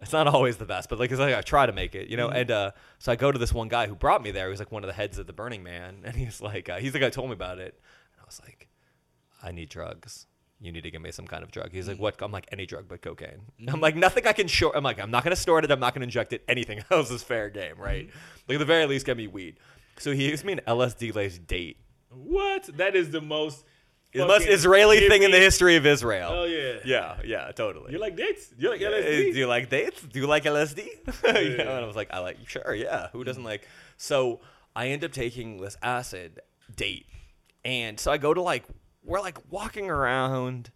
it's 0.00 0.12
not 0.12 0.26
always 0.26 0.56
the 0.56 0.64
best, 0.64 0.88
but 0.88 0.98
like, 0.98 1.10
it's 1.10 1.20
like 1.20 1.34
I 1.34 1.42
try 1.42 1.64
to 1.66 1.72
make 1.72 1.94
it, 1.94 2.08
you 2.08 2.16
know. 2.16 2.26
Mm-hmm. 2.28 2.36
And 2.36 2.50
uh, 2.50 2.70
so 2.98 3.12
I 3.12 3.16
go 3.16 3.30
to 3.30 3.38
this 3.38 3.52
one 3.52 3.68
guy 3.68 3.86
who 3.86 3.94
brought 3.94 4.22
me 4.22 4.30
there. 4.32 4.46
He 4.46 4.50
was 4.50 4.58
like 4.58 4.72
one 4.72 4.82
of 4.82 4.88
the 4.88 4.94
heads 4.94 5.18
of 5.18 5.26
the 5.26 5.32
Burning 5.32 5.62
Man, 5.62 6.02
and 6.04 6.16
he's 6.16 6.40
like, 6.40 6.68
uh, 6.68 6.78
he's 6.78 6.92
the 6.92 6.98
guy 6.98 7.06
who 7.06 7.10
told 7.12 7.28
me 7.28 7.34
about 7.34 7.58
it. 7.58 7.80
And 8.14 8.22
I 8.22 8.24
was 8.26 8.40
like, 8.44 8.68
I 9.42 9.52
need 9.52 9.68
drugs. 9.68 10.26
You 10.62 10.70
need 10.70 10.84
to 10.84 10.90
give 10.92 11.02
me 11.02 11.10
some 11.10 11.26
kind 11.26 11.42
of 11.42 11.50
drug. 11.50 11.72
He's 11.72 11.88
like, 11.88 11.96
mm-hmm. 11.96 12.04
what? 12.04 12.22
I'm 12.22 12.30
like, 12.30 12.46
any 12.52 12.66
drug 12.66 12.86
but 12.88 13.02
cocaine. 13.02 13.40
I'm 13.66 13.80
like, 13.80 13.96
nothing 13.96 14.26
I 14.28 14.32
can 14.32 14.46
short. 14.46 14.76
I'm 14.76 14.84
like, 14.84 15.00
I'm 15.00 15.10
not 15.10 15.24
gonna 15.24 15.34
snort 15.34 15.64
it. 15.64 15.72
I'm 15.72 15.80
not 15.80 15.92
gonna 15.92 16.04
inject 16.04 16.32
it. 16.32 16.44
Anything 16.48 16.82
else 16.90 17.10
is 17.10 17.22
fair 17.22 17.50
game, 17.50 17.72
mm-hmm. 17.72 17.82
right? 17.82 18.10
Like 18.48 18.56
at 18.56 18.58
the 18.60 18.64
very 18.64 18.86
least, 18.86 19.04
get 19.04 19.16
me 19.16 19.26
weed. 19.26 19.56
So 19.98 20.12
he 20.12 20.28
gives 20.30 20.44
me 20.44 20.52
an 20.54 20.60
LSD 20.66 21.14
laced 21.14 21.46
date. 21.46 21.78
what? 22.10 22.64
That 22.76 22.94
is 22.94 23.10
the 23.10 23.20
most 23.20 23.64
The 24.12 24.20
most 24.20 24.42
fucking 24.42 24.52
Israeli 24.52 25.08
thing 25.08 25.24
in 25.24 25.30
the 25.32 25.36
hippie- 25.36 25.40
history 25.40 25.76
of 25.76 25.84
Israel. 25.84 26.30
Oh 26.32 26.44
yeah. 26.44 26.78
Yeah, 26.84 27.16
yeah, 27.24 27.52
totally. 27.52 27.92
You 27.92 27.98
like 27.98 28.16
dates? 28.16 28.54
You 28.56 28.70
like 28.70 28.80
Uh, 28.82 28.90
LSD? 28.90 29.28
Eh, 29.30 29.32
do 29.32 29.38
you 29.38 29.46
like 29.48 29.68
dates? 29.68 30.00
Do 30.02 30.20
you 30.20 30.26
like 30.26 30.44
LSD? 30.44 30.78
you 30.86 31.32
know, 31.32 31.40
Yeah. 31.40 31.60
and 31.62 31.70
I 31.70 31.86
was 31.86 31.96
like, 31.96 32.08
I 32.12 32.18
like, 32.20 32.38
sure, 32.48 32.74
yeah. 32.74 33.08
Who 33.12 33.18
mm-hmm. 33.18 33.26
doesn't 33.26 33.44
like? 33.44 33.66
So 33.96 34.40
I 34.76 34.88
end 34.88 35.02
up 35.04 35.12
taking 35.12 35.60
this 35.60 35.76
acid 35.82 36.40
date, 36.74 37.06
and 37.64 37.98
so 37.98 38.10
I 38.12 38.18
go 38.18 38.32
to 38.32 38.40
like, 38.42 38.64
we're 39.04 39.20
like 39.20 39.38
walking 39.50 39.90
around, 39.90 40.70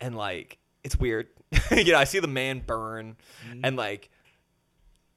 and 0.00 0.14
like 0.16 0.58
it's 0.84 0.96
weird. 0.96 1.28
you 1.70 1.92
know, 1.92 1.98
I 1.98 2.04
see 2.04 2.18
the 2.20 2.26
man 2.28 2.60
burn, 2.66 3.16
Mm-hmm. 3.48 3.60
and 3.64 3.76
like, 3.76 4.10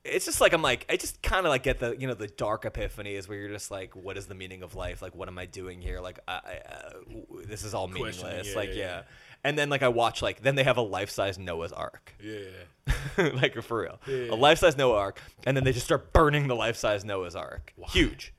it's 0.06 0.26
just 0.26 0.40
like 0.42 0.54
I'm 0.54 0.62
like 0.62 0.86
I 0.90 0.96
just 0.98 1.22
kind 1.22 1.46
of 1.46 1.50
like 1.50 1.64
get 1.64 1.80
the 1.80 1.96
you 1.98 2.08
know 2.08 2.14
the 2.14 2.28
dark 2.28 2.66
epiphany 2.66 3.16
is 3.16 3.28
where 3.28 3.38
you're 3.38 3.50
just 3.50 3.70
like, 3.72 3.96
what 3.96 4.18
is 4.18 4.28
the 4.28 4.36
meaning 4.36 4.64
of 4.64 4.76
life? 4.76 5.02
Like, 5.02 5.16
what 5.16 5.28
am 5.28 5.38
I 5.38 5.46
doing 5.46 5.82
here? 5.82 6.00
Like, 6.00 6.20
I, 6.28 6.34
I, 6.34 6.74
uh, 6.74 6.90
w- 7.08 7.46
this 7.46 7.64
is 7.64 7.74
all 7.74 7.88
meaningless. 7.88 8.48
yeah, 8.50 8.56
like, 8.56 8.70
yeah, 8.70 8.76
yeah. 8.76 9.02
And 9.44 9.58
then 9.58 9.70
like 9.70 9.84
I 9.84 9.88
watch 9.90 10.22
like 10.22 10.42
then 10.42 10.56
they 10.56 10.64
have 10.64 10.78
a 10.78 10.82
life 10.82 11.10
size 11.10 11.38
Noah's 11.40 11.72
Ark. 11.72 12.14
Yeah. 12.22 12.94
like 13.34 13.62
for 13.62 13.82
real, 13.82 14.00
Yeah. 14.08 14.34
a 14.34 14.36
life 14.36 14.60
size 14.60 14.78
Noah 14.78 14.98
Ark, 14.98 15.22
and 15.46 15.56
then 15.56 15.64
they 15.64 15.72
just 15.74 15.86
start 15.86 16.12
burning 16.14 16.48
the 16.48 16.56
life 16.56 16.76
size 16.78 17.04
Noah's 17.06 17.36
Ark. 17.36 17.74
Huge. 17.90 18.34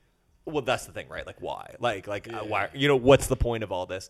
Well, 0.45 0.61
that's 0.63 0.85
the 0.85 0.91
thing, 0.91 1.07
right? 1.09 1.25
Like, 1.25 1.39
why? 1.41 1.75
Like, 1.79 2.07
like, 2.07 2.31
uh, 2.31 2.39
why? 2.39 2.69
You 2.73 2.87
know, 2.87 2.95
what's 2.95 3.27
the 3.27 3.35
point 3.35 3.63
of 3.63 3.71
all 3.71 3.85
this? 3.85 4.09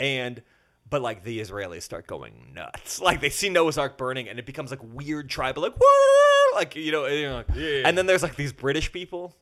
And, 0.00 0.42
but 0.90 1.02
like, 1.02 1.22
the 1.24 1.40
Israelis 1.40 1.82
start 1.82 2.06
going 2.06 2.52
nuts. 2.54 3.00
Like, 3.08 3.20
they 3.20 3.30
see 3.30 3.48
Noah's 3.48 3.78
Ark 3.78 3.96
burning, 3.96 4.28
and 4.28 4.38
it 4.38 4.46
becomes 4.46 4.70
like 4.70 4.80
weird 4.82 5.30
tribal, 5.30 5.62
like, 5.62 5.74
whoa, 5.80 6.56
like 6.56 6.74
you 6.76 6.90
know, 6.92 7.06
you 7.06 7.28
know, 7.28 7.36
like- 7.36 7.46
Yeah. 7.54 7.82
And 7.84 7.96
then 7.96 8.06
there's 8.06 8.22
like 8.22 8.36
these 8.36 8.52
British 8.52 8.90
people, 8.92 9.36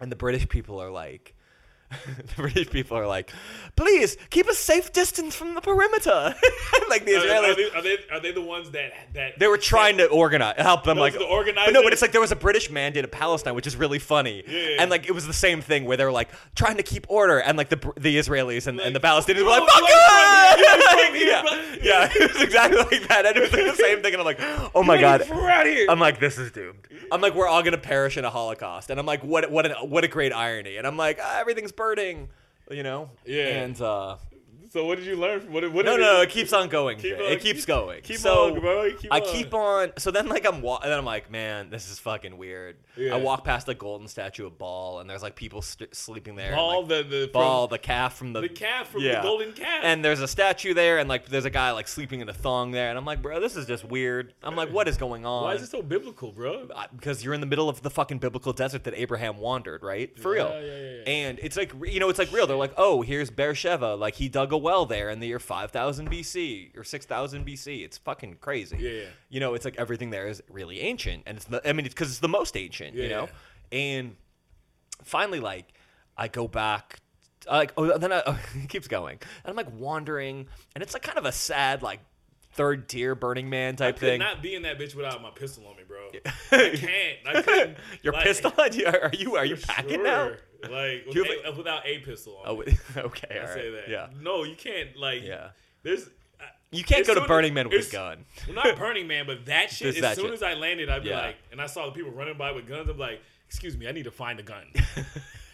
and 0.00 0.12
the 0.12 0.16
British 0.16 0.48
people 0.48 0.80
are 0.80 0.90
like. 0.90 1.34
the 2.16 2.34
British 2.36 2.70
people 2.70 2.96
are 2.96 3.06
like, 3.06 3.32
please 3.76 4.16
keep 4.30 4.46
a 4.48 4.54
safe 4.54 4.92
distance 4.92 5.34
from 5.34 5.54
the 5.54 5.60
perimeter. 5.60 6.34
like 6.88 7.04
the 7.04 7.12
Israelis, 7.12 7.50
are 7.50 7.54
they, 7.54 7.70
are, 7.70 7.82
they, 7.82 7.96
are 8.12 8.20
they 8.20 8.32
the 8.32 8.42
ones 8.42 8.70
that 8.70 8.92
that 9.14 9.38
they 9.38 9.46
were 9.46 9.56
trying 9.56 9.98
to 9.98 10.06
organize, 10.08 10.56
help 10.58 10.84
them. 10.84 10.98
Like 10.98 11.14
the 11.14 11.54
But 11.54 11.72
no, 11.72 11.82
but 11.82 11.92
it's 11.92 12.02
like 12.02 12.12
there 12.12 12.20
was 12.20 12.32
a 12.32 12.36
British 12.36 12.70
mandate 12.70 13.04
in 13.04 13.10
Palestine, 13.10 13.54
which 13.54 13.66
is 13.66 13.76
really 13.76 13.98
funny. 13.98 14.44
Yeah. 14.46 14.76
And 14.80 14.90
like 14.90 15.08
it 15.08 15.12
was 15.12 15.26
the 15.26 15.32
same 15.32 15.60
thing 15.60 15.84
where 15.84 15.96
they 15.96 16.04
were 16.04 16.12
like 16.12 16.28
trying 16.54 16.76
to 16.76 16.82
keep 16.82 17.06
order, 17.08 17.38
and 17.38 17.56
like 17.56 17.70
the 17.70 17.92
the 17.96 18.18
Israelis 18.18 18.66
and, 18.66 18.80
and 18.80 18.94
the 18.94 19.00
Palestinians 19.00 19.44
were 19.44 19.50
"Oh, 19.50 19.58
like, 19.60 19.68
"Fuck 19.68 19.82
like, 19.82 19.92
it!" 19.92 20.84
fuck 20.84 20.98
it, 20.98 21.26
yeah, 21.26 21.42
yeah, 21.42 22.08
yeah. 22.08 22.12
It 22.18 22.32
was 22.32 22.42
exactly 22.42 22.78
like 22.78 23.08
that, 23.08 23.26
and 23.26 23.36
it 23.36 23.40
was 23.40 23.52
like 23.52 23.64
the 23.64 23.82
same 23.82 24.02
thing. 24.02 24.12
And 24.12 24.20
I'm 24.20 24.26
like, 24.26 24.40
"Oh 24.74 24.82
my 24.82 25.00
god." 25.00 25.28
We're 25.30 25.48
out 25.48 25.66
here. 25.66 25.86
I'm 25.88 26.00
like, 26.00 26.20
this 26.20 26.38
is 26.38 26.50
doomed. 26.50 26.86
I'm 27.10 27.20
like, 27.20 27.34
we're 27.34 27.46
all 27.46 27.62
gonna 27.62 27.78
perish 27.78 28.16
in 28.16 28.24
a 28.24 28.30
Holocaust, 28.30 28.90
and 28.90 28.98
I'm 28.98 29.06
like, 29.06 29.22
what, 29.22 29.50
what, 29.50 29.66
an, 29.66 29.72
what 29.88 30.04
a 30.04 30.08
great 30.08 30.32
irony. 30.32 30.76
And 30.76 30.86
I'm 30.86 30.96
like, 30.96 31.18
ah, 31.22 31.38
everything's 31.40 31.72
burning, 31.78 32.28
you 32.70 32.82
know. 32.82 33.10
Yeah. 33.24 33.62
And 33.62 33.80
uh, 33.80 34.16
so 34.70 34.84
what 34.86 34.98
did 34.98 35.06
you 35.06 35.16
learn? 35.16 35.40
From, 35.40 35.52
what, 35.52 35.70
what 35.72 35.84
no, 35.84 35.96
did 35.96 36.02
no, 36.02 36.20
it, 36.20 36.24
it 36.24 36.30
keeps 36.30 36.52
on 36.52 36.68
going. 36.68 36.98
Keep 36.98 37.14
on- 37.16 37.20
it 37.24 37.40
keeps 37.40 37.60
keep- 37.60 37.66
going. 37.66 38.02
keep 38.02 38.16
so 38.18 38.54
on, 38.54 38.60
bro. 38.60 38.90
Keep 38.92 39.12
I 39.12 39.20
on. 39.20 39.26
keep 39.26 39.54
on. 39.54 39.92
So 39.98 40.10
then, 40.10 40.28
like, 40.28 40.46
I'm 40.46 40.60
wa- 40.62 40.78
and 40.82 40.90
then 40.90 40.98
I'm 40.98 41.04
like, 41.04 41.30
man, 41.30 41.70
this 41.70 41.90
is 41.90 41.98
fucking 41.98 42.36
weird. 42.36 42.76
Yeah. 42.96 43.14
I 43.14 43.18
walk 43.18 43.44
past 43.44 43.66
the 43.66 43.74
golden 43.74 44.08
statue 44.08 44.46
of 44.46 44.58
Baal, 44.58 45.00
and 45.00 45.08
there's 45.08 45.22
like 45.22 45.36
people 45.36 45.62
st- 45.62 45.94
sleeping 45.94 46.34
there. 46.36 46.48
and, 46.48 46.56
Baal 46.56 46.80
like, 46.80 46.88
the 46.88 47.02
the 47.04 47.30
Baal, 47.32 47.66
from, 47.68 47.74
the 47.74 47.78
calf 47.78 48.16
from 48.16 48.32
the 48.32 48.40
the 48.42 48.48
calf 48.48 48.88
from 48.88 49.02
yeah. 49.02 49.16
the 49.16 49.22
golden 49.22 49.52
calf. 49.52 49.80
And 49.82 50.04
there's 50.04 50.20
a 50.20 50.28
statue 50.28 50.74
there, 50.74 50.98
and 50.98 51.08
like 51.08 51.26
there's 51.26 51.44
a 51.44 51.50
guy 51.50 51.70
like 51.72 51.88
sleeping 51.88 52.20
in 52.20 52.28
a 52.28 52.32
thong 52.34 52.72
there, 52.72 52.88
and 52.90 52.98
I'm 52.98 53.04
like, 53.04 53.22
bro, 53.22 53.40
this 53.40 53.56
is 53.56 53.66
just 53.66 53.84
weird. 53.84 54.34
I'm 54.42 54.56
like, 54.56 54.70
what 54.72 54.88
is 54.88 54.96
going 54.96 55.24
on? 55.24 55.44
why 55.44 55.54
is 55.54 55.62
it 55.62 55.70
so 55.70 55.82
biblical, 55.82 56.32
bro? 56.32 56.68
I- 56.74 56.86
because 56.94 57.22
you're 57.24 57.34
in 57.34 57.40
the 57.40 57.46
middle 57.46 57.68
of 57.68 57.82
the 57.82 57.90
fucking 57.90 58.18
biblical 58.18 58.52
desert 58.52 58.84
that 58.84 58.94
Abraham 58.94 59.38
wandered, 59.38 59.82
right? 59.82 60.18
For 60.18 60.32
real. 60.32 60.48
Yeah, 60.48 60.60
yeah, 60.60 60.66
yeah, 60.78 60.90
yeah. 60.96 61.02
And 61.06 61.38
it's 61.40 61.56
like 61.56 61.72
you 61.86 62.00
know, 62.00 62.08
it's 62.08 62.18
like 62.18 62.32
real. 62.32 62.46
They're 62.46 62.56
like, 62.56 62.74
oh, 62.76 63.02
here's 63.02 63.30
Beersheba, 63.30 63.94
like 63.94 64.14
he 64.14 64.28
dug 64.28 64.52
a 64.52 64.57
well 64.58 64.86
there 64.86 65.10
in 65.10 65.20
the 65.20 65.26
year 65.26 65.38
5000 65.38 66.10
BC 66.10 66.76
or 66.76 66.84
6000 66.84 67.46
BC. 67.46 67.84
It's 67.84 67.98
fucking 67.98 68.36
crazy. 68.40 68.76
Yeah, 68.78 68.90
yeah. 68.90 69.04
You 69.28 69.40
know, 69.40 69.54
it's 69.54 69.64
like 69.64 69.76
everything 69.78 70.10
there 70.10 70.28
is 70.28 70.42
really 70.50 70.80
ancient, 70.80 71.22
and 71.26 71.36
it's 71.36 71.46
the, 71.46 71.66
I 71.68 71.72
mean, 71.72 71.86
it's 71.86 71.94
because 71.94 72.08
it's 72.10 72.18
the 72.20 72.28
most 72.28 72.56
ancient. 72.56 72.94
You 72.94 73.04
Yeah. 73.04 73.08
know, 73.08 73.28
and 73.72 74.16
finally, 75.02 75.40
like, 75.40 75.66
I 76.16 76.28
go 76.28 76.48
back. 76.48 76.98
Like, 77.48 77.72
oh, 77.76 77.96
then 77.98 78.12
I, 78.12 78.18
it 78.56 78.68
keeps 78.68 78.88
going, 78.88 79.18
and 79.44 79.50
I'm 79.50 79.56
like 79.56 79.72
wandering, 79.72 80.46
and 80.74 80.82
it's 80.82 80.92
like 80.92 81.02
kind 81.02 81.18
of 81.18 81.24
a 81.24 81.32
sad, 81.32 81.82
like 81.82 82.00
third 82.58 82.88
tier 82.88 83.14
Burning 83.14 83.48
Man 83.48 83.74
I 83.74 83.76
type 83.76 83.94
could 83.96 84.08
thing. 84.08 84.18
not 84.20 84.42
be 84.42 84.54
in 84.54 84.62
that 84.62 84.78
bitch 84.78 84.94
without 84.94 85.22
my 85.22 85.30
pistol 85.30 85.66
on 85.66 85.76
me, 85.76 85.82
bro. 85.88 86.10
I 86.52 86.76
can't. 86.76 87.18
I 87.38 87.42
couldn't. 87.42 87.78
Your 88.02 88.12
like, 88.12 88.24
pistol? 88.24 88.52
Are 88.58 88.68
you 88.72 88.86
are 88.86 89.10
you, 89.16 89.36
are 89.36 89.44
you 89.46 89.56
packing 89.56 89.94
sure. 89.94 90.02
now? 90.04 90.30
Like 90.64 91.04
with 91.06 91.16
a, 91.16 91.52
without 91.56 91.86
a 91.86 91.98
pistol 92.00 92.36
on 92.38 92.48
Oh, 92.48 92.56
me. 92.58 92.76
okay. 92.96 93.38
I 93.40 93.46
all 93.46 93.54
say 93.54 93.70
that. 93.70 93.88
Yeah. 93.88 94.08
No, 94.20 94.42
you 94.42 94.56
can't. 94.56 94.96
Like, 94.96 95.22
Yeah. 95.22 95.50
There's. 95.84 96.08
I- 96.40 96.44
You 96.72 96.82
can't 96.84 97.06
go 97.06 97.14
to 97.14 97.20
soon 97.20 97.22
as- 97.24 97.28
Burning 97.28 97.54
Man 97.54 97.68
with 97.70 97.88
a 97.88 97.92
gun. 97.92 98.24
Well, 98.46 98.56
not 98.56 98.76
Burning 98.76 99.06
Man, 99.06 99.24
but 99.26 99.46
that 99.46 99.70
shit. 99.70 99.86
Just 99.94 99.98
as 99.98 100.02
that 100.02 100.16
soon 100.16 100.26
shit. 100.26 100.34
as 100.34 100.42
I 100.42 100.54
landed, 100.54 100.88
I'd 100.90 101.04
be 101.04 101.10
Yeah. 101.10 101.20
like, 101.20 101.36
and 101.52 101.60
I 101.62 101.66
saw 101.66 101.86
the 101.86 101.92
people 101.92 102.10
running 102.10 102.36
by 102.36 102.50
with 102.52 102.66
guns. 102.68 102.88
I'm 102.88 102.98
like, 102.98 103.22
excuse 103.46 103.76
me, 103.76 103.86
I 103.88 103.92
need 103.92 104.04
to 104.04 104.10
find 104.10 104.38
a 104.40 104.42
gun. 104.42 104.66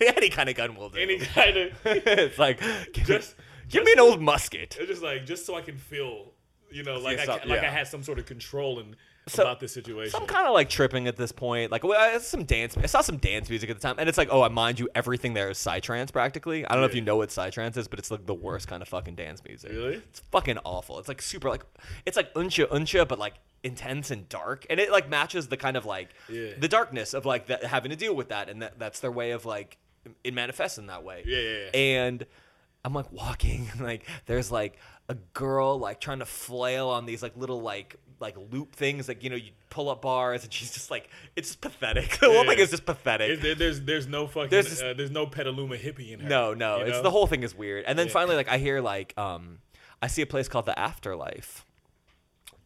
Any 0.00 0.28
kind 0.30 0.48
of 0.48 0.56
gun 0.56 0.74
will 0.74 0.88
do. 0.88 0.98
Any 0.98 1.18
kind 1.18 1.56
of. 1.56 1.72
it's 1.84 2.38
like 2.38 2.60
give, 2.92 3.06
Just- 3.06 3.34
give 3.68 3.84
me 3.84 3.92
an 3.92 4.00
old 4.00 4.20
musket. 4.22 4.76
It's 4.80 4.88
just 4.88 5.02
like 5.02 5.24
just 5.26 5.44
so 5.46 5.54
I 5.54 5.60
can 5.60 5.76
feel, 5.76 6.32
you 6.74 6.82
know, 6.82 6.98
like 6.98 7.20
I, 7.20 7.24
like 7.26 7.46
yeah. 7.48 7.62
I 7.62 7.70
had 7.70 7.86
some 7.86 8.02
sort 8.02 8.18
of 8.18 8.26
control 8.26 8.80
in, 8.80 8.96
So- 9.28 9.42
about 9.44 9.60
this 9.60 9.72
situation. 9.72 10.10
So 10.10 10.18
I'm 10.18 10.26
kind 10.26 10.46
of 10.46 10.52
like 10.54 10.68
tripping 10.68 11.06
at 11.06 11.16
this 11.16 11.30
point. 11.32 11.70
Like, 11.70 11.84
well, 11.84 11.98
I, 11.98 12.18
some 12.18 12.44
dance. 12.44 12.76
I 12.76 12.86
saw 12.86 13.00
some 13.00 13.16
dance 13.18 13.48
music 13.48 13.70
at 13.70 13.76
the 13.76 13.82
time, 13.82 13.96
and 13.98 14.08
it's 14.08 14.18
like, 14.18 14.28
oh, 14.30 14.42
I 14.42 14.48
mind 14.48 14.78
you, 14.80 14.88
everything 14.94 15.34
there 15.34 15.48
is 15.50 15.58
psytrance 15.58 16.12
practically. 16.12 16.66
I 16.66 16.72
don't 16.72 16.80
know 16.80 16.86
if 16.86 16.94
you 16.94 17.00
know 17.00 17.16
what 17.16 17.28
psytrance 17.28 17.76
is, 17.76 17.86
but 17.88 17.98
it's 17.98 18.10
like 18.10 18.26
the 18.26 18.34
worst 18.34 18.66
kind 18.68 18.82
of 18.82 18.88
fucking 18.88 19.14
dance 19.14 19.42
music. 19.44 19.70
Really? 19.70 19.94
It's 19.94 20.20
fucking 20.32 20.58
awful. 20.64 20.98
It's 20.98 21.08
like 21.08 21.22
super 21.22 21.48
like, 21.48 21.64
it's 22.04 22.16
like 22.16 22.34
uncha 22.34 22.66
uncha, 22.66 23.06
but 23.06 23.18
like 23.18 23.34
intense 23.62 24.10
and 24.10 24.28
dark, 24.28 24.66
and 24.68 24.78
it 24.80 24.90
like 24.90 25.08
matches 25.08 25.48
the 25.48 25.56
kind 25.56 25.76
of 25.76 25.86
like 25.86 26.10
Yeah. 26.28 26.50
the 26.58 26.68
darkness 26.68 27.14
of 27.14 27.24
like 27.24 27.46
that 27.46 27.64
having 27.64 27.90
to 27.90 27.96
deal 27.96 28.14
with 28.14 28.28
that, 28.30 28.48
and 28.48 28.60
that 28.62 28.78
that's 28.78 29.00
their 29.00 29.12
way 29.12 29.30
of 29.30 29.46
like 29.46 29.78
it 30.22 30.34
manifests 30.34 30.76
in 30.76 30.86
that 30.88 31.02
way. 31.02 31.22
Yeah, 31.24 31.38
yeah, 31.38 31.58
yeah. 31.58 31.70
And 31.80 32.26
I'm 32.84 32.92
like 32.92 33.10
walking, 33.12 33.68
and 33.72 33.80
like 33.80 34.04
there's 34.26 34.50
like 34.52 34.78
a 35.08 35.14
girl 35.32 35.78
like 35.78 36.00
trying 36.00 36.18
to 36.20 36.26
flail 36.26 36.88
on 36.88 37.06
these 37.06 37.22
like 37.22 37.36
little 37.36 37.60
like 37.62 37.96
like 38.20 38.36
loop 38.50 38.74
things 38.74 39.08
like 39.08 39.22
you 39.24 39.28
know 39.30 39.36
you 39.36 39.50
pull 39.70 39.90
up 39.90 40.00
bars 40.02 40.44
and 40.44 40.52
she's 40.52 40.72
just 40.72 40.90
like 40.90 41.08
it's 41.36 41.48
just 41.48 41.60
pathetic. 41.60 42.18
the 42.20 42.26
whole 42.26 42.44
Yeah. 42.44 42.50
thing 42.50 42.58
is 42.60 42.70
just 42.70 42.86
pathetic. 42.86 43.40
There- 43.40 43.54
there's 43.54 43.80
there's 43.82 44.06
no 44.06 44.26
fucking 44.26 44.50
There's 44.50 44.66
there's, 44.66 44.82
uh, 44.82 44.94
there's 44.96 45.10
no 45.10 45.26
Petaluma 45.26 45.76
hippie 45.76 46.12
in 46.12 46.20
her. 46.20 46.28
no, 46.28 46.54
no, 46.54 46.78
it's 46.80 46.92
know? 46.98 47.02
the 47.02 47.10
whole 47.10 47.26
thing 47.26 47.42
is 47.42 47.54
weird. 47.54 47.84
And 47.86 47.98
then 47.98 48.06
Yeah. 48.06 48.12
finally 48.12 48.36
like 48.36 48.48
I 48.48 48.58
hear 48.58 48.80
like 48.80 49.12
um 49.18 49.58
I 50.00 50.06
see 50.06 50.22
a 50.22 50.26
place 50.26 50.48
called 50.48 50.66
the 50.66 50.78
Afterlife. 50.78 51.64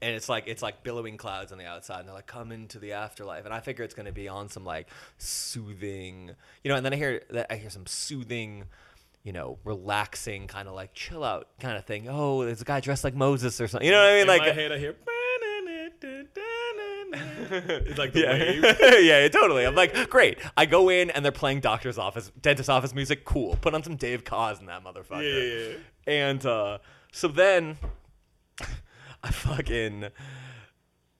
And 0.01 0.15
it's 0.15 0.29
like 0.29 0.45
it's 0.47 0.63
like 0.63 0.85
billowing 0.85 1.17
clouds 1.17 1.51
on 1.51 1.59
the 1.59 1.65
outside, 1.67 1.99
and 2.01 2.07
they're 2.09 2.15
like, 2.15 2.29
"Come 2.29 2.53
into 2.53 2.79
the 2.79 2.93
afterlife." 2.93 3.45
And 3.45 3.53
I 3.53 3.59
figure 3.59 3.85
it's 3.85 3.95
gonna 3.95 4.13
be 4.13 4.29
on 4.29 4.49
some 4.49 4.65
like 4.65 4.87
soothing, 5.17 6.31
you 6.63 6.69
know. 6.71 6.77
And 6.77 6.85
then 6.87 6.93
I 6.93 6.97
hear 6.97 7.23
that 7.31 7.47
I 7.51 7.57
hear 7.57 7.71
some 7.71 7.87
soothing, 7.87 8.65
you 9.29 9.33
know, 9.35 9.59
relaxing 9.63 10.47
kind 10.47 10.69
of 10.69 10.75
like 10.75 10.95
chill 10.95 11.23
out 11.23 11.49
kind 11.61 11.77
of 11.77 11.85
thing. 11.85 12.07
Oh, 12.09 12.47
there's 12.47 12.63
a 12.63 12.65
guy 12.65 12.81
dressed 12.81 13.05
like 13.05 13.15
Moses 13.15 13.61
or 13.61 13.69
something. 13.69 13.85
You 13.85 13.93
know 13.93 14.01
what 14.01 14.09
I 14.09 14.13
mean? 14.13 14.23
In 14.23 14.27
like 14.27 14.41
my 14.41 14.53
head, 14.53 14.73
I 14.73 14.79
hear. 14.79 14.97
It's 17.51 17.99
like 17.99 18.15
the 18.15 18.21
yeah. 18.21 18.33
wave. 18.33 19.05
yeah, 19.05 19.21
yeah, 19.21 19.29
totally. 19.29 19.67
I'm 19.67 19.75
like, 19.75 20.09
great. 20.09 20.39
I 20.57 20.65
go 20.65 20.89
in 20.89 21.11
and 21.11 21.23
they're 21.23 21.31
playing 21.31 21.61
doctor's 21.61 21.99
office, 21.99 22.33
dentist 22.41 22.71
office 22.71 22.95
music. 22.95 23.27
Cool. 23.27 23.59
Put 23.61 23.75
on 23.75 23.83
some 23.83 23.97
Dave 23.97 24.25
Koz 24.25 24.61
in 24.61 24.67
that 24.67 24.83
motherfucker. 24.83 25.23
Yeah, 25.23 25.43
yeah, 25.43 25.69
yeah. 25.69 26.29
And 26.31 26.47
uh, 26.47 26.79
so 27.13 27.29
then 27.29 27.77
I 29.23 29.31
fucking 29.31 30.07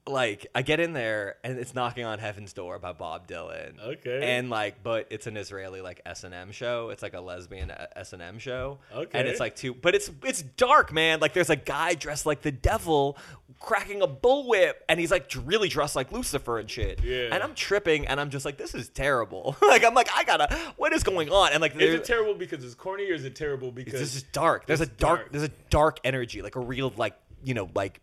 like 0.09 0.47
I 0.53 0.61
get 0.61 0.79
in 0.79 0.93
there 0.93 1.35
and 1.43 1.57
it's 1.57 1.73
knocking 1.73 2.05
on 2.05 2.19
heaven's 2.19 2.53
door 2.53 2.79
by 2.79 2.93
Bob 2.93 3.27
Dylan. 3.27 3.79
Okay. 3.79 4.37
And 4.37 4.49
like, 4.49 4.83
but 4.83 5.07
it's 5.09 5.27
an 5.27 5.37
Israeli 5.37 5.81
like 5.81 6.01
S 6.05 6.23
and 6.23 6.33
M 6.33 6.51
show. 6.51 6.89
It's 6.89 7.01
like 7.01 7.13
a 7.13 7.21
lesbian 7.21 7.71
uh, 7.71 7.87
S 7.95 8.13
and 8.13 8.21
M 8.21 8.39
show. 8.39 8.79
Okay. 8.93 9.19
And 9.19 9.27
it's 9.27 9.39
like 9.39 9.55
two, 9.55 9.73
but 9.73 9.95
it's 9.95 10.11
it's 10.23 10.41
dark, 10.41 10.91
man. 10.91 11.19
Like 11.19 11.33
there's 11.33 11.49
a 11.49 11.55
guy 11.55 11.93
dressed 11.93 12.25
like 12.25 12.41
the 12.41 12.51
devil 12.51 13.17
cracking 13.59 14.01
a 14.01 14.07
bullwhip, 14.07 14.73
and 14.87 14.99
he's 14.99 15.11
like 15.11 15.31
really 15.43 15.67
dressed 15.67 15.95
like 15.95 16.11
Lucifer 16.11 16.59
and 16.59 16.69
shit. 16.69 17.03
Yeah. 17.03 17.29
And 17.31 17.43
I'm 17.43 17.53
tripping, 17.53 18.07
and 18.07 18.19
I'm 18.19 18.29
just 18.29 18.45
like, 18.45 18.57
this 18.57 18.73
is 18.73 18.89
terrible. 18.89 19.55
like 19.61 19.83
I'm 19.83 19.93
like, 19.93 20.09
I 20.15 20.23
gotta, 20.23 20.55
what 20.77 20.93
is 20.93 21.03
going 21.03 21.29
on? 21.29 21.51
And 21.51 21.61
like, 21.61 21.75
Is 21.75 21.93
it 21.93 22.03
terrible 22.03 22.33
because 22.33 22.63
it's 22.63 22.75
corny, 22.75 23.09
or 23.09 23.13
is 23.13 23.25
it 23.25 23.35
terrible 23.35 23.71
because 23.71 23.99
this 23.99 24.15
is 24.15 24.23
dark. 24.23 24.65
There's 24.65 24.81
a 24.81 24.85
dark, 24.85 25.19
dark. 25.19 25.31
There's 25.31 25.43
a 25.43 25.51
dark 25.69 25.99
energy, 26.03 26.41
like 26.41 26.55
a 26.55 26.61
real, 26.61 26.93
like 26.97 27.15
you 27.43 27.53
know, 27.53 27.69
like 27.75 28.01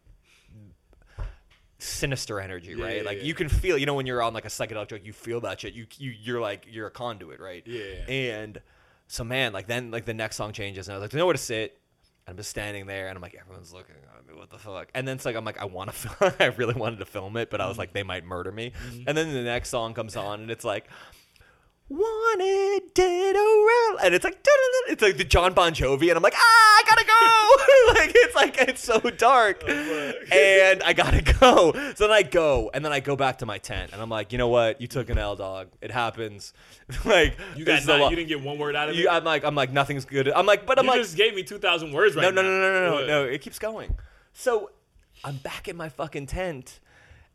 sinister 1.78 2.40
energy, 2.40 2.74
Yeah, 2.76 2.84
right? 2.84 2.96
yeah, 2.98 3.02
like 3.02 3.18
yeah. 3.18 3.24
you 3.24 3.34
can 3.34 3.48
feel, 3.48 3.76
you 3.78 3.86
know, 3.86 3.94
when 3.94 4.06
you're 4.06 4.22
on 4.22 4.34
like 4.34 4.44
a 4.44 4.48
psychedelic 4.48 4.88
drug, 4.88 5.02
you 5.04 5.12
feel 5.12 5.40
that 5.42 5.60
shit. 5.60 5.74
You 5.74 5.86
you 5.98 6.10
you're 6.10 6.40
like 6.40 6.66
you're 6.70 6.86
a 6.86 6.90
conduit, 6.90 7.40
right? 7.40 7.62
Yeah. 7.66 7.82
And 8.08 8.60
so 9.08 9.24
man, 9.24 9.52
like 9.52 9.66
then 9.66 9.90
like 9.90 10.04
the 10.04 10.14
next 10.14 10.36
song 10.36 10.52
changes, 10.52 10.88
and 10.88 10.94
I 10.94 10.96
was 10.98 11.02
like, 11.02 11.10
there's 11.10 11.20
nowhere 11.20 11.34
to 11.34 11.38
sit. 11.38 11.78
And 12.26 12.32
I'm 12.32 12.36
just 12.38 12.50
standing 12.50 12.86
there, 12.86 13.06
and 13.08 13.16
I'm 13.16 13.22
like, 13.22 13.36
everyone's 13.40 13.72
looking 13.72 13.94
at 13.94 14.26
me. 14.26 14.34
What 14.36 14.50
the 14.50 14.58
fuck? 14.58 14.88
And 14.94 15.06
then 15.06 15.14
it's 15.14 15.24
like, 15.24 15.36
I'm 15.36 15.44
like, 15.44 15.58
I 15.60 15.64
want 15.66 15.90
to 15.90 15.96
film. 16.08 16.32
I 16.40 16.46
really 16.46 16.74
wanted 16.74 16.98
to 16.98 17.04
film 17.04 17.36
it, 17.36 17.50
but 17.50 17.60
I 17.60 17.68
was 17.68 17.78
like, 17.78 17.92
they 17.92 18.02
might 18.02 18.24
murder 18.24 18.50
me. 18.50 18.72
Mm-hmm. 18.88 19.02
And 19.06 19.16
then 19.16 19.32
the 19.32 19.42
next 19.44 19.68
song 19.68 19.94
comes 19.94 20.16
on, 20.16 20.40
and 20.40 20.50
it's 20.50 20.64
like, 20.64 20.88
wanted 21.88 22.82
dead 22.94 23.36
around 23.36 23.98
and 24.04 24.12
it's 24.14 24.24
like 24.24 24.36
it's 24.88 25.02
like 25.02 25.16
the 25.16 25.24
Jon 25.24 25.52
Bon 25.54 25.72
Jovi 25.72 26.08
and 26.08 26.16
I'm 26.16 26.22
like 26.22 26.34
ah 26.36 26.38
I 26.40 26.82
gotta 26.84 27.04
go 27.04 27.94
like 28.00 28.12
it's 28.14 28.34
like 28.34 28.68
it's 28.68 28.82
so 28.84 28.98
dark 28.98 29.62
Oh, 29.68 30.12
and 30.32 30.82
I 30.82 30.92
gotta 30.92 31.22
go 31.22 31.72
so 31.94 32.08
then 32.08 32.10
I 32.10 32.22
go 32.24 32.70
and 32.74 32.84
then 32.84 32.92
I 32.92 32.98
go 32.98 33.14
back 33.14 33.38
to 33.38 33.46
my 33.46 33.58
tent 33.58 33.92
and 33.92 34.02
I'm 34.02 34.08
like 34.10 34.32
you 34.32 34.38
know 34.38 34.48
what 34.48 34.80
you 34.80 34.88
took 34.88 35.10
an 35.10 35.18
L 35.18 35.36
dog 35.36 35.68
it 35.80 35.92
happens 35.92 36.52
like 37.04 37.36
you 37.54 37.64
got 37.64 37.86
not, 37.86 38.10
you 38.10 38.16
didn't 38.16 38.28
get 38.28 38.42
one 38.42 38.58
word 38.58 38.74
out 38.74 38.88
of 38.88 38.96
you- 38.96 39.08
it. 39.08 39.12
I'm 39.12 39.22
like 39.24 39.44
I'm 39.44 39.54
like 39.54 39.72
nothing's 39.72 40.04
good 40.04 40.28
I'm 40.28 40.44
like 40.46 40.66
but 40.66 40.80
I'm 40.80 40.86
like 40.86 40.94
you 40.96 41.00
like 41.02 41.06
just 41.06 41.16
gave 41.16 41.34
me 41.36 41.44
two 41.44 41.58
thousand 41.58 41.92
words 41.92 42.16
right 42.16 42.22
no, 42.22 42.30
no, 42.30 42.42
now. 42.42 42.48
no, 42.48 42.60
no, 42.60 42.72
no, 42.72 42.90
no, 42.90 42.94
What? 42.96 43.06
no. 43.06 43.24
It 43.24 43.40
keeps 43.42 43.58
going. 43.60 43.96
So 44.32 44.70
I'm 45.24 45.36
back 45.36 45.66
in 45.68 45.76
my 45.76 45.88
fucking 45.88 46.26
tent, 46.26 46.78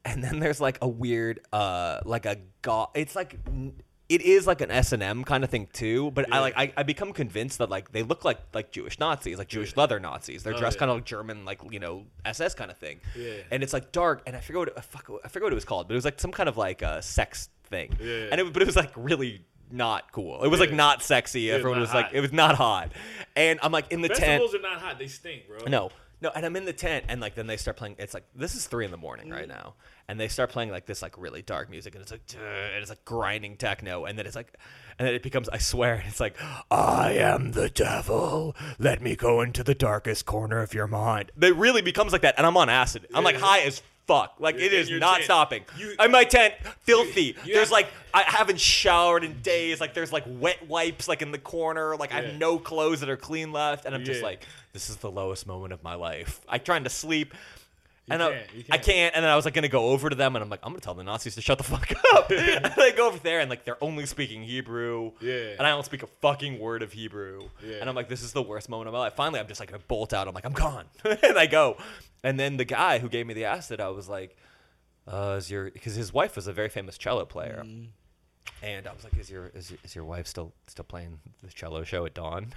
and 0.06 0.24
then 0.24 0.40
there's 0.40 0.62
like 0.62 0.78
a 0.82 0.88
weird, 0.88 1.40
uh, 1.52 2.00
like 2.06 2.26
a 2.28 2.38
go. 2.62 2.90
It's 2.94 3.16
like 3.16 3.38
it 4.12 4.22
is 4.22 4.46
like 4.46 4.60
an 4.62 4.70
S 4.72 4.92
and 4.92 5.02
M 5.02 5.24
kind 5.24 5.44
of 5.44 5.50
thing 5.50 5.68
too. 5.72 6.12
But 6.12 6.32
I 6.34 6.40
like 6.40 6.54
I, 6.58 6.74
I 6.76 6.84
become 6.84 7.14
convinced 7.14 7.60
that 7.60 7.70
like 7.70 7.92
they 7.94 8.04
look 8.04 8.26
like 8.26 8.40
like 8.54 8.72
Jewish 8.72 9.00
Nazis, 9.00 9.38
like 9.38 9.48
Jewish 9.48 9.78
leather 9.78 10.00
Nazis. 10.00 10.44
They're 10.44 10.54
Oh, 10.54 10.60
dressed 10.60 10.76
yeah. 10.76 10.80
kind 10.80 10.92
of 10.92 10.98
like 10.98 11.06
German, 11.06 11.46
like 11.46 11.62
you 11.72 11.80
know 11.80 12.04
SS 12.26 12.54
kind 12.56 12.70
of 12.70 12.78
thing. 12.78 13.00
Yeah. 13.18 13.36
And 13.52 13.64
it's 13.64 13.72
like 13.74 13.92
dark, 13.92 14.22
and 14.28 14.36
I 14.36 14.42
forget 14.42 14.60
what 14.60 14.68
it, 14.68 14.84
fuck, 14.84 15.10
I 15.24 15.28
forget 15.30 15.44
what 15.46 15.54
it 15.54 15.56
was 15.56 15.66
called, 15.66 15.88
but 15.88 15.94
it 15.94 15.98
was 15.98 16.06
like 16.06 16.20
some 16.20 16.32
kind 16.32 16.50
of 16.50 16.58
like 16.58 16.84
uh, 16.84 17.00
sex 17.02 17.50
thing. 17.70 17.96
Yeah. 18.02 18.28
And 18.32 18.42
it, 18.42 18.52
but 18.54 18.62
it 18.62 18.66
was 18.66 18.76
like 18.76 18.92
really 18.98 19.46
not 19.72 20.12
cool. 20.12 20.44
It 20.44 20.50
was 20.50 20.60
like 20.60 20.74
not 20.74 21.02
sexy. 21.02 21.50
Everyone 21.50 21.80
not 21.80 21.84
was 21.84 21.94
like, 21.94 22.10
it 22.12 22.20
was 22.20 22.34
not 22.34 22.56
hot. 22.56 22.92
And 23.38 23.58
I'm 23.64 23.72
like 23.72 23.90
in 23.94 24.02
the 24.02 24.10
tent. 24.10 24.20
Festivals 24.44 24.56
are 24.56 24.62
not 24.62 24.82
hot. 24.82 25.00
They 25.00 25.08
stink, 25.08 25.48
bro. 25.48 25.60
No, 25.70 25.90
no, 26.22 26.32
and 26.36 26.46
I'm 26.46 26.56
in 26.56 26.66
the 26.66 26.74
tent, 26.74 27.06
and 27.10 27.20
like 27.20 27.36
then 27.36 27.48
they 27.48 27.58
start 27.58 27.78
playing. 27.78 27.96
It's 28.00 28.14
like 28.14 28.26
this 28.36 28.56
is 28.56 28.68
three 28.68 28.86
in 28.86 28.92
the 28.92 28.98
morning 28.98 29.30
right 29.30 29.48
Mm-hmm. 29.48 29.58
now, 29.60 29.74
and 30.08 30.20
they 30.20 30.28
start 30.28 30.50
playing 30.52 30.70
like 30.72 30.86
this 30.86 31.02
like 31.02 31.18
really 31.18 31.42
dark 31.42 31.70
music, 31.70 31.96
and 31.96 32.02
it's 32.02 32.12
like, 32.12 32.26
"Duh," 32.28 32.38
and 32.40 32.82
it's 32.82 32.90
like 32.90 33.04
grinding 33.06 33.58
techno, 33.58 34.06
and 34.06 34.18
then 34.20 34.26
it's 34.26 34.36
like, 34.36 34.54
and 35.00 35.08
then 35.08 35.16
it 35.16 35.24
becomes, 35.24 35.50
I 35.50 35.58
swear, 35.58 35.96
and 35.96 36.08
it's 36.08 36.20
like, 36.20 36.38
I 36.70 37.14
am 37.14 37.52
the 37.54 37.70
devil. 37.70 38.56
Let 38.80 39.02
me 39.02 39.16
go 39.16 39.42
into 39.42 39.64
the 39.64 39.76
darkest 39.76 40.26
corner 40.26 40.62
of 40.62 40.74
your 40.74 40.88
mind. 40.88 41.32
It 41.42 41.56
really 41.56 41.82
becomes 41.82 42.12
like 42.12 42.22
that, 42.22 42.36
and 42.38 42.46
I'm 42.46 42.58
on 42.58 42.70
acid. 42.70 43.08
I'm 43.14 43.24
like 43.24 43.38
high 43.38 43.62
as 43.62 43.82
fuck. 44.08 44.36
Like 44.40 44.56
You're 44.56 44.66
it 44.66 44.74
in 44.74 44.80
is 44.82 44.90
your 44.90 45.00
not 45.00 45.14
tent. 45.16 45.26
stopping. 45.26 45.64
You- 45.78 45.96
in 46.00 46.12
my 46.12 46.24
tent, 46.24 46.54
filthy. 46.82 47.36
you 47.46 47.54
there's 47.54 47.68
have- 47.68 47.72
like 47.72 47.88
I 48.14 48.24
haven't 48.24 48.60
showered 48.60 49.24
in 49.24 49.42
days. 49.42 49.80
Like 49.80 49.94
there's 49.94 50.12
like 50.12 50.24
wet 50.28 50.68
wipes 50.68 51.08
like 51.08 51.22
in 51.22 51.32
the 51.32 51.38
corner. 51.38 51.96
Like 51.96 52.14
I 52.14 52.20
Yeah. 52.22 52.28
have 52.32 52.40
no 52.40 52.60
clothes 52.60 53.00
that 53.00 53.10
are 53.10 53.16
clean 53.18 53.52
left, 53.52 53.86
and 53.86 53.96
I'm 53.96 54.04
just 54.04 54.20
Yeah. 54.20 54.26
like, 54.28 54.46
this 54.74 54.90
is 54.90 54.98
the 54.98 55.12
lowest 55.12 55.46
moment 55.48 55.74
of 55.74 55.84
my 55.84 55.96
life. 55.96 56.42
I 56.48 56.58
trying 56.58 56.84
to 56.84 56.90
sleep. 56.90 57.34
And 58.10 58.22
I, 58.22 58.32
can't, 58.32 58.56
you 58.56 58.64
I 58.72 58.78
can't. 58.78 59.16
And 59.16 59.24
then 59.24 59.32
I 59.32 59.36
was 59.36 59.46
like 59.46 59.54
gonna 59.54 59.68
go 59.68 59.90
over 59.90 60.10
to 60.10 60.16
them, 60.16 60.36
and 60.36 60.44
I'm 60.44 60.50
like, 60.50 60.60
I'm 60.64 60.72
gonna 60.72 60.82
tell 60.82 60.96
the 60.96 61.04
Nazis 61.04 61.36
to 61.36 61.42
shut 61.42 61.58
the 61.58 61.64
fuck 61.66 61.94
up. 62.14 62.30
and 62.32 62.66
I 62.66 62.92
go 62.92 63.08
over 63.08 63.20
there, 63.20 63.40
and 63.40 63.50
like 63.50 63.64
they're 63.64 63.82
only 63.82 64.06
speaking 64.06 64.44
Hebrew. 64.44 65.12
Yeah. 65.22 65.56
And 65.58 65.62
I 65.62 65.70
don't 65.70 65.86
speak 65.86 66.04
a 66.04 66.08
fucking 66.08 66.60
word 66.60 66.84
of 66.84 66.92
Hebrew. 66.92 67.44
Yeah. 67.66 67.78
And 67.80 67.90
I'm 67.90 67.96
like, 67.96 68.10
this 68.10 68.24
is 68.24 68.34
the 68.34 68.42
worst 68.42 68.70
moment 68.70 68.88
of 68.88 68.94
my 68.94 69.00
life. 69.00 69.14
Finally, 69.14 69.40
I'm 69.40 69.48
just 69.48 69.60
like 69.60 69.72
gonna 69.72 69.84
bolt 69.88 70.14
out. 70.14 70.28
I'm 70.28 70.34
like, 70.34 70.46
I'm 70.46 70.54
gone, 70.54 70.86
and 71.06 71.38
I 71.38 71.46
go. 71.46 71.78
And 72.24 72.40
then 72.40 72.58
the 72.58 72.66
guy 72.66 73.00
who 73.00 73.10
gave 73.10 73.26
me 73.26 73.34
the 73.34 73.46
acid, 73.46 73.80
I 73.80 73.90
was 73.90 74.10
like, 74.10 74.36
uh, 75.08 75.36
is 75.38 75.50
your 75.50 75.70
because 75.70 75.96
his 75.96 76.14
wife 76.14 76.36
was 76.36 76.48
a 76.48 76.54
very 76.54 76.70
famous 76.70 76.98
cello 76.98 77.26
player. 77.26 77.64
Mm-hmm. 77.66 77.86
And 78.64 78.88
I 78.88 78.94
was 78.94 79.04
like, 79.04 79.18
"Is 79.18 79.30
your 79.30 79.48
is 79.54 79.72
your, 79.72 79.80
is 79.84 79.96
your 79.96 80.06
wife 80.06 80.28
still 80.28 80.54
still 80.68 80.86
playing 80.86 81.20
the 81.44 81.50
cello 81.50 81.84
show 81.84 82.06
at 82.06 82.14
dawn?" 82.14 82.54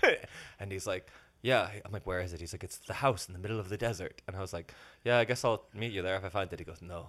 and 0.61 0.73
he's 0.73 0.87
like, 0.87 1.09
"Yeah." 1.45 1.69
I'm 1.85 1.93
like, 1.93 2.07
"Where 2.07 2.21
is 2.21 2.33
it?" 2.33 2.41
He's 2.41 2.53
like, 2.55 2.65
"It's 2.65 2.79
the 2.79 2.95
house 2.95 3.29
in 3.29 3.33
the 3.35 3.39
middle 3.39 3.61
of 3.61 3.69
the 3.69 3.77
desert." 3.77 4.23
And 4.27 4.35
I 4.37 4.41
was 4.41 4.53
like, 4.53 4.73
"Yeah, 5.05 5.19
I 5.19 5.25
guess 5.25 5.45
I'll 5.45 5.65
meet 5.75 5.93
you 5.93 6.03
there 6.03 6.17
if 6.17 6.25
I 6.25 6.29
find 6.31 6.53
it." 6.53 6.59
He 6.59 6.65
goes, 6.65 6.83
"No, 6.83 7.09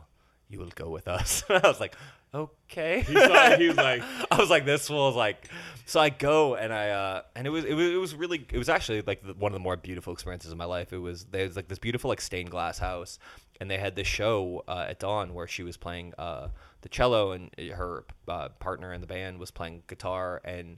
you 0.49 0.59
will 0.59 0.71
go 0.75 0.89
with 0.89 1.07
us." 1.07 1.43
I 1.49 1.59
was 1.63 1.79
like, 1.79 1.95
"Okay." 2.33 3.01
He 3.01 3.13
saw 3.13 3.55
he 3.57 3.67
was 3.69 3.77
like- 3.77 4.03
I 4.31 4.38
was 4.38 4.49
like, 4.49 4.65
"This 4.65 4.89
was 4.89 5.15
like." 5.15 5.49
So 5.86 5.99
I 5.99 6.09
go 6.09 6.55
and 6.55 6.73
I 6.73 6.89
uh, 6.89 7.21
and 7.36 7.47
it 7.47 7.49
was 7.49 7.63
it 7.65 7.73
was 7.73 7.88
it 7.91 7.97
was 7.97 8.13
really 8.15 8.45
it 8.51 8.57
was 8.57 8.69
actually 8.69 9.01
like 9.01 9.21
the, 9.25 9.33
one 9.33 9.51
of 9.51 9.55
the 9.55 9.63
more 9.63 9.77
beautiful 9.77 10.13
experiences 10.13 10.51
of 10.51 10.57
my 10.57 10.65
life. 10.65 10.91
It 10.93 10.99
was 10.99 11.25
there's 11.25 11.55
like 11.55 11.67
this 11.67 11.79
beautiful 11.79 12.09
like 12.09 12.21
stained 12.21 12.51
glass 12.51 12.77
house, 12.79 13.19
and 13.61 13.69
they 13.71 13.77
had 13.77 13.95
this 13.95 14.07
show 14.07 14.63
uh, 14.67 14.86
at 14.89 14.99
dawn 14.99 15.33
where 15.33 15.47
she 15.47 15.63
was 15.63 15.77
playing 15.77 16.13
uh, 16.17 16.49
the 16.81 16.89
cello 16.89 17.31
and 17.31 17.49
her 17.73 18.05
uh, 18.27 18.49
partner 18.59 18.93
in 18.93 19.01
the 19.01 19.07
band 19.07 19.39
was 19.39 19.51
playing 19.51 19.83
guitar 19.88 20.41
and 20.43 20.77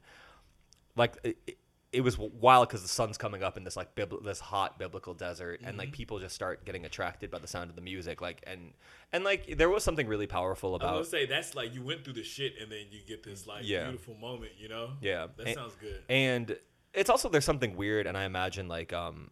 like 0.96 1.16
it, 1.24 1.58
it- 1.98 2.02
was 2.02 2.18
wild 2.18 2.68
because 2.68 2.82
the 2.82 2.88
sun's 2.88 3.18
coming 3.18 3.42
up 3.44 3.58
in 3.58 3.64
this 3.64 3.76
like 3.76 3.96
bibl- 3.96 4.24
this 4.24 4.40
hot 4.40 4.78
biblical 4.80 5.14
desert 5.14 5.60
and 5.62 5.70
Mm-hmm. 5.70 5.80
like 5.80 5.92
people 5.92 6.20
just 6.20 6.36
start 6.36 6.64
getting 6.66 6.86
attracted 6.86 7.30
by 7.32 7.40
the 7.40 7.48
sound 7.48 7.70
of 7.70 7.76
the 7.76 7.82
music 7.82 8.22
like 8.22 8.44
and 8.48 8.74
and 9.14 9.24
like 9.24 9.58
there 9.58 9.70
was 9.70 9.84
something 9.84 10.08
really 10.08 10.28
powerful 10.28 10.70
I 10.70 10.74
was 10.74 11.08
about 11.08 11.08
say 11.08 11.26
that's 11.26 11.56
like 11.56 11.74
you 11.74 11.82
went 11.82 12.04
through 12.04 12.14
the 12.14 12.24
shit 12.24 12.54
and 12.62 12.72
then 12.72 12.86
you 12.92 13.00
get 13.08 13.24
this 13.24 13.48
like 13.48 13.64
Yeah. 13.66 13.84
beautiful 13.86 14.16
moment, 14.16 14.52
you 14.58 14.70
know? 14.70 14.92
Yeah. 15.02 15.28
That 15.38 15.48
And- 15.48 15.56
sounds 15.56 15.76
good. 15.76 16.04
And 16.10 16.58
it's 16.94 17.10
also 17.10 17.30
there's 17.30 17.46
something 17.46 17.76
weird, 17.76 18.08
and 18.08 18.18
I 18.18 18.24
imagine 18.26 18.68
like 18.68 18.92
um, 18.94 19.32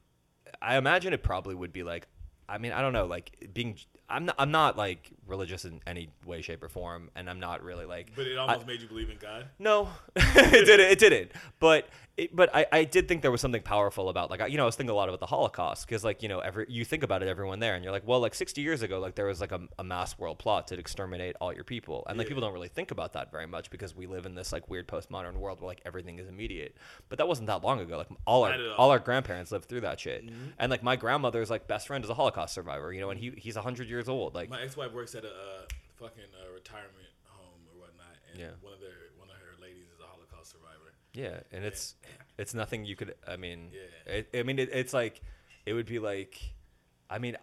I 0.61 0.77
imagine 0.77 1.13
it 1.13 1.23
probably 1.23 1.55
would 1.55 1.73
be 1.73 1.83
like, 1.83 2.07
I 2.47 2.57
mean, 2.59 2.71
I 2.73 2.81
don't 2.81 2.93
know, 2.93 3.05
like 3.05 3.49
being. 3.53 3.77
I'm 4.09 4.25
not. 4.25 4.35
I'm 4.37 4.51
not 4.51 4.77
like 4.77 5.11
religious 5.27 5.65
in 5.65 5.81
any 5.87 6.09
way, 6.25 6.41
shape, 6.41 6.61
or 6.63 6.69
form, 6.69 7.09
and 7.15 7.29
I'm 7.29 7.39
not 7.39 7.63
really 7.63 7.85
like. 7.85 8.15
but 8.15 8.27
it 8.27 8.37
almost 8.37 8.67
made 8.67 8.81
you 8.81 8.87
believe 8.87 9.09
in 9.09 9.17
God. 9.17 9.47
No, 9.59 9.89
it 10.15 10.65
didn't. 10.65 10.91
It 10.91 10.99
didn't. 10.99 11.31
But 11.59 11.89
it, 12.17 12.35
but 12.35 12.49
I, 12.55 12.65
I 12.71 12.83
did 12.85 13.07
think 13.07 13.21
there 13.21 13.31
was 13.31 13.41
something 13.41 13.61
powerful 13.61 14.07
about 14.09 14.29
like 14.29 14.39
I- 14.41 14.47
you 14.47 14.55
know 14.57 14.63
I 14.63 14.65
was 14.67 14.75
thinking 14.75 14.91
a 14.91 14.95
lot 14.95 15.09
about 15.09 15.19
the 15.19 15.25
Holocaust 15.25 15.85
because 15.85 16.03
like 16.03 16.23
you 16.23 16.29
know 16.29 16.39
every 16.39 16.65
you 16.69 16.85
think 16.85 17.03
about 17.03 17.21
it 17.21 17.27
everyone 17.27 17.59
there 17.59 17.75
and 17.75 17.83
you're 17.83 17.91
like 17.91 18.07
well 18.07 18.19
like 18.21 18.33
60 18.33 18.61
years 18.61 18.81
ago 18.83 18.99
like 18.99 19.15
there 19.15 19.25
was 19.25 19.41
like 19.41 19.51
a, 19.51 19.59
a 19.79 19.83
mass 19.83 20.17
world 20.17 20.39
plot 20.39 20.67
to 20.67 20.79
exterminate 20.79 21.35
all 21.41 21.53
your 21.53 21.65
people 21.65 22.05
and 22.07 22.17
like 22.17 22.25
Yeah. 22.25 22.29
people 22.29 22.41
don't 22.41 22.53
really 22.53 22.69
think 22.69 22.91
about 22.91 23.13
that 23.13 23.31
very 23.31 23.47
much 23.47 23.69
because 23.69 23.95
we 23.95 24.07
live 24.07 24.25
in 24.25 24.33
this 24.33 24.53
like 24.53 24.69
weird 24.69 24.87
postmodern 24.87 25.35
world 25.35 25.59
where 25.59 25.67
like 25.67 25.81
everything 25.85 26.17
is 26.19 26.29
immediate 26.29 26.77
but 27.09 27.17
that 27.17 27.27
wasn't 27.27 27.47
that 27.47 27.63
long 27.63 27.81
ago 27.81 27.97
like 27.97 28.07
all 28.25 28.45
our 28.45 28.55
all. 28.77 28.91
our 28.91 28.99
grandparents 28.99 29.51
lived 29.51 29.65
through 29.65 29.81
that 29.81 29.99
shit 29.99 30.25
mm-hmm. 30.25 30.51
and 30.57 30.69
like 30.69 30.83
my 30.83 30.95
grandmother's 30.95 31.49
like 31.49 31.67
best 31.67 31.85
friend 31.87 32.03
is 32.05 32.09
a 32.09 32.13
Holocaust 32.13 32.53
survivor 32.53 32.93
you 32.93 33.01
know 33.01 33.09
and 33.09 33.19
he 33.19 33.33
he's 33.35 33.55
100 33.55 33.89
years 33.95 34.09
old 34.09 34.35
like 34.35 34.49
My 34.49 34.61
ex-wife 34.61 34.91
works 34.93 35.15
at 35.15 35.23
a 35.25 35.29
uh, 35.29 35.61
fucking 35.95 36.23
uh, 36.41 36.51
retirement 36.53 37.09
home 37.25 37.61
or 37.73 37.79
whatnot, 37.81 38.15
and 38.31 38.39
Yeah. 38.39 38.49
one 38.61 38.73
of 38.73 38.79
their 38.79 38.89
one 39.17 39.29
of 39.29 39.35
her 39.37 39.61
ladies 39.61 39.87
is 39.93 39.99
a 40.03 40.07
Holocaust 40.07 40.51
survivor. 40.51 40.93
Yeah, 41.13 41.39
and 41.51 41.63
it's 41.65 41.95
it's 42.37 42.53
nothing 42.53 42.85
you 42.85 42.95
could. 42.95 43.15
I 43.27 43.37
mean, 43.37 43.71
Yeah. 43.73 44.13
it, 44.13 44.29
I 44.33 44.43
mean, 44.43 44.59
it, 44.59 44.69
it's 44.73 44.93
like 44.93 45.21
it 45.65 45.73
would 45.73 45.85
be 45.87 45.99
like, 45.99 46.39
I 47.09 47.17
mean, 47.19 47.37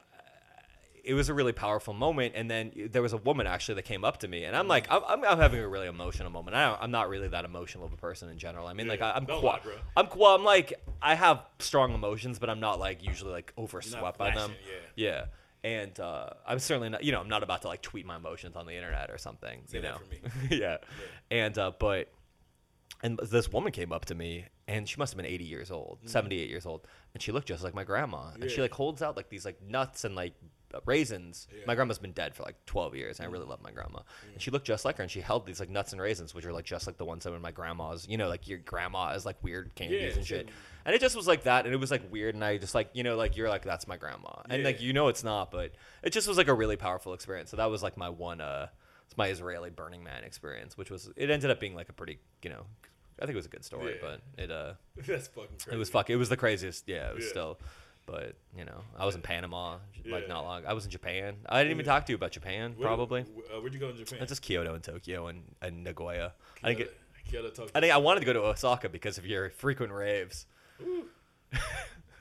it 1.04 1.14
was 1.14 1.28
a 1.28 1.34
really 1.34 1.52
powerful 1.52 1.92
moment. 1.94 2.34
And 2.36 2.48
then 2.48 2.70
there 2.92 3.02
was 3.02 3.12
a 3.12 3.16
woman 3.16 3.46
actually 3.48 3.74
that 3.76 3.82
came 3.86 4.04
up 4.04 4.18
to 4.18 4.28
me, 4.28 4.44
and 4.44 4.54
I'm 4.54 4.68
like, 4.68 4.86
I'm, 4.90 5.02
I'm, 5.08 5.24
I'm 5.24 5.38
having 5.38 5.58
a 5.60 5.66
really 5.68 5.88
emotional 5.88 6.30
moment. 6.30 6.54
I 6.54 6.68
don't, 6.68 6.80
I'm 6.82 6.90
not 6.92 7.08
really 7.08 7.26
that 7.28 7.44
emotional 7.44 7.84
of 7.86 7.92
a 7.92 7.96
person 7.96 8.28
in 8.28 8.38
general. 8.38 8.66
I 8.68 8.74
mean, 8.74 8.86
like 8.86 9.00
Yeah, 9.00 9.10
I, 9.10 9.16
I'm 9.16 9.24
don't 9.24 9.40
qua- 9.40 9.58
I'm 9.96 10.06
qua- 10.06 10.36
I'm 10.36 10.44
like 10.44 10.74
I 11.00 11.14
have 11.16 11.42
strong 11.58 11.94
emotions, 11.94 12.38
but 12.38 12.48
I'm 12.50 12.60
not 12.60 12.78
like 12.78 13.02
usually 13.02 13.32
like 13.32 13.52
overswept 13.56 14.18
by 14.18 14.26
them. 14.30 14.50
flashing, 14.50 14.54
Yeah. 14.96 15.24
And 15.64 15.98
uh, 16.00 16.30
I'm 16.46 16.58
certainly 16.58 16.88
not, 16.88 17.04
you 17.04 17.12
know, 17.12 17.20
I'm 17.20 17.28
not 17.28 17.42
about 17.44 17.62
to 17.62 17.68
like 17.68 17.82
tweet 17.82 18.04
my 18.04 18.16
emotions 18.16 18.56
on 18.56 18.66
the 18.66 18.74
internet 18.74 19.10
or 19.10 19.18
something. 19.18 19.60
Say 19.66 19.78
you 19.78 19.82
know, 19.84 19.96
for 19.96 20.10
me. 20.10 20.20
yeah. 20.58 20.78
And 21.30 21.56
uh, 21.56 21.70
but 21.78 22.10
and 23.02 23.18
this 23.30 23.52
woman 23.52 23.72
came 23.72 23.92
up 23.92 24.04
to 24.06 24.14
me 24.14 24.46
and 24.68 24.88
she 24.88 24.96
must 24.96 25.12
have 25.12 25.16
been 25.16 25.26
80 25.26 25.44
years 25.44 25.70
old 25.72 25.98
78 26.04 26.48
years 26.48 26.66
old 26.66 26.86
and 27.14 27.22
she 27.22 27.32
looked 27.32 27.48
just 27.48 27.64
like 27.64 27.74
my 27.74 27.82
grandma 27.84 28.30
and 28.40 28.48
she. 28.50 28.60
Like 28.60 28.72
holds 28.72 29.02
out 29.02 29.16
like 29.16 29.28
these 29.28 29.44
like 29.44 29.60
nuts 29.60 30.04
and 30.04 30.14
like 30.14 30.34
raisins 30.86 31.48
Yeah. 31.52 31.64
My 31.66 31.74
grandma's 31.74 31.98
been 31.98 32.12
dead 32.12 32.34
for 32.34 32.44
like 32.44 32.64
12 32.66 32.94
years 32.94 33.18
and 33.18 33.28
i 33.28 33.30
really 33.30 33.44
love 33.44 33.60
my 33.62 33.70
grandma 33.72 34.00
and 34.32 34.40
she 34.40 34.50
looked 34.50 34.66
just 34.66 34.84
like 34.84 34.96
her 34.98 35.02
and 35.02 35.10
she 35.10 35.20
held 35.20 35.46
these 35.46 35.60
like 35.60 35.68
nuts 35.68 35.92
and 35.92 36.00
raisins 36.00 36.32
which 36.34 36.46
are 36.46 36.52
like 36.52 36.64
just 36.64 36.86
like 36.86 36.96
the 36.96 37.04
ones 37.04 37.24
that 37.24 37.30
were 37.32 37.40
my 37.40 37.50
grandma's 37.50 38.06
you 38.08 38.16
know 38.16 38.28
like 38.28 38.48
your 38.48 38.58
grandma 38.58 39.10
is 39.12 39.26
like 39.26 39.36
weird 39.42 39.74
candies 39.74 40.12
Yeah, 40.12 40.16
and 40.18 40.26
shit. 40.26 40.48
And 40.84 40.94
it 40.94 41.00
just 41.00 41.14
was 41.16 41.26
like 41.26 41.44
that 41.44 41.64
and 41.64 41.74
it 41.74 41.78
was 41.78 41.90
like 41.90 42.02
weird 42.10 42.34
and 42.34 42.44
i 42.44 42.56
just 42.56 42.74
like 42.74 42.90
you 42.92 43.02
know 43.02 43.16
like 43.16 43.36
you're 43.36 43.48
like 43.48 43.62
that's 43.62 43.86
my 43.86 43.96
grandma 43.96 44.30
and 44.48 44.60
Yeah. 44.62 44.68
like 44.68 44.80
you 44.80 44.92
know 44.92 45.08
it's 45.08 45.24
not 45.24 45.50
but 45.50 45.72
it 46.02 46.10
just 46.10 46.26
was 46.28 46.36
like 46.36 46.48
a 46.48 46.54
really 46.54 46.76
powerful 46.76 47.14
experience 47.14 47.50
so 47.50 47.56
that 47.56 47.70
was 47.70 47.82
like 47.82 47.96
my 47.96 48.08
one 48.08 48.40
uh 48.40 48.68
it's 49.06 49.16
my 49.16 49.28
israeli 49.28 49.70
burning 49.70 50.02
man 50.04 50.24
experience 50.24 50.76
which 50.76 50.90
was 50.90 51.10
it 51.16 51.30
ended 51.30 51.50
up 51.50 51.60
being 51.60 51.74
like 51.74 51.88
a 51.88 51.92
pretty 51.92 52.18
you 52.42 52.50
know 52.50 52.64
i 53.20 53.26
think 53.26 53.30
it 53.34 53.36
was 53.36 53.46
a 53.46 53.50
good 53.50 53.64
story 53.64 53.94
Yeah. 54.02 54.08
but 54.36 54.42
it 54.42 54.50
uh 54.50 54.72
That's 55.06 55.28
fucking 55.28 55.56
crazy. 55.62 55.76
it 55.76 55.78
was 55.78 55.90
fuck 55.90 56.10
it 56.10 56.16
was 56.16 56.28
the 56.28 56.36
craziest 56.36 56.88
yeah 56.88 57.08
it 57.10 57.14
was 57.14 57.24
Yeah. 57.24 57.30
still 57.30 57.58
but 58.04 58.34
you 58.58 58.64
know 58.64 58.80
i 58.98 59.06
was 59.06 59.14
in 59.14 59.20
panama 59.22 59.76
like 60.06 60.22
Yeah. 60.22 60.28
not 60.34 60.42
long 60.44 60.66
i 60.66 60.72
was 60.72 60.84
in 60.84 60.90
japan 60.90 61.36
i 61.48 61.58
didn't 61.62 61.72
even 61.76 61.86
Yeah. 61.86 61.92
talk 61.92 62.06
to 62.06 62.12
you 62.12 62.16
about 62.16 62.32
japan 62.32 62.74
Where- 62.76 62.88
probably 62.88 63.20
Uh, 63.22 63.60
where'd 63.60 63.72
you 63.74 63.78
go 63.78 63.90
in 63.90 63.96
Japan? 63.96 64.18
it's 64.20 64.30
just 64.30 64.42
kyoto 64.42 64.74
and 64.74 64.82
tokyo 64.82 65.28
and, 65.28 65.44
and 65.62 65.84
nagoya 65.84 66.32
i 66.64 66.66
think 66.68 66.80
it, 66.80 66.98
Kyoto, 67.30 67.50
Tokyo. 67.50 67.70
i 67.76 67.80
think 67.80 67.92
i 67.92 67.96
wanted 67.98 68.18
to 68.20 68.26
go 68.26 68.32
to 68.32 68.40
osaka 68.42 68.88
because 68.88 69.18
of 69.18 69.24
your 69.26 69.50
frequent 69.50 69.92
raves 69.92 70.46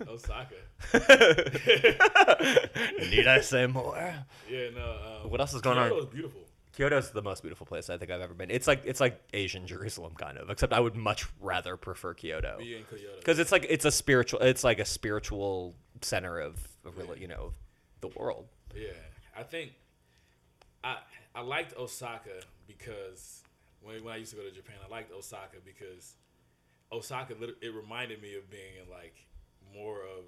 Osaka. 0.07 0.55
need 3.11 3.27
i 3.27 3.39
say 3.41 3.67
more 3.67 3.95
Yeah, 4.49 4.69
no. 4.75 5.21
Um, 5.23 5.29
What 5.29 5.39
else 5.39 5.53
is 5.53 5.61
going 5.61 5.77
on? 5.77 5.89
Kyoto 5.89 6.05
is 6.05 6.13
beautiful. 6.13 6.41
Kyoto's 6.73 7.11
the 7.11 7.21
most 7.21 7.43
beautiful 7.43 7.65
place 7.65 7.89
I 7.89 7.97
think 7.97 8.11
I've 8.11 8.21
ever 8.21 8.33
been. 8.33 8.49
It's 8.49 8.67
like 8.67 8.81
it's 8.85 8.99
like 8.99 9.21
Asian 9.33 9.67
Jerusalem 9.67 10.13
kind 10.15 10.37
of, 10.37 10.49
except 10.49 10.73
I 10.73 10.79
would 10.79 10.95
much 10.95 11.27
rather 11.39 11.77
prefer 11.77 12.13
Kyoto 12.13 12.57
Kyoto. 12.59 12.83
because 13.19 13.39
it's 13.39 13.51
like 13.51 13.65
it's 13.69 13.85
a 13.85 13.91
spiritual, 13.91 14.39
it's 14.39 14.63
like 14.63 14.79
a 14.79 14.85
spiritual 14.85 15.75
center 16.01 16.39
of, 16.39 16.55
of 16.85 16.97
really, 16.97 17.19
you 17.19 17.27
know, 17.27 17.53
the 17.99 18.07
world. 18.07 18.47
Yeah, 18.75 18.87
I 19.37 19.43
think 19.43 19.73
I 20.83 20.97
I 21.35 21.41
liked 21.41 21.77
Osaka 21.77 22.41
because 22.67 23.43
when, 23.81 24.03
when 24.03 24.13
I 24.13 24.17
used 24.17 24.31
to 24.31 24.37
go 24.37 24.43
to 24.43 24.51
Japan, 24.51 24.77
I 24.85 24.89
liked 24.89 25.11
Osaka 25.11 25.57
because 25.65 26.15
Osaka 26.91 27.35
it 27.61 27.73
reminded 27.73 28.21
me 28.21 28.35
of 28.35 28.49
being 28.49 28.73
in 28.83 28.89
like 28.89 29.15
more 29.73 29.97
of 30.01 30.25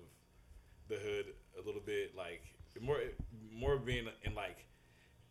the 0.88 0.96
hood 0.96 1.26
a 1.62 1.66
little 1.66 1.82
bit, 1.86 2.16
like 2.16 2.42
more 2.82 2.98
more 3.52 3.74
of 3.74 3.86
being 3.86 4.08
in 4.24 4.36
like 4.36 4.66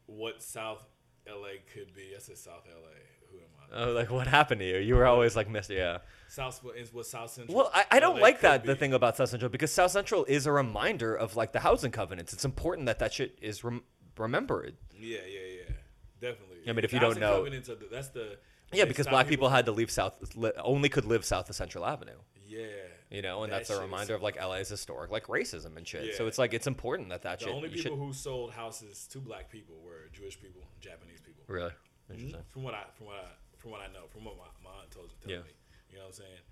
what 0.06 0.42
South 0.42 0.82
LA 1.26 1.60
could 1.72 1.94
be. 1.94 2.12
I 2.16 2.18
said 2.18 2.36
South 2.38 2.64
LA. 2.66 2.90
who 3.30 3.38
am 3.38 3.44
I? 3.60 3.84
Oh, 3.88 3.92
like 3.92 4.10
what 4.10 4.26
happened 4.26 4.60
to 4.60 4.66
you? 4.68 4.78
You 4.78 4.94
were 4.96 5.06
always 5.06 5.34
like 5.36 5.48
Mr. 5.48 5.74
Yeah. 5.76 5.98
South 6.28 6.60
is 6.76 6.92
what 6.92 7.06
South 7.06 7.30
Central. 7.30 7.56
Well, 7.56 7.70
I, 7.74 7.84
I 7.92 8.00
don't 8.00 8.16
LA 8.16 8.22
like 8.22 8.40
that 8.40 8.64
the 8.64 8.74
thing 8.76 8.92
about 8.92 9.16
South 9.16 9.28
Central 9.30 9.48
because 9.50 9.70
South 9.72 9.90
Central 9.90 10.24
is 10.26 10.46
a 10.46 10.52
reminder 10.52 11.14
of 11.14 11.36
like 11.36 11.52
the 11.52 11.60
housing 11.60 11.90
covenants. 11.92 12.32
It's 12.32 12.44
important 12.44 12.86
that 12.86 12.98
that 12.98 13.12
shit 13.12 13.38
is 13.40 13.62
rem- 13.64 13.82
remembered. 14.18 14.76
Yeah, 14.98 15.18
yeah, 15.28 15.40
yeah, 15.68 15.74
definitely. 16.20 16.58
I 16.68 16.72
mean, 16.72 16.84
if 16.84 16.90
The 16.90 16.96
you 16.96 17.00
don't 17.00 17.18
know- 17.18 17.36
covenants 17.38 17.68
are 17.68 17.74
the, 17.76 17.86
that's 17.90 18.08
the 18.08 18.38
Yeah, 18.72 18.84
because 18.86 19.06
black 19.06 19.28
people 19.28 19.48
had 19.48 19.66
to 19.66 19.72
leave 19.72 19.90
South, 19.90 20.14
li- 20.36 20.52
only 20.62 20.88
could 20.88 21.04
live 21.04 21.24
south 21.24 21.48
of 21.50 21.56
Central 21.56 21.84
Avenue. 21.84 22.18
Yeah, 22.46 22.66
You 23.10 23.22
know, 23.22 23.42
and 23.44 23.52
That 23.52 23.58
that's 23.58 23.70
a 23.70 23.74
shit 23.74 23.82
is 23.82 23.84
reminder 23.90 24.14
of 24.14 24.22
like 24.22 24.36
LA's 24.36 24.68
historic 24.68 25.10
like 25.10 25.26
racism 25.26 25.76
and 25.76 25.86
shit. 25.88 26.14
So 26.16 26.24
Yeah. 26.24 26.28
it's 26.28 26.38
like 26.38 26.52
it's 26.54 26.66
important 26.66 27.08
that 27.10 27.22
that 27.22 27.38
the 27.38 27.46
shit. 27.46 27.54
only 27.54 27.68
you 27.70 27.76
people 27.76 27.96
should, 27.96 27.98
who 28.06 28.12
sold 28.12 28.52
houses 28.52 29.06
to 29.12 29.18
black 29.20 29.50
people 29.50 29.76
were 29.82 30.08
Jewish 30.12 30.38
people, 30.40 30.62
Japanese 30.80 31.20
people. 31.20 31.44
really 31.46 31.72
interesting. 32.10 32.42
From 32.48 32.62
what 32.62 32.74
I 32.74 32.84
from 32.94 33.06
what 33.06 33.16
I 33.16 33.28
from 33.56 33.70
what 33.70 33.80
I 33.80 33.86
know, 33.86 34.06
from 34.08 34.24
what 34.24 34.36
my, 34.36 34.44
my 34.64 34.70
aunt 34.80 34.90
told 34.90 35.10
tell 35.22 35.30
Yeah. 35.30 35.38
me, 35.38 35.44
you 35.90 35.96
know 35.96 36.02
what 36.04 36.08
I'm 36.08 36.12
saying. 36.14 36.42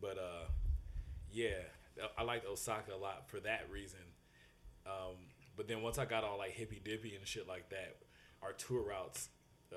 But 0.00 0.18
uh, 0.18 0.46
yeah, 1.32 1.62
I 2.16 2.22
liked 2.22 2.46
Osaka 2.46 2.94
a 2.94 2.96
lot 2.96 3.28
for 3.28 3.40
that 3.40 3.68
reason. 3.70 4.00
Um, 4.86 5.16
but 5.56 5.66
then 5.66 5.82
once 5.82 5.98
I 5.98 6.04
got 6.04 6.22
all 6.24 6.38
like 6.38 6.52
hippy 6.52 6.80
dippy 6.82 7.16
and 7.16 7.26
shit 7.26 7.48
like 7.48 7.68
that, 7.70 7.96
our 8.42 8.52
tour 8.52 8.82
routes 8.82 9.28
uh, 9.72 9.76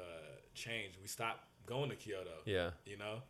changed. 0.54 0.98
We 1.02 1.08
stopped 1.08 1.44
going 1.66 1.90
to 1.90 1.96
Kyoto. 1.96 2.32
Yeah. 2.46 2.72
you 2.86 2.98
know, 2.98 3.22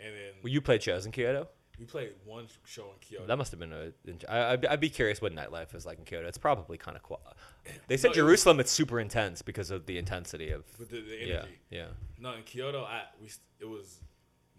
and 0.00 0.14
then 0.14 0.32
Well, 0.42 0.52
you 0.52 0.60
played 0.60 0.82
shows 0.82 1.06
in 1.06 1.12
Kyoto. 1.12 1.48
we 1.78 1.84
played 1.84 2.10
one 2.24 2.46
show 2.64 2.84
in 2.92 2.98
Kyoto. 3.00 3.26
That 3.26 3.36
must 3.38 3.50
have 3.52 3.60
been 3.60 3.72
a. 3.72 3.92
I, 4.28 4.52
I'd, 4.52 4.66
I'd 4.66 4.80
be 4.80 4.90
curious 4.90 5.20
what 5.22 5.32
nightlife 5.34 5.74
is 5.74 5.84
like 5.86 5.98
in 5.98 6.04
Kyoto. 6.04 6.26
It's 6.28 6.38
probably 6.38 6.76
kind 6.78 6.96
of 6.96 7.02
cool. 7.02 7.20
They 7.88 7.96
said 7.96 8.08
No, 8.08 8.10
it 8.10 8.10
was- 8.10 8.16
Jerusalem, 8.28 8.60
it's 8.60 8.70
super 8.70 8.98
intense 9.00 9.42
because 9.42 9.70
of 9.70 9.86
the 9.86 9.98
intensity 9.98 10.50
of. 10.50 10.64
the, 10.78 10.84
the 10.86 11.00
Yeah, 11.26 11.34
energy. 11.34 11.58
yeah. 11.70 11.86
No, 12.18 12.32
in 12.34 12.42
Kyoto, 12.42 12.82
I 12.84 13.02
we 13.20 13.28
it 13.60 13.68
was 13.68 14.00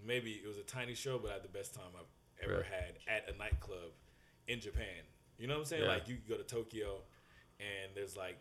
maybe 0.06 0.32
it 0.44 0.48
was 0.48 0.58
a 0.58 0.64
tiny 0.64 0.94
show, 0.96 1.18
but 1.20 1.32
I 1.32 1.34
had 1.36 1.44
the 1.44 1.50
best 1.50 1.74
time 1.74 1.92
I've 1.98 2.50
ever 2.50 2.64
had 2.64 2.94
at 3.08 3.34
a 3.34 3.38
nightclub 3.38 3.92
in 4.48 4.60
Japan. 4.62 4.86
You 5.38 5.48
know 5.48 5.54
what 5.56 5.60
I'm 5.62 5.66
saying? 5.66 5.84
Yeah. 5.84 5.90
Like 5.90 6.08
you 6.10 6.18
go 6.28 6.36
to 6.38 6.44
Tokyo, 6.44 7.02
and 7.60 7.92
there's 7.96 8.16
like, 8.18 8.38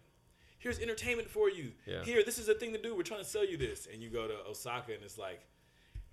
here's 0.58 0.78
entertainment 0.78 1.28
for 1.30 1.48
you. 1.50 1.72
Yeah. 1.86 2.02
Here, 2.04 2.22
this 2.24 2.38
is 2.38 2.48
a 2.48 2.54
thing 2.54 2.72
to 2.72 2.78
do. 2.80 2.94
We're 2.96 3.02
trying 3.02 3.22
to 3.22 3.28
sell 3.28 3.44
you 3.46 3.56
this, 3.56 3.86
and 3.92 4.02
you 4.02 4.10
go 4.10 4.26
to 4.28 4.34
Osaka, 4.48 4.92
and 4.94 5.02
it's 5.02 5.18
like, 5.18 5.40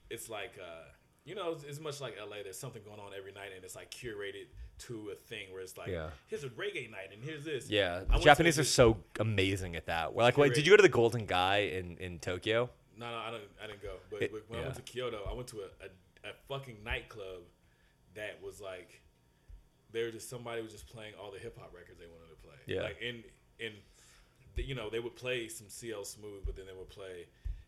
it's 0.09 0.29
like. 0.29 0.53
uh 0.61 0.83
you 1.27 1.33
know, 1.33 1.53
it's, 1.53 1.63
it's 1.63 1.79
much 1.79 1.99
like 2.01 2.13
LA. 2.21 2.43
There's 2.43 2.59
something 2.59 2.83
going 2.83 2.99
on 2.99 3.09
every 3.17 3.31
night, 3.31 3.49
and 3.55 3.65
it's 3.65 3.75
like 3.75 3.89
curated 3.89 4.45
to 4.77 5.09
a 5.11 5.15
thing 5.15 5.51
where 5.51 5.59
it's 5.63 5.75
like, 5.75 5.87
Yeah. 5.87 6.11
here's 6.27 6.43
a 6.43 6.49
reggae 6.49 6.87
night, 6.91 7.09
and 7.11 7.23
here's 7.23 7.43
this. 7.43 7.67
Yeah, 7.67 8.01
I 8.11 8.19
Japanese 8.19 8.59
are 8.59 8.63
so 8.63 8.97
amazing 9.19 9.75
at 9.75 9.87
that. 9.87 10.13
We're 10.13 10.21
like, 10.21 10.37
wait, 10.37 10.53
did 10.53 10.67
you 10.67 10.73
go 10.73 10.77
to 10.77 10.83
the 10.83 10.87
Golden 11.01 11.25
Gai 11.25 11.69
in 11.79 11.97
in 11.97 12.19
Tokyo? 12.19 12.69
No, 12.95 13.09
no, 13.09 13.17
I 13.17 13.31
didn't. 13.31 13.49
I 13.63 13.65
didn't 13.65 13.81
go. 13.81 13.95
But, 14.11 14.21
It- 14.21 14.31
when 14.47 14.59
I 14.59 14.63
went 14.65 14.75
to 14.75 14.83
Kyoto, 14.83 15.21
I 15.27 15.33
went 15.33 15.47
to 15.47 15.61
a, 15.61 15.69
a, 15.85 16.29
a 16.29 16.33
fucking 16.47 16.83
nightclub 16.83 17.41
that 18.13 18.39
was 18.43 18.61
like, 18.61 19.01
they 19.91 20.03
were 20.03 20.11
just 20.11 20.29
somebody 20.29 20.61
was 20.61 20.73
just 20.73 20.85
playing 20.85 21.13
all 21.19 21.31
the 21.31 21.39
hip 21.39 21.57
hop 21.57 21.73
records 21.73 21.97
they 21.97 22.05
wanted 22.05 22.29
to 22.29 22.47
play. 22.47 22.55
Yeah. 22.67 22.83
Like 22.83 23.01
in 23.01 23.23
in, 23.57 23.71
you 24.63 24.75
know, 24.75 24.89
they 24.89 24.99
would 24.99 25.15
play 25.17 25.49
some 25.49 25.67
CL 25.67 26.05
Smooth, 26.05 26.45
but 26.45 26.55
then 26.55 26.65
they 26.65 26.73
would 26.77 26.89
play, 26.89 27.27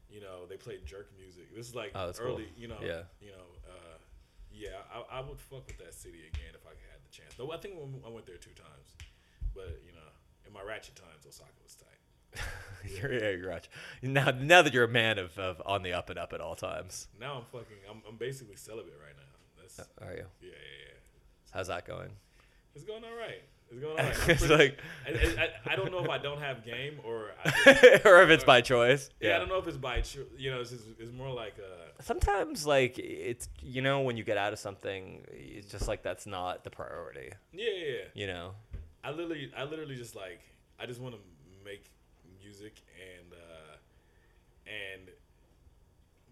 you 0.10 0.22
know, 0.22 0.46
they 0.48 0.56
played 0.56 0.86
jerk 0.86 1.10
music. 1.20 1.54
This 1.54 1.68
is 1.68 1.76
like 1.76 1.92
Oh, 1.94 2.06
that's 2.06 2.20
cool. 2.20 2.30
early, 2.30 2.48
you 2.56 2.68
know, 2.70 2.78
Yeah. 2.82 3.02
you 3.20 3.32
know, 3.32 3.46
uh, 3.70 3.98
yeah. 4.52 4.80
I, 4.94 5.18
I 5.18 5.22
would 5.22 5.40
fuck 5.40 5.68
with 5.68 5.78
that 5.80 5.94
city 5.94 6.20
again 6.34 6.54
if 6.56 6.66
I 6.66 6.70
had 6.92 7.02
the 7.04 7.12
chance. 7.12 7.34
Though 7.38 7.52
I 7.52 7.58
think 7.58 7.76
I 8.06 8.10
went 8.10 8.26
there 8.26 8.38
two 8.38 8.52
times, 8.56 8.96
but 9.54 9.82
you 9.86 9.92
know, 9.92 10.08
in 10.48 10.54
my 10.54 10.62
ratchet 10.64 10.96
times, 10.96 11.26
Osaka 11.28 11.52
was 11.64 11.76
tight. 11.76 12.42
you're, 13.02 13.14
yeah, 13.14 13.30
you're 13.32 13.50
right. 13.50 13.68
Now, 14.02 14.32
now 14.32 14.62
that 14.62 14.74
you're 14.74 14.84
a 14.84 14.88
man 14.88 15.18
of, 15.18 15.38
of 15.40 15.62
on 15.66 15.82
the 15.84 15.94
up 15.94 16.10
and 16.10 16.18
up 16.20 16.34
at 16.34 16.42
all 16.42 16.56
times, 16.56 17.08
Now 17.20 17.38
I'm 17.38 17.46
fucking. 17.52 17.78
I'm, 17.90 18.02
I'm 18.08 18.18
basically 18.18 18.56
celibate 18.56 18.94
right 19.04 19.16
now. 19.16 19.24
That's 19.62 19.80
are 20.02 20.14
you? 20.14 20.26
yeah, 20.42 20.50
yeah, 20.50 20.52
yeah. 20.52 20.94
How's 21.52 21.68
that 21.68 21.86
going? 21.86 22.12
It's 22.76 22.84
going 22.86 23.04
all 23.04 23.16
right. 23.18 23.42
It's 23.70 23.80
going 23.82 23.98
right. 23.98 24.06
I'm 24.06 24.30
it's 24.30 24.46
pretty- 24.46 24.56
like, 24.56 24.80
I, 25.06 25.44
I, 25.70 25.74
I 25.74 25.76
don't 25.76 25.92
know 25.92 26.00
if 26.04 26.10
I 26.10 26.18
don't 26.18 26.40
have 26.40 26.64
game 26.66 27.00
or 27.04 27.32
I 27.46 28.00
or 28.06 28.22
if 28.24 28.30
it's 28.30 28.44
by 28.44 28.62
choice. 28.62 29.10
yeah. 29.20 29.36
I 29.36 29.40
don't 29.40 29.50
know 29.50 29.58
if 29.58 29.68
it's 29.68 29.78
by 29.78 30.02
cho- 30.02 30.26
you 30.38 30.52
know 30.52 30.62
it's 30.62 30.70
just, 30.72 30.86
it's 31.00 31.12
more 31.12 31.32
like 31.32 31.56
uh 31.60 32.02
Sometimes, 32.02 32.66
like 32.66 32.98
it's 33.00 33.50
you 33.62 33.82
know, 33.82 34.02
when 34.02 34.16
you 34.18 34.24
get 34.24 34.38
out 34.38 34.54
of 34.54 34.60
something, 34.60 35.26
it's 35.32 35.70
just 35.72 35.88
like 35.88 36.02
that's 36.04 36.26
not 36.28 36.64
the 36.64 36.70
priority. 36.70 37.32
yeah 37.54 37.66
yeah. 37.76 37.86
yeah. 37.86 38.04
You 38.14 38.28
know. 38.28 38.52
I 39.04 39.12
literally 39.12 39.52
I 39.58 39.64
literally 39.64 39.96
just 39.96 40.16
like 40.16 40.40
I 40.80 40.86
just 40.86 41.00
want 41.02 41.16
to 41.16 41.22
make 41.66 41.86
music 42.42 42.82
and 43.18 43.34
uh 43.34 43.76
and 44.68 45.10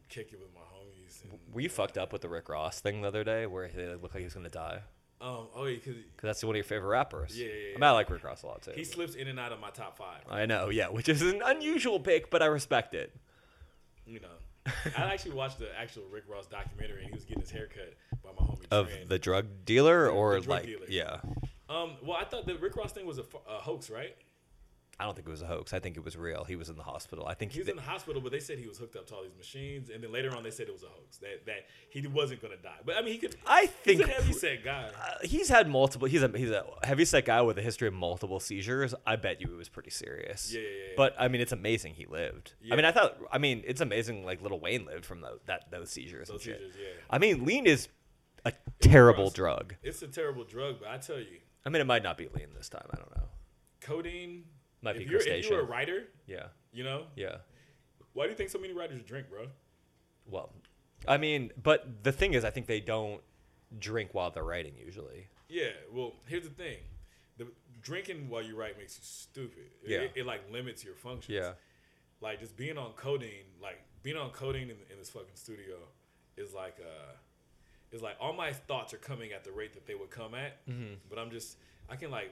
kick 0.10 0.30
it 0.34 0.40
with 0.40 0.54
my 0.54 0.62
homies. 0.62 1.24
And, 1.24 1.40
Were 1.54 1.62
you 1.62 1.70
fucked 1.70 1.98
up 1.98 2.14
with 2.14 2.22
the 2.22 2.30
Rick 2.30 2.48
Ross 2.50 2.80
thing 2.80 3.02
the 3.02 3.08
other 3.08 3.24
day, 3.24 3.46
where 3.46 3.68
he 3.68 3.82
looked 3.86 4.04
like 4.14 4.20
he 4.20 4.24
was 4.24 4.34
gonna 4.34 4.50
die? 4.50 4.80
Um. 5.22 5.48
Oh 5.56 5.66
yeah, 5.66 5.78
because 5.78 5.96
that's 6.22 6.44
one 6.44 6.52
of 6.52 6.58
your 6.58 6.64
favorite 6.66 6.90
rappers. 6.90 7.38
Yeah, 7.40 7.48
yeah, 7.48 7.52
I 7.52 7.58
yeah. 7.70 7.74
mean, 7.76 7.84
I 7.84 7.92
like 7.92 8.10
Rick 8.10 8.24
Ross 8.24 8.44
a 8.44 8.48
lot 8.48 8.62
too. 8.64 8.72
he 8.76 8.84
slips 8.84 9.16
in 9.16 9.28
and 9.28 9.40
out 9.40 9.52
of 9.54 9.60
my 9.60 9.70
top 9.70 9.98
five. 9.98 10.22
I 10.30 10.46
know, 10.46 10.70
yeah, 10.70 10.90
which 10.90 11.08
is 11.10 11.22
an 11.22 11.42
unusual 11.46 12.00
pick, 12.00 12.30
but 12.30 12.42
I 12.42 12.48
respect 12.48 12.94
it. 12.94 13.16
You 14.06 14.20
know. 14.20 14.28
I 14.98 15.04
actually 15.14 15.34
watched 15.36 15.60
the 15.60 15.70
actual 15.80 16.04
Rick 16.12 16.24
Ross 16.28 16.48
documentary, 16.48 17.02
and 17.04 17.10
he 17.10 17.14
was 17.16 17.24
getting 17.24 17.42
his 17.42 17.52
hair 17.52 17.68
cut 17.74 17.94
by 18.24 18.30
my 18.40 18.46
homie 18.48 18.66
Of 18.72 18.88
Trent. 18.90 19.10
the 19.10 19.20
drug 19.20 19.46
dealer, 19.64 20.10
or 20.10 20.36
the 20.36 20.42
drug 20.42 20.50
like, 20.50 20.66
dealer. 20.66 20.86
yeah, 20.90 21.18
Um, 21.70 21.94
well, 22.04 22.18
I 22.20 22.24
thought 22.26 22.46
the 22.48 22.56
Rick 22.58 22.76
Ross 22.76 22.92
thing 22.92 23.06
was 23.06 23.20
a, 23.20 23.24
a 23.48 23.60
hoax, 23.60 23.90
right? 23.92 24.16
I 24.98 25.04
don't 25.04 25.14
think 25.14 25.28
it 25.28 25.32
was 25.32 25.42
a 25.42 25.46
hoax. 25.48 25.74
I 25.74 25.80
think 25.80 25.98
it 25.98 26.06
was 26.06 26.16
real. 26.16 26.46
He 26.46 26.56
was 26.56 26.70
in 26.70 26.78
the 26.78 26.84
hospital. 26.84 27.28
I 27.28 27.34
think 27.34 27.52
He 27.52 27.60
was 27.60 27.68
in 27.68 27.76
the 27.76 27.82
hospital, 27.82 28.22
but 28.22 28.32
they 28.32 28.40
said 28.40 28.60
he 28.60 28.68
was 28.68 28.78
hooked 28.78 28.96
up 28.96 29.06
to 29.08 29.16
all 29.16 29.24
these 29.24 29.36
machines, 29.38 29.90
and 29.90 30.02
then 30.02 30.10
later 30.12 30.34
on 30.34 30.42
they 30.42 30.52
said 30.52 30.68
it 30.70 30.72
was 30.74 30.84
a 30.84 30.88
hoax 30.88 31.18
that 31.18 31.46
that 31.48 31.66
he 31.90 32.08
wasn't 32.08 32.42
gonna 32.42 32.56
die. 32.56 32.78
But 32.86 32.96
I 32.96 33.02
mean, 33.02 33.12
he 33.12 33.18
could. 33.18 33.36
I 33.46 33.66
think 33.66 34.00
he's 34.00 34.08
a 34.08 34.12
heavy 34.12 34.32
set 34.34 34.64
guy. 34.64 34.90
uh, 34.98 35.16
he's 35.24 35.50
had 35.50 35.68
multiple. 35.68 36.08
He's 36.08 36.24
a 36.24 36.30
he's 36.30 36.50
a 36.52 36.66
heavy 36.84 37.04
set 37.04 37.26
guy 37.26 37.42
with 37.42 37.58
a 37.58 37.62
history 37.62 37.90
of 37.90 37.94
multiple 37.94 38.40
seizures. 38.40 38.96
I 39.06 39.18
bet 39.18 39.42
you 39.42 39.54
it 39.54 39.58
was 39.58 39.68
pretty 39.68 39.90
serious. 39.92 40.54
Yeah, 40.54 40.62
yeah, 40.62 40.68
yeah. 40.68 40.94
But 40.96 41.14
I 41.20 41.28
mean, 41.28 41.42
it's 41.42 41.52
amazing 41.52 41.96
he 41.96 42.06
lived. 42.06 42.54
I 42.72 42.76
mean, 42.78 42.86
I 42.86 42.92
thought. 42.94 43.18
I 43.32 43.38
mean, 43.38 43.64
it's 43.68 43.82
amazing. 43.82 44.24
Like 44.26 44.42
Lil 44.42 44.60
Wayne 44.62 44.86
lived 44.86 45.06
from 45.06 45.20
those 45.20 45.40
that 45.48 45.72
those 45.72 45.90
seizures 45.90 46.30
and 46.30 46.38
Those 46.40 46.46
seizures, 46.46 46.74
yeah. 46.80 46.88
I 47.10 47.18
mean, 47.18 47.44
lean 47.44 47.66
is 47.66 47.90
a 48.46 48.54
terrible 48.80 49.26
gross. 49.26 49.34
drug. 49.34 49.76
It's 49.84 50.02
a 50.02 50.08
terrible 50.08 50.46
drug, 50.46 50.78
but 50.80 50.88
I 50.90 51.00
tell 51.00 51.20
you, 51.20 51.40
I 51.66 51.70
mean, 51.70 51.82
it 51.82 51.86
might 51.88 52.04
not 52.04 52.18
be 52.18 52.30
lean 52.34 52.48
this 52.56 52.70
time. 52.70 52.88
I 52.94 52.96
don't 52.96 53.14
know. 53.18 53.24
codeine. 53.82 54.46
Might 54.86 54.96
if 54.96 55.04
be 55.06 55.12
you're, 55.12 55.20
if 55.22 55.50
you're 55.50 55.60
a 55.60 55.64
writer, 55.66 56.06
Yeah, 56.28 56.46
you 56.72 56.84
know, 56.86 57.08
yeah. 57.18 57.38
why 58.14 58.24
do 58.26 58.30
you 58.32 58.38
think 58.38 58.50
so 58.50 58.60
many 58.60 58.72
writers 58.74 59.02
drink, 59.04 59.30
bro? 59.30 59.48
Well, 60.26 60.54
I 61.08 61.18
mean, 61.18 61.52
but 61.62 62.04
the 62.04 62.12
thing 62.14 62.34
is, 62.34 62.46
I 62.46 62.50
think 62.52 62.68
they 62.68 62.80
don't 62.80 63.22
drink 63.78 64.14
while 64.14 64.32
they're 64.32 64.44
writing 64.44 64.74
usually. 64.78 65.28
Yeah. 65.50 65.70
Well, 65.94 66.14
here's 66.28 66.44
the 66.44 66.50
thing: 66.50 66.78
the 67.38 67.48
drinking 67.82 68.30
while 68.30 68.42
you 68.44 68.56
write 68.56 68.78
makes 68.78 68.98
you 68.98 69.04
stupid. 69.04 69.72
It- 69.84 69.90
Yeah. 69.92 69.98
It, 70.00 70.12
it, 70.16 70.26
like 70.26 70.42
limits 70.52 70.84
your 70.86 70.96
functions. 70.96 71.36
Yeah. 71.36 71.54
like 72.22 72.40
just 72.40 72.56
being 72.56 72.78
on 72.78 72.92
codeine, 72.94 73.46
like 73.62 73.80
being 74.04 74.18
on 74.18 74.30
codeine 74.32 74.70
in, 74.70 74.78
in 74.92 74.98
this 74.98 75.10
fucking 75.10 75.36
studio 75.36 75.76
is 76.38 76.54
like 76.54 76.78
uh 76.82 77.14
is 77.92 78.02
like 78.02 78.16
all 78.20 78.34
my 78.34 78.52
thoughts 78.52 78.94
are 78.94 78.98
coming 78.98 79.32
at 79.32 79.44
the 79.44 79.52
rate 79.52 79.74
that 79.74 79.86
they 79.86 79.96
would 79.96 80.10
come 80.10 80.34
at. 80.36 80.66
Mm-hmm. 80.68 80.96
But 81.10 81.20
I'm 81.20 81.30
just 81.32 81.58
I 81.90 81.96
can 81.96 82.10
like 82.12 82.32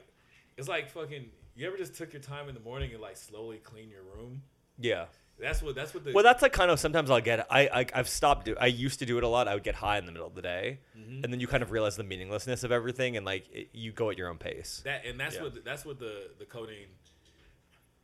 it's 0.56 0.68
like 0.68 0.90
fucking 0.90 1.26
you 1.56 1.66
ever 1.66 1.76
just 1.76 1.94
took 1.94 2.12
your 2.12 2.22
time 2.22 2.48
in 2.48 2.54
the 2.54 2.60
morning 2.60 2.92
and 2.92 3.00
like 3.00 3.16
slowly 3.16 3.58
clean 3.58 3.90
your 3.90 4.02
room? 4.02 4.42
Yeah. 4.78 5.06
That's 5.40 5.62
what 5.62 5.74
that's 5.74 5.92
what 5.92 6.04
the 6.04 6.12
Well, 6.12 6.22
that's 6.22 6.42
like 6.42 6.52
kind 6.52 6.70
of 6.70 6.78
sometimes 6.78 7.10
I'll 7.10 7.20
get. 7.20 7.46
I, 7.50 7.62
I 7.80 7.86
I've 7.92 8.08
stopped. 8.08 8.44
Do, 8.44 8.54
I 8.60 8.66
used 8.66 9.00
to 9.00 9.06
do 9.06 9.18
it 9.18 9.24
a 9.24 9.28
lot. 9.28 9.48
I 9.48 9.54
would 9.54 9.64
get 9.64 9.74
high 9.74 9.98
in 9.98 10.06
the 10.06 10.12
middle 10.12 10.28
of 10.28 10.34
the 10.36 10.42
day, 10.42 10.78
Mm-hmm. 10.96 11.24
and 11.24 11.32
then 11.32 11.40
you 11.40 11.48
kind 11.48 11.62
of 11.62 11.72
realize 11.72 11.96
the 11.96 12.04
meaninglessness 12.04 12.62
of 12.62 12.70
everything, 12.70 13.16
and 13.16 13.26
like 13.26 13.48
it, 13.52 13.68
you 13.72 13.90
go 13.90 14.10
at 14.10 14.16
your 14.18 14.28
own 14.28 14.38
pace. 14.38 14.80
that 14.84 15.04
and 15.04 15.18
that's 15.18 15.34
Yeah. 15.34 15.42
what 15.42 15.64
that's 15.64 15.84
what 15.84 15.98
the 15.98 16.30
the 16.38 16.44
codeine 16.44 16.86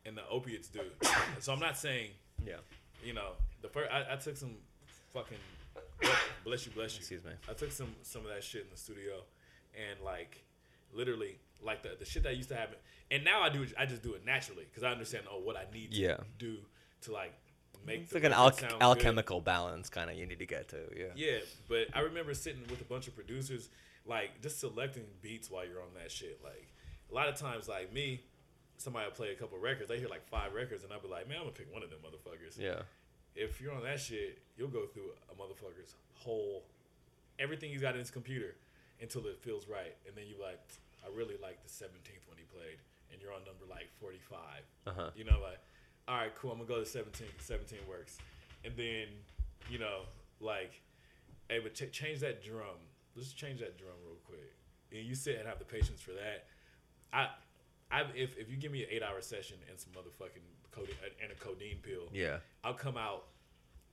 and 0.05 0.17
the 0.17 0.27
opiates 0.29 0.67
do. 0.69 0.81
so 1.39 1.53
I'm 1.53 1.61
not 1.61 1.79
saying 1.79 2.11
Yeah. 2.45 2.55
you 3.05 3.13
know, 3.13 3.33
the 3.63 3.69
first 3.69 3.93
I, 3.93 4.15
I 4.15 4.17
took 4.17 4.37
some 4.37 4.57
fucking 5.15 5.39
bless 6.45 6.67
you, 6.67 6.73
bless 6.73 6.95
you. 6.95 6.99
Excuse 6.99 7.23
me. 7.25 7.31
I 7.49 7.53
took 7.53 7.71
some 7.71 7.95
some 8.03 8.23
of 8.23 8.29
that 8.29 8.43
shit 8.43 8.63
in 8.63 8.71
the 8.73 8.77
studio, 8.77 9.23
and 9.77 10.01
like 10.05 10.43
literally 10.93 11.39
like 11.63 11.83
the 11.83 11.91
the 11.99 12.05
shit 12.05 12.23
that 12.25 12.37
used 12.37 12.49
to 12.51 12.57
happen, 12.57 12.77
and 13.11 13.25
now 13.25 13.43
I 13.43 13.49
do 13.49 13.63
it. 13.63 13.73
I 13.79 13.87
just 13.87 14.03
do 14.03 14.15
it 14.15 14.25
naturally 14.25 14.65
because 14.65 14.83
I 14.83 14.91
understand 14.91 15.25
oh 15.31 15.41
what 15.41 15.57
I 15.57 15.65
need 15.73 15.93
to 15.93 15.97
Yeah. 15.97 16.17
do 16.39 16.59
to 17.03 17.13
like 17.13 17.33
make 17.87 18.01
It's 18.03 18.13
like 18.15 18.25
an 18.25 18.33
al- 18.33 18.53
sound 18.53 18.73
good. 18.75 18.83
alchemical 18.83 19.41
balance 19.41 19.89
kind 19.89 20.11
of 20.11 20.17
you 20.17 20.27
need 20.27 20.39
to 20.41 20.47
get 20.47 20.69
to. 20.69 20.79
Yeah. 20.97 21.07
Yeah, 21.15 21.39
but 21.69 21.87
I 21.95 22.01
remember 22.01 22.35
sitting 22.35 22.63
with 22.69 22.81
a 22.81 22.85
bunch 22.85 23.09
of 23.09 23.15
producers, 23.15 23.69
like 24.05 24.43
just 24.43 24.61
selecting 24.61 25.05
beats 25.23 25.51
while 25.51 25.67
you're 25.67 25.81
on 25.83 25.95
that 26.01 26.11
shit. 26.11 26.41
Like 26.45 26.69
a 27.11 27.15
lot 27.15 27.29
of 27.29 27.37
times, 27.37 27.69
like 27.69 27.93
me, 27.93 28.21
somebody 28.77 29.07
will 29.07 29.15
play 29.15 29.31
a 29.33 29.35
couple 29.35 29.59
records, 29.59 29.89
they 29.89 29.99
hear 29.99 30.09
like 30.09 30.27
five 30.29 30.53
records, 30.55 30.85
and 30.85 30.93
I'll 30.93 31.01
be 31.01 31.09
like, 31.09 31.27
man, 31.29 31.39
I'm 31.39 31.43
gonna 31.45 31.53
pick 31.53 31.73
one 31.73 31.83
of 31.83 31.91
them 31.91 32.01
motherfuckers. 32.05 32.59
Yeah. 32.59 32.83
If 33.35 33.61
you're 33.61 33.73
on 33.73 33.83
that 33.85 34.01
shit, 34.01 34.39
you'll 34.57 34.69
go 34.69 34.87
through 34.87 35.11
a 35.31 35.35
motherfucker's 35.35 35.95
whole 36.15 36.65
everything 37.39 37.71
he's 37.71 37.81
got 37.81 37.95
in 37.95 38.01
his 38.01 38.11
computer 38.11 38.57
until 39.01 39.27
it 39.27 39.39
feels 39.41 39.67
right, 39.67 39.97
and 40.07 40.15
then 40.15 40.25
you're 40.29 40.45
like, 40.47 40.61
I 41.05 41.09
really 41.17 41.37
like 41.43 41.63
the 41.63 41.69
17th 41.69 42.29
when 42.29 42.37
he 42.39 42.45
played, 42.45 42.79
and 43.13 43.21
you're 43.21 43.33
on 43.33 43.41
number 43.45 43.65
like 43.69 43.89
45. 44.01 44.39
Uh 44.87 44.91
huh. 44.93 45.11
You 45.17 45.25
know, 45.25 45.39
like, 45.43 45.59
all 46.09 46.17
right, 46.17 46.35
cool. 46.37 46.51
I'm 46.53 46.59
gonna 46.59 46.69
go 46.69 46.81
to 46.81 46.87
17. 46.87 47.27
17 47.41 47.79
works. 47.89 48.19
and 48.65 48.75
then 48.77 49.07
you 49.71 49.79
know 49.79 50.03
like, 50.41 50.73
hey, 51.49 51.61
but 51.63 51.75
ch- 51.75 51.91
change 51.93 52.21
that 52.21 52.43
drum. 52.45 52.77
Let's 53.17 53.33
change 53.33 53.61
that 53.61 53.77
drum 53.79 53.95
real 54.07 54.17
quick. 54.25 54.53
And 54.93 55.07
you 55.07 55.15
sit 55.15 55.37
and 55.39 55.47
have 55.49 55.59
the 55.59 55.65
patience 55.65 56.01
for 56.01 56.13
that. 56.13 56.47
I, 57.13 57.29
I 57.91 58.03
if 58.15 58.37
if 58.39 58.51
you 58.51 58.57
give 58.57 58.73
me 58.73 58.83
an 58.83 58.89
eight 58.91 59.03
hour 59.03 59.21
session 59.21 59.57
and 59.69 59.79
some 59.79 59.93
motherfucking 59.93 60.43
codeine 60.73 60.95
and 61.23 61.33
a 61.33 61.35
codeine 61.37 61.79
pill, 61.83 62.09
Yeah. 62.13 62.39
I'll 62.65 62.75
come 62.75 62.97
out 62.97 63.25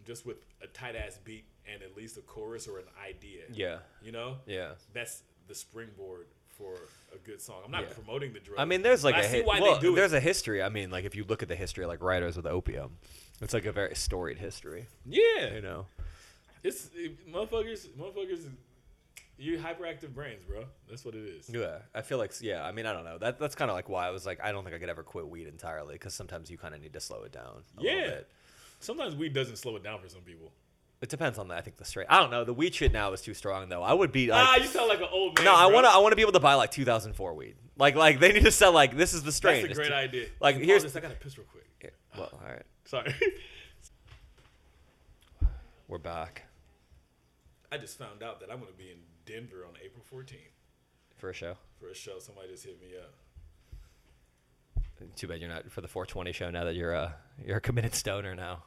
just 0.05 0.25
with 0.25 0.37
a 0.61 0.67
tight 0.67 0.95
ass 0.95 1.19
beat 1.23 1.45
and 1.71 1.81
at 1.81 1.97
least 1.97 2.17
a 2.17 2.21
chorus 2.21 2.67
or 2.67 2.79
an 2.79 2.85
idea. 3.03 3.41
Yeah. 3.51 3.79
You 4.01 4.11
know? 4.13 4.37
Yeah. 4.45 4.71
That's 4.93 5.23
the 5.47 5.55
springboard 5.55 6.27
for 6.57 6.73
a 7.13 7.17
good 7.19 7.41
song. 7.41 7.61
I'm 7.65 7.71
not 7.71 7.83
Yeah. 7.83 7.93
promoting 7.93 8.33
the 8.33 8.39
drug. 8.39 8.59
I 8.59 8.65
mean, 8.65 8.81
there's 8.81 9.03
like 9.03 9.15
a 9.15 9.19
I 9.19 9.21
see 9.23 9.39
hi- 9.41 9.45
why 9.45 9.59
well, 9.59 9.75
they 9.75 9.81
do 9.81 9.95
there's 9.95 10.13
it. 10.13 10.17
a 10.17 10.19
history. 10.19 10.61
I 10.63 10.69
mean, 10.69 10.89
like 10.89 11.05
if 11.05 11.15
you 11.15 11.23
look 11.23 11.41
at 11.43 11.47
the 11.49 11.55
history 11.55 11.85
like 11.85 12.01
writers 12.01 12.35
with 12.37 12.45
opium, 12.45 12.97
it's 13.41 13.53
like 13.53 13.65
a 13.65 13.71
very 13.71 13.95
storied 13.95 14.37
history. 14.37 14.87
yeah. 15.05 15.53
You 15.53 15.61
know. 15.61 15.85
It's 16.63 16.89
it, 16.95 17.31
motherfuckers. 17.31 17.87
Motherfuckers. 17.89 18.49
You 19.39 19.59
hyperactive 19.59 20.15
brains, 20.15 20.43
bro. 20.43 20.65
That's 20.89 21.05
what 21.05 21.13
it 21.13 21.23
is. 21.23 21.47
Yeah, 21.47 21.77
I 21.93 22.01
feel 22.01 22.17
like 22.17 22.33
yeah. 22.41 22.63
I 22.65 22.71
mean, 22.71 22.87
I 22.87 22.93
don't 22.93 23.03
know. 23.05 23.19
That 23.19 23.39
that's 23.39 23.53
kind 23.53 23.69
of 23.69 23.75
like 23.75 23.87
why 23.87 24.07
I 24.07 24.09
was 24.09 24.25
like, 24.25 24.39
I 24.43 24.51
don't 24.51 24.63
think 24.63 24.75
I 24.75 24.79
could 24.79 24.89
ever 24.89 25.03
quit 25.03 25.27
weed 25.27 25.47
entirely 25.47 25.93
because 25.93 26.15
sometimes 26.15 26.49
you 26.49 26.57
kind 26.57 26.73
of 26.73 26.81
need 26.81 26.93
to 26.93 26.99
slow 26.99 27.21
it 27.23 27.31
down. 27.31 27.61
A 27.77 27.81
little 27.81 27.97
Yeah. 27.99 28.07
bit. 28.07 28.29
Sometimes 28.79 29.15
weed 29.15 29.33
doesn't 29.33 29.57
slow 29.57 29.75
it 29.75 29.83
down 29.83 30.01
for 30.01 30.09
some 30.09 30.21
people. 30.21 30.51
It 30.99 31.09
depends 31.09 31.37
on 31.37 31.47
the, 31.47 31.55
I 31.55 31.61
think 31.61 31.77
the 31.77 31.85
strain. 31.85 32.07
I 32.09 32.19
don't 32.19 32.31
know. 32.31 32.43
The 32.43 32.53
weed 32.55 32.73
shit 32.73 32.91
now 32.91 33.13
is 33.13 33.21
too 33.21 33.35
strong 33.35 33.69
though. 33.69 33.83
I 33.83 33.93
would 33.93 34.11
be 34.11 34.27
like, 34.27 34.43
ah, 34.43 34.55
you 34.57 34.65
sound 34.65 34.89
like 34.89 34.99
an 34.99 35.07
old 35.11 35.35
man. 35.37 35.45
no, 35.45 35.53
I 35.53 35.69
bro. 35.69 35.81
to. 35.81 35.87
I 35.89 35.97
want 35.99 36.11
to 36.11 36.15
be 36.15 36.23
able 36.23 36.31
to 36.31 36.39
buy 36.39 36.55
like 36.55 36.71
2004 36.71 37.33
weed. 37.35 37.55
Like 37.77 37.95
like 37.95 38.19
they 38.19 38.31
need 38.33 38.43
to 38.45 38.51
sell 38.51 38.71
like 38.71 38.97
this 38.97 39.13
is 39.13 39.21
the 39.21 39.31
strain. 39.31 39.61
That's 39.61 39.65
a 39.65 39.69
It's 39.69 39.77
great 39.79 39.89
too- 39.89 39.93
idea. 39.93 40.25
Like, 40.39 40.55
here's- 40.55 40.81
this. 40.83 40.95
I 40.95 40.99
gotta 40.99 41.13
piss 41.15 41.37
real 41.37 41.45
quick. 41.51 41.65
Yeah, 41.83 41.89
Well, 42.17 42.29
all 42.33 42.47
right, 42.49 42.63
Sorry. 42.85 43.13
we're 45.87 45.97
back 45.99 46.43
I 47.71 47.77
just 47.77 47.97
found 47.97 48.23
out 48.23 48.39
that 48.39 48.49
I'm 48.51 48.59
gonna 48.59 48.71
be 48.77 48.89
in 48.91 48.97
Denver 49.25 49.65
on 49.67 49.73
April 49.83 50.03
14th 50.11 50.37
for 51.17 51.29
a 51.29 51.33
show. 51.33 51.55
for 51.79 51.89
a 51.89 51.93
show. 51.95 52.17
Somebody 52.19 52.47
just 52.49 52.63
hit 52.65 52.79
me 52.81 52.87
up. 52.97 53.13
Too 55.15 55.27
bad 55.27 55.39
you're 55.41 55.49
not 55.49 55.69
for 55.69 55.81
the 55.81 55.87
420 55.87 56.31
show 56.31 56.49
now 56.49 56.63
that 56.63 56.75
you're 56.75 56.93
a 56.93 57.15
you're 57.45 57.57
a 57.57 57.61
committed 57.61 57.93
stoner 57.93 58.35
now. 58.35 58.63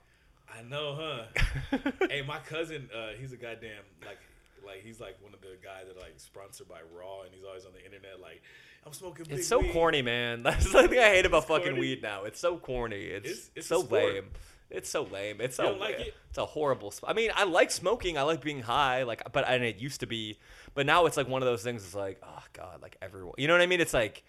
I 0.57 0.63
know, 0.63 0.97
huh? 0.99 1.79
hey, 2.09 2.23
my 2.27 2.39
cousin, 2.39 2.89
uh, 2.95 3.11
he's 3.19 3.33
a 3.33 3.37
goddamn 3.37 3.83
like, 4.05 4.19
like 4.67 4.83
he's 4.83 5.01
like 5.01 5.17
one 5.23 5.33
of 5.35 5.41
the 5.41 5.49
guys 5.63 5.85
that 5.89 5.97
like 6.01 6.15
sponsored 6.17 6.69
by 6.69 6.81
Raw, 6.97 7.23
and 7.23 7.35
he's 7.35 7.45
always 7.45 7.65
on 7.65 7.73
the 7.73 7.85
internet 7.85 8.21
like, 8.21 8.43
I'm 8.87 8.93
smoking. 8.93 9.27
Big 9.29 9.39
It's 9.39 9.49
so 9.49 9.61
weed. 9.61 9.73
corny, 9.73 10.03
man. 10.03 10.43
That's 10.45 10.71
the 10.73 10.89
thing 10.89 10.99
I 10.99 11.09
hate 11.11 11.27
about 11.27 11.39
It's 11.43 11.47
fucking 11.49 11.67
corny. 11.69 11.81
weed 11.81 12.03
now. 12.03 12.25
It's 12.25 12.41
so 12.41 12.57
corny. 12.57 13.05
It's 13.05 13.29
It's- 13.31 13.51
it's 13.57 13.67
so 13.67 13.81
lame. 13.81 14.31
It's 14.71 14.89
so 14.89 15.03
lame. 15.03 15.41
It's 15.41 15.59
You 15.59 15.65
so 15.65 15.71
don't 15.71 15.81
like 15.81 15.99
it? 15.99 16.15
It's 16.29 16.39
a 16.39 16.47
horrible. 16.47 16.91
Sp- 16.95 17.09
I 17.09 17.13
mean, 17.13 17.31
I 17.35 17.43
like 17.45 17.71
smoking. 17.73 18.17
I 18.17 18.23
like 18.23 18.41
being 18.41 18.63
high. 18.63 19.03
Like, 19.03 19.33
but 19.33 19.45
and 19.49 19.65
it 19.65 19.79
used 19.81 19.99
to 20.01 20.07
be, 20.07 20.39
but 20.75 20.87
now 20.87 21.07
it's 21.07 21.17
like 21.17 21.27
one 21.29 21.43
of 21.43 21.47
those 21.47 21.63
things. 21.65 21.85
It's 21.85 21.95
like, 21.95 22.21
oh 22.23 22.43
god, 22.53 22.81
like 22.81 22.97
everyone. 23.03 23.35
You 23.37 23.49
know 23.49 23.55
what 23.55 23.63
I 23.63 23.67
mean? 23.67 23.81
It's 23.81 23.93
like, 23.95 24.23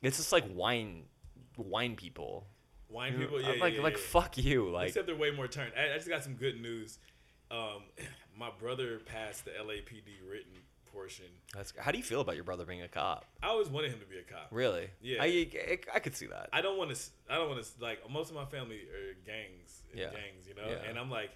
it's 0.00 0.16
just 0.18 0.30
like 0.32 0.44
wine, 0.54 1.02
wine 1.56 1.96
people. 1.96 2.46
Wine 2.90 3.18
people, 3.18 3.40
yeah, 3.40 3.50
I'm 3.50 3.58
like, 3.58 3.74
yeah, 3.74 3.82
like 3.82 3.96
yeah. 3.96 4.02
fuck 4.02 4.38
you. 4.38 4.70
Like, 4.70 4.88
Except 4.88 5.06
they're 5.06 5.16
way 5.16 5.30
more 5.30 5.46
turned. 5.46 5.72
I, 5.76 5.92
I 5.92 5.96
just 5.96 6.08
got 6.08 6.24
some 6.24 6.34
good 6.34 6.60
news. 6.60 6.98
Um, 7.50 7.82
my 8.38 8.50
brother 8.58 9.00
passed 9.04 9.44
the 9.44 9.50
LAPD 9.52 10.28
written 10.28 10.52
portion. 10.92 11.26
that's, 11.54 11.72
how 11.78 11.90
do 11.90 11.98
you 11.98 12.04
feel 12.04 12.20
about 12.20 12.34
your 12.34 12.44
brother 12.44 12.64
being 12.64 12.82
a 12.82 12.88
cop? 12.88 13.26
I 13.42 13.48
always 13.48 13.68
wanted 13.68 13.92
him 13.92 14.00
to 14.00 14.06
be 14.06 14.18
a 14.18 14.22
cop. 14.22 14.48
Really? 14.50 14.88
Yeah. 15.02 15.22
I, 15.22 15.26
I, 15.26 15.78
I 15.96 15.98
could 15.98 16.16
see 16.16 16.26
that. 16.26 16.48
I 16.52 16.62
don't 16.62 16.78
want 16.78 16.94
to. 16.94 17.00
I 17.30 17.36
don't 17.36 17.48
want 17.48 17.62
to. 17.62 17.70
Like 17.80 18.10
most 18.10 18.30
of 18.30 18.36
my 18.36 18.46
family 18.46 18.76
are 18.76 19.14
gangs. 19.26 19.82
Yeah. 19.94 20.06
Gangs, 20.06 20.46
you 20.46 20.54
know. 20.54 20.68
Yeah. 20.68 20.88
And 20.88 20.98
I'm 20.98 21.10
like, 21.10 21.30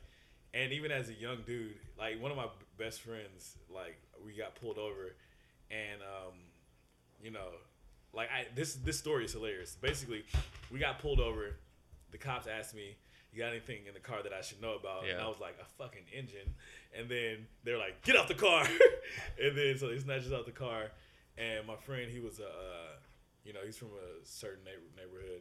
and 0.55 0.73
even 0.73 0.91
as 0.91 1.09
a 1.09 1.15
young 1.15 1.39
dude, 1.47 1.75
like 1.99 2.21
one 2.21 2.31
of 2.31 2.37
my 2.37 2.49
best 2.79 3.03
friends, 3.03 3.57
like 3.73 4.01
we 4.25 4.33
got 4.33 4.55
pulled 4.55 4.79
over, 4.79 5.15
and 5.71 6.01
um, 6.03 6.35
you 7.23 7.31
know, 7.31 7.49
like 8.15 8.29
I 8.31 8.47
this 8.55 8.75
this 8.75 8.99
story 8.99 9.25
is 9.25 9.33
hilarious. 9.33 9.77
Basically, 9.81 10.25
we 10.71 10.79
got 10.79 10.99
pulled 10.99 11.21
over. 11.21 11.57
The 12.11 12.19
cops 12.19 12.47
asked 12.47 12.75
me, 12.75 12.97
"You 13.33 13.39
got 13.41 13.51
anything 13.51 13.87
in 13.87 13.95
the 13.95 14.01
car 14.01 14.23
that 14.23 14.33
I 14.33 14.43
should 14.43 14.61
know 14.61 14.75
about?" 14.75 15.05
And 15.15 15.21
I 15.21 15.29
was 15.29 15.41
like, 15.41 15.57
"A 15.61 15.65
fucking 15.65 16.05
engine." 16.13 16.55
And 16.97 17.09
then 17.09 17.47
they're 17.65 17.79
like, 17.79 18.03
"Get 18.03 18.17
off 18.17 18.29
the 18.29 18.35
car!" 18.35 18.67
and 19.43 19.57
then 19.57 19.79
so 19.79 19.89
they 19.89 19.99
snatches 19.99 20.33
out 20.33 20.45
the 20.45 20.53
car, 20.53 20.91
and 21.39 21.67
my 21.67 21.77
friend, 21.77 22.11
he 22.11 22.21
was 22.21 22.39
a, 22.41 22.47
uh, 22.47 22.93
you 23.45 23.53
know, 23.53 23.61
he's 23.65 23.79
from 23.79 23.89
a 23.89 24.27
certain 24.27 24.65
neighbor, 24.65 24.83
neighborhood, 24.97 25.41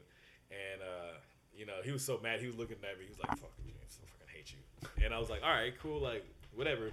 and 0.49 0.81
uh, 0.81 1.18
you 1.53 1.65
know, 1.65 1.81
he 1.84 1.91
was 1.91 2.03
so 2.03 2.19
mad. 2.23 2.39
He 2.39 2.48
was 2.48 2.56
looking 2.56 2.77
at 2.77 2.98
me. 2.98 3.06
He 3.06 3.10
was 3.10 3.19
like, 3.19 3.38
"Fuck 3.38 3.52
you, 3.65 3.72
James, 3.72 3.99
I 4.02 4.07
fucking 4.07 4.34
hate 4.34 4.53
you." 4.53 5.06
And 5.06 5.14
I 5.14 5.19
was 5.19 5.30
like, 5.30 5.41
"All 5.43 5.52
right, 5.52 5.73
cool, 5.81 5.99
like 5.99 6.26
whatever." 6.56 6.91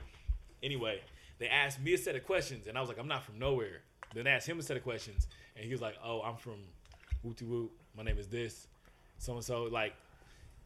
Anyway, 0.60 1.00
they 1.38 1.48
asked 1.48 1.80
me 1.80 1.94
a 1.94 1.98
set 1.98 2.16
of 2.16 2.24
questions, 2.24 2.66
and 2.66 2.76
I 2.76 2.80
was 2.80 2.88
like, 2.88 2.98
"I'm 2.98 3.06
not 3.06 3.22
from 3.22 3.38
nowhere." 3.38 3.82
Then 4.14 4.24
they 4.24 4.30
asked 4.30 4.48
him 4.48 4.58
a 4.58 4.62
set 4.62 4.76
of 4.76 4.82
questions, 4.82 5.28
and 5.56 5.64
he 5.64 5.70
was 5.70 5.80
like, 5.80 5.96
"Oh, 6.04 6.22
I'm 6.22 6.36
from 6.36 6.60
Wooty 7.22 7.44
Woot. 7.44 7.70
My 7.96 8.02
name 8.02 8.18
is 8.18 8.28
this, 8.28 8.66
so 9.18 9.34
and 9.34 9.44
so." 9.44 9.64
Like, 9.64 9.94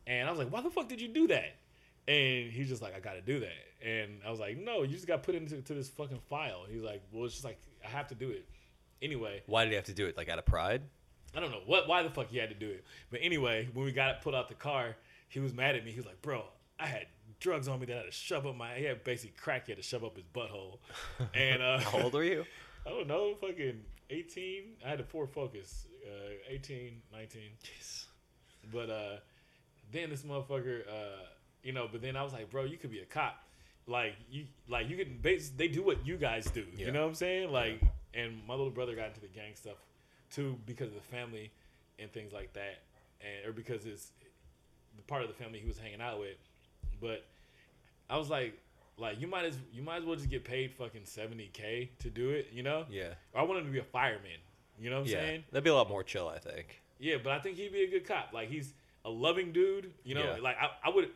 and 0.07 0.29
I 0.29 0.31
was 0.31 0.39
like, 0.39 0.53
"Why 0.53 0.61
the 0.61 0.71
fuck 0.71 0.89
did 0.89 1.01
you 1.01 1.09
do 1.09 1.27
that?" 1.29 1.55
And 2.09 2.51
he's 2.51 2.69
just 2.69 2.83
like, 2.83 2.95
"I 2.95 3.01
got 3.01 3.15
to 3.15 3.21
do 3.21 3.41
that." 3.41 3.87
And 3.87 4.21
I 4.27 4.31
was 4.31 4.41
like, 4.41 4.59
"No, 4.59 4.83
you 4.83 4.89
just 4.89 5.07
got 5.07 5.23
put 5.23 5.35
into 5.35 5.61
to 5.61 5.75
this 5.75 5.89
fucking 5.89 6.21
file." 6.29 6.65
He's 6.71 6.83
like, 6.83 7.03
"Well, 7.13 7.25
it's 7.25 7.35
just 7.35 7.45
like 7.45 7.59
I 7.85 7.89
have 7.89 8.09
to 8.09 8.15
do 8.15 8.31
it." 8.31 8.47
Anyway, 9.01 9.43
Why 9.47 9.65
did 9.65 9.71
he 9.71 9.77
have 9.77 9.85
to 9.87 9.95
do 9.95 10.07
it? 10.07 10.17
Like 10.17 10.29
out 10.29 10.39
of 10.39 10.47
pride? 10.47 10.83
I 11.35 11.41
don't 11.41 11.51
know 11.51 11.63
what 11.67 11.89
why 11.89 12.03
the 12.03 12.11
fuck 12.11 12.29
he 12.29 12.39
had 12.39 12.51
to 12.51 12.55
do 12.55 12.71
it. 12.71 12.85
But 13.11 13.21
anyway, 13.23 13.69
when 13.73 13.85
we 13.85 13.93
got 13.93 14.11
it 14.11 14.23
put 14.23 14.35
out 14.35 14.49
the 14.49 14.55
car, 14.55 14.97
he 15.29 15.41
was 15.41 15.53
mad 15.53 15.75
at 15.75 15.85
me. 15.85 15.91
He 15.91 15.97
was 15.97 16.07
like, 16.07 16.23
"Bro, 16.23 16.45
I 16.79 16.87
had 16.87 17.07
drugs 17.41 17.67
on 17.67 17.81
me 17.81 17.87
that 17.87 17.95
I 17.95 17.97
had 17.99 18.07
to 18.07 18.13
shove 18.13 18.47
up 18.47 18.55
my 18.57 18.75
he 18.75 18.85
had 18.85 19.03
basically 19.03 19.35
crack 19.37 19.67
he 19.67 19.73
had 19.73 19.79
to 19.79 19.83
shove 19.83 20.05
up 20.05 20.15
his 20.17 20.25
butthole." 20.33 20.79
And 21.35 21.63
uh 21.63 21.79
How 21.81 22.03
old 22.03 22.15
are 22.15 22.25
you? 22.25 22.45
I 22.87 22.91
don't 22.91 23.07
know, 23.07 23.35
fucking 23.41 23.81
18. 24.11 24.65
I 24.85 24.89
had 24.89 25.01
a 25.01 25.05
Ford 25.05 25.31
Focus, 25.31 25.87
uh 26.07 26.53
18, 26.53 27.03
19. 27.13 27.41
Jeez. 27.63 28.05
But 28.73 28.91
uh 28.91 29.17
then 29.93 30.11
this 30.11 30.23
motherfucker 30.23 30.87
uh 30.89 31.27
you 31.63 31.73
know, 31.73 31.89
but 31.91 32.03
then 32.03 32.17
I 32.17 32.25
was 32.25 32.33
like, 32.33 32.51
"Bro, 32.51 32.65
you 32.65 32.77
could 32.77 32.91
be 32.91 33.01
a 33.01 33.05
cop." 33.05 33.41
Like 33.87 34.15
you 34.31 34.47
like 34.69 34.89
you 34.89 34.97
can 34.97 35.19
base 35.21 35.51
they 35.51 35.69
do 35.69 35.83
what 35.83 36.07
you 36.07 36.17
guys 36.17 36.47
do. 36.47 36.65
Yeah. 36.77 36.87
You 36.87 36.93
know 36.93 37.03
what 37.03 37.09
I'm 37.09 37.15
saying? 37.15 37.53
Like 37.53 37.81
and 38.15 38.47
my 38.47 38.55
little 38.55 38.71
brother 38.71 38.95
got 38.95 39.09
into 39.09 39.21
the 39.21 39.29
gang 39.29 39.55
stuff 39.55 39.77
too 40.31 40.57
because 40.67 40.89
of 40.89 40.95
the 40.95 41.17
family 41.17 41.51
and 41.99 42.13
things 42.13 42.33
like 42.33 42.53
that. 42.55 42.81
And 43.21 43.49
or 43.49 43.53
because 43.53 43.87
it's 43.87 44.11
the 44.97 45.03
part 45.03 45.23
of 45.23 45.29
the 45.29 45.35
family 45.35 45.59
he 45.59 45.67
was 45.67 45.79
hanging 45.79 46.01
out 46.01 46.19
with. 46.19 46.37
But 47.01 47.25
I 48.11 48.19
was 48.19 48.31
like 48.31 48.59
like 49.03 49.21
you 49.21 49.27
might 49.27 49.45
as 49.45 49.59
you 49.73 49.83
might 49.83 49.97
as 49.99 50.05
well 50.05 50.17
just 50.17 50.31
get 50.31 50.45
paid 50.45 50.73
fucking 50.73 51.03
70k 51.03 51.91
to 51.99 52.09
do 52.09 52.31
it, 52.31 52.49
you 52.53 52.63
know? 52.63 52.87
Yeah. 52.89 53.15
I 53.35 53.43
want 53.43 53.59
him 53.61 53.67
to 53.67 53.73
be 53.73 53.81
a 53.81 53.85
fireman. 53.85 54.39
You 54.79 54.91
know 54.91 55.01
what 55.01 55.07
I'm 55.09 55.13
yeah. 55.13 55.21
saying? 55.21 55.45
That'd 55.51 55.65
be 55.65 55.71
a 55.71 55.75
lot 55.75 55.89
more 55.89 56.03
chill, 56.03 56.29
I 56.29 56.39
think. 56.39 56.81
Yeah, 56.99 57.17
but 57.23 57.33
I 57.33 57.41
think 57.41 57.57
he'd 57.57 57.73
be 57.73 57.83
a 57.83 57.91
good 57.91 58.07
cop. 58.07 58.31
Like 58.33 58.49
he's 58.49 58.73
a 59.05 59.11
loving 59.11 59.53
dude. 59.53 59.93
You 60.05 60.15
know, 60.15 60.35
Yeah. 60.37 60.41
like 60.43 60.57
I, 60.59 60.71
I 60.89 60.95
would. 60.95 61.11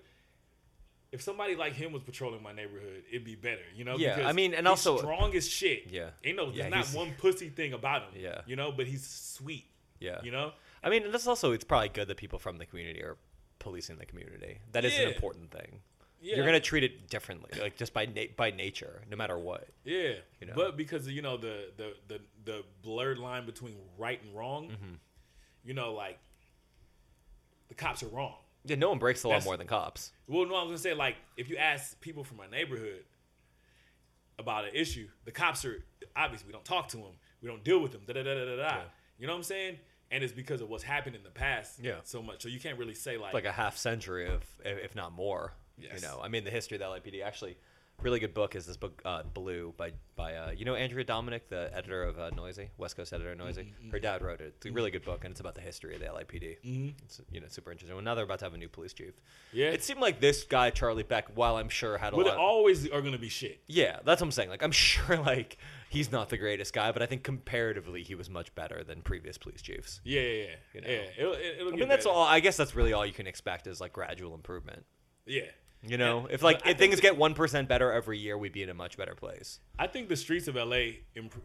If 1.12 1.22
somebody 1.22 1.54
like 1.54 1.72
him 1.72 1.92
was 1.92 2.02
patrolling 2.02 2.42
my 2.42 2.52
neighborhood, 2.52 3.04
it'd 3.10 3.24
be 3.24 3.36
better. 3.36 3.62
You 3.74 3.84
know. 3.84 3.96
Yeah, 3.96 4.16
because 4.16 4.28
I 4.28 4.32
mean, 4.32 4.52
and 4.52 4.66
he's 4.66 4.70
also- 4.86 4.98
strong 4.98 5.34
as 5.34 5.48
shit. 5.48 5.84
Yeah. 5.88 6.10
Ain't 6.24 6.36
no, 6.36 6.50
Yeah, 6.50 6.68
there's 6.68 6.92
not 6.92 6.98
one 6.98 7.14
pussy 7.16 7.48
thing 7.48 7.72
about 7.72 8.02
him. 8.02 8.20
Yeah. 8.20 8.40
You 8.46 8.56
know, 8.56 8.72
but 8.72 8.86
he's 8.86 9.06
sweet. 9.06 9.64
Yeah. 10.00 10.18
You 10.22 10.32
know. 10.32 10.52
I 10.82 10.90
mean, 10.90 11.04
and 11.04 11.14
that's 11.14 11.26
also 11.26 11.52
it's 11.52 11.64
probably 11.64 11.88
good 11.88 12.08
that 12.08 12.16
people 12.16 12.38
from 12.38 12.58
the 12.58 12.66
community 12.66 13.02
are 13.02 13.16
policing 13.58 13.96
the 13.96 14.06
community. 14.06 14.58
That 14.72 14.84
is 14.84 14.98
an 14.98 15.08
important 15.08 15.50
thing. 15.50 15.80
Yeah. 16.20 16.36
You're 16.36 16.46
gonna 16.46 16.60
treat 16.60 16.82
it 16.82 17.08
differently, 17.08 17.50
like 17.60 17.76
just 17.76 17.92
by 17.92 18.06
na- 18.06 18.32
by 18.36 18.50
nature, 18.50 19.02
no 19.10 19.16
matter 19.16 19.38
what. 19.38 19.68
Yeah. 19.84 20.14
You 20.40 20.46
know? 20.48 20.54
But 20.56 20.76
because 20.76 21.06
you 21.08 21.22
know 21.22 21.36
the 21.36 21.68
the 21.76 21.92
the 22.08 22.20
the 22.44 22.64
blurred 22.82 23.18
line 23.18 23.46
between 23.46 23.76
right 23.98 24.20
and 24.22 24.34
wrong. 24.34 24.68
Mm-hmm. 24.70 24.94
You 25.64 25.74
know, 25.74 25.92
like 25.92 26.18
the 27.68 27.74
cops 27.74 28.02
are 28.02 28.08
wrong. 28.08 28.34
Yeah, 28.64 28.76
no 28.76 28.88
one 28.88 28.98
breaks 28.98 29.22
the 29.22 29.28
law 29.28 29.34
That's- 29.34 29.44
more 29.44 29.56
than 29.56 29.66
cops. 29.66 30.12
Well, 30.26 30.46
no, 30.46 30.54
I 30.56 30.62
was 30.62 30.68
gonna 30.68 30.78
say 30.78 30.94
like 30.94 31.16
if 31.36 31.48
you 31.48 31.56
ask 31.56 32.00
people 32.00 32.24
from 32.24 32.36
my 32.38 32.46
neighborhood 32.48 33.04
about 34.38 34.64
an 34.64 34.70
issue, 34.74 35.08
the 35.24 35.32
cops 35.32 35.64
are 35.64 35.82
obviously 36.16 36.46
we 36.46 36.52
don't 36.52 36.64
talk 36.64 36.88
to 36.88 36.96
them, 36.96 37.12
we 37.42 37.48
don't 37.48 37.62
deal 37.64 37.80
with 37.80 37.92
them, 37.92 38.02
da 38.06 38.14
da 38.14 38.22
da 38.22 38.34
da 38.34 38.44
da. 38.44 38.56
da. 38.56 38.76
You 39.18 39.26
know 39.26 39.32
what 39.32 39.38
I'm 39.38 39.42
saying? 39.44 39.78
And 40.10 40.22
it's 40.22 40.32
because 40.32 40.60
of 40.60 40.68
what's 40.68 40.84
happened 40.84 41.16
in 41.16 41.22
the 41.22 41.30
past, 41.30 41.78
Yeah. 41.82 41.96
so 42.04 42.22
much. 42.22 42.42
So 42.42 42.48
you 42.48 42.60
can't 42.60 42.78
really 42.78 42.94
say 42.94 43.16
like, 43.18 43.34
like 43.34 43.44
a 43.44 43.52
half 43.52 43.76
century 43.76 44.28
of, 44.28 44.42
if 44.64 44.94
not 44.94 45.12
more. 45.12 45.52
Yes. 45.78 45.92
You 45.96 46.08
know, 46.08 46.20
I 46.22 46.28
mean, 46.28 46.44
the 46.44 46.50
history 46.50 46.76
of 46.76 46.80
the 46.80 46.86
LAPD. 47.10 47.22
Actually, 47.24 47.56
really 48.02 48.18
good 48.20 48.34
book 48.34 48.54
is 48.54 48.66
this 48.66 48.76
book, 48.76 49.00
uh, 49.04 49.22
Blue, 49.34 49.74
by 49.76 49.92
by 50.16 50.34
uh, 50.34 50.50
you 50.50 50.64
know 50.64 50.74
Andrea 50.74 51.04
Domanick, 51.04 51.42
the 51.48 51.70
editor 51.74 52.02
of 52.02 52.18
uh, 52.18 52.30
Noisey, 52.30 52.68
West 52.78 52.96
Coast 52.96 53.12
editor 53.12 53.32
of 53.32 53.38
Noisey. 53.38 53.66
Mm-hmm, 53.66 53.90
Her 53.90 53.98
dad 53.98 54.22
wrote 54.22 54.40
it. 54.40 54.54
It's 54.56 54.66
a 54.66 54.72
really 54.72 54.90
good 54.90 55.04
book, 55.04 55.24
and 55.24 55.32
it's 55.32 55.40
about 55.40 55.54
the 55.54 55.60
history 55.60 55.94
of 55.94 56.00
the 56.00 56.06
LAPD. 56.06 56.56
Mm-hmm. 56.64 56.88
It's 57.04 57.20
you 57.30 57.40
know 57.40 57.46
super 57.48 57.72
interesting. 57.72 57.94
Well, 57.94 58.04
now 58.04 58.14
they're 58.14 58.24
about 58.24 58.38
to 58.40 58.46
have 58.46 58.54
a 58.54 58.58
new 58.58 58.68
police 58.68 58.92
chief. 58.94 59.12
Yeah. 59.52 59.66
It 59.66 59.82
seemed 59.84 60.00
like 60.00 60.20
this 60.20 60.44
guy 60.44 60.70
Charlie 60.70 61.02
Beck, 61.02 61.28
while 61.34 61.56
I'm 61.56 61.68
sure 61.68 61.98
had 61.98 62.12
a 62.12 62.16
well, 62.16 62.24
they 62.24 62.30
lot. 62.30 62.38
always 62.38 62.88
are 62.90 63.02
gonna 63.02 63.18
be 63.18 63.28
shit. 63.28 63.60
yeah, 63.66 63.98
that's 64.04 64.20
what 64.20 64.28
I'm 64.28 64.32
saying. 64.32 64.48
Like 64.48 64.62
I'm 64.62 64.72
sure 64.72 65.18
like 65.18 65.58
he's 65.90 66.10
not 66.10 66.28
the 66.30 66.38
greatest 66.38 66.72
guy, 66.72 66.92
but 66.92 67.02
I 67.02 67.06
think 67.06 67.22
comparatively 67.22 68.02
he 68.02 68.14
was 68.14 68.28
much 68.30 68.54
better 68.54 68.82
than 68.82 69.02
previous 69.02 69.36
police 69.38 69.60
chiefs. 69.62 70.00
Yeah, 70.04 70.20
yeah, 70.22 70.28
yeah. 70.32 70.46
You 70.74 70.80
know. 70.80 70.88
yeah. 70.88 71.00
It'll, 71.18 71.32
it'll 71.34 71.68
I 71.68 71.70
get 71.72 71.78
mean, 71.80 71.88
that's 71.88 72.04
better. 72.06 72.16
all. 72.16 72.24
I 72.26 72.40
guess 72.40 72.56
that's 72.56 72.74
really 72.74 72.92
all 72.94 73.04
you 73.04 73.12
can 73.12 73.26
expect 73.26 73.66
is 73.66 73.80
like 73.80 73.92
gradual 73.92 74.34
improvement. 74.34 74.84
Yeah, 75.28 75.42
You 75.88 75.98
know, 75.98 76.26
if 76.30 76.42
like 76.42 76.66
if 76.66 76.78
things 76.78 77.00
get 77.00 77.16
one 77.16 77.34
percent 77.34 77.68
better 77.68 77.92
every 77.92 78.18
year, 78.18 78.36
we'd 78.36 78.52
be 78.52 78.62
in 78.62 78.68
a 78.70 78.74
much 78.74 78.96
better 78.96 79.14
place. 79.14 79.60
I 79.78 79.86
think 79.86 80.08
the 80.08 80.16
streets 80.16 80.48
of 80.48 80.56
LA, 80.56 80.98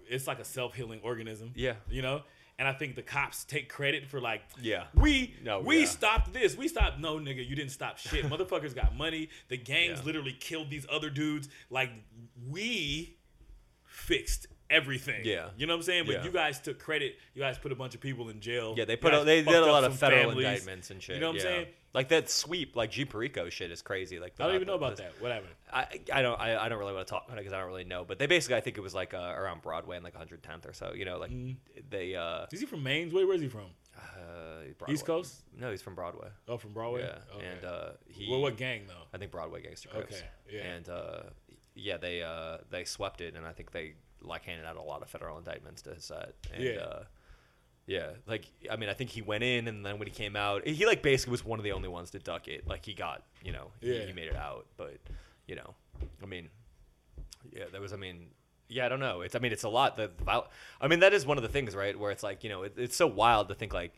it's 0.10 0.28
like 0.28 0.40
a 0.40 0.46
self 0.46 0.74
healing 0.76 1.00
organism. 1.04 1.52
Yeah. 1.56 1.76
You 1.90 2.02
know? 2.02 2.22
And 2.60 2.68
I 2.68 2.74
think 2.74 2.96
the 2.96 3.02
cops 3.02 3.44
take 3.44 3.70
credit 3.70 4.06
for 4.06 4.22
like, 4.22 4.44
Yeah. 4.62 4.84
we 4.94 5.34
No, 5.44 5.62
we 5.62 5.80
yeah. 5.80 5.86
stopped 5.86 6.32
this, 6.32 6.56
we 6.56 6.68
stopped. 6.68 7.00
No, 7.00 7.16
nigga, 7.18 7.48
you 7.48 7.56
didn't 7.56 7.72
stop 7.72 7.98
shit. 7.98 8.24
Motherfuckers 8.30 8.76
got 8.76 8.96
money. 8.96 9.30
The 9.48 9.58
gangs 9.58 10.00
Yeah. 10.00 10.06
literally 10.06 10.34
killed 10.40 10.70
these 10.70 10.86
other 10.92 11.10
dudes. 11.10 11.50
Like 11.72 11.90
we 12.50 13.18
fixed 13.86 14.48
everything. 14.70 15.22
Yeah. 15.26 15.50
you 15.58 15.66
know 15.68 15.74
what 15.74 15.78
I'm 15.80 15.84
saying. 15.84 16.06
But 16.06 16.16
Yeah. 16.16 16.24
you 16.24 16.32
guys 16.32 16.60
took 16.60 16.80
credit. 16.80 17.16
You 17.34 17.42
guys 17.42 17.58
put 17.58 17.72
a 17.72 17.76
bunch 17.76 17.96
of 17.96 18.02
people 18.02 18.30
in 18.30 18.40
jail. 18.40 18.76
Yeah, 18.78 18.86
they 18.86 18.96
put 18.96 19.14
a, 19.14 19.24
they 19.24 19.42
did 19.44 19.54
a 19.54 19.66
lot 19.66 19.84
of 19.84 19.98
federal 19.98 20.22
families. 20.30 20.46
indictments 20.46 20.92
and 20.92 21.02
shit. 21.02 21.16
You 21.16 21.22
know 21.22 21.32
what 21.32 21.38
yeah. 21.38 21.42
I'm 21.42 21.48
saying? 21.56 21.68
Like 21.94 22.08
that 22.10 22.30
sweep, 22.30 22.76
like 22.78 22.90
G 22.92 23.04
Perico 23.04 23.50
shit 23.50 23.70
is 23.70 23.82
crazy. 23.82 24.18
Like 24.20 24.34
I 24.40 24.44
don't 24.44 24.52
the- 24.52 24.56
even 24.56 24.68
know 24.68 24.76
about 24.76 24.96
the- 24.96 25.04
that. 25.04 25.22
What 25.22 25.32
happened? 25.32 25.52
I, 25.74 25.88
I 26.14 26.22
don't 26.22 26.40
I, 26.40 26.66
I 26.66 26.70
don't 26.70 26.80
really 26.80 26.94
want 26.94 27.06
to 27.08 27.12
talk 27.12 27.26
about 27.26 27.38
it 27.38 27.42
because 27.42 27.54
I 27.54 27.60
don't 27.60 27.68
really 27.68 27.84
know. 27.84 28.06
But 28.06 28.18
they 28.20 28.28
basically 28.28 28.56
I 28.56 28.62
think 28.62 28.78
it 28.78 28.82
was 28.82 28.94
like 28.96 29.14
uh, 29.14 29.34
around 29.38 29.62
Broadway 29.62 29.98
and 29.98 30.04
like 30.04 30.16
110th 30.16 30.68
or 30.70 30.74
so. 30.74 30.94
You 30.96 31.06
know, 31.06 31.18
like 31.18 31.32
Mm-hmm. 31.32 31.80
they 31.90 32.16
uh, 32.16 32.46
Is 32.52 32.60
he 32.62 32.66
from 32.66 32.84
Maine's? 32.84 33.14
Where, 33.14 33.28
where's 33.28 33.42
he 33.42 33.50
from? 33.50 33.66
uh 33.98 34.90
East 34.90 35.06
Coast? 35.06 35.42
No, 35.60 35.70
he's 35.70 35.82
from 35.82 35.96
Broadway. 35.96 36.30
Oh, 36.48 36.58
from 36.58 36.72
Broadway. 36.74 37.02
Yeah, 37.02 37.36
Okay. 37.36 37.46
and 37.46 37.66
uh, 37.66 37.90
he 38.08 38.30
well, 38.30 38.42
what 38.42 38.56
gang 38.58 38.84
though? 38.88 39.04
I 39.14 39.18
think 39.18 39.32
Broadway 39.32 39.62
Gangster 39.62 39.90
Crips. 39.90 40.16
Okay, 40.16 40.26
yeah. 40.58 40.62
And 40.62 40.90
uh, 40.90 41.22
yeah, 41.76 41.98
they 41.98 42.24
uh, 42.24 42.58
they 42.70 42.86
swept 42.86 43.20
it, 43.22 43.36
and 43.36 43.46
I 43.46 43.52
think 43.52 43.72
they 43.72 43.94
like 44.22 44.44
handed 44.46 44.66
out 44.66 44.78
a 44.78 44.82
lot 44.82 45.02
of 45.02 45.10
federal 45.10 45.38
indictments 45.38 45.82
to 45.84 45.94
his 45.94 46.06
set. 46.06 46.34
And, 46.54 46.64
Yeah. 46.64 46.72
Uh, 46.80 47.04
yeah, 47.92 48.08
like 48.28 48.46
I 48.72 48.76
mean, 48.78 48.90
I 48.90 48.94
think 48.94 49.10
he 49.10 49.22
went 49.22 49.44
in, 49.44 49.68
and 49.68 49.86
then 49.86 49.98
when 50.00 50.08
he 50.08 50.14
came 50.14 50.36
out, 50.36 50.68
he 50.68 50.86
like 50.86 51.02
basically 51.02 51.32
was 51.32 51.44
one 51.46 51.60
of 51.60 51.64
the 51.64 51.72
only 51.74 51.90
ones 51.90 52.12
to 52.12 52.20
duck 52.20 52.48
it. 52.48 52.68
Like 52.68 52.86
he 52.86 52.94
got, 52.94 53.24
you 53.44 53.52
know, 53.52 53.68
he, 53.82 53.94
Yeah. 53.98 54.06
he 54.06 54.14
made 54.14 54.28
it 54.28 54.36
out. 54.36 54.66
But 54.78 54.98
you 55.48 55.56
know, 55.56 55.74
I 56.24 56.26
mean, 56.26 56.50
yeah, 57.52 57.66
there 57.72 57.82
was. 57.82 57.94
I 57.94 57.98
mean. 57.98 58.28
Yeah, 58.74 58.86
I 58.86 58.90
don't 58.90 59.02
know. 59.02 59.20
It's. 59.20 59.36
I 59.36 59.40
mean, 59.40 59.52
it's 59.52 59.64
a 59.64 59.70
lot. 59.70 59.98
The, 59.98 60.10
the 60.18 60.24
viol- 60.24 60.48
I 60.80 60.88
mean, 60.88 61.02
that 61.02 61.12
is 61.12 61.26
one 61.26 61.38
of 61.38 61.44
the 61.44 61.50
things, 61.50 61.76
right? 61.76 62.00
Where 62.00 62.10
it's 62.10 62.24
like, 62.24 62.42
you 62.46 62.50
know, 62.50 62.64
it, 62.64 62.76
it's 62.78 62.96
so 62.96 63.06
wild 63.06 63.50
to 63.50 63.54
think 63.54 63.74
like, 63.74 63.92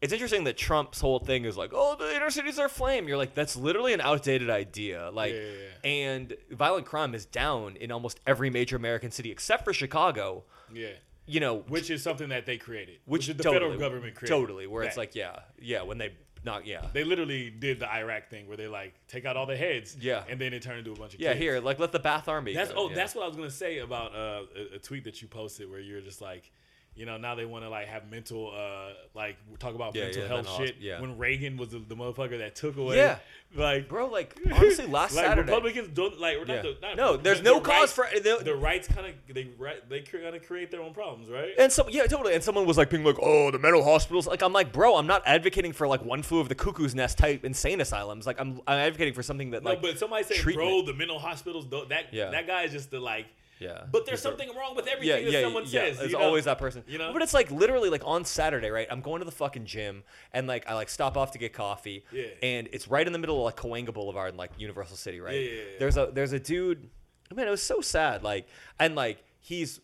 it's 0.00 0.12
interesting 0.12 0.44
that 0.44 0.56
Trump's 0.56 1.00
whole 1.00 1.18
thing 1.18 1.44
is 1.44 1.56
like, 1.56 1.70
oh, 1.74 1.96
the 1.98 2.14
inner 2.14 2.30
cities 2.30 2.56
are 2.60 2.68
flame. 2.68 3.08
You're 3.08 3.16
like, 3.16 3.34
that's 3.34 3.56
literally 3.56 3.92
an 3.92 4.00
outdated 4.00 4.50
idea. 4.50 5.10
Like, 5.12 5.32
Yeah, 5.32 5.40
yeah, 5.40 5.90
and 5.90 6.36
violent 6.52 6.86
crime 6.86 7.12
is 7.12 7.26
down 7.26 7.74
in 7.74 7.90
almost 7.90 8.20
every 8.24 8.50
major 8.50 8.76
American 8.76 9.10
city 9.10 9.32
except 9.32 9.64
for 9.64 9.72
Chicago. 9.72 10.44
Yeah. 10.72 10.90
You 11.26 11.40
know, 11.40 11.58
Which 11.68 11.90
is 11.90 12.02
something 12.02 12.28
that 12.28 12.46
they 12.46 12.58
created. 12.58 12.98
which 13.06 13.26
the 13.26 13.34
totally, 13.34 13.54
federal 13.54 13.78
government 13.78 14.14
created. 14.14 14.34
totally, 14.34 14.66
where 14.66 14.82
it's 14.82 14.96
like, 14.96 15.14
yeah, 15.14 15.40
yeah, 15.58 15.82
when 15.82 15.98
they 15.98 16.12
not, 16.44 16.66
yeah, 16.66 16.84
they 16.92 17.04
literally 17.04 17.48
did 17.48 17.80
the 17.80 17.90
Iraq 17.90 18.28
thing 18.28 18.46
where 18.46 18.56
they 18.56 18.68
like 18.68 18.94
take 19.08 19.24
out 19.24 19.36
all 19.36 19.46
the 19.46 19.56
heads. 19.56 19.96
Yeah. 19.98 20.24
And 20.28 20.38
then 20.38 20.52
it 20.52 20.62
turned 20.62 20.80
into 20.80 20.92
a 20.92 20.96
bunch 20.96 21.14
of 21.14 21.20
yeah. 21.20 21.30
kids. 21.30 21.40
Here, 21.40 21.60
like, 21.60 21.78
let 21.78 21.92
the 21.92 22.00
Ba'ath 22.00 22.28
Army. 22.28 22.54
That's 22.54 22.72
go, 22.72 22.80
oh, 22.80 22.88
yeah. 22.90 22.96
that's 22.96 23.14
what 23.14 23.24
I 23.24 23.28
was 23.28 23.36
gonna 23.36 23.50
say 23.50 23.78
about 23.78 24.14
uh, 24.14 24.42
a, 24.54 24.76
a 24.76 24.78
tweet 24.78 25.04
that 25.04 25.22
you 25.22 25.28
posted 25.28 25.70
where 25.70 25.80
you're 25.80 26.02
just 26.02 26.20
like, 26.20 26.52
you 26.96 27.06
know, 27.06 27.16
now 27.16 27.34
they 27.34 27.44
want 27.44 27.64
to 27.64 27.68
like 27.70 27.88
have 27.88 28.10
mental, 28.10 28.52
uh, 28.56 28.90
like 29.14 29.36
talk 29.58 29.74
about 29.74 29.94
Yeah, 29.96 30.04
mental 30.04 30.22
yeah, 30.22 30.28
health 30.28 30.48
shit. 30.56 30.76
yeah. 30.80 31.00
When 31.00 31.18
Reagan 31.18 31.56
was 31.56 31.70
the, 31.70 31.80
the 31.80 31.96
motherfucker 31.96 32.38
that 32.38 32.54
took 32.54 32.76
away. 32.76 32.96
Yeah. 32.96 33.18
Like, 33.56 33.88
bro. 33.88 34.06
Like, 34.06 34.36
honestly, 34.52 34.86
last 34.86 35.14
like 35.14 35.26
Saturday. 35.26 35.50
Republicans 35.50 35.88
don't 35.94 36.20
like. 36.20 36.38
Yeah. 36.46 36.54
Not 36.54 36.62
the, 36.62 36.76
not, 36.82 36.96
no, 36.96 37.16
there's 37.16 37.42
no 37.42 37.60
cause 37.60 37.96
rights- 37.98 38.14
for 38.14 38.20
the, 38.20 38.40
the 38.44 38.54
rights. 38.54 38.88
Kind 38.88 39.06
of 39.08 39.14
they 39.34 39.48
they 39.88 40.00
kind 40.00 40.34
of 40.34 40.44
create 40.46 40.70
their 40.70 40.82
own 40.82 40.92
problems, 40.94 41.28
right? 41.30 41.50
And 41.58 41.70
some, 41.72 41.86
yeah, 41.90 42.06
totally. 42.06 42.34
And 42.34 42.42
someone 42.42 42.66
was 42.66 42.76
like 42.78 42.90
being 42.90 43.04
like, 43.04 43.16
"Oh, 43.22 43.50
the 43.52 43.58
mental 43.60 43.84
hospitals." 43.84 44.26
Like, 44.26 44.42
I'm 44.42 44.52
like, 44.52 44.72
bro, 44.72 44.96
I'm 44.96 45.06
not 45.06 45.22
advocating 45.26 45.72
for 45.72 45.86
like 45.86 46.04
one 46.04 46.22
flew 46.22 46.40
of 46.40 46.48
the 46.48 46.54
cuckoo's 46.56 46.94
nest 46.94 47.16
type 47.18 47.44
insane 47.44 47.80
asylums. 47.80 48.26
Like, 48.26 48.40
I'm, 48.40 48.60
I'm 48.66 48.78
advocating 48.78 49.14
for 49.14 49.22
something 49.22 49.50
that 49.52 49.62
No, 49.62 49.70
like, 49.70 49.82
but 49.82 49.98
somebody 49.98 50.24
treatment. 50.34 50.68
bro, 50.68 50.82
the 50.86 50.94
mental 50.94 51.18
hospitals. 51.18 51.68
That 51.88 52.06
Yeah. 52.12 52.30
that 52.30 52.46
guy 52.46 52.62
is 52.64 52.72
just 52.72 52.90
the 52.90 52.98
like. 53.00 53.26
Yeah. 53.58 53.84
But 53.90 54.06
there's 54.06 54.20
something 54.20 54.50
wrong 54.56 54.74
with 54.74 54.86
everything 54.86 55.26
yeah, 55.26 55.30
that 55.30 55.42
someone 55.42 55.64
yeah. 55.64 55.70
says. 55.70 55.98
There's 55.98 56.12
you 56.12 56.18
know? 56.18 56.24
always 56.24 56.44
that 56.44 56.58
person. 56.58 56.82
You 56.86 56.98
know? 56.98 57.12
But 57.12 57.22
it's 57.22 57.34
like 57.34 57.50
literally 57.50 57.90
like 57.90 58.02
on 58.04 58.24
Saturday, 58.24 58.70
right? 58.70 58.86
I'm 58.90 59.00
going 59.00 59.20
to 59.20 59.24
the 59.24 59.32
fucking 59.32 59.66
gym 59.66 60.02
and 60.32 60.46
like 60.46 60.68
I 60.68 60.74
like 60.74 60.88
stop 60.88 61.16
off 61.16 61.32
to 61.32 61.38
get 61.38 61.52
coffee. 61.52 62.04
Yeah. 62.12 62.26
And 62.42 62.68
it's 62.72 62.88
right 62.88 63.06
in 63.06 63.12
the 63.12 63.18
middle 63.18 63.38
of 63.38 63.44
like 63.44 63.56
Cahuenga 63.56 63.94
Boulevard 63.94 64.32
in 64.32 64.36
like 64.36 64.50
Universal 64.58 64.96
City, 64.96 65.20
right? 65.20 65.34
Yeah, 65.34 65.40
yeah, 65.40 65.56
yeah. 65.56 65.78
There's 65.78 65.96
a 65.96 66.10
there's 66.12 66.32
a 66.32 66.40
dude. 66.40 66.90
Man, 67.34 67.46
it 67.46 67.50
was 67.50 67.62
so 67.62 67.80
sad. 67.80 68.22
Like 68.22 68.46
and 68.78 68.94
like 68.94 69.24
he's 69.40 69.80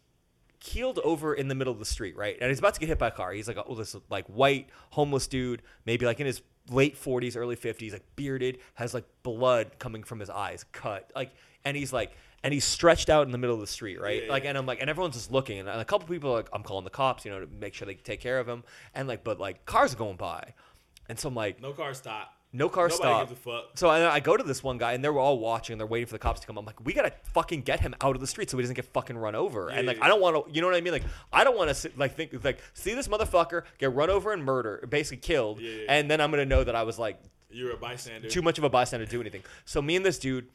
keeled 0.58 0.98
over 1.04 1.32
in 1.34 1.48
the 1.48 1.54
middle 1.54 1.72
of 1.72 1.78
the 1.78 1.84
street, 1.84 2.16
right? 2.16 2.36
And 2.40 2.50
he's 2.50 2.58
about 2.58 2.74
to 2.74 2.80
get 2.80 2.88
hit 2.88 2.98
by 2.98 3.08
a 3.08 3.12
car. 3.12 3.32
He's 3.32 3.48
like 3.48 3.58
oh, 3.64 3.74
this 3.74 3.96
like 4.10 4.26
white 4.26 4.68
homeless 4.90 5.26
dude, 5.26 5.62
maybe 5.86 6.06
like 6.06 6.20
in 6.20 6.26
his 6.26 6.42
late 6.70 6.96
40s, 6.96 7.36
early 7.36 7.56
50s, 7.56 7.92
like 7.92 8.04
bearded, 8.16 8.58
has 8.74 8.94
like 8.94 9.04
blood 9.22 9.78
coming 9.78 10.02
from 10.02 10.20
his 10.20 10.30
eyes, 10.30 10.64
cut. 10.72 11.10
Like 11.14 11.32
and 11.64 11.76
he's 11.76 11.92
like 11.92 12.12
and 12.42 12.54
he's 12.54 12.64
stretched 12.64 13.10
out 13.10 13.26
in 13.26 13.32
the 13.32 13.38
middle 13.38 13.54
of 13.54 13.60
the 13.60 13.66
street, 13.66 14.00
right? 14.00 14.24
Yeah, 14.24 14.30
like 14.30 14.44
yeah. 14.44 14.50
and 14.50 14.58
I'm 14.58 14.66
like 14.66 14.80
and 14.80 14.88
everyone's 14.88 15.14
just 15.14 15.30
looking 15.30 15.58
and 15.58 15.68
a 15.68 15.84
couple 15.84 16.08
people 16.08 16.30
are 16.32 16.36
like 16.36 16.48
I'm 16.52 16.62
calling 16.62 16.84
the 16.84 16.90
cops, 16.90 17.24
you 17.24 17.30
know, 17.30 17.40
to 17.40 17.46
make 17.46 17.74
sure 17.74 17.86
they 17.86 17.94
take 17.94 18.20
care 18.20 18.38
of 18.38 18.48
him. 18.48 18.64
And 18.94 19.06
like 19.08 19.24
but 19.24 19.38
like 19.38 19.64
cars 19.66 19.94
are 19.94 19.98
going 19.98 20.16
by. 20.16 20.54
And 21.08 21.18
so 21.18 21.28
I'm 21.28 21.34
like 21.34 21.60
No 21.60 21.72
car 21.72 21.92
stop. 21.94 22.32
no 22.52 22.68
car 22.68 22.84
Nobody 22.88 22.96
stop. 23.02 23.28
gives 23.28 23.40
a 23.40 23.42
fuck. 23.42 23.64
So 23.74 23.88
I, 23.88 24.14
I 24.14 24.20
go 24.20 24.36
to 24.36 24.42
this 24.44 24.62
one 24.62 24.78
guy, 24.78 24.92
and 24.94 25.02
they're 25.04 25.18
all 25.18 25.38
watching. 25.38 25.74
And 25.74 25.80
they're 25.80 25.86
waiting 25.86 26.06
for 26.06 26.12
the 26.14 26.18
cops 26.20 26.40
to 26.40 26.46
come. 26.46 26.56
I'm 26.56 26.64
like, 26.64 26.84
we 26.84 26.92
gotta 26.92 27.12
fucking 27.34 27.62
get 27.62 27.80
him 27.80 27.94
out 28.00 28.14
of 28.14 28.20
the 28.20 28.26
street 28.26 28.48
so 28.48 28.56
he 28.56 28.62
doesn't 28.62 28.74
get 28.76 28.84
fucking 28.86 29.18
run 29.18 29.34
over. 29.34 29.68
and 29.68 29.86
like, 29.86 29.98
Yeah. 29.98 30.04
I 30.04 30.08
don't 30.08 30.20
want 30.20 30.46
to, 30.46 30.52
you 30.52 30.60
know 30.60 30.66
what 30.68 30.76
I 30.76 30.80
mean? 30.80 30.92
Like, 30.92 31.04
I 31.32 31.44
don't 31.44 31.56
want 31.56 31.74
to 31.74 31.90
like 31.96 32.14
think 32.14 32.42
like 32.44 32.60
see 32.74 32.94
this 32.94 33.08
motherfucker 33.08 33.62
get 33.78 33.92
run 33.94 34.08
over 34.10 34.32
and 34.32 34.44
murder, 34.44 34.84
basically 34.88 35.18
killed, 35.18 35.60
Yeah, 35.60 35.70
yeah. 35.70 35.84
and 35.88 36.10
then 36.10 36.20
I'm 36.20 36.30
gonna 36.30 36.44
know 36.46 36.64
that 36.64 36.74
I 36.76 36.84
was 36.84 36.98
like 36.98 37.18
You're 37.50 37.72
a 37.72 37.76
bystander. 37.76 38.28
too 38.28 38.42
much 38.42 38.56
of 38.58 38.64
a 38.64 38.70
bystander 38.70 39.04
to 39.04 39.10
do 39.10 39.20
anything. 39.20 39.42
So 39.64 39.82
me 39.82 39.96
and 39.96 40.04
this 40.06 40.18
dude 40.18 40.46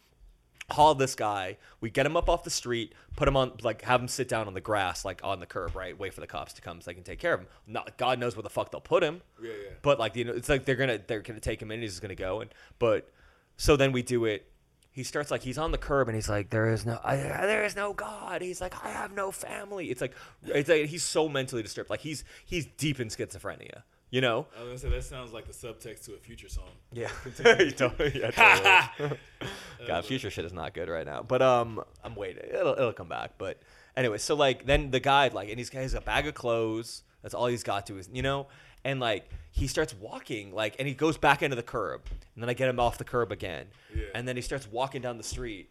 haul 0.72 0.96
this 0.96 1.16
guy. 1.16 1.58
We 1.82 1.90
get 1.90 2.06
him 2.06 2.18
up 2.18 2.30
off 2.30 2.44
the 2.44 2.50
street, 2.50 2.94
put 3.16 3.28
him 3.28 3.38
on 3.38 3.54
like 3.62 3.84
have 3.84 4.02
him 4.02 4.08
sit 4.08 4.28
down 4.28 4.48
on 4.48 4.54
the 4.54 4.62
grass, 4.62 5.06
like 5.06 5.22
on 5.24 5.40
the 5.40 5.46
curb, 5.46 5.76
right? 5.76 5.98
Wait 5.98 6.14
for 6.14 6.22
the 6.22 6.28
cops 6.28 6.54
to 6.54 6.62
come 6.62 6.82
so 6.82 6.90
they 6.90 6.96
can 6.96 7.04
take 7.04 7.20
care 7.20 7.34
of 7.34 7.42
him. 7.42 7.48
Not 7.68 7.98
God 7.98 8.20
knows 8.20 8.36
where 8.36 8.44
the 8.44 8.50
fuck 8.50 8.72
they'll 8.72 8.82
put 8.82 9.04
him. 9.04 9.22
Yeah, 9.42 9.50
yeah. 9.52 9.70
But 9.82 10.00
like 10.00 10.16
you 10.16 10.26
know, 10.26 10.34
it's 10.34 10.50
like 10.50 10.66
they're 10.66 10.76
gonna 10.76 11.00
they're 11.06 11.22
gonna 11.22 11.40
take 11.40 11.62
him 11.62 11.72
in. 11.72 11.82
He's 11.82 11.92
just 11.92 12.02
gonna 12.02 12.16
go 12.16 12.42
and 12.42 12.54
but 12.80 13.12
so 13.58 13.76
then 13.76 13.92
we 13.92 14.02
do 14.02 14.26
it. 14.26 14.50
He 14.92 15.04
starts 15.04 15.30
like 15.30 15.44
he's 15.44 15.58
on 15.58 15.72
the 15.72 15.78
curb 15.78 16.08
and 16.08 16.16
he's 16.16 16.30
like, 16.30 16.50
"There 16.52 16.72
is 16.72 16.86
no, 16.86 16.98
I, 17.04 17.18
there 17.18 17.66
is 17.66 17.76
no 17.76 17.92
God." 17.92 18.42
He's 18.42 18.62
like, 18.62 18.74
"I 18.86 18.92
have 18.92 19.12
no 19.12 19.30
family." 19.30 19.88
It's 19.92 20.00
like, 20.00 20.16
it's 20.46 20.70
like 20.70 20.86
he's 20.86 21.04
so 21.04 21.28
mentally 21.28 21.62
disturbed. 21.62 21.90
Like 21.90 22.00
he's 22.00 22.24
he's 22.46 22.66
deep 22.66 23.02
in 23.02 23.10
schizophrenia. 23.10 23.84
You 24.16 24.22
know? 24.22 24.46
I 24.58 24.62
was 24.64 24.68
gonna 24.68 24.78
say 24.78 24.90
that 24.98 25.04
sounds 25.04 25.34
like 25.34 25.46
the 25.46 25.52
subtext 25.52 26.06
to 26.06 26.14
a 26.14 26.18
future 26.18 26.48
song. 26.48 26.70
Yeah. 26.94 27.10
totally, 27.36 28.18
yeah, 28.22 28.32
totally. 28.32 29.18
God, 29.88 30.06
future 30.06 30.30
shit 30.30 30.46
is 30.46 30.54
not 30.54 30.74
good 30.74 30.88
right 30.88 31.06
now. 31.06 31.22
But 31.22 31.42
um, 31.42 31.84
I'm 32.02 32.16
waiting. 32.16 32.44
It'll 32.50 32.72
it'll 32.76 32.94
come 32.94 33.10
back. 33.10 33.32
But 33.38 33.60
anyway, 33.98 34.18
so 34.20 34.34
like 34.34 34.66
then 34.66 34.90
the 34.90 35.02
guy 35.02 35.28
like 35.28 35.50
and 35.50 35.58
he's 35.58 35.70
got 35.70 35.82
he's 35.82 35.96
a 35.96 36.00
bag 36.00 36.28
of 36.28 36.34
clothes. 36.34 37.04
That's 37.24 37.34
all 37.34 37.48
he's 37.48 37.64
got 37.64 37.88
to 37.88 37.98
is 37.98 38.10
you 38.14 38.22
know, 38.22 38.48
and 38.86 39.02
like 39.02 39.30
he 39.52 39.68
starts 39.68 39.94
walking 39.94 40.56
like 40.56 40.78
and 40.80 40.88
he 40.88 40.94
goes 40.94 41.18
back 41.18 41.44
into 41.44 41.58
the 41.58 41.62
curb, 41.64 42.04
and 42.36 42.42
then 42.42 42.50
I 42.50 42.54
get 42.54 42.70
him 42.70 42.80
off 42.80 42.98
the 42.98 43.04
curb 43.04 43.34
again, 43.34 43.66
Yeah. 43.94 44.04
and 44.16 44.26
then 44.26 44.38
he 44.38 44.42
starts 44.42 44.66
walking 44.66 45.02
down 45.02 45.18
the 45.18 45.24
street, 45.26 45.68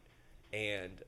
and 0.53 1.01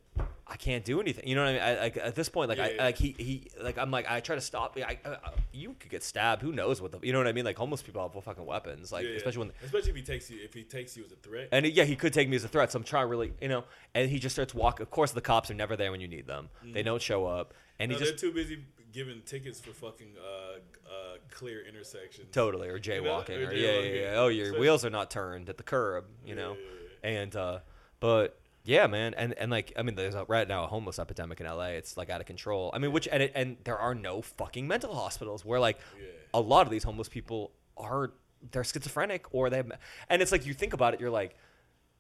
I 0.49 0.57
can't 0.57 0.85
do 0.85 1.01
anything. 1.01 1.27
You 1.29 1.35
know 1.35 1.43
what 1.43 1.49
I 1.51 1.53
mean? 1.55 1.63
I, 1.63 1.81
like 1.81 1.97
at 1.97 2.15
this 2.15 2.29
point, 2.29 2.49
like 2.49 2.59
Yeah, 2.59 2.65
I 2.67 2.71
yeah. 2.71 2.85
like 2.85 2.97
he 2.99 3.15
he 3.19 3.49
like 3.61 3.79
I'm 3.79 3.91
like 3.91 4.07
I 4.09 4.21
try 4.21 4.37
to 4.37 4.41
stop. 4.41 4.77
I, 4.79 4.97
I, 5.05 5.11
I- 5.11 5.19
you 5.53 5.75
could 5.81 5.91
get 5.91 6.03
stabbed. 6.05 6.41
Who 6.43 6.53
knows 6.53 6.81
what 6.81 6.93
the 6.93 6.99
you 7.03 7.13
know 7.13 7.19
what 7.19 7.27
I 7.27 7.33
mean? 7.33 7.45
Like 7.45 7.57
homeless 7.57 7.83
people 7.83 8.01
have 8.09 8.25
fucking 8.25 8.47
weapons. 8.47 8.93
Like 8.93 9.05
Yeah, 9.07 9.17
especially 9.17 9.41
when 9.41 9.53
especially 9.65 9.91
if 9.91 9.97
he 9.97 10.03
takes 10.03 10.31
you 10.31 10.39
if 10.43 10.55
he 10.55 10.63
takes 10.63 10.97
you 10.97 11.05
as 11.05 11.13
a 11.13 11.17
threat. 11.17 11.49
and 11.53 11.67
yeah, 11.67 11.85
he 11.85 11.97
could 11.97 12.13
take 12.13 12.29
me 12.29 12.37
as 12.37 12.45
a 12.45 12.49
threat. 12.49 12.71
So 12.73 12.79
I'm 12.79 12.85
trying 12.85 13.09
really, 13.09 13.33
you 13.41 13.49
know. 13.49 13.65
And 13.95 14.09
he 14.09 14.19
just 14.19 14.35
starts 14.37 14.55
walking. 14.55 14.83
Of 14.83 14.91
course, 14.91 15.13
the 15.13 15.21
cops 15.21 15.51
are 15.51 15.55
never 15.55 15.77
there 15.77 15.91
when 15.91 16.01
you 16.01 16.09
need 16.09 16.27
them. 16.27 16.49
They 16.65 16.83
don't 16.83 17.03
show 17.03 17.27
up. 17.27 17.53
And 17.79 17.91
no, 17.91 17.99
he 17.99 18.05
just 18.05 18.21
they're 18.21 18.31
too 18.31 18.35
busy 18.35 18.65
giving 18.93 19.21
tickets 19.23 19.61
for 19.61 19.73
fucking 19.73 20.15
uh, 20.17 20.59
uh, 20.89 21.17
clear 21.31 21.61
intersections. 21.67 22.29
totally 22.33 22.69
or 22.69 22.75
know, 22.75 22.79
jaywalking 22.79 23.45
or 23.47 23.51
or, 23.51 23.53
yeah, 23.53 23.79
yeah, 23.81 24.01
yeah. 24.01 24.15
Oh, 24.17 24.29
your 24.29 24.53
So- 24.53 24.61
wheels 24.61 24.85
are 24.85 24.91
not 24.91 25.11
turned 25.11 25.49
at 25.51 25.57
the 25.59 25.63
curb, 25.65 26.05
you 26.25 26.35
know. 26.35 26.57
And 27.03 27.35
uh, 27.37 27.59
but 28.01 28.39
yeah, 28.67 28.87
man. 28.87 29.15
And 29.15 29.33
and 29.39 29.51
like 29.51 29.73
I 29.79 29.83
mean, 29.83 29.95
there's 29.95 30.15
a, 30.15 30.25
right 30.27 30.47
now 30.47 30.65
a 30.65 30.67
homeless 30.67 30.99
epidemic 30.99 31.41
in 31.41 31.47
LA. 31.47 31.69
It's 31.81 31.97
like 31.97 32.11
out 32.11 32.21
of 32.21 32.27
control. 32.27 32.71
I 32.75 32.79
mean, 32.79 32.93
which 32.93 33.09
and 33.11 33.23
it, 33.23 33.33
and 33.35 33.57
there 33.65 33.79
are 33.79 33.95
no 33.95 34.21
fucking 34.23 34.67
mental 34.69 34.95
hospitals 34.95 35.45
where 35.45 35.61
like 35.61 35.79
Yeah. 35.99 36.09
a 36.35 36.41
lot 36.41 36.67
of 36.67 36.71
these 36.71 36.83
homeless 36.85 37.09
people 37.09 37.53
are 37.77 38.13
they're 38.53 38.65
schizophrenic 38.65 39.25
or 39.33 39.49
they 39.51 39.57
have, 39.59 39.73
and 40.11 40.21
it's 40.21 40.33
like 40.33 40.45
you 40.45 40.53
think 40.55 40.73
about 40.75 40.93
it, 40.95 41.01
you're 41.01 41.11
like. 41.11 41.37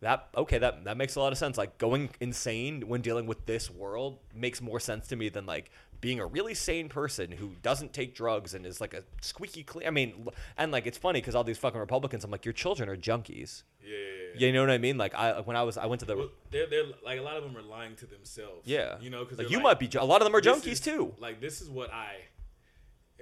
That 0.01 0.29
okay, 0.37 0.59
that 0.59 0.85
that 0.85 0.99
makes 0.99 1.17
a 1.17 1.21
lot 1.21 1.33
of 1.33 1.39
sense. 1.39 1.57
Like 1.57 1.79
going 1.79 2.11
insane 2.21 2.83
when 2.87 3.01
dealing 3.01 3.27
with 3.27 3.47
this 3.47 3.71
world 3.71 4.19
makes 4.35 4.61
more 4.61 4.79
sense 4.79 5.09
to 5.09 5.17
me 5.17 5.31
than 5.31 5.47
like 5.47 5.71
being 6.01 6.21
a 6.21 6.27
really 6.27 6.55
sane 6.55 6.89
person 6.89 7.33
who 7.33 7.53
doesn't 7.63 7.93
take 7.93 8.15
drugs 8.15 8.55
and 8.55 8.67
is 8.67 8.81
like 8.81 8.95
a 8.95 9.03
squeaky 9.23 9.63
clean. 9.63 9.87
I 9.87 9.91
mean, 9.91 10.27
and 10.57 10.71
like 10.73 10.87
it's 10.87 10.99
funny 10.99 11.21
because 11.21 11.35
all 11.35 11.45
these 11.45 11.59
fucking 11.59 11.81
Republicans, 11.81 12.25
I'm 12.25 12.31
like, 12.31 12.45
your 12.45 12.53
children 12.53 12.89
are 12.89 12.97
junkies. 12.97 13.63
Yeah, 13.83 13.97
yeah, 13.97 13.99
yeah. 14.39 14.47
You 14.49 14.53
know 14.53 14.61
what 14.61 14.71
I 14.71 14.79
mean? 14.79 14.99
Like 14.99 15.15
I 15.15 15.41
when 15.41 15.57
I 15.57 15.63
was 15.63 15.77
I 15.79 15.87
went 15.87 16.01
to 16.01 16.07
the 16.07 16.17
Well, 16.17 16.29
they're, 16.51 16.67
they're 16.69 16.85
like 17.05 17.19
a 17.19 17.23
lot 17.23 17.37
of 17.37 17.43
them 17.45 17.57
are 17.57 17.63
lying 17.63 17.97
to 17.97 18.07
themselves. 18.07 18.63
yeah, 18.67 18.97
you 19.01 19.11
know, 19.11 19.25
because 19.25 19.39
like 19.39 19.51
you 19.51 19.61
might 19.61 19.79
be. 19.79 19.89
A 19.99 20.05
lot 20.05 20.21
of 20.21 20.27
them 20.27 20.35
are 20.35 20.41
junkies 20.41 20.73
is- 20.73 20.81
too. 20.81 21.15
Like 21.19 21.41
this 21.41 21.61
is 21.61 21.69
what 21.71 21.93
I 21.93 22.17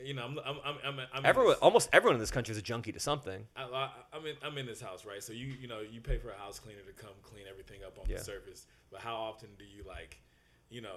you 0.05 0.13
know, 0.13 0.25
I'm, 0.25 0.37
I'm, 0.45 0.57
I'm, 0.65 0.77
I'm, 0.85 1.01
I'm 1.15 1.25
Everyone, 1.25 1.53
this- 1.53 1.61
almost 1.61 1.89
everyone 1.93 2.17
in 2.17 2.21
this 2.21 2.33
country 2.33 2.51
is 2.51 2.59
a 2.59 2.63
junkie 2.63 2.91
to 2.91 2.99
something. 2.99 3.47
I, 3.57 3.63
I, 3.63 3.91
I'm 4.13 4.27
in 4.27 4.35
I'm 4.43 4.59
in 4.59 4.67
this 4.67 4.81
house, 4.81 5.05
right? 5.05 5.23
So 5.23 5.33
you 5.33 5.47
you 5.47 5.69
know 5.69 5.81
you 5.81 6.01
pay 6.01 6.19
for 6.19 6.31
a 6.31 6.37
house 6.37 6.59
cleaner 6.59 6.81
to 6.81 6.93
come 6.93 7.15
clean 7.23 7.45
everything 7.49 7.85
up 7.87 7.97
on 7.99 8.07
Yeah. 8.09 8.19
the 8.19 8.25
surface. 8.25 8.67
But 8.91 9.01
how 9.01 9.15
often 9.15 9.51
do 9.57 9.65
you 9.65 9.85
like, 9.87 10.21
you 10.69 10.81
know, 10.81 10.97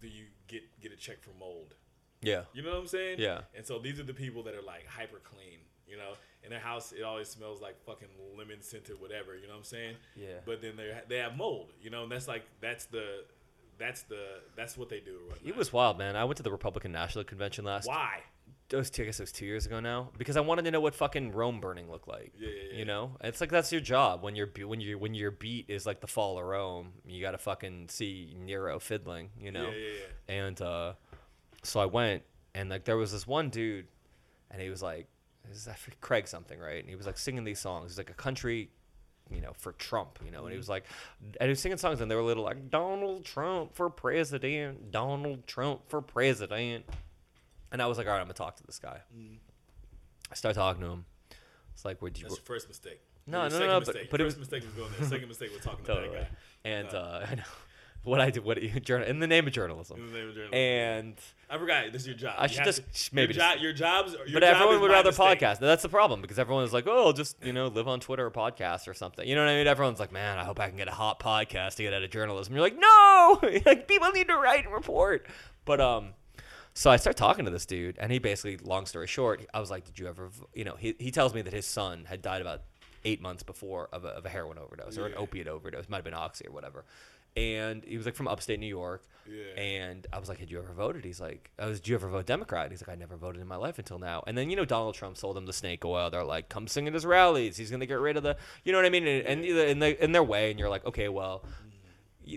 do 0.00 0.08
you 0.08 0.24
get 0.46 0.62
get 0.80 0.92
a 0.92 0.96
check 0.96 1.22
for 1.22 1.30
mold? 1.38 1.74
Yeah. 2.20 2.42
You 2.52 2.62
know 2.62 2.70
what 2.70 2.80
I'm 2.80 2.86
saying? 2.86 3.18
Yeah. 3.20 3.42
And 3.56 3.64
so 3.66 3.78
these 3.78 4.00
are 4.00 4.04
the 4.04 4.14
people 4.14 4.42
that 4.44 4.54
are 4.54 4.62
like 4.62 4.86
hyper 4.86 5.20
clean. 5.22 5.58
You 5.86 5.96
know, 5.96 6.12
in 6.44 6.50
their 6.50 6.60
house 6.60 6.92
it 6.92 7.02
always 7.02 7.28
smells 7.28 7.60
like 7.62 7.82
fucking 7.86 8.08
lemon 8.36 8.60
scented 8.60 9.00
whatever. 9.00 9.36
You 9.36 9.46
know 9.46 9.54
what 9.54 9.58
I'm 9.60 9.64
saying? 9.64 9.96
Yeah. 10.16 10.40
But 10.44 10.60
then 10.60 10.76
they 10.76 10.92
they 11.08 11.16
have 11.18 11.36
mold. 11.36 11.72
You 11.80 11.90
know, 11.90 12.02
and 12.02 12.12
that's 12.12 12.28
like 12.28 12.44
that's 12.60 12.86
the 12.86 13.24
that's 13.78 14.02
the 14.02 14.40
that's 14.56 14.76
what 14.76 14.88
they 14.88 15.00
do. 15.00 15.18
whatnot. 15.28 15.48
It 15.48 15.56
was 15.56 15.72
wild, 15.72 15.98
man. 15.98 16.16
I 16.16 16.24
went 16.24 16.36
to 16.38 16.42
the 16.42 16.50
Republican 16.50 16.92
National 16.92 17.24
Convention 17.24 17.64
last. 17.64 17.86
why? 17.88 18.20
It 18.70 18.76
was 18.76 18.90
two, 18.90 19.02
I 19.02 19.06
guess 19.06 19.18
it 19.18 19.22
was 19.22 19.32
two 19.32 19.46
years 19.46 19.64
ago 19.64 19.80
now 19.80 20.10
because 20.18 20.36
I 20.36 20.40
wanted 20.40 20.66
to 20.66 20.70
know 20.70 20.80
what 20.80 20.94
fucking 20.94 21.32
Rome 21.32 21.58
burning 21.58 21.90
looked 21.90 22.06
like. 22.06 22.34
Yeah, 22.38 22.48
yeah, 22.48 22.62
yeah. 22.72 22.78
You 22.78 22.84
know, 22.84 23.16
it's 23.22 23.40
like 23.40 23.50
that's 23.50 23.72
your 23.72 23.80
job 23.80 24.22
when 24.22 24.36
your 24.36 24.50
when 24.66 24.80
your 24.80 24.98
when 24.98 25.14
your 25.14 25.30
beat 25.30 25.66
is 25.68 25.86
like 25.86 26.00
the 26.00 26.06
fall 26.06 26.38
of 26.38 26.44
Rome. 26.44 26.92
You 27.06 27.22
got 27.22 27.30
to 27.30 27.38
fucking 27.38 27.88
see 27.88 28.36
Nero 28.38 28.78
fiddling. 28.78 29.30
You 29.40 29.52
know. 29.52 29.70
Yeah, 29.70 29.76
yeah, 29.76 29.92
yeah. 30.28 30.34
And 30.34 30.60
uh, 30.60 30.92
so 31.62 31.80
I 31.80 31.86
went, 31.86 32.24
and 32.54 32.68
like 32.68 32.84
there 32.84 32.98
was 32.98 33.10
this 33.10 33.26
one 33.26 33.48
dude, 33.48 33.86
and 34.50 34.60
he 34.60 34.68
was 34.68 34.82
like, 34.82 35.08
this 35.48 35.66
is 35.66 35.68
Craig 36.00 36.28
something, 36.28 36.58
right? 36.58 36.80
And 36.80 36.88
he 36.88 36.96
was 36.96 37.06
like 37.06 37.18
singing 37.18 37.44
these 37.44 37.58
songs. 37.58 37.92
He's 37.92 37.98
like 37.98 38.10
a 38.10 38.14
country, 38.14 38.70
you 39.30 39.40
know, 39.40 39.52
for 39.56 39.72
Trump, 39.72 40.18
you 40.24 40.30
know. 40.30 40.44
And 40.44 40.52
he 40.52 40.58
was 40.58 40.68
like, 40.68 40.84
and 41.22 41.46
he 41.46 41.48
was 41.48 41.60
singing 41.60 41.78
songs, 41.78 42.00
and 42.00 42.10
they 42.10 42.14
were 42.14 42.22
little 42.22 42.44
like 42.44 42.70
Donald 42.70 43.24
Trump 43.24 43.74
for 43.74 43.88
president, 43.90 44.90
Donald 44.90 45.46
Trump 45.46 45.88
for 45.88 46.02
president. 46.02 46.84
And 47.72 47.82
I 47.82 47.86
was 47.86 47.98
like, 47.98 48.06
all 48.06 48.12
right, 48.14 48.20
I'm 48.20 48.26
gonna 48.26 48.34
talk 48.34 48.56
to 48.56 48.62
this 48.66 48.78
guy. 48.78 49.00
I 50.30 50.34
start 50.34 50.54
talking 50.54 50.82
to 50.82 50.88
him. 50.88 51.04
It's 51.74 51.84
like, 51.84 52.00
where'd 52.00 52.16
you? 52.18 52.24
That's 52.24 52.36
your 52.36 52.44
first 52.44 52.68
mistake. 52.68 53.00
No, 53.26 53.42
Your 53.42 53.50
no, 53.50 53.58
no, 53.58 53.66
but- 53.80 53.86
mistake. 53.88 54.10
but 54.10 54.20
it 54.20 54.24
first 54.24 54.38
was- 54.38 54.50
mistake 54.50 54.64
was 54.64 54.74
going 54.74 54.90
there. 54.98 55.08
Second 55.08 55.28
mistake 55.28 55.52
was 55.52 55.62
talking 55.62 55.84
to 55.84 55.94
Totally. 55.94 56.16
that 56.16 56.30
guy. 56.30 56.36
And 56.64 56.88
No. 56.92 56.98
uh, 56.98 57.26
I 57.30 57.34
know 57.34 57.42
what 58.04 58.20
I 58.22 58.30
did. 58.30 58.42
What 58.42 58.58
journal 58.82 59.06
in 59.06 59.18
the 59.20 59.26
name 59.26 59.46
of 59.46 59.52
journalism. 59.52 59.98
In 60.00 60.06
the 60.06 60.12
name 60.18 60.28
of 60.30 60.34
journalism. 60.34 60.54
And 60.54 61.14
I 61.50 61.58
forgot 61.58 61.92
this 61.92 62.02
is 62.02 62.08
your 62.08 62.16
job. 62.16 62.34
I 62.38 62.44
You 62.44 62.48
should 62.48 62.64
just- 62.64 63.06
to- 63.08 63.14
maybe 63.14 63.34
your, 63.34 63.40
just- 63.40 63.54
job, 63.54 63.62
your 63.62 63.72
jobs. 63.74 64.12
Your 64.12 64.40
but 64.40 64.46
job 64.46 64.56
everyone 64.56 64.80
would 64.80 64.90
rather 64.90 65.10
mistake. 65.10 65.40
podcast. 65.40 65.58
That's 65.60 65.82
the 65.82 65.88
problem 65.90 66.22
because 66.22 66.38
everyone 66.38 66.64
is 66.64 66.72
like, 66.72 66.86
oh, 66.86 67.12
just 67.12 67.36
you 67.44 67.52
know, 67.52 67.66
live 67.68 67.86
on 67.86 68.00
Twitter 68.00 68.24
or 68.26 68.30
podcast 68.30 68.88
or 68.88 68.94
something. 68.94 69.28
You 69.28 69.34
know 69.34 69.42
what 69.44 69.50
I 69.50 69.56
mean? 69.56 69.66
Everyone's 69.66 70.00
like, 70.00 70.10
man, 70.12 70.38
I 70.38 70.44
hope 70.44 70.58
I 70.58 70.68
can 70.68 70.78
get 70.78 70.88
a 70.88 70.92
hot 70.92 71.20
podcast 71.20 71.76
to 71.76 71.82
get 71.82 71.92
out 71.92 72.02
of 72.02 72.10
journalism. 72.10 72.54
You're 72.54 72.62
like, 72.62 72.78
no, 72.78 73.40
like 73.66 73.86
people 73.86 74.10
need 74.12 74.28
to 74.28 74.36
write 74.36 74.64
and 74.64 74.72
report. 74.72 75.26
But 75.66 75.80
um, 75.82 76.14
so 76.74 76.90
I 76.90 76.96
start 76.96 77.16
talking 77.16 77.44
to 77.44 77.50
this 77.50 77.66
dude, 77.66 77.96
and 77.98 78.10
he 78.12 78.18
basically, 78.18 78.56
long 78.58 78.86
story 78.86 79.06
short, 79.06 79.44
I 79.52 79.60
was 79.60 79.70
like, 79.70 79.84
did 79.84 79.98
you 79.98 80.06
ever, 80.08 80.30
you 80.54 80.64
know, 80.64 80.76
he 80.78 80.94
he 80.98 81.10
tells 81.10 81.34
me 81.34 81.42
that 81.42 81.52
his 81.52 81.66
son 81.66 82.04
had 82.06 82.22
died 82.22 82.40
about 82.40 82.62
eight 83.04 83.20
months 83.20 83.42
before 83.42 83.88
of 83.92 84.04
a, 84.04 84.08
of 84.08 84.26
a 84.26 84.28
heroin 84.28 84.58
overdose 84.58 84.98
or 84.98 85.06
an 85.06 85.12
Yeah. 85.12 85.18
opiate 85.18 85.48
overdose, 85.48 85.88
might 85.88 85.98
have 85.98 86.04
been 86.04 86.14
oxy 86.14 86.46
or 86.46 86.52
whatever. 86.52 86.84
And 87.36 87.84
he 87.84 87.96
was 87.96 88.06
like 88.06 88.16
from 88.16 88.26
upstate 88.26 88.58
New 88.58 88.66
York. 88.66 89.04
Yeah. 89.30 89.60
And 89.62 90.06
I 90.12 90.18
was 90.18 90.28
like, 90.28 90.38
"Had 90.38 90.50
you 90.50 90.58
ever 90.58 90.72
voted?" 90.72 91.04
He's 91.04 91.20
like, 91.20 91.50
"I 91.58 91.66
was. 91.66 91.78
Did 91.80 91.88
you 91.90 91.94
ever 91.94 92.08
vote 92.08 92.26
Democrat?" 92.26 92.70
He's 92.70 92.80
like, 92.82 92.88
"I 92.88 92.98
never 92.98 93.16
voted 93.16 93.40
in 93.40 93.46
my 93.46 93.56
life 93.56 93.78
until 93.78 93.98
now." 93.98 94.24
And 94.26 94.36
then 94.36 94.50
you 94.50 94.56
know 94.56 94.64
Donald 94.64 94.94
Trump 94.94 95.16
sold 95.16 95.36
him 95.36 95.46
the 95.46 95.52
snake 95.52 95.84
oil. 95.84 96.10
They're 96.10 96.24
like, 96.24 96.48
"Come 96.48 96.66
sing 96.66 96.88
at 96.88 96.94
his 96.94 97.04
rallies. 97.06 97.56
He's 97.56 97.70
gonna 97.70 97.86
get 97.86 98.00
rid 98.00 98.16
of 98.16 98.22
the." 98.24 98.36
You 98.64 98.72
know 98.72 98.78
what 98.78 98.86
I 98.86 98.90
mean? 98.90 99.06
And, 99.06 99.26
and 99.26 99.44
in, 99.44 99.78
the, 99.78 100.02
in 100.04 100.12
their 100.12 100.24
way, 100.24 100.50
and 100.50 100.58
you're 100.58 100.70
like, 100.70 100.84
"Okay, 100.86 101.08
well." 101.08 101.44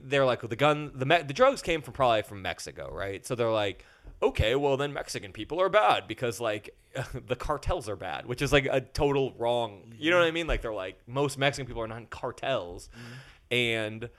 They're 0.04 0.26
like 0.26 0.42
the 0.42 0.56
gun, 0.56 0.92
the 0.96 1.06
me- 1.06 1.22
the 1.24 1.34
drugs 1.34 1.62
came 1.62 1.82
from 1.82 1.94
probably 1.94 2.22
from 2.22 2.42
Mexico, 2.42 2.90
right? 2.94 3.26
So 3.26 3.36
they're 3.36 3.52
like, 3.52 3.84
okay, 4.22 4.56
well 4.56 4.78
then 4.78 4.94
Mexican 4.94 5.32
people 5.32 5.62
are 5.62 5.70
bad 5.70 6.08
because 6.08 6.40
like 6.40 6.76
the 7.28 7.36
cartels 7.36 7.90
are 7.90 7.96
bad, 7.96 8.26
which 8.26 8.42
is 8.42 8.52
like 8.52 8.66
a 8.66 8.82
total 8.82 9.34
wrong. 9.38 9.94
You 9.98 10.12
know 10.12 10.20
what 10.20 10.28
I 10.28 10.32
mean? 10.32 10.48
Like 10.48 10.62
they're 10.62 10.74
like 10.74 11.00
most 11.08 11.38
Mexican 11.38 11.68
people 11.68 11.82
are 11.82 11.88
not 11.88 12.00
in 12.00 12.08
cartels, 12.08 12.90
mm-hmm. 12.94 13.54
and 13.54 14.10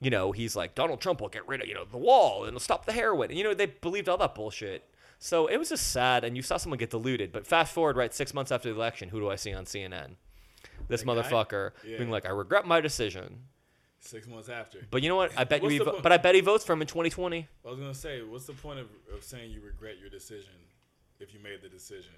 you 0.00 0.10
know, 0.10 0.32
he's 0.32 0.54
like, 0.54 0.74
Donald 0.74 1.00
Trump 1.00 1.20
will 1.20 1.28
get 1.28 1.46
rid 1.48 1.60
of, 1.60 1.68
you 1.68 1.74
know, 1.74 1.84
the 1.84 1.98
wall 1.98 2.44
and 2.44 2.60
stop 2.60 2.86
the 2.86 2.92
heroin. 2.92 3.30
And, 3.30 3.38
you 3.38 3.44
know, 3.44 3.54
they 3.54 3.66
believed 3.66 4.08
all 4.08 4.16
that 4.18 4.34
bullshit. 4.34 4.84
So 5.18 5.48
it 5.48 5.56
was 5.56 5.70
just 5.70 5.90
sad, 5.90 6.22
and 6.22 6.36
you 6.36 6.42
saw 6.42 6.56
someone 6.56 6.78
get 6.78 6.90
deluded. 6.90 7.32
But 7.32 7.46
fast 7.46 7.74
forward, 7.74 7.96
right, 7.96 8.14
six 8.14 8.32
months 8.32 8.52
after 8.52 8.68
the 8.68 8.76
election, 8.76 9.08
who 9.08 9.18
do 9.18 9.28
I 9.28 9.34
see 9.34 9.52
on 9.52 9.64
CNN? 9.64 10.14
This 10.86 11.02
That 11.02 11.08
motherfucker 11.08 11.72
Yeah. 11.84 11.98
being 11.98 12.10
like, 12.10 12.24
I 12.24 12.30
regret 12.30 12.66
my 12.66 12.80
decision. 12.80 13.40
Six 14.00 14.28
months 14.28 14.48
after. 14.48 14.78
But 14.90 15.02
you 15.02 15.08
know 15.08 15.16
what? 15.16 15.32
I 15.36 15.44
bet 15.44 15.62
you, 15.62 15.68
he 15.68 15.78
vo- 15.78 16.00
but 16.02 16.12
I 16.12 16.18
bet 16.18 16.34
he 16.34 16.40
votes 16.40 16.64
for 16.64 16.72
him 16.72 16.80
in 16.80 16.86
2020. 16.86 17.48
I 17.64 17.68
was 17.68 17.78
gonna 17.78 17.94
say, 17.94 18.22
what's 18.22 18.46
the 18.46 18.52
point 18.52 18.78
of, 18.78 18.86
of 19.12 19.24
saying 19.24 19.50
you 19.50 19.60
regret 19.60 19.98
your 19.98 20.08
decision 20.08 20.54
if 21.18 21.34
you 21.34 21.40
made 21.40 21.62
the 21.62 21.68
decision? 21.68 22.14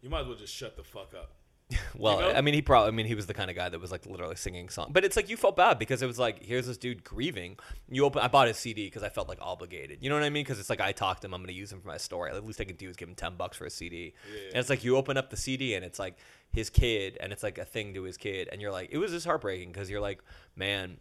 You 0.00 0.10
might 0.10 0.20
as 0.20 0.26
well 0.26 0.36
just 0.36 0.54
shut 0.54 0.76
the 0.76 0.84
fuck 0.84 1.12
up. 1.14 1.32
Well, 1.96 2.20
know? 2.20 2.30
I 2.30 2.42
mean, 2.42 2.54
he 2.54 2.62
probably, 2.62 2.88
I 2.88 2.90
mean, 2.92 3.06
he 3.06 3.16
was 3.16 3.26
the 3.26 3.34
kind 3.34 3.50
of 3.50 3.56
guy 3.56 3.68
that 3.68 3.80
was 3.80 3.90
like 3.90 4.06
literally 4.06 4.36
singing 4.36 4.68
songs. 4.68 4.90
But 4.92 5.04
it's 5.04 5.16
like 5.16 5.28
you 5.28 5.36
felt 5.36 5.56
bad 5.56 5.78
because 5.78 6.00
it 6.00 6.06
was 6.06 6.18
like, 6.18 6.44
here's 6.44 6.66
this 6.66 6.76
dude 6.76 7.02
grieving. 7.02 7.58
You 7.88 8.04
open, 8.04 8.22
I 8.22 8.28
bought 8.28 8.46
his 8.46 8.56
CD 8.56 8.86
because 8.86 9.02
I 9.02 9.08
felt 9.08 9.28
like 9.28 9.38
obligated. 9.40 9.98
You 10.00 10.08
know 10.08 10.14
what 10.14 10.22
I 10.22 10.30
mean? 10.30 10.44
Because 10.44 10.60
it's 10.60 10.70
like 10.70 10.80
I 10.80 10.92
talked 10.92 11.22
to 11.22 11.26
him, 11.26 11.34
I'm 11.34 11.40
going 11.40 11.48
to 11.48 11.54
use 11.54 11.72
him 11.72 11.80
for 11.80 11.88
my 11.88 11.96
story. 11.96 12.30
At 12.30 12.46
least 12.46 12.60
I 12.60 12.64
can 12.64 12.76
do 12.76 12.88
is 12.88 12.96
give 12.96 13.08
him 13.08 13.16
ten 13.16 13.34
bucks 13.34 13.56
for 13.56 13.66
a 13.66 13.70
CD. 13.70 14.14
Yeah. 14.32 14.48
And 14.50 14.56
it's 14.58 14.70
like 14.70 14.84
you 14.84 14.96
open 14.96 15.16
up 15.16 15.30
the 15.30 15.36
CD 15.36 15.74
and 15.74 15.84
it's 15.84 15.98
like 15.98 16.16
his 16.52 16.70
kid, 16.70 17.18
and 17.20 17.32
it's 17.32 17.42
like 17.42 17.58
a 17.58 17.64
thing 17.64 17.94
to 17.94 18.04
his 18.04 18.16
kid, 18.16 18.48
and 18.50 18.62
you're 18.62 18.72
like, 18.72 18.88
it 18.92 18.98
was 18.98 19.10
just 19.10 19.26
heartbreaking 19.26 19.72
because 19.72 19.90
you're 19.90 20.00
like, 20.00 20.22
man, 20.56 20.98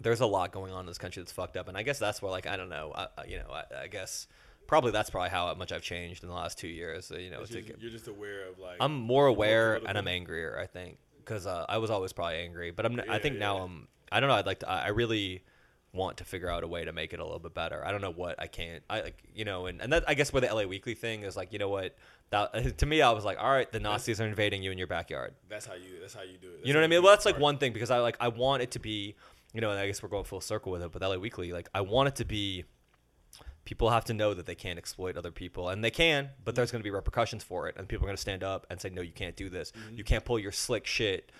there's 0.00 0.20
a 0.20 0.26
lot 0.26 0.52
going 0.52 0.72
on 0.72 0.80
in 0.80 0.86
this 0.86 0.98
country 0.98 1.22
that's 1.22 1.32
fucked 1.32 1.56
up, 1.56 1.68
and 1.68 1.76
I 1.76 1.82
guess 1.82 1.98
that's 1.98 2.22
where 2.22 2.30
like 2.30 2.46
I 2.46 2.56
don't 2.56 2.68
know, 2.68 2.92
I, 2.94 3.08
I- 3.18 3.24
you 3.26 3.38
know, 3.38 3.50
I, 3.52 3.82
I 3.82 3.86
guess. 3.88 4.26
Probably 4.66 4.92
that's 4.92 5.10
probably 5.10 5.30
how 5.30 5.52
much 5.54 5.72
I've 5.72 5.82
changed 5.82 6.22
in 6.22 6.28
the 6.28 6.34
last 6.34 6.56
two 6.56 6.68
years. 6.68 7.10
You 7.10 7.30
know, 7.30 7.40
just- 7.40 7.52
get- 7.66 7.80
you're 7.80 7.90
just 7.90 8.06
aware 8.06 8.46
of 8.48 8.58
like. 8.60 8.76
I'm 8.78 8.94
more 8.94 9.26
aware 9.26 9.80
and. 9.84 9.98
I'm 9.98 10.06
angrier. 10.06 10.56
I 10.62 10.66
think 10.66 10.98
because 11.16 11.44
uh, 11.44 11.66
I 11.68 11.78
was 11.78 11.90
always 11.90 12.12
probably 12.12 12.36
angry, 12.36 12.70
but 12.70 12.86
I'm. 12.86 13.00
I 13.00 13.04
Yeah, 13.14 13.18
think 13.18 13.36
now 13.38 13.56
yeah. 13.56 13.62
I'm. 13.64 13.88
I 14.12 14.20
don't 14.20 14.28
know. 14.28 14.36
I'd 14.36 14.46
like 14.46 14.60
to. 14.60 14.68
I 14.70 14.84
I 14.84 14.88
really 14.88 15.42
want 15.92 16.18
to 16.18 16.24
figure 16.24 16.48
out 16.48 16.62
a 16.62 16.68
way 16.68 16.84
to 16.84 16.92
make 16.92 17.12
it 17.12 17.18
a 17.18 17.24
little 17.24 17.40
bit 17.40 17.52
better. 17.52 17.84
I 17.84 17.90
don't 17.90 18.00
know 18.00 18.12
what 18.12 18.36
I 18.40 18.46
can't. 18.46 18.84
I 18.88 19.00
like 19.00 19.20
you 19.34 19.44
know, 19.44 19.66
and 19.66 19.82
and 19.82 19.92
that 19.92 20.04
I 20.06 20.14
guess 20.14 20.32
where 20.32 20.40
the 20.40 20.54
LA 20.54 20.62
Weekly 20.66 20.94
thing 20.94 21.24
is 21.24 21.36
like 21.36 21.52
you 21.52 21.58
know 21.58 21.68
what 21.68 21.96
that 22.30 22.78
to 22.78 22.86
me 22.86 23.02
I 23.02 23.10
was 23.10 23.24
like 23.24 23.38
all 23.40 23.50
right 23.50 23.70
the 23.72 23.80
Nazis 23.80 24.20
are 24.20 24.26
invading 24.26 24.62
you 24.62 24.70
in 24.70 24.78
your 24.78 24.86
backyard. 24.86 25.34
That's 25.48 25.66
how 25.66 25.74
you. 25.74 25.98
That's 26.00 26.14
how 26.14 26.22
you 26.22 26.38
do 26.40 26.46
it. 26.46 26.64
You 26.64 26.74
know 26.74 26.78
what 26.78 26.84
I 26.84 26.88
mean? 26.88 27.02
Well, 27.02 27.10
that's 27.12 27.26
like 27.26 27.40
one 27.40 27.58
thing 27.58 27.72
because 27.72 27.90
I 27.90 27.98
like 27.98 28.16
I 28.20 28.28
want 28.28 28.62
it 28.62 28.70
to 28.72 28.78
be, 28.78 29.16
you 29.52 29.60
know, 29.60 29.70
and 29.70 29.78
I 29.78 29.86
guess 29.86 30.02
we're 30.02 30.08
going 30.08 30.24
full 30.24 30.40
circle 30.40 30.72
with 30.72 30.82
it, 30.82 30.92
but 30.92 31.02
LA 31.02 31.16
Weekly, 31.16 31.52
like 31.52 31.68
I 31.74 31.80
want 31.80 32.08
it 32.08 32.16
to 32.16 32.24
be 32.24 32.64
people 33.64 33.90
have 33.90 34.04
to 34.06 34.14
know 34.14 34.34
that 34.34 34.46
they 34.46 34.54
can't 34.54 34.78
exploit 34.78 35.16
other 35.16 35.30
people 35.30 35.68
and 35.68 35.84
they 35.84 35.90
can, 35.90 36.30
but 36.44 36.54
there's 36.54 36.70
going 36.70 36.80
to 36.80 36.84
be 36.84 36.90
repercussions 36.90 37.44
for 37.44 37.68
it 37.68 37.76
and 37.76 37.88
people 37.88 38.04
are 38.04 38.08
going 38.08 38.16
to 38.16 38.20
stand 38.20 38.42
up 38.42 38.66
and 38.70 38.80
say 38.80 38.90
no, 38.90 39.02
you 39.02 39.12
can't 39.12 39.36
do 39.36 39.48
this. 39.48 39.72
Mm-hmm. 39.72 39.96
You 39.96 40.04
can't 40.04 40.24
pull 40.24 40.38
your 40.38 40.52
slick 40.52 40.86
shit. 40.86 41.30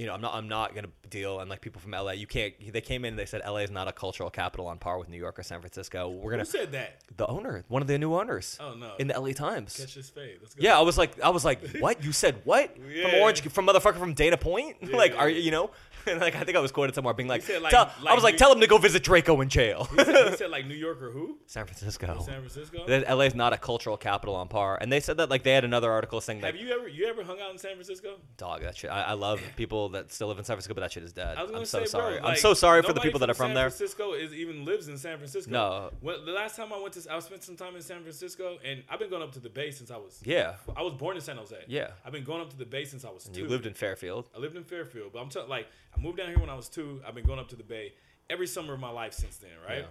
You 0.00 0.06
know, 0.06 0.14
I'm 0.14 0.20
not 0.22 0.34
I'm 0.34 0.48
not 0.48 0.72
going 0.72 0.84
to 0.86 0.90
deal 1.10 1.40
and 1.40 1.50
like 1.50 1.60
people 1.60 1.80
from 1.80 1.90
LA, 1.90 2.12
you 2.12 2.26
can't 2.26 2.54
they 2.72 2.80
came 2.80 3.04
in 3.04 3.10
and 3.10 3.18
they 3.18 3.26
said 3.26 3.42
LA 3.46 3.58
is 3.58 3.70
not 3.70 3.86
a 3.86 3.92
cultural 3.92 4.30
capital 4.30 4.66
on 4.68 4.78
par 4.78 4.98
with 4.98 5.08
New 5.10 5.18
York 5.18 5.38
or 5.38 5.42
San 5.42 5.60
Francisco. 5.60 6.08
We're 6.08 6.30
going 6.30 6.44
to 6.44 6.50
Who 6.50 6.58
said 6.58 6.72
that? 6.72 7.02
the 7.16 7.26
owner, 7.26 7.64
one 7.68 7.82
of 7.82 7.88
the 7.88 7.98
new 7.98 8.14
owners. 8.14 8.56
Oh 8.60 8.74
no. 8.74 8.92
In 8.98 9.08
the 9.08 9.20
LA 9.20 9.32
Times. 9.32 9.76
Catch 9.78 9.94
his 9.94 10.08
fade. 10.08 10.38
Yeah, 10.56 10.78
I 10.78 10.80
was 10.80 10.96
like, 10.96 11.20
I 11.20 11.28
was 11.28 11.44
like, 11.44 11.60
what? 11.80 12.02
You 12.02 12.12
said 12.12 12.40
what? 12.44 12.74
From 12.76 13.14
Orange, 13.20 13.42
from 13.42 13.66
motherfucker 13.66 13.98
from 13.98 14.14
Dana 14.14 14.38
Point? 14.38 14.90
like, 14.90 15.14
are 15.18 15.28
you, 15.28 15.40
you 15.42 15.50
know? 15.50 15.70
And 16.06 16.18
like, 16.18 16.34
I 16.34 16.44
think 16.44 16.56
I 16.56 16.60
was 16.60 16.72
quoted 16.72 16.94
somewhere 16.94 17.12
being 17.12 17.28
like, 17.28 17.42
said, 17.42 17.60
like- 17.60 17.72
tell, 17.72 17.92
I 18.08 18.14
was 18.14 18.24
like, 18.24 18.32
New- 18.32 18.38
tell 18.38 18.50
him 18.54 18.60
to 18.62 18.66
go 18.66 18.78
visit 18.78 19.02
Drakeo 19.04 19.42
in 19.42 19.50
jail. 19.50 19.86
He 19.90 20.02
said, 20.02 20.30
he 20.30 20.36
said 20.38 20.50
like 20.50 20.66
New 20.66 20.74
York 20.74 21.02
or 21.02 21.10
who? 21.10 21.36
San 21.46 21.66
Francisco. 21.66 22.22
San 22.24 22.36
Francisco. 22.36 22.86
That 22.86 23.06
LA 23.06 23.24
is 23.24 23.34
not 23.34 23.52
a 23.52 23.58
cultural 23.58 23.98
capital 23.98 24.34
on 24.34 24.48
par, 24.48 24.78
and 24.80 24.90
they 24.90 25.00
said 25.00 25.18
that 25.18 25.28
like 25.28 25.42
they 25.42 25.52
had 25.52 25.62
another 25.62 25.92
article 25.92 26.22
saying 26.22 26.40
like, 26.40 26.54
Have 26.54 26.62
you 26.64 26.72
ever 26.72 26.88
you 26.88 27.04
ever 27.06 27.22
hung 27.22 27.38
out 27.38 27.50
in 27.50 27.58
San 27.58 27.72
Francisco? 27.74 28.14
dog, 28.38 28.62
that 28.62 28.78
shit. 28.78 28.90
I, 28.90 29.02
I 29.02 29.12
love 29.12 29.42
people 29.56 29.89
that 29.92 30.12
still 30.12 30.28
live 30.28 30.38
in 30.38 30.44
San 30.44 30.54
Francisco, 30.54 30.74
but 30.74 30.80
that 30.82 30.92
shit 30.92 31.02
is 31.02 31.12
dead. 31.12 31.36
I 31.36 31.42
I'm 31.42 31.64
so 31.64 31.84
sorry. 31.84 32.18
Bro, 32.18 32.28
I'm 32.28 32.36
so 32.36 32.54
sorry 32.54 32.82
for 32.82 32.92
the 32.92 33.00
people 33.00 33.20
that 33.20 33.30
are 33.30 33.34
from 33.34 33.48
San 33.48 33.54
there. 33.54 33.70
San 33.70 33.78
Francisco 33.78 34.12
is 34.12 34.32
even 34.32 34.64
lives 34.64 34.88
in 34.88 34.98
San 34.98 35.18
Francisco. 35.18 35.50
No. 35.50 35.90
Well, 36.00 36.24
the 36.24 36.32
last 36.32 36.56
time 36.56 36.72
I 36.72 36.80
went 36.80 36.94
to, 36.94 37.12
I 37.12 37.18
spent 37.20 37.42
some 37.42 37.56
time 37.56 37.76
in 37.76 37.82
San 37.82 38.02
Francisco, 38.02 38.58
and 38.64 38.82
I've 38.88 38.98
been 38.98 39.10
going 39.10 39.22
up 39.22 39.32
to 39.32 39.40
the 39.40 39.48
Bay 39.48 39.70
since 39.70 39.90
I 39.90 39.96
was. 39.96 40.20
Yeah, 40.24 40.54
I 40.76 40.82
was 40.82 40.94
born 40.94 41.16
in 41.16 41.22
San 41.22 41.36
Jose. 41.36 41.56
Yeah. 41.68 41.90
I've 42.04 42.12
been 42.12 42.24
going 42.24 42.40
up 42.40 42.50
to 42.50 42.56
the 42.56 42.64
Bay 42.64 42.84
since 42.84 43.04
I 43.04 43.10
was 43.10 43.26
and 43.26 43.34
two. 43.34 43.42
you 43.42 43.48
lived 43.48 43.66
in 43.66 43.74
Fairfield. 43.74 44.28
I 44.34 44.38
lived 44.38 44.56
in 44.56 44.64
Fairfield, 44.64 45.12
but 45.12 45.20
I'm 45.20 45.28
telling 45.28 45.48
like 45.48 45.66
I 45.96 46.00
moved 46.00 46.18
down 46.18 46.28
here 46.28 46.38
when 46.38 46.50
I 46.50 46.54
was 46.54 46.68
two. 46.68 47.00
I've 47.06 47.14
been 47.14 47.26
going 47.26 47.38
up 47.38 47.48
to 47.48 47.56
the 47.56 47.64
Bay 47.64 47.92
every 48.28 48.46
summer 48.46 48.74
of 48.74 48.80
my 48.80 48.90
life 48.90 49.12
since 49.12 49.36
then, 49.36 49.50
right? 49.66 49.80
Yeah. 49.80 49.86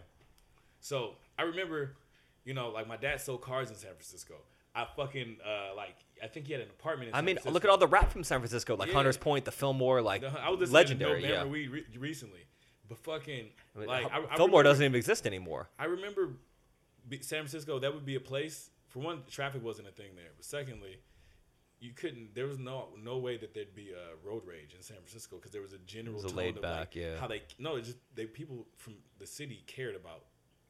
So 0.81 1.15
I 1.37 1.43
remember, 1.43 1.95
you 2.45 2.53
know, 2.53 2.69
like 2.69 2.87
my 2.87 2.97
dad 2.97 3.21
sold 3.21 3.41
cars 3.41 3.69
in 3.69 3.75
San 3.75 3.91
Francisco. 3.91 4.35
I 4.81 4.87
fucking 4.95 5.37
uh, 5.45 5.75
like 5.75 5.95
I 6.23 6.27
think 6.27 6.47
he 6.47 6.53
had 6.53 6.61
an 6.61 6.69
apartment. 6.69 7.09
in 7.09 7.15
I 7.15 7.21
mean, 7.21 7.35
Francisco. 7.35 7.51
look 7.53 7.63
at 7.63 7.69
all 7.69 7.77
the 7.77 7.87
rap 7.87 8.11
from 8.11 8.23
San 8.23 8.39
Francisco, 8.39 8.75
like 8.75 8.89
Yeah. 8.89 8.95
Hunters 8.95 9.17
Point, 9.17 9.45
the 9.45 9.51
Fillmore, 9.51 10.01
like 10.01 10.21
The- 10.21 10.27
I 10.39 10.49
was 10.49 10.71
legendary. 10.71 11.21
To 11.21 11.27
yeah, 11.27 11.45
we 11.45 11.67
re- 11.67 11.85
recently, 11.97 12.41
but 12.87 12.97
fucking 12.99 13.49
I 13.75 13.79
mean, 13.79 13.87
like 13.87 14.05
I, 14.05 14.09
Fillmore 14.35 14.59
remember- 14.59 14.63
doesn't 14.63 14.85
even 14.85 14.95
exist 14.95 15.25
anymore. 15.27 15.69
I 15.77 15.85
remember 15.85 16.33
San 17.21 17.39
Francisco. 17.43 17.79
That 17.79 17.93
would 17.93 18.05
be 18.05 18.15
a 18.15 18.19
place. 18.19 18.69
For 18.87 18.99
one, 18.99 19.23
traffic 19.29 19.63
wasn't 19.63 19.87
a 19.87 19.91
thing 19.91 20.11
there. 20.15 20.31
But 20.35 20.45
secondly, 20.45 20.97
you 21.79 21.93
couldn't. 21.93 22.33
There 22.35 22.47
was 22.47 22.57
no 22.59 22.89
no 23.01 23.17
way 23.17 23.37
that 23.37 23.53
there'd 23.53 23.75
be 23.75 23.91
a 23.91 24.27
road 24.27 24.43
rage 24.45 24.73
in 24.75 24.81
San 24.81 24.97
Francisco 24.97 25.35
because 25.37 25.51
there 25.51 25.61
was 25.61 25.73
a 25.73 25.77
general 25.79 26.15
was 26.15 26.25
a 26.25 26.35
tone 26.35 26.49
of 26.57 26.61
back, 26.61 26.79
like 26.79 26.95
yeah. 26.95 27.17
how 27.17 27.27
they 27.27 27.41
no, 27.59 27.75
it's 27.77 27.87
just 27.87 27.99
they 28.15 28.25
people 28.25 28.67
from 28.77 28.95
the 29.19 29.27
city 29.27 29.63
cared 29.67 29.95
about 29.95 30.23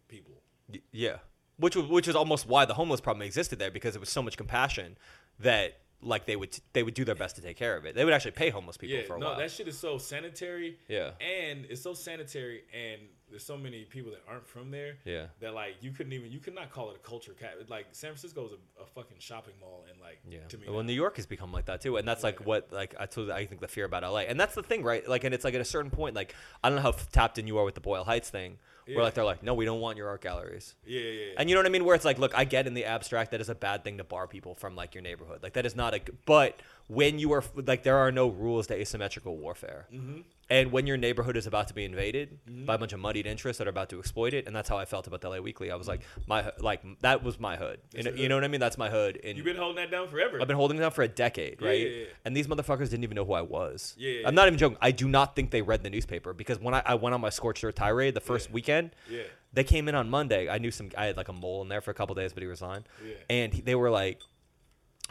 people. 0.07 0.34
Y- 0.72 0.81
yeah, 0.91 1.18
which 1.60 1.76
was 1.76 1.86
which 1.86 2.07
is 2.07 2.15
almost 2.15 2.48
why 2.48 2.65
the 2.65 2.73
homeless 2.73 3.02
problem 3.02 3.22
existed 3.22 3.60
there 3.60 3.72
because 3.72 3.95
it 3.95 3.99
was 3.99 4.10
so 4.10 4.22
much 4.23 4.38
compassion 4.38 4.98
that 5.40 5.77
like 6.02 6.26
they 6.26 6.36
would 6.38 6.57
they 6.73 6.81
would 6.84 6.94
do 6.94 7.03
their 7.03 7.15
best 7.15 7.36
to 7.36 7.41
take 7.41 7.57
care 7.57 7.76
of 7.77 7.86
it. 7.86 7.94
They 7.95 8.06
would 8.06 8.14
actually 8.14 8.31
pay 8.31 8.49
homeless 8.49 8.77
people 8.77 8.95
Yeah, 8.98 9.03
for 9.06 9.15
a 9.18 9.19
no, 9.19 9.27
while. 9.27 9.38
that 9.38 9.52
shit 9.52 9.68
is 9.68 9.77
so 9.77 9.98
sanitary. 9.98 10.77
Yeah. 10.88 11.11
and 11.19 11.65
it's 11.69 11.81
so 11.81 11.94
sanitary, 11.94 12.64
and 12.73 13.02
there's 13.30 13.45
so 13.45 13.57
many 13.57 13.84
people 13.84 14.11
that 14.11 14.22
aren't 14.30 14.47
from 14.47 14.72
there. 14.72 14.97
Yeah. 15.06 15.27
that 15.39 15.53
like 15.53 15.76
you 15.81 15.91
couldn't 15.91 16.14
even 16.14 16.31
you 16.31 16.39
could 16.39 16.56
not 16.56 16.72
call 16.72 16.89
it 16.91 16.95
a 16.95 17.07
culture 17.07 17.34
cat. 17.34 17.56
Like 17.69 17.88
San 17.91 18.10
Francisco 18.11 18.45
is 18.45 18.51
a, 18.53 18.84
a 18.84 18.85
fucking 18.85 19.18
shopping 19.19 19.53
mall, 19.61 19.85
and 19.91 19.99
like 20.01 20.19
Yeah. 20.30 20.39
to 20.49 20.57
me, 20.57 20.65
well, 20.68 20.77
now. 20.77 20.88
New 20.88 20.93
York 20.93 21.15
has 21.18 21.26
become 21.26 21.51
like 21.51 21.65
that 21.65 21.81
too, 21.81 21.97
and 21.97 22.07
that's 22.07 22.23
like 22.23 22.45
what 22.45 22.72
like 22.72 22.95
I 22.99 23.06
told 23.06 23.30
I 23.30 23.45
think 23.45 23.61
the 23.61 23.68
fear 23.68 23.85
about 23.85 24.03
LA, 24.03 24.19
and 24.22 24.39
that's 24.39 24.56
the 24.56 24.64
thing, 24.64 24.84
right? 24.84 25.07
Like, 25.07 25.23
and 25.23 25.34
it's 25.34 25.43
like 25.43 25.53
at 25.53 25.61
a 25.61 25.65
certain 25.65 25.91
point, 25.91 26.15
like 26.15 26.34
I 26.64 26.69
don't 26.69 26.77
know 26.77 26.81
how 26.84 26.91
tapped 26.91 27.38
in 27.38 27.47
you 27.47 27.57
are 27.57 27.64
with 27.65 27.76
the 27.76 27.81
Boyle 27.81 28.03
Heights 28.03 28.30
thing, 28.30 28.57
Yeah. 28.88 28.95
where 28.95 29.03
like 29.06 29.14
they're 29.14 29.23
like, 29.26 29.43
no, 29.43 29.53
we 29.53 29.65
don't 29.65 29.80
want 29.81 29.97
your 29.97 30.07
art 30.10 30.22
galleries. 30.22 30.76
yeah, 30.85 30.99
yeah, 30.99 31.11
yeah. 31.11 31.34
And 31.38 31.49
you 31.49 31.56
know 31.56 31.60
what 31.60 31.68
I 31.68 31.69
mean? 31.69 31.85
Where 31.85 31.95
it's 31.95 32.06
like, 32.06 32.18
look, 32.19 32.34
I 32.38 32.43
get 32.45 32.65
in 32.68 32.73
the 32.73 32.85
abstract 32.85 33.31
that 33.31 33.41
is 33.41 33.49
a 33.49 33.56
bad 33.56 33.84
thing 33.84 33.97
to 33.99 34.03
bar 34.03 34.27
people 34.27 34.56
from 34.56 34.76
like 34.76 34.95
your 34.95 35.01
neighborhood. 35.03 35.43
Like 35.43 35.53
that 35.53 35.65
is 35.65 35.76
not 35.76 35.93
a. 35.93 35.99
g- 35.99 36.14
But 36.26 36.60
when 36.88 37.19
you 37.19 37.31
are 37.34 37.43
like, 37.56 37.84
there 37.84 37.97
are 37.97 38.11
no 38.11 38.27
rules 38.30 38.68
to 38.68 38.73
asymmetrical 38.80 39.38
warfare. 39.38 39.85
Mm-hmm. 39.93 40.22
And 40.51 40.71
when 40.71 40.88
your 40.88 40.97
neighborhood 40.97 41.38
is 41.38 41.45
about 41.45 41.67
to 41.67 41.76
be 41.76 41.85
invaded 41.85 42.39
mm-hmm. 42.49 42.65
by 42.65 42.73
a 42.73 42.77
bunch 42.80 42.91
of 42.91 42.99
muddied 42.99 43.27
interests 43.27 43.59
that 43.59 43.67
are 43.67 43.69
about 43.69 43.89
to 43.89 43.99
exploit 43.99 44.34
it, 44.34 44.47
and 44.47 44.55
that's 44.55 44.67
how 44.67 44.77
I 44.77 44.85
felt 44.85 45.05
about 45.05 45.21
the 45.21 45.30
LA 45.30 45.38
Weekly. 45.39 45.69
I 45.69 45.76
was 45.76 45.88
like, 45.88 46.01
my 46.26 46.51
like 46.59 46.81
that 47.01 47.23
was 47.23 47.39
my 47.39 47.55
hood. 47.55 47.80
You 47.93 48.03
That's 48.03 48.15
know, 48.15 48.21
you 48.23 48.30
know 48.30 48.35
what 48.35 48.43
I 48.43 48.47
mean? 48.47 48.59
That's 48.59 48.77
my 48.77 48.89
hood. 48.89 49.19
And 49.23 49.38
You've 49.38 49.45
been 49.45 49.57
holding 49.57 49.76
that 49.76 49.91
down 49.91 50.07
forever. 50.07 50.41
I've 50.41 50.47
been 50.47 50.57
holding 50.57 50.77
it 50.77 50.81
down 50.81 50.91
for 50.91 51.03
a 51.03 51.07
decade, 51.07 51.61
Yeah, 51.61 51.67
right? 51.67 51.80
yeah, 51.81 51.97
yeah. 51.97 52.05
And 52.26 52.35
these 52.35 52.47
motherfuckers 52.47 52.89
didn't 52.89 53.03
even 53.03 53.15
know 53.15 53.26
who 53.26 53.34
I 53.34 53.41
was. 53.43 53.93
Yeah, 53.97 54.11
yeah, 54.11 54.27
I'm 54.27 54.34
not 54.34 54.47
even 54.47 54.57
joking. 54.57 54.77
I 54.81 54.91
do 54.91 55.07
not 55.07 55.35
think 55.35 55.51
they 55.51 55.61
read 55.61 55.84
the 55.84 55.89
newspaper 55.91 56.34
because 56.34 56.59
when 56.59 56.73
I, 56.73 56.81
I 56.85 56.95
went 56.95 57.13
on 57.13 57.21
my 57.21 57.30
scorched 57.30 57.63
earth 57.63 57.76
tirade 57.76 58.15
the 58.15 58.19
first 58.21 58.49
weekend, 58.51 58.91
Yeah. 59.09 59.23
they 59.53 59.63
came 59.63 59.88
in 59.88 59.93
on 59.93 60.09
Monday. 60.09 60.49
I 60.49 60.57
knew 60.57 60.71
some. 60.71 60.89
I 60.97 61.05
had 61.05 61.17
like 61.17 61.27
a 61.27 61.34
mole 61.34 61.61
in 61.61 61.67
there 61.69 61.81
for 61.81 61.91
a 61.91 61.93
couple 61.93 62.15
days, 62.15 62.34
but 62.34 62.41
he 62.41 62.47
resigned. 62.47 62.85
Yeah. 63.05 63.13
And 63.30 63.53
he- 63.53 63.61
they 63.61 63.76
were 63.76 63.91
like, 63.91 64.19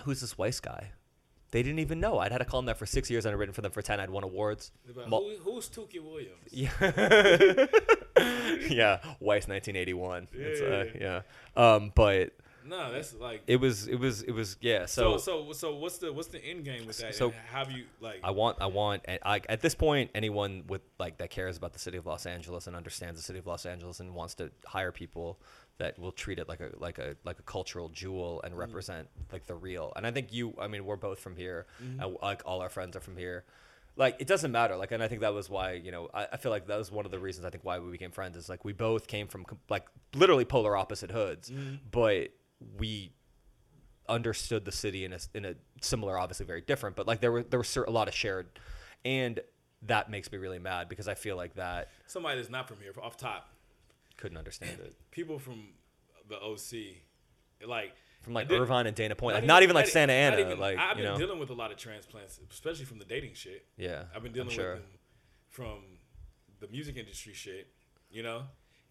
"Who's 0.02 0.20
this 0.20 0.36
Weiss 0.36 0.58
guy?" 0.58 0.90
They 1.50 1.62
didn't 1.62 1.78
even 1.78 1.98
know. 2.00 2.18
I'd 2.18 2.30
had 2.32 2.40
a 2.42 2.44
column 2.44 2.66
there 2.66 2.74
for 2.74 2.84
six 2.86 3.10
years 3.10 3.24
and 3.24 3.34
I'd 3.34 3.38
written 3.38 3.54
for 3.54 3.62
them 3.62 3.72
for 3.72 3.80
ten. 3.82 4.00
I'd 4.00 4.10
won 4.10 4.22
awards. 4.24 4.70
Mo- 5.08 5.24
Who, 5.44 5.52
who's 5.52 5.68
Tookie 5.68 6.00
Williams? 6.02 6.36
Yeah, 6.52 6.68
yeah, 8.68 8.98
Weiss, 9.20 9.46
1981. 9.48 10.28
It's, 10.32 10.60
uh, 10.60 10.86
yeah. 11.00 11.22
Um, 11.56 11.92
but 11.94 12.32
No, 12.66 12.92
that's 12.92 13.14
like. 13.14 13.42
it 13.46 13.56
was, 13.56 13.86
it 13.86 13.96
was, 13.98 14.22
it 14.22 14.32
was, 14.32 14.56
yeah. 14.60 14.86
so, 14.86 15.16
So, 15.16 15.46
so, 15.46 15.52
so, 15.52 15.74
what's 15.76 15.98
the 15.98 16.12
what's 16.12 16.28
the 16.28 16.44
end 16.44 16.64
game 16.64 16.86
with 16.86 16.98
that? 16.98 17.14
So- 17.14 17.30
how 17.50 17.60
have 17.64 17.70
you 17.70 17.84
like? 18.00 18.20
I 18.24 18.30
want, 18.32 18.58
I 18.60 18.66
want, 18.66 19.02
and 19.06 19.18
I, 19.24 19.40
at 19.48 19.60
this 19.60 19.74
point, 19.74 20.10
anyone 20.14 20.64
with 20.66 20.82
like 20.98 21.18
that 21.18 21.30
cares 21.30 21.56
about 21.56 21.72
the 21.72 21.78
city 21.78 21.96
of 21.96 22.06
Los 22.06 22.26
Angeles 22.26 22.66
and 22.66 22.74
understands 22.76 23.20
the 23.20 23.24
city 23.24 23.38
of 23.38 23.46
Los 23.46 23.64
Angeles 23.66 24.00
and 24.00 24.14
wants 24.14 24.34
to 24.34 24.50
hire 24.66 24.92
people 24.92 25.38
that 25.78 25.98
will 25.98 26.12
treat 26.12 26.38
it 26.38 26.48
like 26.48 26.60
a 26.60 26.70
like 26.78 26.98
a 26.98 27.16
like 27.24 27.38
a 27.38 27.42
cultural 27.42 27.88
jewel 27.88 28.40
and 28.44 28.54
mm. 28.54 28.58
represent 28.58 29.08
like 29.32 29.46
the 29.46 29.54
real. 29.54 29.92
And 29.96 30.06
I 30.06 30.10
think 30.10 30.32
you, 30.32 30.54
I 30.60 30.68
mean, 30.68 30.84
we're 30.84 30.96
both 30.96 31.20
from 31.20 31.36
here, 31.36 31.66
mm-hmm. 31.82 32.00
and 32.00 32.16
like 32.20 32.42
all 32.44 32.60
our 32.60 32.68
friends 32.68 32.96
are 32.96 33.00
from 33.00 33.16
here. 33.16 33.44
Like 33.96 34.16
it 34.18 34.26
doesn't 34.26 34.52
matter. 34.52 34.76
Like, 34.76 34.92
and 34.92 35.02
I 35.02 35.08
think 35.08 35.22
that 35.22 35.34
was 35.34 35.48
why 35.48 35.72
you 35.72 35.90
know 35.90 36.08
I, 36.12 36.26
I 36.32 36.36
feel 36.36 36.50
like 36.50 36.66
that 36.66 36.78
was 36.78 36.90
one 36.90 37.04
of 37.04 37.10
the 37.10 37.18
reasons 37.18 37.46
I 37.46 37.50
think 37.50 37.64
why 37.64 37.78
we 37.78 37.90
became 37.90 38.10
friends 38.10 38.36
is 38.36 38.48
like 38.48 38.64
we 38.64 38.72
both 38.72 39.06
came 39.06 39.28
from 39.28 39.46
like 39.68 39.86
literally 40.14 40.44
polar 40.44 40.76
opposite 40.76 41.10
hoods, 41.10 41.50
mm-hmm. 41.50 41.76
but 41.90 42.28
we 42.78 43.12
understood 44.08 44.64
the 44.64 44.72
city 44.72 45.04
in 45.04 45.12
a 45.12 45.18
in 45.34 45.44
a 45.44 45.54
similar, 45.80 46.18
obviously 46.18 46.46
very 46.46 46.60
different, 46.60 46.96
but 46.96 47.06
like 47.06 47.20
there 47.20 47.30
were 47.30 47.42
there 47.42 47.60
was 47.60 47.76
a 47.76 47.90
lot 47.90 48.08
of 48.08 48.14
shared, 48.14 48.58
and 49.04 49.40
that 49.82 50.10
makes 50.10 50.30
me 50.32 50.38
really 50.38 50.58
mad 50.58 50.88
because 50.88 51.06
I 51.06 51.14
feel 51.14 51.36
like 51.36 51.54
that 51.54 51.88
somebody 52.06 52.36
that's 52.36 52.50
not 52.50 52.66
from 52.66 52.78
here, 52.80 52.92
off 53.00 53.16
top, 53.16 53.48
couldn't 54.18 54.36
understand 54.36 54.78
it 54.80 54.94
people 55.10 55.38
from 55.38 55.68
the 56.28 56.36
OC, 56.36 56.96
like 57.66 57.92
from 58.20 58.34
like 58.34 58.48
did- 58.48 58.60
Irvine 58.60 58.86
and 58.86 58.94
Dana 58.94 59.14
Point, 59.14 59.36
like 59.36 59.44
not 59.44 59.62
even 59.62 59.74
like 59.74 59.86
Santa 59.86 60.12
Ana, 60.12 60.38
even- 60.38 60.60
like 60.60 60.76
I've 60.76 60.96
been 60.96 61.04
know, 61.06 61.16
dealing 61.16 61.38
with 61.38 61.48
a 61.50 61.54
lot 61.54 61.70
of 61.70 61.78
transplants, 61.78 62.38
especially 62.50 62.84
from 62.84 62.98
the 62.98 63.04
dating 63.06 63.34
shit. 63.34 63.64
yeah, 63.78 64.04
I've 64.14 64.22
been 64.22 64.32
dealing 64.32 64.50
sure. 64.50 64.74
with 64.74 64.82
them 64.82 64.90
from 65.48 65.78
the 66.60 66.68
music 66.68 66.96
industry 66.96 67.32
shit, 67.32 67.68
you 68.10 68.22
know, 68.22 68.42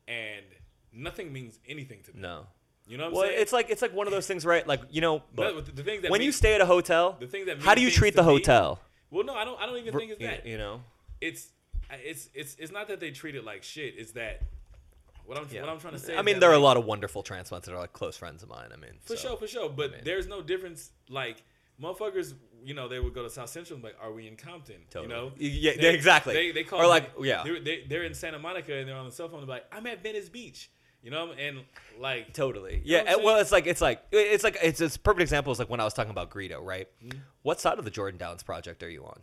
and 0.07 0.43
nothing 0.91 1.31
means 1.31 1.59
anything 1.67 2.01
to 2.03 2.13
me. 2.13 2.21
No, 2.21 2.47
You 2.87 2.97
know 2.97 3.03
what 3.03 3.07
I'm 3.09 3.13
well, 3.13 3.27
saying? 3.27 3.41
it's 3.41 3.53
like 3.53 3.69
it's 3.69 3.81
like 3.81 3.93
one 3.93 4.07
of 4.07 4.13
those 4.13 4.25
things, 4.25 4.45
right? 4.45 4.65
Like 4.65 4.81
you 4.89 5.01
know, 5.01 5.21
But 5.35 5.53
look, 5.55 5.65
the, 5.67 5.71
the 5.73 5.83
thing 5.83 6.01
that 6.01 6.11
when 6.11 6.21
you 6.21 6.31
stay 6.31 6.55
at 6.55 6.61
a 6.61 6.65
hotel, 6.65 7.17
the 7.19 7.27
thing 7.27 7.45
that 7.45 7.61
how 7.61 7.75
do 7.75 7.81
you 7.81 7.91
treat 7.91 8.15
the 8.15 8.23
me- 8.23 8.29
hotel? 8.29 8.79
well, 9.11 9.23
no, 9.25 9.35
I 9.35 9.43
don't. 9.45 9.59
I 9.61 9.65
don't 9.65 9.77
even 9.77 9.93
think 9.97 10.11
it's 10.11 10.21
that. 10.21 10.45
you 10.47 10.57
know, 10.57 10.81
It's 11.21 11.49
it's 11.91 12.29
it's 12.33 12.55
it's 12.57 12.71
not 12.71 12.87
that 12.87 12.99
they 12.99 13.11
treat 13.11 13.35
it 13.35 13.43
like 13.43 13.61
shit. 13.63 13.93
It's 13.97 14.13
that 14.13 14.41
what 15.27 15.37
I'm 15.37 15.47
yeah. 15.51 15.61
what 15.61 15.69
I'm 15.69 15.79
trying 15.79 15.93
to 15.93 15.99
say. 15.99 16.17
I 16.17 16.21
mean, 16.23 16.39
there 16.39 16.49
are 16.49 16.53
a 16.53 16.59
lot 16.59 16.77
of 16.77 16.85
wonderful 16.85 17.21
transplants 17.21 17.67
that 17.67 17.73
are 17.75 17.79
like 17.79 17.93
close 17.93 18.17
friends 18.17 18.41
of 18.41 18.49
mine. 18.49 18.69
I 18.73 18.77
mean, 18.77 18.93
For 19.01 19.15
so. 19.15 19.27
sure, 19.29 19.37
for 19.37 19.47
sure. 19.47 19.69
But 19.69 19.91
mean- 19.91 20.01
there's 20.03 20.27
no 20.27 20.41
difference. 20.41 20.91
Like 21.09 21.43
motherfuckers, 21.81 22.33
you 22.63 22.73
know, 22.73 22.87
they 22.87 22.99
would 22.99 23.13
go 23.13 23.21
to 23.23 23.29
South 23.29 23.49
Central 23.49 23.75
and 23.75 23.83
be 23.83 23.89
like, 23.89 23.97
"Are 24.01 24.11
we 24.11 24.27
in 24.27 24.35
Compton?" 24.35 24.77
Totally. 24.89 25.13
You 25.13 25.21
know, 25.21 25.31
Yeah, 25.37 25.73
they- 25.79 25.93
exactly. 25.93 26.33
They 26.33 26.51
they 26.51 26.63
call 26.63 26.81
Or 26.81 26.87
like, 26.87 27.19
me- 27.19 27.29
yeah. 27.29 27.43
they're, 27.43 27.59
they, 27.59 27.83
they're 27.87 28.03
in 28.03 28.13
Santa 28.15 28.39
Monica 28.39 28.73
and 28.73 28.87
they're 28.87 28.95
on 28.95 29.05
the 29.05 29.11
cell 29.11 29.27
phone. 29.29 29.39
And 29.39 29.47
be 29.47 29.51
like, 29.53 29.65
"I'm 29.71 29.85
at 29.87 30.01
Venice 30.01 30.29
Beach," 30.29 30.71
you 31.03 31.11
know, 31.11 31.31
and 31.33 31.59
like, 31.99 32.33
Totally. 32.33 32.81
Yeah. 32.83 32.99
what 33.03 33.07
I'm 33.09 33.15
and- 33.17 33.23
well, 33.25 33.37
it's 33.39 33.51
like 33.51 33.67
it's 33.67 33.81
like 33.81 34.03
it's 34.11 34.43
like 34.43 34.57
it's 34.63 34.81
it's 34.81 34.95
a 34.95 34.99
perfect 34.99 35.21
example 35.21 35.51
is 35.51 35.59
like 35.59 35.69
when 35.69 35.79
I 35.79 35.83
was 35.83 35.93
talking 35.93 36.11
about 36.11 36.29
Greedo, 36.31 36.63
right? 36.63 36.87
Mm-hmm. 37.05 37.19
What 37.43 37.59
side 37.61 37.77
of 37.79 37.85
the 37.85 37.91
Jordan 37.91 38.17
Downs 38.17 38.43
project 38.43 38.81
are 38.83 38.89
you 38.89 39.03
on? 39.05 39.21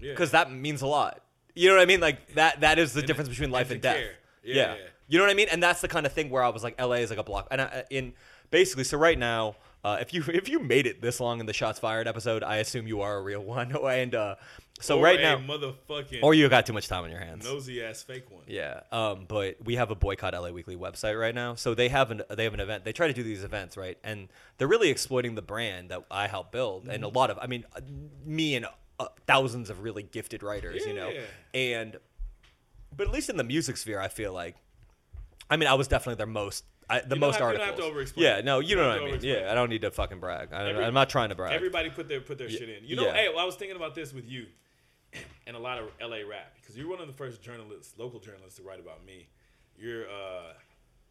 yeah, 0.00 0.10
Because 0.12 0.30
that 0.32 0.50
means 0.52 0.82
a 0.82 0.86
lot. 0.86 1.20
You 1.54 1.68
know 1.68 1.76
what 1.76 1.82
I 1.82 1.86
mean? 1.86 2.00
Like 2.00 2.34
that 2.34 2.60
that 2.62 2.78
is 2.78 2.92
the 2.94 3.00
And- 3.00 3.06
difference 3.06 3.28
between 3.28 3.50
life 3.50 3.66
and 3.66 3.74
and, 3.74 3.82
death. 3.82 3.96
care. 3.96 4.14
Yeah, 4.44 4.54
Yeah, 4.54 4.74
yeah. 4.74 4.80
You 5.08 5.18
know 5.18 5.24
what 5.24 5.30
I 5.30 5.34
mean? 5.34 5.48
And 5.50 5.62
that's 5.62 5.80
the 5.80 5.88
kind 5.88 6.06
of 6.06 6.12
thing 6.12 6.30
where 6.30 6.42
I 6.42 6.48
was 6.48 6.62
like, 6.62 6.80
LA 6.80 6.94
is 6.94 7.10
like 7.10 7.18
a 7.18 7.22
block. 7.24 7.48
And 7.50 7.60
I, 7.60 7.84
in 7.90 8.14
basically, 8.50 8.84
so 8.84 8.96
right 8.98 9.18
now, 9.18 9.56
uh, 9.84 9.98
if 10.00 10.14
you 10.14 10.22
if 10.28 10.48
you 10.48 10.58
made 10.60 10.86
it 10.86 11.02
this 11.02 11.20
long 11.20 11.40
in 11.40 11.46
the 11.46 11.52
shots 11.52 11.78
fired 11.78 12.08
episode, 12.08 12.42
I 12.42 12.56
assume 12.56 12.86
you 12.86 13.00
are 13.02 13.16
a 13.16 13.22
real 13.22 13.42
one. 13.44 13.76
and 13.86 14.14
uh, 14.14 14.36
so 14.80 14.98
or 14.98 15.04
right 15.04 15.20
a 15.20 15.22
now, 15.22 15.36
motherfucking 15.38 16.20
or 16.22 16.34
you 16.34 16.48
got 16.48 16.66
too 16.66 16.72
much 16.72 16.88
time 16.88 17.04
on 17.04 17.10
your 17.10 17.20
hands. 17.20 17.44
nosy 17.44 17.82
ass 17.84 18.02
fake 18.02 18.30
one. 18.30 18.42
Yeah, 18.48 18.80
um, 18.90 19.26
but 19.28 19.56
we 19.64 19.76
have 19.76 19.90
a 19.90 19.94
boycott 19.94 20.32
LA 20.34 20.50
Weekly 20.50 20.74
website 20.76 21.18
right 21.20 21.34
now. 21.34 21.54
So 21.54 21.74
they 21.74 21.90
have 21.90 22.10
an 22.10 22.22
they 22.30 22.44
have 22.44 22.54
an 22.54 22.60
event. 22.60 22.84
They 22.84 22.92
try 22.92 23.06
to 23.06 23.12
do 23.12 23.22
these 23.22 23.44
events, 23.44 23.76
right? 23.76 23.98
And 24.02 24.28
they're 24.58 24.66
really 24.68 24.88
exploiting 24.88 25.34
the 25.36 25.42
brand 25.42 25.90
that 25.90 26.04
I 26.10 26.26
helped 26.28 26.50
build, 26.52 26.88
and 26.88 27.04
a 27.04 27.06
Mm-hmm. 27.06 27.16
lot 27.16 27.30
of 27.30 27.38
I 27.40 27.46
mean, 27.46 27.64
uh, 27.76 27.80
me 28.24 28.56
and 28.56 28.66
uh, 28.98 29.06
thousands 29.26 29.68
of 29.70 29.82
really 29.82 30.02
gifted 30.02 30.42
writers, 30.42 30.84
you 30.86 30.94
know. 30.94 31.12
And 31.52 31.96
but 32.96 33.06
at 33.08 33.12
least 33.12 33.30
in 33.30 33.36
the 33.36 33.44
music 33.44 33.76
sphere, 33.76 34.00
I 34.00 34.08
feel 34.08 34.32
like, 34.32 34.56
I 35.50 35.56
mean, 35.56 35.68
I 35.68 35.74
was 35.74 35.88
definitely 35.88 36.16
their 36.18 36.26
most. 36.26 36.64
I, 36.88 37.00
the 37.00 37.16
most 37.16 37.36
have- 37.36 37.52
you 37.52 37.58
don't 37.58 37.60
articles. 37.62 37.66
have 37.66 37.76
to 37.78 37.84
over-explain. 37.84 38.24
yeah, 38.24 38.40
no, 38.42 38.58
you, 38.60 38.68
You 38.70 38.76
know 38.76 38.88
what 38.88 39.02
I 39.02 39.04
mean. 39.12 39.20
Yeah, 39.22 39.50
I 39.50 39.54
don't 39.54 39.70
need 39.70 39.80
to 39.82 39.90
fucking 39.90 40.20
brag. 40.20 40.52
I, 40.52 40.68
I'm 40.82 40.92
not 40.94 41.08
trying 41.08 41.30
to 41.30 41.34
brag. 41.34 41.52
Everybody 41.54 41.88
put 41.90 42.08
their 42.08 42.20
put 42.20 42.36
their 42.36 42.48
Yeah, 42.48 42.58
shit 42.58 42.68
in. 42.68 42.84
You 42.84 42.96
know, 42.96 43.06
yeah. 43.06 43.14
hey, 43.14 43.28
well, 43.30 43.38
I 43.38 43.44
was 43.44 43.56
thinking 43.56 43.76
about 43.76 43.94
this 43.94 44.12
with 44.12 44.28
you 44.28 44.46
and 45.46 45.56
a 45.56 45.58
lot 45.58 45.78
of 45.78 45.88
LA 46.00 46.18
rap 46.28 46.54
because 46.60 46.76
you're 46.76 46.88
one 46.88 47.00
of 47.00 47.06
the 47.06 47.14
first 47.14 47.40
journalists, 47.42 47.94
local 47.98 48.20
journalists, 48.20 48.58
to 48.58 48.62
write 48.64 48.80
about 48.80 49.04
me. 49.04 49.28
You're, 49.76 50.04
uh, 50.04 50.52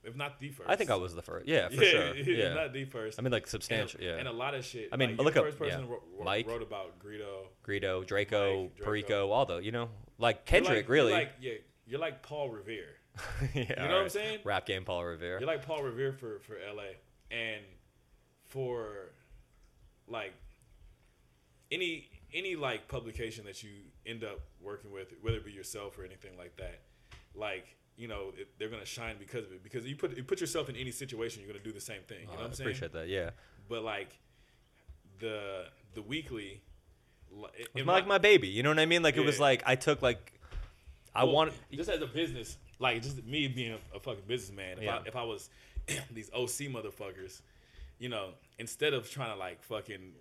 if 0.04 0.16
not 0.16 0.40
the 0.40 0.50
first. 0.50 0.70
I 0.70 0.76
think 0.76 0.92
I 0.92 0.96
was 0.96 1.16
the 1.16 1.22
first. 1.24 1.48
Yeah, 1.48 1.70
for 1.70 1.74
yeah, 1.84 1.90
sure. 1.90 2.16
Yeah, 2.18 2.54
not 2.54 2.72
the 2.74 2.86
first. 2.86 3.18
I 3.18 3.24
mean, 3.24 3.32
like 3.32 3.44
and, 3.44 3.50
substantial. 3.50 4.00
yeah, 4.02 4.18
and 4.18 4.28
a 4.28 4.32
lot 4.32 4.54
of 4.54 4.64
shit. 4.64 4.90
I 4.92 4.96
mean, 4.98 5.18
like, 5.18 5.20
look 5.26 5.34
the 5.34 5.40
up- 5.40 5.46
first 5.48 5.58
person 5.60 5.82
yeah. 5.86 5.90
wrote, 5.92 6.04
wrote, 6.16 6.26
Mike. 6.26 6.48
wrote 6.48 6.62
about 6.62 7.00
Greedo. 7.00 7.48
Greedo, 7.68 8.06
Drakeo, 8.08 8.64
Mike, 8.64 8.78
Drakeo. 8.78 8.84
Perico, 8.84 9.32
all 9.32 9.46
the 9.46 9.58
you 9.58 9.72
know, 9.72 9.90
like 10.20 10.46
Kendrick, 10.46 10.76
like, 10.76 10.90
really. 10.90 11.14
Like, 11.14 11.32
yeah, 11.42 11.54
you're 11.94 12.02
like 12.02 12.24
Paul 12.24 12.50
Revere. 12.50 12.96
yeah, 13.54 13.62
You 13.84 13.88
know 13.88 13.94
what 13.98 14.02
I'm 14.06 14.10
saying? 14.10 14.40
Rap 14.44 14.66
game, 14.66 14.84
Paul 14.84 15.06
Revere. 15.06 15.38
You're 15.40 15.48
like 15.48 15.64
Paul 15.64 15.84
Revere 15.84 16.12
for 16.12 16.40
for 16.40 16.56
LA, 16.56 16.94
and 17.30 17.62
for 18.48 19.12
like 20.08 20.34
any 21.72 22.10
any 22.34 22.56
like 22.56 22.88
publication 22.88 23.46
that 23.46 23.62
you 23.62 23.70
end 24.08 24.24
up 24.24 24.40
working 24.60 24.92
with, 24.92 25.14
whether 25.22 25.38
it 25.38 25.46
be 25.46 25.52
yourself 25.52 26.00
or 26.00 26.04
anything 26.04 26.36
like 26.36 26.56
that, 26.58 26.80
like 27.36 27.76
you 27.96 28.08
know 28.08 28.34
it, 28.36 28.48
they're 28.58 28.70
gonna 28.70 28.84
shine 28.86 29.18
because 29.20 29.46
of 29.46 29.52
it. 29.52 29.64
Because 29.64 29.86
you 29.86 29.96
put 29.96 30.18
you 30.18 30.24
put 30.24 30.42
yourself 30.42 30.68
in 30.68 30.76
any 30.76 30.90
situation, 30.92 31.44
you're 31.44 31.52
gonna 31.54 31.64
do 31.64 31.72
the 31.72 31.80
same 31.80 32.02
thing. 32.08 32.22
You 32.22 32.26
know 32.28 32.34
Oh, 32.34 32.38
what 32.38 32.46
I'm 32.48 32.54
saying? 32.54 32.70
appreciate 32.70 32.94
that. 32.94 33.08
Yeah, 33.08 33.30
But 33.70 33.84
like 33.84 34.18
the 35.20 35.66
the 35.94 36.02
weekly, 36.02 36.64
it 37.76 37.86
like 37.86 38.08
my 38.08 38.18
baby. 38.18 38.48
You 38.48 38.64
know 38.64 38.70
what 38.70 38.80
I 38.80 38.88
mean? 38.88 39.04
Like 39.04 39.18
it 39.18 39.24
was 39.24 39.40
like 39.40 39.62
I 39.68 39.76
took 39.76 40.02
like 40.02 40.33
I 41.16 41.24
well, 41.24 41.34
want. 41.34 41.54
just 41.72 41.90
as 41.90 42.02
a 42.02 42.08
business, 42.08 42.58
like 42.80 43.02
just 43.02 43.24
me 43.26 43.48
being 43.48 43.74
a, 43.74 43.98
a 43.98 44.00
fucking 44.00 44.24
businessman. 44.28 44.78
If 44.78 44.84
Yeah. 44.84 44.98
I 44.98 45.08
if 45.08 45.16
I 45.16 45.24
was 45.24 45.50
these 46.12 46.30
OC 46.34 46.72
motherfuckers, 46.74 47.42
you 48.00 48.10
know, 48.10 48.30
instead 48.60 48.94
of 48.94 49.10
trying 49.10 49.32
to 49.34 49.38
like 49.40 49.62
fucking 49.64 50.14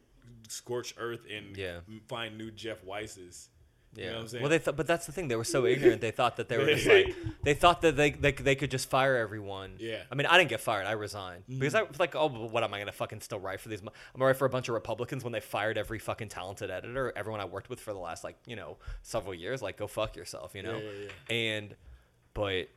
scorch 0.49 0.95
earth 0.99 1.23
and 1.33 1.57
Yeah. 1.57 1.81
find 2.09 2.37
new 2.39 2.51
Jeff 2.51 2.85
Weisses. 2.85 3.49
Yeah. 3.95 4.05
You 4.05 4.11
know 4.11 4.17
what 4.17 4.23
I'm 4.23 4.29
saying? 4.29 4.43
Well, 4.43 4.51
they 4.51 4.59
thought, 4.59 4.77
but 4.77 4.87
that's 4.87 5.07
the 5.07 5.13
thing. 5.13 5.29
They 5.29 5.37
were 5.37 5.45
so 5.45 5.67
ignorant. 5.67 6.01
They 6.01 6.11
thought 6.11 6.37
that 6.37 6.49
they 6.49 6.57
were 6.57 6.67
just 6.67 6.87
like 6.87 7.15
they 7.43 7.55
thought 7.55 7.83
that 7.83 7.97
they, 7.97 8.11
they 8.11 8.33
they 8.33 8.55
could 8.55 8.71
just 8.71 8.89
fire 8.89 9.17
everyone. 9.17 9.75
Yeah. 9.79 10.03
I 10.11 10.15
mean, 10.15 10.27
I 10.27 10.39
didn't 10.39 10.51
get 10.51 10.61
fired. 10.61 10.87
I 10.87 10.93
resigned 10.93 11.45
mm. 11.49 11.59
because 11.59 11.75
I 11.75 11.83
was 11.83 12.01
like, 12.01 12.17
oh, 12.17 12.29
what 12.29 12.63
am 12.63 12.73
I 12.73 12.79
gonna 12.79 12.93
fucking 12.93 13.21
still 13.21 13.39
write 13.39 13.61
for 13.61 13.69
these? 13.69 13.81
I'm 13.81 13.91
gonna 14.15 14.27
write 14.27 14.37
for 14.37 14.47
a 14.47 14.51
bunch 14.51 14.69
of 14.69 14.75
Republicans 14.75 15.25
when 15.25 15.33
they 15.33 15.41
fired 15.41 15.77
every 15.77 15.99
fucking 15.99 16.29
talented 16.29 16.71
editor, 16.71 17.13
everyone 17.15 17.41
I 17.41 17.45
worked 17.45 17.69
with 17.69 17.81
for 17.81 17.93
the 17.93 17.99
last 17.99 18.25
like 18.25 18.39
you 18.47 18.57
know 18.57 18.79
several 19.03 19.35
years. 19.35 19.61
Like, 19.61 19.77
go 19.77 19.87
fuck 19.87 20.17
yourself, 20.17 20.55
you 20.55 20.63
know. 20.63 20.77
Yeah, 20.77 21.07
yeah, 21.29 21.37
And, 21.37 21.77
but 22.35 22.69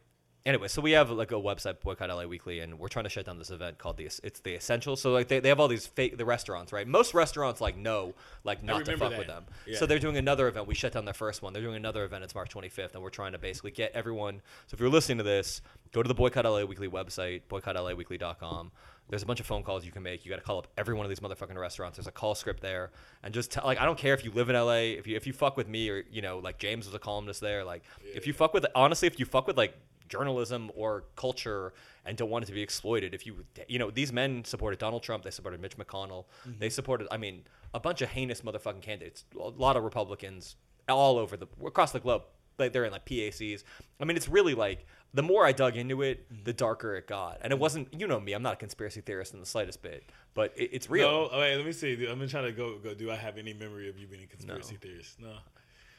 anyway, 0.45 0.67
so 0.67 0.81
we 0.81 0.91
have 0.91 1.09
like 1.09 1.31
a 1.31 1.35
website, 1.35 1.79
Boycott 1.79 2.09
LA 2.09 2.25
Weekly, 2.25 2.59
and 2.59 2.77
we're 2.79 2.87
trying 2.87 3.05
to 3.05 3.09
shut 3.09 3.25
down 3.25 3.37
this 3.37 3.49
event 3.49 3.77
called 3.77 3.97
the 3.97 4.05
it's 4.05 4.39
the 4.39 4.53
Essential. 4.53 4.95
So 4.95 5.11
like 5.11 5.27
they, 5.27 5.39
they 5.39 5.49
have 5.49 5.59
all 5.59 5.67
these 5.67 5.87
fake 5.87 6.17
the 6.17 6.25
restaurants, 6.25 6.71
right? 6.71 6.87
Most 6.87 7.13
restaurants 7.13 7.61
like 7.61 7.77
know 7.77 8.13
like 8.43 8.63
not 8.63 8.85
to 8.85 8.97
fuck 8.97 9.17
with 9.17 9.27
them. 9.27 9.45
Yeah. 9.67 9.77
So 9.77 9.85
they're 9.85 9.99
doing 9.99 10.17
another 10.17 10.47
event. 10.47 10.67
We 10.67 10.75
shut 10.75 10.93
down 10.93 11.05
their 11.05 11.13
first 11.13 11.41
one. 11.41 11.53
They're 11.53 11.61
doing 11.61 11.75
another 11.75 12.03
event. 12.03 12.23
It's 12.23 12.35
March 12.35 12.53
25th, 12.53 12.93
and 12.93 13.01
we're 13.01 13.09
trying 13.09 13.31
to 13.31 13.39
basically 13.39 13.71
get 13.71 13.91
everyone. 13.93 14.41
So 14.67 14.75
if 14.75 14.79
you're 14.79 14.89
listening 14.89 15.17
to 15.19 15.23
this, 15.23 15.61
go 15.91 16.03
to 16.03 16.07
the 16.07 16.13
Boycott 16.13 16.45
LA 16.45 16.63
Weekly 16.63 16.89
website, 16.89 17.41
boycottlaweekly.com. 17.49 18.71
There's 19.07 19.21
a 19.21 19.25
bunch 19.27 19.39
of 19.39 19.45
phone 19.45 19.61
calls 19.61 19.85
you 19.85 19.91
can 19.91 20.01
make. 20.01 20.25
You 20.25 20.31
got 20.31 20.37
to 20.37 20.43
call 20.43 20.57
up 20.57 20.67
every 20.77 20.95
one 20.95 21.05
of 21.05 21.09
these 21.09 21.19
motherfucking 21.19 21.55
restaurants. 21.55 21.97
There's 21.97 22.07
a 22.07 22.11
call 22.11 22.33
script 22.33 22.61
there, 22.61 22.91
and 23.23 23.35
just 23.35 23.51
tell, 23.51 23.63
like 23.63 23.79
I 23.79 23.85
don't 23.85 23.99
care 23.99 24.15
if 24.15 24.25
you 24.25 24.31
live 24.31 24.49
in 24.49 24.55
LA, 24.55 24.97
if 24.97 25.05
you 25.05 25.15
if 25.15 25.27
you 25.27 25.33
fuck 25.33 25.57
with 25.57 25.67
me 25.67 25.89
or 25.89 26.03
you 26.09 26.23
know 26.23 26.39
like 26.39 26.57
James 26.57 26.87
was 26.87 26.95
a 26.95 26.99
columnist 26.99 27.39
there. 27.39 27.63
Like 27.63 27.83
if 28.03 28.25
you 28.25 28.33
fuck 28.33 28.55
with 28.55 28.65
honestly, 28.73 29.07
if 29.07 29.19
you 29.19 29.25
fuck 29.25 29.45
with 29.45 29.57
like 29.57 29.77
journalism 30.09 30.71
or 30.75 31.05
culture 31.15 31.73
and 32.05 32.17
don't 32.17 32.29
want 32.29 32.43
it 32.43 32.47
to 32.47 32.53
be 32.53 32.61
exploited, 32.61 33.13
if 33.13 33.25
you 33.25 33.45
you 33.67 33.79
know 33.79 33.91
these 33.91 34.11
men 34.13 34.43
supported 34.45 34.79
Donald 34.79 35.03
Trump, 35.03 35.23
they 35.23 35.31
supported 35.31 35.61
Mitch 35.61 35.77
McConnell, 35.77 36.25
mm-hmm. 36.47 36.59
they 36.59 36.69
supported 36.69 37.07
I 37.11 37.17
mean 37.17 37.43
a 37.73 37.79
bunch 37.79 38.01
of 38.01 38.09
heinous 38.09 38.41
motherfucking 38.41 38.81
candidates, 38.81 39.25
a 39.39 39.49
lot 39.49 39.75
of 39.75 39.83
Republicans 39.83 40.55
all 40.87 41.17
over 41.17 41.37
the 41.37 41.47
across 41.65 41.91
the 41.91 41.99
globe. 41.99 42.23
Like 42.57 42.71
they're 42.71 42.85
in 42.85 42.91
like 42.93 43.05
PACs. 43.05 43.63
I 43.99 44.05
mean, 44.05 44.15
it's 44.15 44.29
really 44.29 44.53
like 44.53 44.85
the 45.13 45.23
more 45.23 45.45
I 45.45 45.51
dug 45.51 45.75
into 45.75 46.01
it, 46.01 46.31
mm-hmm. 46.31 46.43
the 46.43 46.53
darker 46.53 46.95
it 46.95 47.07
got. 47.07 47.39
And 47.41 47.51
it 47.51 47.55
mm-hmm. 47.55 47.61
wasn't, 47.61 47.93
you 47.93 48.07
know 48.07 48.19
me, 48.19 48.33
I'm 48.33 48.43
not 48.43 48.53
a 48.53 48.55
conspiracy 48.57 49.01
theorist 49.01 49.33
in 49.33 49.39
the 49.39 49.45
slightest 49.45 49.81
bit, 49.81 50.03
but 50.33 50.53
it, 50.55 50.69
it's 50.71 50.89
real. 50.89 51.09
No, 51.09 51.29
oh, 51.31 51.39
wait, 51.39 51.55
let 51.57 51.65
me 51.65 51.73
see. 51.73 51.95
Dude, 51.95 52.09
I'm 52.09 52.25
trying 52.27 52.45
to 52.45 52.53
go 52.53 52.77
go. 52.77 52.93
Do 52.93 53.11
I 53.11 53.15
have 53.15 53.37
any 53.37 53.53
memory 53.53 53.89
of 53.89 53.97
you 53.97 54.07
being 54.07 54.23
a 54.23 54.27
conspiracy 54.27 54.77
theorist? 54.79 55.19
No, 55.19 55.33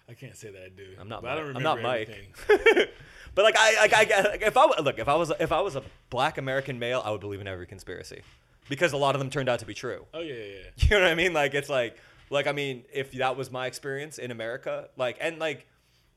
I 0.08 0.14
can't 0.14 0.36
say 0.36 0.50
that 0.50 0.62
I 0.62 0.68
do. 0.68 0.86
I'm 1.00 1.08
not 1.08 1.22
But 1.22 1.32
I 1.32 1.34
don't 1.34 1.48
remember 1.48 1.68
I'm 1.68 1.76
not 1.76 1.82
Mike. 1.82 2.08
But 3.34 3.44
like 3.44 3.56
I, 3.58 3.80
like 3.82 3.92
I, 4.12 4.20
like, 4.22 4.42
if 4.42 4.56
I 4.56 4.80
look, 4.80 4.98
if 4.98 5.08
I 5.08 5.14
was, 5.14 5.30
if 5.38 5.52
I 5.52 5.60
was 5.60 5.76
a 5.76 5.82
black 6.08 6.38
American 6.38 6.78
male, 6.78 7.02
I 7.04 7.10
would 7.10 7.20
believe 7.20 7.40
in 7.42 7.46
every 7.46 7.66
conspiracy, 7.66 8.22
because 8.70 8.94
a 8.94 8.96
lot 8.96 9.14
of 9.14 9.18
them 9.18 9.28
turned 9.28 9.50
out 9.50 9.58
to 9.58 9.66
be 9.66 9.74
true. 9.74 10.06
oh 10.14 10.20
yeah, 10.20 10.34
yeah. 10.34 10.42
yeah. 10.44 10.60
You 10.78 10.88
know 10.96 11.02
what 11.02 11.10
I 11.10 11.14
mean? 11.14 11.34
Like 11.34 11.52
it's 11.52 11.68
like, 11.68 11.98
like 12.30 12.46
I 12.46 12.52
mean, 12.52 12.84
if 12.94 13.12
that 13.12 13.36
was 13.36 13.50
my 13.50 13.66
experience 13.66 14.16
in 14.16 14.30
America, 14.30 14.88
like 14.96 15.18
and 15.20 15.38
like, 15.38 15.66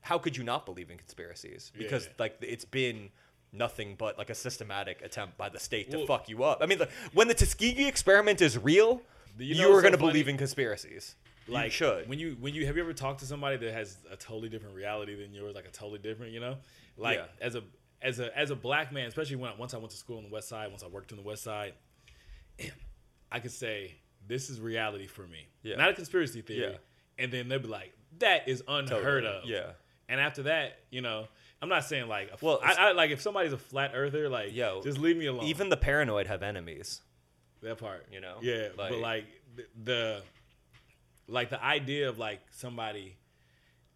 how 0.00 0.16
could 0.16 0.34
you 0.34 0.44
not 0.44 0.64
believe 0.64 0.90
in 0.90 0.96
conspiracies? 0.96 1.72
Because 1.76 2.06
Yeah. 2.06 2.12
like 2.18 2.36
it's 2.40 2.64
been 2.64 3.10
nothing 3.52 3.96
but 3.98 4.16
like 4.16 4.30
a 4.30 4.34
systematic 4.34 5.02
attempt 5.02 5.36
by 5.36 5.50
the 5.50 5.58
state 5.60 5.90
to 5.90 5.98
Well- 5.98 6.06
fuck 6.06 6.28
you 6.30 6.42
up. 6.44 6.60
I 6.62 6.66
mean, 6.66 6.78
the, 6.78 6.88
when 7.12 7.28
the 7.28 7.34
Tuskegee 7.34 7.86
experiment 7.86 8.40
is 8.40 8.56
real, 8.56 9.02
You 9.38 9.56
you, 9.56 9.62
know 9.62 9.72
are 9.72 9.74
so 9.76 9.80
going 9.82 9.92
to 9.92 9.98
believe 9.98 10.26
in 10.28 10.38
conspiracies. 10.38 11.16
Like 11.52 11.64
you 11.66 11.70
should. 11.70 12.08
when 12.08 12.18
you 12.18 12.36
when 12.40 12.54
you 12.54 12.66
have 12.66 12.76
you 12.76 12.82
ever 12.82 12.92
talked 12.92 13.20
to 13.20 13.26
somebody 13.26 13.56
that 13.56 13.72
has 13.72 13.96
a 14.10 14.16
totally 14.16 14.48
different 14.48 14.74
reality 14.74 15.14
than 15.14 15.32
yours, 15.34 15.54
like 15.54 15.66
a 15.66 15.70
totally 15.70 15.98
different, 15.98 16.32
you 16.32 16.40
know, 16.40 16.56
like 16.96 17.18
Yeah. 17.18 17.24
as 17.40 17.54
a 17.54 17.62
as 18.02 18.18
a 18.20 18.36
as 18.38 18.50
a 18.50 18.56
black 18.56 18.92
man, 18.92 19.06
especially 19.08 19.36
when 19.36 19.50
I, 19.50 19.54
once 19.56 19.74
I 19.74 19.78
went 19.78 19.90
to 19.90 19.96
school 19.96 20.18
on 20.18 20.24
the 20.24 20.30
West 20.30 20.48
Side, 20.48 20.68
once 20.70 20.82
I 20.82 20.86
worked 20.88 21.12
on 21.12 21.18
the 21.18 21.24
West 21.24 21.42
Side, 21.42 21.74
I 23.32 23.40
could 23.40 23.52
say 23.52 23.94
this 24.26 24.50
is 24.50 24.60
reality 24.60 25.06
for 25.06 25.26
me, 25.26 25.46
Yeah. 25.62 25.76
not 25.76 25.90
a 25.90 25.94
conspiracy 25.94 26.42
theory. 26.42 26.72
Yeah. 26.72 26.78
And 27.24 27.32
then 27.32 27.48
they'll 27.48 27.58
be 27.58 27.68
like, 27.68 27.92
that 28.18 28.48
is 28.48 28.62
unheard 28.68 29.24
Totally. 29.24 29.42
of. 29.42 29.44
Yeah. 29.48 29.72
And 30.08 30.20
after 30.20 30.44
that, 30.44 30.78
you 30.90 31.00
know, 31.00 31.26
I'm 31.62 31.68
not 31.68 31.84
saying 31.84 32.08
like, 32.08 32.30
Well, 32.42 32.58
well, 32.62 32.76
I, 32.78 32.88
I 32.88 32.92
like 32.92 33.10
if 33.10 33.20
somebody's 33.20 33.52
a 33.52 33.58
flat 33.58 33.92
earther, 33.94 34.28
like, 34.28 34.54
Yo, 34.54 34.80
just 34.82 34.98
leave 34.98 35.16
me 35.16 35.26
alone. 35.26 35.44
Even 35.44 35.68
the 35.68 35.76
paranoid 35.76 36.26
have 36.26 36.42
enemies. 36.42 37.00
that 37.62 37.78
part, 37.78 38.06
you 38.12 38.20
know? 38.20 38.36
yeah. 38.40 38.68
Like- 38.76 38.90
but 38.90 38.98
like 38.98 39.24
the, 39.56 39.66
the, 39.84 40.22
like 41.30 41.50
the 41.50 41.62
idea 41.64 42.08
of 42.08 42.18
like 42.18 42.40
somebody, 42.50 43.16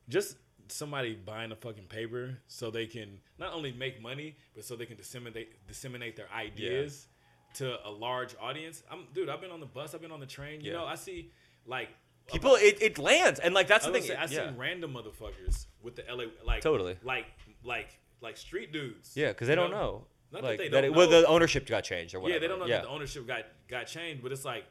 just 0.09 0.37
somebody 0.69 1.15
buying 1.15 1.53
a 1.53 1.57
fucking 1.57 1.85
paper 1.85 2.39
so 2.47 2.71
they 2.71 2.87
can 2.87 3.19
not 3.39 3.53
only 3.53 3.73
make 3.73 4.01
money, 4.01 4.37
but 4.55 4.65
so 4.65 4.77
they 4.77 4.87
can 4.87 4.97
disseminate 4.97 5.67
disseminate 5.67 6.17
their 6.17 6.29
ideas 6.35 7.09
to 7.55 7.77
a 7.87 7.91
large 7.91 8.35
audience. 8.41 8.83
I'm, 8.91 9.07
dude. 9.13 9.29
I've 9.29 9.41
been 9.41 9.51
on 9.51 9.61
the 9.61 9.67
bus. 9.67 9.95
I've 9.95 10.01
been 10.01 10.13
on 10.13 10.21
the 10.21 10.27
train. 10.27 10.61
You 10.61 10.73
Yeah. 10.73 10.79
know, 10.79 10.85
I 10.87 10.95
see 10.97 11.31
like 11.67 11.89
People, 12.33 12.55
it, 12.55 12.79
it 12.81 12.97
lands, 12.99 13.39
and 13.39 13.53
like 13.55 13.67
that's 13.69 13.85
the 13.85 13.93
thing. 13.93 14.03
say, 14.03 14.17
I 14.17 14.23
yeah. 14.23 14.49
seen 14.49 14.57
random 14.57 14.95
motherfuckers 14.95 15.67
with 15.83 15.95
the 15.97 16.05
LA 16.11 16.25
like 16.45 16.63
Totally. 16.63 16.97
like 17.03 17.27
like 17.63 17.99
like 18.23 18.39
street 18.39 18.73
dudes. 18.73 19.13
Yeah, 19.15 19.29
because 19.29 19.47
they 19.47 19.55
don't 19.55 19.71
know. 19.71 20.07
Not 20.33 20.41
that 20.43 20.57
they 20.59 20.69
don't 20.71 20.85
it, 20.85 20.95
well, 20.95 21.07
the 21.09 21.27
ownership 21.27 21.67
got 21.67 21.85
changed 21.85 22.15
or 22.15 22.21
whatever. 22.21 22.37
Yeah, 22.37 22.41
they 22.41 22.49
don't 22.49 22.59
know 22.61 22.67
Yeah, 22.67 22.77
that 22.77 22.85
the 22.85 22.89
ownership 22.89 23.27
got 23.27 23.45
got 23.69 23.87
changed, 23.87 24.23
but 24.23 24.33
it's 24.33 24.45
like 24.47 24.65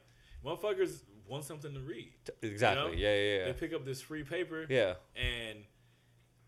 motherfuckers 0.44 1.04
want 1.34 1.44
something 1.44 1.74
to 1.74 1.80
read. 1.80 2.14
you 2.42 2.50
exactly. 2.50 2.84
know? 2.84 2.92
Yeah, 2.96 3.16
yeah, 3.16 3.38
yeah. 3.38 3.46
They 3.46 3.54
pick 3.54 3.74
up 3.74 3.86
this 3.86 4.02
free 4.02 4.24
paper. 4.24 4.66
Yeah. 4.70 4.94
and 5.16 5.60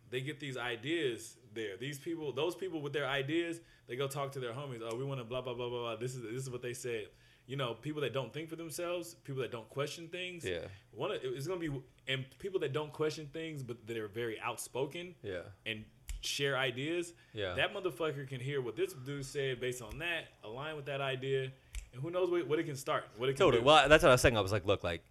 they 0.10 0.22
get 0.22 0.40
these 0.40 0.57
ideas 0.57 1.38
there. 1.53 1.78
These 1.78 1.99
people, 1.99 2.32
those 2.32 2.56
people 2.56 2.82
with 2.82 2.94
their 2.94 3.07
ideas, 3.07 3.60
they 3.88 3.95
go 3.95 4.07
talk 4.07 4.32
to 4.34 4.40
their 4.40 4.53
homies. 4.53 4.82
Oh, 4.84 4.95
we 4.95 5.03
want 5.03 5.20
to 5.20 5.26
blah 5.26 5.41
blah 5.41 5.53
blah 5.53 5.70
blah 5.70 5.80
blah. 5.80 5.95
This 5.95 6.16
is 6.16 6.22
this 6.22 6.44
is 6.44 6.49
what 6.49 6.62
they 6.62 6.74
said. 6.74 7.07
You 7.48 7.57
know, 7.57 7.74
people 7.74 8.02
that 8.02 8.14
don't 8.14 8.34
think 8.34 8.49
for 8.49 8.56
themselves, 8.56 9.16
people 9.24 9.41
that 9.41 9.52
don't 9.52 9.70
question 9.70 10.07
things. 10.07 10.45
Yeah. 10.45 10.60
one 10.91 11.12
of, 11.12 11.18
it's 11.22 11.48
gonna 11.48 11.60
be 11.60 11.70
and 12.07 12.26
people 12.40 12.60
that 12.62 12.74
don't 12.74 12.94
question 12.94 13.30
things, 13.34 13.64
but 13.64 13.86
that 13.88 13.98
are 13.98 14.07
very 14.07 14.40
outspoken. 14.40 15.16
Yeah. 15.24 15.41
and 15.66 15.84
share 16.22 16.57
ideas. 16.57 17.14
Yeah. 17.34 17.53
that 17.56 17.74
motherfucker 17.74 18.28
can 18.28 18.40
hear 18.40 18.62
what 18.62 18.76
this 18.76 18.94
dude 18.94 19.26
said 19.26 19.60
based 19.60 19.82
on 19.82 19.99
that, 19.99 20.26
align 20.44 20.76
with 20.76 20.86
that 20.86 21.02
idea, 21.02 21.52
and 21.96 22.04
who 22.04 22.12
knows 22.12 22.30
what, 22.30 22.48
what 22.48 22.60
it 22.60 22.66
can 22.66 22.76
start. 22.76 23.06
What 23.18 23.30
it 23.30 23.34
can 23.34 23.40
Totally. 23.40 23.62
do. 23.62 23.66
Well, 23.66 23.90
that's 23.90 24.04
what 24.04 24.10
I 24.10 24.14
was 24.14 24.22
saying. 24.22 24.38
I 24.38 24.42
was 24.42 24.52
like, 24.52 24.66
look, 24.68 24.84
like, 24.84 25.04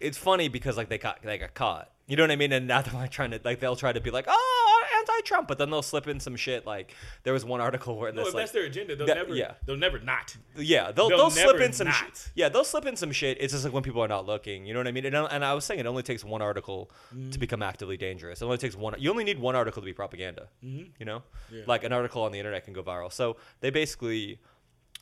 it's 0.00 0.18
funny 0.18 0.48
because 0.48 0.76
like 0.76 0.88
they 0.88 0.98
got 0.98 1.22
they 1.22 1.38
got 1.38 1.54
caught. 1.54 1.90
You 2.06 2.16
know 2.16 2.24
what 2.24 2.30
I 2.32 2.36
mean? 2.36 2.52
And 2.52 2.66
now 2.66 2.82
they're 2.82 2.92
like 2.92 3.10
trying 3.12 3.30
to 3.30 3.40
like 3.44 3.60
they'll 3.60 3.76
try 3.76 3.92
to 3.92 4.00
be 4.00 4.10
like, 4.10 4.26
oh, 4.28 4.84
anti-Trump, 4.98 5.46
but 5.48 5.56
then 5.56 5.70
they'll 5.70 5.82
slip 5.82 6.06
in 6.08 6.18
some 6.20 6.34
shit. 6.36 6.66
Like 6.66 6.92
there 7.22 7.32
was 7.32 7.44
one 7.44 7.60
article 7.60 7.96
where 7.96 8.10
no, 8.12 8.18
this 8.22 8.28
if 8.28 8.34
like, 8.34 8.42
that's 8.42 8.52
their 8.52 8.64
agenda, 8.64 8.96
they'll 8.96 9.06
that- 9.06 9.16
never. 9.16 9.34
yeah. 9.34 9.52
they'll 9.64 9.76
never 9.76 9.98
not. 10.00 10.36
Yeah, 10.56 10.90
they'll 10.92 11.08
They'll 11.08 11.18
they'll, 11.18 11.30
slip 11.30 11.60
in 11.60 11.72
some 11.72 11.90
shit. 11.92 12.30
Yeah, 12.34 12.48
they'll 12.48 12.64
slip 12.64 12.84
in 12.86 12.96
some 12.96 13.12
shit. 13.12 13.38
It's 13.40 13.52
just 13.52 13.64
like 13.64 13.72
when 13.72 13.82
people 13.84 14.02
are 14.02 14.08
not 14.08 14.26
looking. 14.26 14.66
You 14.66 14.74
know 14.74 14.80
what 14.80 14.88
I 14.88 14.92
mean? 14.92 15.06
And, 15.06 15.14
and 15.16 15.44
I 15.44 15.54
was 15.54 15.64
saying 15.64 15.80
it 15.80 15.86
only 15.86 16.02
takes 16.02 16.24
one 16.24 16.42
article 16.42 16.90
Mm-hmm. 17.14 17.30
to 17.30 17.38
become 17.38 17.62
actively 17.62 17.96
dangerous. 17.96 18.42
It 18.42 18.44
only 18.44 18.58
takes 18.58 18.74
one. 18.76 18.94
You 18.98 19.10
only 19.10 19.24
need 19.24 19.38
one 19.38 19.54
article 19.54 19.80
to 19.80 19.86
be 19.86 19.92
propaganda. 19.92 20.48
You 20.60 20.88
know, 21.00 21.18
Mm-hmm. 21.48 21.56
Yeah. 21.58 21.62
like 21.68 21.84
an 21.84 21.92
article 21.92 22.22
on 22.22 22.32
the 22.32 22.38
internet 22.38 22.64
can 22.64 22.72
go 22.74 22.82
viral. 22.82 23.12
So 23.12 23.36
they 23.60 23.70
basically, 23.70 24.40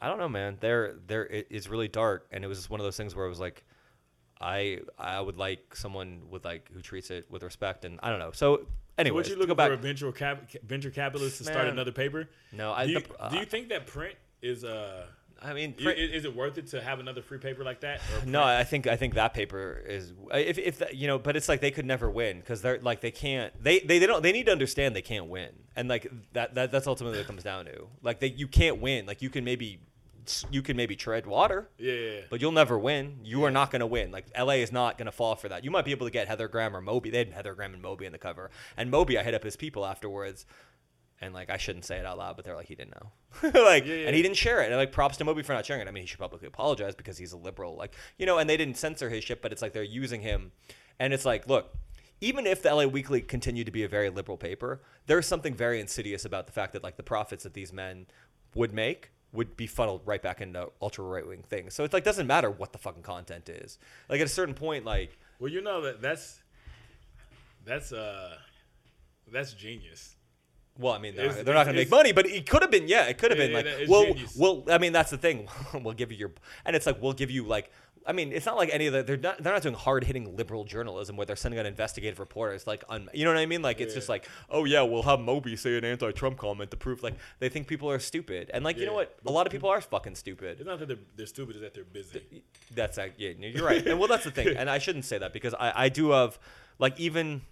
I 0.03 0.09
don't 0.09 0.19
know, 0.19 0.29
man. 0.29 0.59
They're 0.61 0.95
they're 1.07 1.27
it, 1.27 1.47
it's 1.51 1.69
really 1.69 1.89
dark, 1.89 2.27
and 2.33 2.45
it 2.45 2.49
was 2.49 2.59
just 2.59 2.69
one 2.70 2.81
of 2.81 2.85
those 2.85 2.97
things 2.97 3.15
where 3.15 3.24
I 3.24 3.29
was 3.29 3.41
like. 3.41 3.65
I 4.41 4.81
I 4.99 5.20
would 5.20 5.37
like 5.39 5.77
someone 5.77 6.23
with 6.29 6.45
like 6.45 6.69
who 6.73 6.81
treats 6.81 7.12
it 7.12 7.31
with 7.31 7.45
respect 7.45 7.85
and 7.85 8.01
I 8.03 8.11
don't 8.11 8.19
know. 8.19 8.33
So 8.33 8.66
anyway, 8.99 9.15
What 9.19 9.29
you 9.29 9.35
look 9.35 9.43
looking 9.43 9.55
back. 9.57 9.69
for 9.69 9.74
a 9.74 9.77
venture 9.77 10.11
cap, 10.11 10.51
venture 10.66 10.91
capitalist 10.91 11.39
to 11.39 11.45
start 11.45 11.69
another 11.69 11.93
paper? 11.93 12.29
no, 12.53 12.73
I 12.73 12.87
Do 12.87 12.93
you, 12.93 13.01
the- 13.01 13.29
do 13.31 13.37
you 13.37 13.45
think 13.45 13.69
that 13.69 13.87
print 13.87 14.16
is 14.41 14.65
uh 14.65 15.07
I 15.41 15.53
mean, 15.55 15.74
you- 15.79 15.91
is, 15.91 16.11
is 16.11 16.24
it 16.24 16.35
worth 16.35 16.59
it 16.59 16.66
to 16.69 16.81
have 16.83 16.99
another 16.99 17.23
free 17.23 17.39
paper 17.39 17.62
like 17.62 17.83
that? 17.83 18.01
No. 18.27 18.43
I 18.43 18.65
think 18.65 18.89
I 18.89 18.97
think 18.97 19.15
that 19.15 19.33
paper 19.33 19.81
is 19.87 20.12
if 20.33 20.59
if 20.59 20.79
that- 20.79 20.97
you 20.97 21.07
know, 21.07 21.20
but 21.20 21.37
it's 21.37 21.49
like 21.49 21.61
they 21.61 21.70
could 21.70 21.87
never 21.87 22.11
win 22.11 22.41
because 22.41 22.62
they're 22.62 22.81
like 22.81 23.01
they 23.01 23.12
can't 23.12 23.53
they, 23.62 23.79
they 23.79 24.01
they 24.01 24.07
don't 24.07 24.24
they 24.24 24.33
need 24.33 24.47
to 24.47 24.53
understand 24.53 24.97
they 24.97 25.03
can't 25.03 25.27
win 25.27 25.51
and 25.77 25.89
like 25.89 26.11
that, 26.33 26.57
that 26.57 26.73
that's 26.73 26.89
ultimately 26.89 27.16
what 27.19 27.24
it 27.24 27.29
comes 27.29 27.45
down 27.45 27.66
to 27.66 27.87
like 28.03 28.19
they 28.19 28.27
you 28.31 28.49
can't 28.49 28.81
win 28.81 29.07
like 29.07 29.23
you 29.23 29.31
can 29.31 29.45
maybe 29.45 29.79
you 30.51 30.62
can 30.62 30.77
maybe 30.77 30.94
tread 30.94 31.27
water 31.27 31.69
yeah, 31.78 31.93
yeah, 31.93 32.11
yeah. 32.11 32.20
but 32.31 32.40
you'll 32.40 32.53
never 32.53 32.78
win 32.78 33.19
you 33.24 33.44
are 33.44 33.51
not 33.51 33.70
going 33.70 33.81
to 33.81 33.86
win 33.86 34.11
like 34.11 34.27
LA 34.39 34.55
is 34.55 34.70
not 34.73 34.97
going 34.99 35.07
to 35.07 35.12
fall 35.12 35.35
for 35.35 35.49
that 35.49 35.65
you 35.65 35.70
might 35.70 35.85
be 35.85 35.90
able 35.90 36.07
to 36.07 36.12
get 36.12 36.28
Heather 36.28 36.49
Graham 36.49 36.77
or 36.77 36.81
Moby 36.81 37.11
they 37.11 37.19
had 37.19 37.32
Heather 37.32 37.55
Graham 37.55 37.74
and 37.74 37.82
Moby 37.82 38.07
in 38.07 38.12
the 38.12 38.19
cover 38.19 38.51
and 38.77 38.90
Moby 38.90 39.19
I 39.19 39.23
hit 39.23 39.35
up 39.35 39.43
his 39.43 39.57
people 39.57 39.85
afterwards 39.85 40.47
and 41.23 41.32
like 41.32 41.49
I 41.51 41.57
shouldn't 41.57 41.85
say 41.85 41.99
it 41.99 42.05
out 42.05 42.19
loud, 42.19 42.36
but 42.36 42.44
they're 42.44 42.57
like 42.57 42.66
he 42.66 42.74
didn't 42.74 42.94
know, 42.97 43.12
like, 43.65 43.86
Yeah, 43.86 43.94
yeah. 43.94 44.07
and 44.09 44.16
he 44.16 44.23
didn't 44.23 44.36
share 44.36 44.61
it. 44.61 44.66
And 44.66 44.77
like 44.77 44.90
props 44.90 45.16
to 45.19 45.24
Moby 45.24 45.43
for 45.43 45.53
not 45.53 45.65
sharing 45.65 45.81
it. 45.81 45.89
I 45.89 45.93
mean, 45.93 46.03
he 46.03 46.07
should 46.09 46.19
publicly 46.19 46.49
apologize 46.49 46.97
because 46.97 47.16
he's 47.16 47.32
a 47.32 47.36
liberal, 47.36 47.77
like 47.77 47.94
you 48.19 48.27
know. 48.27 48.39
And 48.39 48.51
they 48.51 48.57
didn't 48.57 48.77
censor 48.77 49.09
his 49.09 49.23
shit, 49.23 49.40
but 49.40 49.53
it's 49.53 49.62
like 49.62 49.73
they're 49.73 49.85
using 49.85 50.20
him, 50.20 50.51
and 50.99 51.15
it's 51.15 51.24
like, 51.24 51.47
look, 51.49 51.74
even 52.20 52.44
if 52.44 52.61
the 52.62 52.74
LA 52.74 52.86
Weekly 52.86 53.20
continued 53.20 53.66
to 53.66 53.73
be 53.73 53.85
a 53.85 53.89
very 53.89 54.11
liberal 54.11 54.36
paper, 54.36 54.82
there's 55.07 55.27
something 55.27 55.55
very 55.55 55.81
insidious 55.81 56.24
about 56.24 56.47
the 56.47 56.53
fact 56.53 56.73
that 56.73 56.82
like 56.82 56.97
the 56.97 57.05
profits 57.05 57.44
that 57.44 57.55
these 57.55 57.73
men 57.73 58.07
would 58.57 58.74
make 58.74 59.12
would 59.33 59.57
be 59.57 59.67
funneled 59.67 60.03
right 60.05 60.21
back 60.23 60.41
into 60.41 60.69
ultra 60.81 61.05
right 61.05 61.27
wing 61.27 61.43
things. 61.49 61.75
So 61.75 61.85
it's 61.85 61.95
like 61.95 62.05
doesn't 62.05 62.27
matter 62.27 62.51
what 62.51 62.73
the 62.73 62.79
fucking 62.79 63.03
content 63.03 63.49
is. 63.49 63.79
Like 64.09 64.21
at 64.21 64.27
a 64.27 64.31
certain 64.31 64.55
point, 64.55 64.85
like 64.85 65.19
Well, 65.39 65.51
you 65.51 65.61
know 65.63 65.81
that 65.83 66.03
that's 66.03 66.41
that's 67.65 67.93
uh 67.93 68.37
that's 69.31 69.53
genius. 69.55 70.17
Well, 70.79 70.95
I 70.95 70.99
mean, 70.99 71.15
they're, 71.15 71.27
It's- 71.27 71.45
they're 71.45 71.55
not 71.55 71.65
going 71.65 71.77
to 71.77 71.83
make 71.83 71.91
money, 71.91 72.13
but 72.13 72.25
it 72.27 72.49
could 72.49 72.63
have 72.63 72.71
been. 72.71 72.89
Yeah, 72.89 73.05
it 73.05 73.19
could 73.19 73.31
have 73.31 73.37
been 73.37 73.53
like, 73.53 73.67
well, 73.89 74.05
genius. 74.07 74.35
well. 74.39 74.65
I 74.71 74.79
mean, 74.79 74.93
that's 74.95 75.11
the 75.11 75.19
thing. 75.19 75.47
we'll 75.75 75.93
give 75.93 76.11
you 76.11 76.17
your, 76.17 76.33
and 76.65 76.75
it's 76.75 76.87
like 76.87 77.01
we'll 77.03 77.13
give 77.13 77.31
you 77.31 77.45
like. 77.45 77.71
I 78.07 78.12
mean, 78.12 78.33
it's 78.33 78.47
not 78.47 78.57
like 78.57 78.70
any 78.73 78.87
of 78.87 78.93
the. 78.93 79.03
They're 79.03 79.16
not. 79.16 79.43
They're 79.43 79.53
not 79.53 79.62
doing 79.62 79.74
hard 79.74 80.05
hitting 80.05 80.37
liberal 80.37 80.65
journalism 80.65 81.16
where 81.16 81.24
they're 81.27 81.37
sending 81.37 81.61
out 81.61 81.66
investigative 81.66 82.19
reporters. 82.19 82.66
Like, 82.66 82.83
un, 82.89 83.09
you 83.15 83.24
know 83.24 83.31
what 83.31 83.39
I 83.39 83.47
mean? 83.47 83.62
Like, 83.62 83.81
it's 83.81 83.93
Yeah. 83.93 83.99
just 83.99 84.09
like, 84.09 84.29
oh 84.51 84.65
yeah, 84.65 84.83
we'll 84.83 85.03
have 85.05 85.20
Moby 85.20 85.57
say 85.57 85.77
an 85.79 85.85
anti-Trump 85.85 86.39
comment 86.39 86.70
to 86.73 86.77
prove 86.77 87.03
like 87.03 87.15
they 87.39 87.49
think 87.49 87.66
people 87.66 87.91
are 87.91 87.99
stupid, 87.99 88.51
and 88.53 88.65
like, 88.65 88.77
you 88.79 88.87
know 88.87 88.93
Yeah. 88.93 88.97
what? 88.99 89.19
A 89.27 89.31
lot 89.33 89.47
of 89.47 89.53
people 89.53 89.69
are 89.69 89.81
fucking 89.81 90.15
stupid. 90.16 90.59
It's 90.59 90.66
not 90.66 90.79
that 90.81 90.89
they're, 90.89 90.97
they're 91.16 91.27
stupid; 91.27 91.57
it's 91.57 91.62
that 91.62 91.74
they're 91.74 91.85
busy. 91.85 92.43
That's 92.74 92.97
like, 92.99 93.15
yeah, 93.19 93.31
you're 93.39 93.65
right. 93.65 93.87
And 93.87 93.99
well, 93.99 94.09
that's 94.09 94.24
the 94.24 94.31
thing. 94.31 94.57
And 94.57 94.69
I 94.70 94.79
shouldn't 94.79 95.05
say 95.05 95.19
that 95.19 95.33
because 95.33 95.55
I, 95.55 95.85
I 95.85 95.89
do 95.89 96.11
have, 96.11 96.39
like, 96.79 96.99
even, 96.99 97.43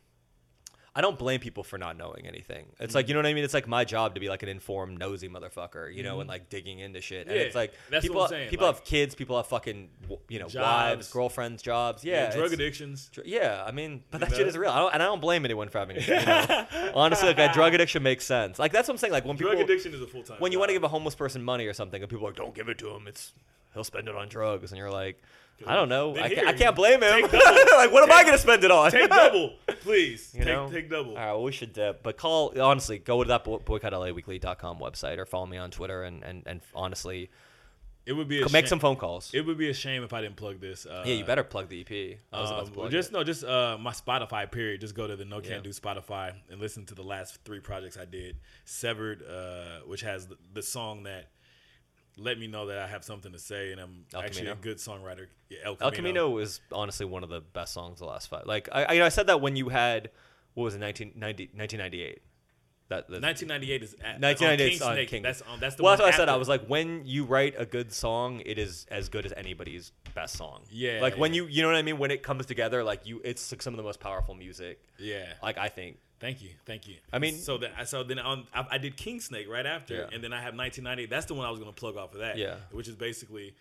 I 0.93 1.03
don't 1.03 1.19
blame 1.19 1.39
people 1.39 1.63
for 1.63 1.79
not 1.79 1.97
knowing 1.97 2.27
anything. 2.27 2.67
It's 2.81 2.97
like 2.97 3.07
you 3.07 3.13
mm-hmm. 3.13 3.23
know 3.23 3.29
what 3.29 3.31
I 3.31 3.35
mean. 3.35 3.45
It's 3.45 3.55
like 3.55 3.69
my 3.69 3.85
job 3.85 4.15
to 4.15 4.21
be 4.21 4.29
like 4.29 4.43
an 4.43 4.49
informed, 4.49 4.99
nosy 4.99 5.29
motherfucker, 5.29 5.95
you 5.95 6.03
know, 6.03 6.15
and 6.15 6.23
mm-hmm. 6.23 6.31
like 6.31 6.49
digging 6.49 6.81
into 6.81 7.01
shit. 7.01 7.29
And 7.29 7.37
Yeah, 7.37 7.43
it's 7.43 7.55
like 7.55 7.75
people 8.01 8.27
saying, 8.27 8.51
people 8.51 8.67
like- 8.67 8.77
have 8.77 8.85
kids, 8.85 9.15
people 9.15 9.37
have 9.37 9.47
fucking 9.47 9.89
you 10.29 10.41
know 10.41 10.49
Jobs. 10.49 10.55
wives, 10.57 11.13
girlfriends, 11.13 11.63
jobs. 11.63 12.05
Yeah, 12.05 12.35
drug 12.35 12.53
addictions. 12.53 13.09
Dr- 13.13 13.27
Yeah, 13.27 13.63
I 13.65 13.71
mean, 13.71 14.03
but 14.11 14.21
You 14.21 14.27
that 14.27 14.37
shit 14.37 14.49
is 14.49 14.59
real, 14.59 14.71
I 14.71 14.79
don't, 14.79 14.95
and 14.95 15.03
I 15.03 15.07
don't 15.07 15.21
blame 15.21 15.45
anyone 15.45 15.69
for 15.69 15.79
having. 15.79 15.97
it. 15.97 16.09
You 16.09 16.15
know? 16.15 16.91
Honestly, 16.95 17.29
like 17.29 17.37
that 17.37 17.55
drug 17.55 17.73
addiction 17.73 18.03
makes 18.03 18.25
sense. 18.25 18.59
Like 18.59 18.73
that's 18.73 18.89
what 18.89 18.95
I'm 18.95 18.99
saying. 18.99 19.13
Like 19.13 19.25
when 19.25 19.37
people 19.37 19.53
Drug 19.53 19.59
people, 19.59 19.73
addiction 19.73 19.95
is 19.95 20.03
a 20.03 20.07
full 20.09 20.25
time. 20.25 20.39
when 20.41 20.51
you 20.51 20.59
want 20.59 20.71
to 20.71 20.75
give 20.75 20.85
a 20.85 20.89
homeless 20.89 21.15
person 21.15 21.43
money 21.43 21.67
or 21.67 21.73
something, 21.73 22.03
and 22.03 22.11
people 22.11 22.27
are 22.27 22.31
like, 22.31 22.37
"Don't 22.37 22.55
give 22.55 22.69
it 22.69 22.79
to 22.79 22.91
him. 22.91 23.07
It's 23.07 23.33
he'll 23.75 23.85
spend 23.85 24.09
it 24.09 24.17
on 24.17 24.29
drugs," 24.29 24.73
and 24.73 24.79
you're 24.79 24.91
like, 24.91 25.23
"I 25.67 25.75
don't 25.75 25.89
know. 25.89 26.17
I, 26.17 26.29
can't, 26.35 26.47
I 26.49 26.53
can't 26.53 26.77
blame 26.77 27.03
him. 27.03 27.23
like, 27.23 27.33
what 27.93 28.03
am 28.03 28.13
I 28.13 28.25
gonna 28.25 28.39
spend 28.39 28.65
it 28.65 28.71
on? 28.71 28.91
take 28.91 29.09
double, 29.11 29.55
please. 29.81 30.31
You 30.35 30.41
take, 30.45 30.49
know? 30.55 30.71
take 30.71 30.91
double. 30.91 31.11
All 31.13 31.17
right, 31.17 31.33
well, 31.33 31.43
we 31.43 31.53
should 31.53 31.73
dip. 31.73 32.03
But 32.03 32.17
call 32.17 32.59
honestly, 32.61 32.99
go 32.99 33.23
to 33.23 33.29
that 33.29 33.45
boy- 33.45 33.59
boycottlaweekly.com 33.59 34.79
website 34.79 35.19
or 35.19 35.27
follow 35.27 35.47
me 35.47 35.57
on 35.59 35.71
Twitter 35.71 36.03
and 36.03 36.23
and, 36.23 36.43
and 36.47 36.61
honestly 36.75 37.31
It 38.07 38.15
would 38.15 38.29
be 38.29 38.39
a 38.41 38.45
make 38.45 38.51
shame- 38.65 38.67
some 38.67 38.81
phone 38.81 38.97
calls. 38.97 39.31
It 39.35 39.45
would 39.47 39.59
be 39.59 39.69
a 39.71 39.75
shame 39.75 40.03
if 40.03 40.13
I 40.13 40.21
didn't 40.23 40.37
plug 40.37 40.61
this. 40.61 40.87
Uh, 40.87 41.03
yeah, 41.07 41.15
you 41.15 41.25
better 41.25 41.45
plug 41.45 41.69
the 41.69 41.81
EP. 41.83 42.19
I 42.33 42.41
was 42.41 42.51
about 42.51 42.61
to 42.61 42.67
Um, 42.69 42.73
plug 42.75 42.91
just 42.91 43.11
it. 43.11 43.13
no, 43.13 43.23
just 43.25 43.45
uh, 43.45 43.77
my 43.79 43.93
Spotify. 43.93 44.51
Period. 44.51 44.81
Just 44.81 44.95
go 44.95 45.07
to 45.07 45.17
the 45.17 45.25
No 45.25 45.41
Can 45.41 45.53
Yeah. 45.53 45.61
Do 45.61 45.71
Spotify 45.71 46.33
and 46.51 46.61
listen 46.61 46.87
to 46.87 46.95
the 46.95 47.03
last 47.05 47.39
three 47.45 47.61
projects 47.61 47.97
I 47.99 48.07
did. 48.07 48.37
Severed, 48.65 49.23
uh, 49.23 49.81
which 49.87 50.01
has 50.01 50.27
the, 50.27 50.37
the 50.55 50.63
song 50.63 51.03
that 51.05 51.27
let 52.21 52.39
me 52.39 52.47
know 52.47 52.67
that 52.67 52.79
I 52.79 52.87
have 52.87 53.03
something 53.05 53.33
to 53.33 53.39
say, 53.39 53.73
and 53.73 53.81
I'm 53.81 54.05
El 54.15 54.21
actually 54.21 54.49
a 54.49 54.55
good 54.55 54.77
songwriter. 54.79 55.27
Yeah, 55.49 55.59
El 55.65 55.77
El 55.81 55.91
Camino. 55.91 55.97
Camino 55.97 56.39
is 56.39 56.61
honestly 56.71 57.07
one 57.07 57.25
of 57.25 57.31
the 57.31 57.41
best 57.41 57.73
songs 57.73 57.99
the 57.99 58.05
last 58.07 58.29
five. 58.29 58.47
Like 58.47 58.69
I, 58.71 58.85
I, 58.85 58.93
you 58.93 58.99
know, 59.01 59.07
I 59.07 59.11
said 59.11 59.27
that 59.29 59.41
when 59.41 59.57
you 59.57 59.69
had 59.69 60.11
what 60.55 60.65
was 60.65 60.75
it, 60.75 60.81
1990, 60.81 61.51
1998. 61.57 62.23
That 62.89 63.07
the, 63.07 63.21
1998 63.21 63.83
is 63.85 63.95
at, 63.95 64.21
1998 64.21 64.83
on 64.83 65.07
King 65.07 65.23
That's 65.23 65.43
on. 65.43 65.61
That's 65.61 65.77
the 65.77 65.85
well, 65.85 65.93
that's 65.93 66.03
what 66.03 66.13
I 66.13 66.17
said. 66.17 66.29
I 66.29 66.35
was 66.37 66.49
like, 66.49 66.67
when 66.67 67.03
you 67.07 67.23
write 67.25 67.55
a 67.57 67.65
good 67.65 67.93
song, 67.93 68.43
it 68.45 68.59
is 68.59 68.85
as 68.91 69.09
good 69.09 69.25
as 69.25 69.33
anybody's 69.37 69.93
best 70.13 70.37
song. 70.37 70.63
Yeah, 70.73 70.99
Like 71.01 71.17
when 71.17 71.33
you, 71.33 71.47
you 71.47 71.63
know 71.63 71.69
what 71.69 71.77
I 71.77 71.83
mean. 71.83 71.99
When 71.99 72.11
it 72.11 72.25
comes 72.25 72.47
together, 72.47 72.83
like 72.83 73.07
you, 73.07 73.21
it's 73.25 73.53
like 73.53 73.63
some 73.63 73.75
of 73.75 73.77
the 73.77 73.85
most 73.85 74.01
powerful 74.01 74.35
music. 74.35 74.81
yeah. 74.99 75.35
Like 75.41 75.57
I 75.57 75.69
think. 75.69 75.99
Thank 76.21 76.43
you, 76.43 76.51
thank 76.67 76.87
you. 76.87 76.97
I 77.13 77.19
mean- 77.19 77.39
so 77.39 77.59
that 77.59 77.89
so 77.89 78.03
then 78.03 78.19
on 78.19 78.47
I, 78.55 78.67
I 78.73 78.79
did 78.79 78.97
King 78.97 79.21
Snake 79.21 79.49
right 79.49 79.65
after, 79.67 79.95
Yeah. 79.95 80.09
and 80.13 80.23
then 80.23 80.33
I 80.33 80.37
have 80.43 80.55
1998. 80.55 81.09
That's 81.11 81.27
the 81.27 81.35
one 81.35 81.47
I 81.47 81.51
was 81.51 81.59
gonna 81.59 81.73
plug 81.73 81.97
off 81.97 82.13
of 82.15 82.21
that. 82.21 82.37
Yeah. 82.37 82.57
which 82.73 82.89
is 82.89 82.95
basically, 82.97 83.55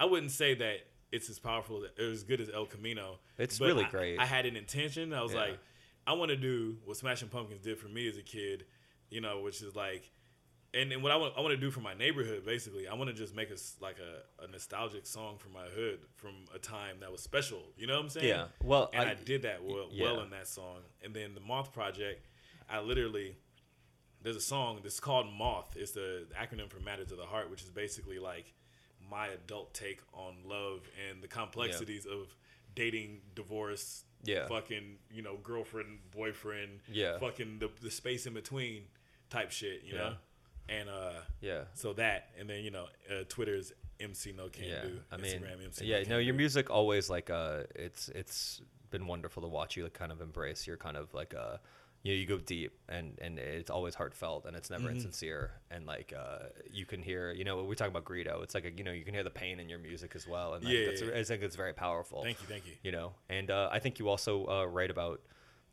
I 0.00 0.06
wouldn't 0.06 0.32
say 0.32 0.54
that 0.54 0.78
it's 1.12 1.28
as 1.30 1.38
powerful 1.38 1.84
or 1.84 2.04
as 2.04 2.24
good 2.24 2.40
as 2.40 2.48
El 2.50 2.66
Camino. 2.66 3.18
It's 3.38 3.58
but 3.58 3.66
really 3.66 3.84
I- 3.84 3.90
great. 3.90 4.18
I 4.18 4.24
had 4.26 4.46
an 4.46 4.56
intention. 4.56 5.12
I 5.12 5.22
was 5.22 5.32
Yeah. 5.32 5.40
like, 5.40 5.58
I 6.06 6.14
want 6.14 6.30
to 6.30 6.36
do 6.36 6.78
what 6.84 6.96
Smashing 6.96 7.28
Pumpkins 7.28 7.60
did 7.62 7.78
for 7.78 7.88
me 7.88 8.08
as 8.08 8.16
a 8.16 8.22
kid, 8.22 8.64
you 9.10 9.20
know, 9.20 9.40
which 9.42 9.60
is 9.62 9.76
like. 9.76 10.10
And, 10.74 10.92
and 10.92 11.02
what 11.02 11.12
I 11.12 11.16
want, 11.16 11.34
I 11.36 11.40
want 11.40 11.52
to 11.52 11.60
do 11.60 11.70
for 11.70 11.80
my 11.80 11.94
neighborhood, 11.94 12.44
basically, 12.44 12.88
I 12.88 12.94
want 12.94 13.08
to 13.08 13.14
just 13.14 13.34
make 13.34 13.52
us 13.52 13.76
like 13.80 13.96
a, 13.98 14.44
a 14.44 14.48
nostalgic 14.48 15.06
song 15.06 15.36
for 15.38 15.48
my 15.48 15.66
hood, 15.66 16.00
from 16.16 16.32
a 16.54 16.58
time 16.58 16.96
that 17.00 17.12
was 17.12 17.22
special. 17.22 17.62
You 17.76 17.86
know 17.86 17.94
what 17.94 18.02
I'm 18.02 18.08
saying? 18.08 18.26
Yeah. 18.28 18.46
Well, 18.62 18.90
and 18.92 19.08
I- 19.08 19.12
I, 19.12 19.14
did 19.14 19.42
that 19.42 19.62
well, 19.62 19.88
yeah. 19.92 20.04
well 20.04 20.20
in 20.22 20.30
that 20.30 20.48
song. 20.48 20.78
And 21.02 21.14
then 21.14 21.34
the 21.34 21.40
Moth 21.40 21.72
Project, 21.72 22.26
I 22.68 22.80
literally 22.80 23.36
there's 24.22 24.36
a 24.36 24.40
song 24.40 24.80
that's 24.82 25.00
called 25.00 25.26
Moth. 25.32 25.76
It's 25.76 25.92
the 25.92 26.26
acronym 26.36 26.70
for 26.70 26.80
Matter 26.80 27.04
to 27.04 27.14
the 27.14 27.26
Heart, 27.26 27.50
which 27.50 27.62
is 27.62 27.70
basically 27.70 28.18
like 28.18 28.52
my 29.10 29.28
adult 29.28 29.74
take 29.74 30.00
on 30.14 30.34
love 30.46 30.80
and 31.10 31.22
the 31.22 31.28
complexities 31.28 32.06
of 32.06 32.34
dating, 32.74 33.20
divorce, 33.34 34.04
Yeah. 34.24 34.46
fucking 34.48 34.96
you 35.10 35.22
know 35.22 35.36
girlfriend, 35.42 35.98
boyfriend, 36.10 36.80
Yeah. 36.90 37.18
fucking 37.18 37.58
the, 37.58 37.70
the 37.82 37.90
space 37.90 38.26
in 38.26 38.32
between 38.34 38.84
type 39.30 39.50
shit, 39.52 39.82
you 39.84 39.92
Yeah. 39.94 39.98
know. 39.98 40.14
And 40.68 40.88
uh, 40.88 41.20
Yeah. 41.40 41.64
so 41.74 41.92
that, 41.94 42.30
and 42.38 42.48
then 42.48 42.64
you 42.64 42.70
know, 42.70 42.86
uh, 43.10 43.24
Twitter's 43.28 43.72
MC 44.00 44.32
No 44.32 44.48
Can 44.48 44.64
yeah, 44.64 44.82
Do. 44.82 45.00
I 45.12 45.16
mean, 45.18 45.40
Instagram 45.40 45.64
MC 45.64 45.84
yeah, 45.86 46.00
Can 46.00 46.10
no, 46.10 46.18
your 46.18 46.34
Do. 46.34 46.38
music 46.38 46.70
always 46.70 47.08
like 47.10 47.30
uh, 47.30 47.64
it's 47.74 48.08
it's 48.10 48.60
been 48.90 49.06
wonderful 49.06 49.42
to 49.42 49.48
watch 49.48 49.76
you 49.76 49.82
like 49.84 49.92
kind 49.92 50.12
of 50.12 50.20
embrace 50.20 50.66
your 50.66 50.76
kind 50.76 50.96
of 50.96 51.12
like 51.14 51.34
uh, 51.34 51.56
you 52.02 52.12
know, 52.12 52.18
you 52.18 52.26
go 52.26 52.38
deep 52.38 52.72
and 52.88 53.18
and 53.20 53.38
it's 53.38 53.70
always 53.70 53.94
heartfelt 53.94 54.46
and 54.46 54.56
it's 54.56 54.70
never 54.70 54.84
Mm-hmm. 54.84 54.94
insincere 54.96 55.52
and 55.70 55.86
like 55.86 56.12
uh, 56.16 56.46
you 56.70 56.86
can 56.86 57.02
hear, 57.02 57.32
you 57.32 57.44
know, 57.44 57.62
we 57.64 57.74
talk 57.76 57.88
about 57.88 58.04
Greedo, 58.04 58.42
it's 58.42 58.54
like 58.54 58.64
a, 58.64 58.70
you 58.70 58.84
know, 58.84 58.92
you 58.92 59.04
can 59.04 59.14
hear 59.14 59.22
the 59.24 59.30
pain 59.30 59.58
in 59.60 59.68
your 59.68 59.78
music 59.78 60.12
as 60.14 60.26
well, 60.26 60.54
and 60.54 60.66
I 60.66 60.70
Yeah, 60.70 60.86
that's, 60.86 61.02
yeah. 61.02 61.08
I 61.16 61.24
think 61.24 61.42
it's 61.42 61.56
very 61.56 61.72
powerful. 61.72 62.22
Thank 62.22 62.40
you, 62.40 62.46
thank 62.46 62.66
you. 62.66 62.72
You 62.82 62.92
know, 62.92 63.12
and 63.28 63.50
uh, 63.50 63.68
I 63.72 63.78
think 63.80 63.98
you 63.98 64.08
also 64.08 64.46
uh, 64.46 64.64
write 64.66 64.90
about 64.90 65.20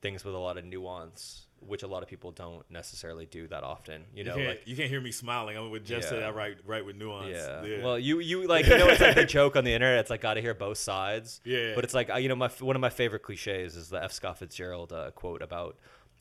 things 0.02 0.24
with 0.26 0.34
a 0.36 0.38
lot 0.40 0.58
of 0.58 0.66
nuance, 0.66 1.46
which 1.60 1.84
a 1.84 1.88
lot 1.88 2.02
of 2.02 2.10
people 2.10 2.32
don't 2.32 2.64
necessarily 2.72 3.26
do 3.28 3.48
that 3.48 3.64
often. 3.64 4.02
You 4.14 4.20
You, 4.20 4.24
know, 4.24 4.36
can't, 4.36 4.48
like 4.48 4.62
you 4.66 4.76
can't 4.76 4.90
hear 4.90 5.02
me 5.02 5.12
smiling. 5.12 5.58
I'm 5.58 5.70
with 5.70 5.86
Jeff 5.86 6.04
said 6.04 6.20
Yeah. 6.22 6.28
I 6.28 6.32
write 6.32 6.58
write 6.66 6.86
with 6.86 6.96
nuance. 6.96 7.36
Yeah. 7.36 7.84
Well, 7.84 8.00
you 8.00 8.20
you 8.20 8.48
like 8.56 8.66
you 8.66 8.78
know 8.78 8.88
it's 8.88 9.02
like 9.02 9.16
the 9.16 9.26
joke 9.26 9.56
on 9.56 9.64
the 9.64 9.74
internet. 9.74 10.00
It's 10.00 10.10
like 10.10 10.22
got 10.22 10.36
to 10.36 10.42
hear 10.42 10.54
both 10.54 10.78
sides. 10.80 11.40
Yeah. 11.44 11.74
But 11.76 11.84
it's 11.84 11.94
like 11.94 12.10
you 12.20 12.30
know 12.30 12.36
my 12.36 12.50
one 12.60 12.76
of 12.76 12.82
my 12.82 12.90
favorite 12.90 13.24
cliches 13.24 13.76
is 13.76 13.90
the 13.90 14.04
F. 14.04 14.12
Scott 14.12 14.40
Fitzgerald 14.40 14.92
uh, 14.92 15.12
quote 15.12 15.42
about 15.42 15.78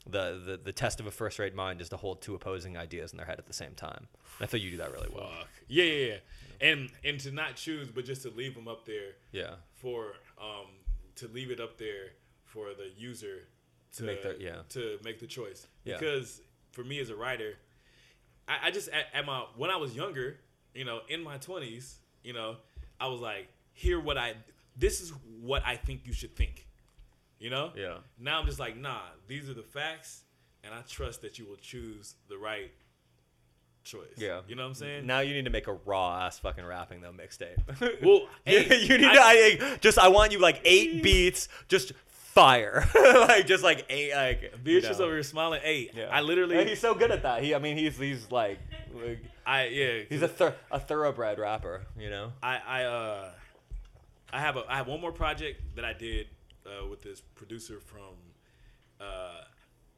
the, 0.08 0.40
the 0.44 0.60
the 0.64 0.72
test 0.72 1.00
of 1.00 1.06
a 1.06 1.10
first 1.10 1.38
rate 1.38 1.54
mind 1.54 1.80
is 1.80 1.88
to 1.90 1.96
hold 1.96 2.22
two 2.22 2.34
opposing 2.34 2.76
ideas 2.76 3.12
in 3.12 3.16
their 3.18 3.26
head 3.26 3.38
at 3.38 3.46
the 3.46 3.52
same 3.52 3.74
time. 3.74 4.08
And 4.38 4.42
I 4.42 4.46
feel 4.46 4.60
you 4.60 4.70
do 4.70 4.76
that 4.78 4.92
really 4.92 5.08
well. 5.14 5.28
Fuck. 5.38 5.48
Yeah, 5.68 5.84
yeah, 5.84 6.06
yeah. 6.06 6.16
And 6.68 6.90
and 7.04 7.18
to 7.20 7.30
not 7.30 7.56
choose, 7.56 7.90
but 7.90 8.04
just 8.04 8.22
to 8.22 8.30
leave 8.30 8.54
them 8.54 8.68
up 8.68 8.84
there 8.84 9.12
Yeah. 9.32 9.54
for 9.74 10.14
um 10.40 10.66
to 11.16 11.28
leave 11.28 11.50
it 11.50 11.60
up 11.60 11.76
there 11.78 12.12
for 12.44 12.68
the 12.74 12.90
user 12.96 13.48
to, 13.96 14.02
make 14.02 14.22
the 14.22 14.36
yeah. 14.38 14.56
to 14.70 14.98
make 15.04 15.18
the 15.18 15.26
choice. 15.26 15.66
Yeah. 15.84 15.98
Because 15.98 16.40
for 16.72 16.84
me 16.84 17.00
as 17.00 17.10
a 17.10 17.16
writer, 17.16 17.54
I, 18.48 18.68
I 18.68 18.70
just 18.70 18.88
at, 18.88 19.06
at 19.14 19.26
my 19.26 19.44
when 19.56 19.70
I 19.70 19.76
was 19.76 19.94
younger, 19.94 20.38
you 20.74 20.84
know, 20.84 21.00
in 21.08 21.22
my 21.22 21.38
twenties, 21.38 21.96
you 22.22 22.32
know, 22.32 22.56
I 23.00 23.08
was 23.08 23.20
like, 23.20 23.48
here 23.72 24.00
what 24.00 24.18
I 24.18 24.34
this 24.76 25.00
is 25.00 25.12
what 25.40 25.62
I 25.66 25.76
think 25.76 26.06
you 26.06 26.12
should 26.12 26.36
think. 26.36 26.66
You 27.38 27.50
know? 27.50 27.72
Yeah. 27.74 27.98
Now 28.18 28.38
I'm 28.38 28.46
just 28.46 28.60
like, 28.60 28.76
nah, 28.76 29.00
these 29.26 29.48
are 29.48 29.54
the 29.54 29.62
facts, 29.62 30.24
and 30.62 30.74
I 30.74 30.82
trust 30.86 31.22
that 31.22 31.38
you 31.38 31.46
will 31.46 31.56
choose 31.56 32.14
the 32.28 32.36
right 32.36 32.70
choice. 33.82 34.02
Yeah. 34.16 34.40
You 34.46 34.56
know 34.56 34.62
what 34.62 34.68
I'm 34.68 34.74
saying? 34.74 35.06
Now 35.06 35.20
you 35.20 35.34
need 35.34 35.44
to 35.44 35.50
make 35.50 35.66
a 35.66 35.72
raw 35.72 36.26
ass 36.26 36.38
fucking 36.38 36.64
rapping 36.64 37.00
though 37.00 37.12
mixtape. 37.12 37.56
Well, 38.02 38.28
hey, 38.44 38.78
you 38.82 38.98
need 38.98 39.06
I- 39.06 39.58
to 39.58 39.64
I, 39.64 39.76
just 39.80 39.98
I 39.98 40.08
want 40.08 40.32
you 40.32 40.38
like 40.38 40.60
eight 40.64 41.02
beats, 41.02 41.48
just 41.68 41.92
fire, 42.34 42.88
like 42.94 43.46
just 43.46 43.62
like 43.64 43.86
eight 43.88 44.14
like. 44.14 44.62
Beatrice 44.62 44.98
know. 44.98 45.04
over 45.06 45.14
here 45.14 45.22
smiling. 45.22 45.60
Hey, 45.62 45.90
Yeah. 45.94 46.08
I 46.10 46.20
literally, 46.20 46.64
he's 46.66 46.80
so 46.80 46.94
good 46.94 47.10
at 47.10 47.22
that. 47.22 47.42
He, 47.42 47.54
I 47.54 47.58
mean, 47.58 47.76
he's 47.76 47.98
he's 47.98 48.30
like, 48.30 48.58
like 48.94 49.22
I 49.46 49.66
yeah, 49.66 50.02
he's 50.08 50.22
a 50.22 50.28
thor- 50.28 50.54
a 50.70 50.78
thoroughbred 50.80 51.38
rapper. 51.38 51.82
You 51.98 52.10
know. 52.10 52.32
I 52.42 52.58
I 52.66 52.82
uh, 52.84 53.30
I 54.32 54.40
have 54.40 54.56
a 54.56 54.64
I 54.68 54.76
have 54.76 54.86
one 54.86 55.00
more 55.00 55.12
project 55.12 55.60
that 55.76 55.84
I 55.84 55.92
did 55.92 56.28
uh, 56.66 56.86
with 56.86 57.02
this 57.02 57.20
producer 57.34 57.80
from 57.80 58.14
uh, 59.00 59.42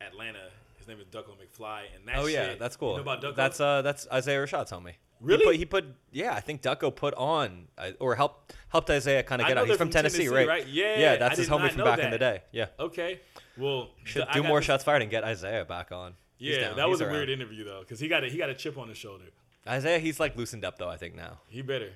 Atlanta. 0.01 0.51
His 0.79 0.89
name 0.89 0.99
is 0.99 1.07
Ducko 1.07 1.35
McFli, 1.37 1.83
and 1.95 2.09
that 2.09 2.17
Oh 2.19 2.27
yeah, 2.27 2.51
shit- 2.51 2.59
that's 2.59 2.77
cool. 2.77 2.91
You 2.93 2.97
know 2.97 3.03
about 3.03 3.23
Ducko? 3.23 3.37
That's 3.37 3.61
uh, 3.61 3.83
that's 3.83 4.07
Isaiah 4.13 4.39
Rashad 4.45 4.69
told 4.69 4.85
me. 4.85 4.93
Really? 5.23 5.57
He 5.57 5.65
put, 5.65 5.83
he 5.83 5.89
put 5.89 5.97
yeah, 6.11 6.35
I 6.35 6.41
think 6.41 6.63
Ducko 6.63 6.95
put 6.95 7.15
on 7.15 7.69
uh, 7.79 7.93
or 8.01 8.17
helped 8.17 8.55
helped 8.69 8.91
Isaiah 8.91 9.23
kind 9.23 9.41
of 9.41 9.49
get 9.49 9.57
out. 9.57 9.69
He's 9.69 9.77
from, 9.77 9.91
Tennessee, 9.91 10.25
Tennessee, 10.25 10.35
right? 10.35 10.49
right? 10.49 10.67
Yeah, 10.67 10.99
yeah, 10.99 11.13
I 11.13 11.17
that's 11.17 11.39
his 11.39 11.49
did 11.49 11.57
homie 11.57 11.71
from 11.71 11.85
back 11.85 12.01
in 12.01 12.11
the 12.11 12.19
day. 12.19 12.43
Yeah, 12.51 12.67
okay. 12.79 13.21
Well, 13.57 13.91
should 14.05 14.23
I 14.23 14.33
do 14.33 14.43
more 14.43 14.61
shots 14.63 14.83
fired 14.85 15.03
and 15.03 15.11
get 15.11 15.25
Isaiah 15.25 15.65
back 15.65 15.93
on. 15.93 16.15
Yeah, 16.39 16.75
that 16.75 16.89
was 16.89 17.01
He's 17.01 17.09
a 17.09 17.11
weird 17.11 17.31
interview 17.31 17.65
though, 17.65 17.81
because 17.81 18.01
he 18.01 18.09
got 18.09 18.25
a, 18.25 18.29
he 18.29 18.37
got 18.37 18.51
a 18.51 18.55
chip 18.55 18.77
on 18.77 18.89
his 18.89 18.99
shoulder. 18.99 19.25
Isaiah, 19.67 20.01
he's 20.01 20.19
like 20.19 20.37
loosened 20.37 20.65
up 20.65 20.77
though. 20.79 20.89
I 20.89 20.97
think 20.97 21.15
now. 21.15 21.39
He 21.49 21.63
better, 21.63 21.93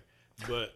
but 0.49 0.75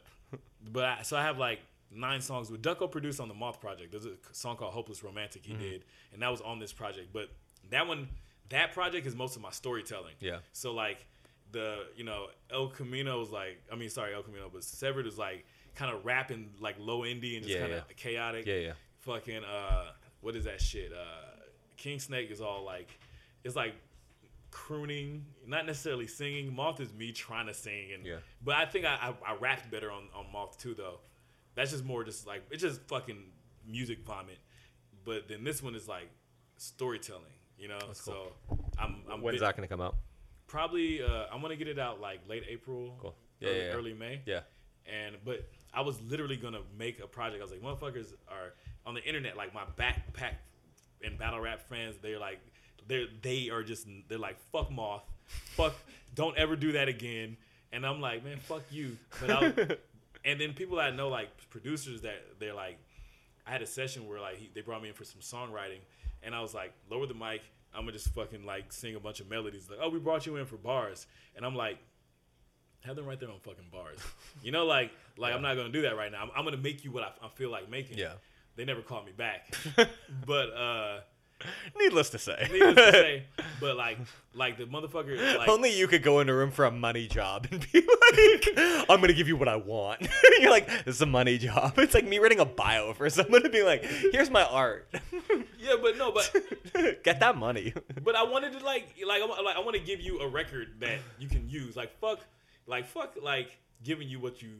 but 0.72 0.84
I, 0.84 1.02
so 1.02 1.16
I 1.16 1.22
have 1.22 1.38
like 1.38 1.60
nine 1.92 2.20
songs 2.20 2.50
with 2.50 2.62
Ducko 2.62 2.90
produced 2.90 3.20
on 3.20 3.28
the 3.28 3.34
Moth 3.34 3.60
project. 3.60 3.92
There's 3.92 4.06
a 4.06 4.16
song 4.32 4.56
called 4.56 4.72
"Hopeless 4.72 5.04
Romantic" 5.04 5.44
Mm-hmm. 5.44 5.60
he 5.60 5.70
did, 5.70 5.84
and 6.12 6.22
that 6.22 6.30
was 6.30 6.40
on 6.40 6.58
this 6.58 6.72
project. 6.72 7.12
But 7.12 7.28
that 7.70 7.86
one, 7.86 8.08
that 8.48 8.72
project 8.72 9.06
is 9.06 9.14
most 9.14 9.36
of 9.36 9.42
my 9.42 9.50
storytelling. 9.50 10.14
Yeah. 10.18 10.38
So 10.52 10.72
like 10.72 11.06
the 11.52 11.86
you 11.96 12.04
know 12.04 12.26
El 12.50 12.68
Camino 12.68 13.18
was 13.18 13.30
like 13.30 13.60
I 13.72 13.76
mean 13.76 13.90
sorry 13.90 14.14
El 14.14 14.22
Camino, 14.22 14.48
but 14.52 14.62
Severed 14.64 15.06
is 15.06 15.18
like 15.18 15.44
kind 15.74 15.94
of 15.94 16.04
rapping 16.04 16.50
like 16.60 16.76
low 16.78 17.00
indie 17.00 17.36
and 17.36 17.44
just 17.44 17.48
Yeah, 17.56 17.60
kind 17.60 17.72
of 17.72 17.84
yeah. 17.88 17.94
chaotic. 17.96 18.46
Yeah, 18.46 18.54
yeah. 18.56 18.72
Fucking 19.00 19.42
uh, 19.44 19.84
what 20.20 20.36
is 20.36 20.44
that 20.44 20.60
shit? 20.60 20.92
Uh, 20.92 21.40
King 21.76 21.98
Snake 21.98 22.30
is 22.30 22.40
all 22.42 22.64
like, 22.64 22.88
it's 23.44 23.56
like 23.56 23.74
crooning, 24.50 25.24
not 25.46 25.64
necessarily 25.66 26.06
singing. 26.06 26.54
Moth 26.54 26.80
is 26.80 26.92
me 26.92 27.12
trying 27.12 27.46
to 27.46 27.54
sing, 27.54 27.92
and 27.94 28.04
Yeah. 28.04 28.16
but 28.44 28.56
I 28.56 28.66
think 28.66 28.84
I, 28.84 29.14
I 29.26 29.32
I 29.32 29.36
rapped 29.36 29.70
better 29.70 29.90
on 29.90 30.04
on 30.14 30.26
Moth 30.32 30.58
too 30.58 30.74
though. 30.74 31.00
That's 31.54 31.70
just 31.70 31.84
more 31.84 32.04
just 32.04 32.26
like 32.26 32.42
it's 32.50 32.62
just 32.62 32.80
fucking 32.88 33.22
music 33.66 34.04
vomit. 34.04 34.38
But 35.04 35.28
then 35.28 35.44
this 35.44 35.62
one 35.62 35.74
is 35.74 35.88
like 35.88 36.10
storytelling, 36.56 37.22
you 37.58 37.68
know. 37.68 37.78
So 37.94 38.32
I'm 38.78 38.96
I'm 39.10 39.22
When's 39.22 39.36
bit- 39.36 39.40
that 39.40 39.56
gonna 39.56 39.68
come 39.68 39.80
out? 39.80 39.96
Probably 40.50 41.02
uh, 41.02 41.26
I'm 41.32 41.40
gonna 41.40 41.56
get 41.56 41.68
it 41.68 41.78
out 41.78 42.00
like 42.00 42.20
late 42.28 42.42
April, 42.48 42.96
Cool. 43.00 43.14
Yeah, 43.38 43.48
early, 43.48 43.58
yeah, 43.58 43.72
early 43.72 43.94
May. 43.94 44.20
Yeah. 44.26 44.40
And 44.86 45.16
but 45.24 45.48
I 45.72 45.82
was 45.82 46.00
literally 46.02 46.36
gonna 46.36 46.62
make 46.76 47.00
a 47.00 47.06
project. 47.06 47.40
I 47.40 47.44
was 47.44 47.52
like, 47.52 47.62
motherfuckers 47.62 48.12
are 48.28 48.54
on 48.84 48.94
the 48.94 49.02
internet. 49.04 49.36
Like 49.36 49.54
my 49.54 49.62
backpack 49.78 50.34
and 51.04 51.16
battle 51.16 51.40
rap 51.40 51.66
friends, 51.68 51.96
they're 52.02 52.18
like 52.18 52.40
they're 52.88 53.06
they 53.22 53.48
are 53.50 53.62
just 53.62 53.86
they're 54.08 54.18
like 54.18 54.38
fuck 54.50 54.70
moth, 54.70 55.04
fuck 55.26 55.74
don't 56.14 56.36
ever 56.36 56.56
do 56.56 56.72
that 56.72 56.88
again. 56.88 57.36
And 57.72 57.86
I'm 57.86 58.00
like, 58.00 58.24
man, 58.24 58.38
fuck 58.38 58.62
you. 58.70 58.98
But 59.20 59.30
I, 59.30 59.44
and 60.24 60.40
then 60.40 60.54
people 60.54 60.78
that 60.78 60.92
I 60.92 60.96
know 60.96 61.08
like 61.08 61.28
producers 61.50 62.02
that 62.02 62.40
they're 62.40 62.54
like, 62.54 62.78
I 63.46 63.52
had 63.52 63.62
a 63.62 63.66
session 63.66 64.08
where 64.08 64.20
like 64.20 64.38
he, 64.38 64.50
they 64.52 64.60
brought 64.60 64.82
me 64.82 64.88
in 64.88 64.94
for 64.94 65.04
some 65.04 65.20
songwriting, 65.20 65.78
and 66.24 66.34
I 66.34 66.40
was 66.40 66.52
like, 66.52 66.72
lower 66.90 67.06
the 67.06 67.14
mic. 67.14 67.42
I'm 67.74 67.82
gonna 67.82 67.92
just 67.92 68.12
fucking 68.14 68.44
like 68.44 68.72
sing 68.72 68.94
a 68.96 69.00
bunch 69.00 69.20
of 69.20 69.28
melodies. 69.30 69.68
Like, 69.70 69.78
oh, 69.82 69.88
we 69.88 69.98
brought 69.98 70.26
you 70.26 70.36
in 70.36 70.46
for 70.46 70.56
bars, 70.56 71.06
and 71.36 71.44
I'm 71.44 71.54
like, 71.54 71.78
have 72.80 72.96
them 72.96 73.06
right 73.06 73.18
there 73.18 73.30
on 73.30 73.38
fucking 73.40 73.68
bars. 73.72 73.98
You 74.42 74.52
know, 74.52 74.64
like 74.64 74.90
like 75.18 75.34
I'm 75.34 75.42
not 75.42 75.54
gonna 75.54 75.68
do 75.68 75.82
that 75.82 75.96
right 75.96 76.10
now. 76.10 76.22
I'm, 76.22 76.30
I'm 76.34 76.44
gonna 76.44 76.56
make 76.56 76.82
you 76.82 76.90
what 76.90 77.02
I, 77.02 77.26
I 77.26 77.28
feel 77.28 77.50
like 77.50 77.68
making. 77.70 77.98
Yeah. 77.98 78.14
They 78.56 78.64
never 78.64 78.80
called 78.80 79.06
me 79.06 79.12
back, 79.12 79.54
but 80.26 80.52
uh, 80.52 81.00
Needless 81.78 82.10
to 82.10 82.18
say. 82.18 82.48
needless 82.52 82.74
to 82.74 82.92
say, 82.92 83.24
but 83.60 83.76
like 83.76 83.98
like 84.34 84.58
the 84.58 84.64
motherfucker 84.64 85.38
like 85.38 85.48
Only 85.48 85.76
you 85.76 85.86
could 85.88 86.02
go 86.02 86.20
in 86.20 86.28
a 86.28 86.34
room 86.34 86.50
for 86.50 86.64
a 86.64 86.70
money 86.70 87.06
job 87.08 87.46
and 87.50 87.66
be 87.72 87.80
like, 87.80 88.86
I'm 88.88 89.00
gonna 89.00 89.12
give 89.12 89.28
you 89.28 89.36
what 89.36 89.48
I 89.48 89.56
want. 89.56 90.06
You're 90.40 90.50
like, 90.50 90.66
this 90.84 90.96
is 90.96 91.02
a 91.02 91.06
money 91.06 91.38
job. 91.38 91.78
It's 91.78 91.94
like 91.94 92.06
me 92.06 92.18
writing 92.18 92.40
a 92.40 92.44
bio 92.44 92.92
for 92.92 93.08
someone 93.10 93.42
to 93.42 93.48
be 93.48 93.62
like, 93.62 93.84
here's 93.84 94.30
my 94.30 94.44
art. 94.44 94.88
yeah, 95.58 95.74
but 95.80 95.96
no, 95.96 96.12
but 96.12 97.02
Get 97.02 97.20
that 97.20 97.36
money. 97.36 97.74
But 98.02 98.16
I 98.16 98.22
wanted 98.24 98.52
to 98.58 98.64
like 98.64 98.94
like 99.06 99.22
I, 99.22 99.42
like 99.42 99.56
I 99.56 99.60
want 99.60 99.76
to 99.76 99.82
give 99.82 100.00
you 100.00 100.20
a 100.20 100.28
record 100.28 100.68
that 100.80 100.98
you 101.18 101.28
can 101.28 101.48
use. 101.48 101.76
Like 101.76 101.98
fuck, 102.00 102.20
like 102.66 102.86
fuck, 102.86 103.16
like 103.22 103.58
giving 103.82 104.08
you 104.08 104.20
what 104.20 104.42
you 104.42 104.50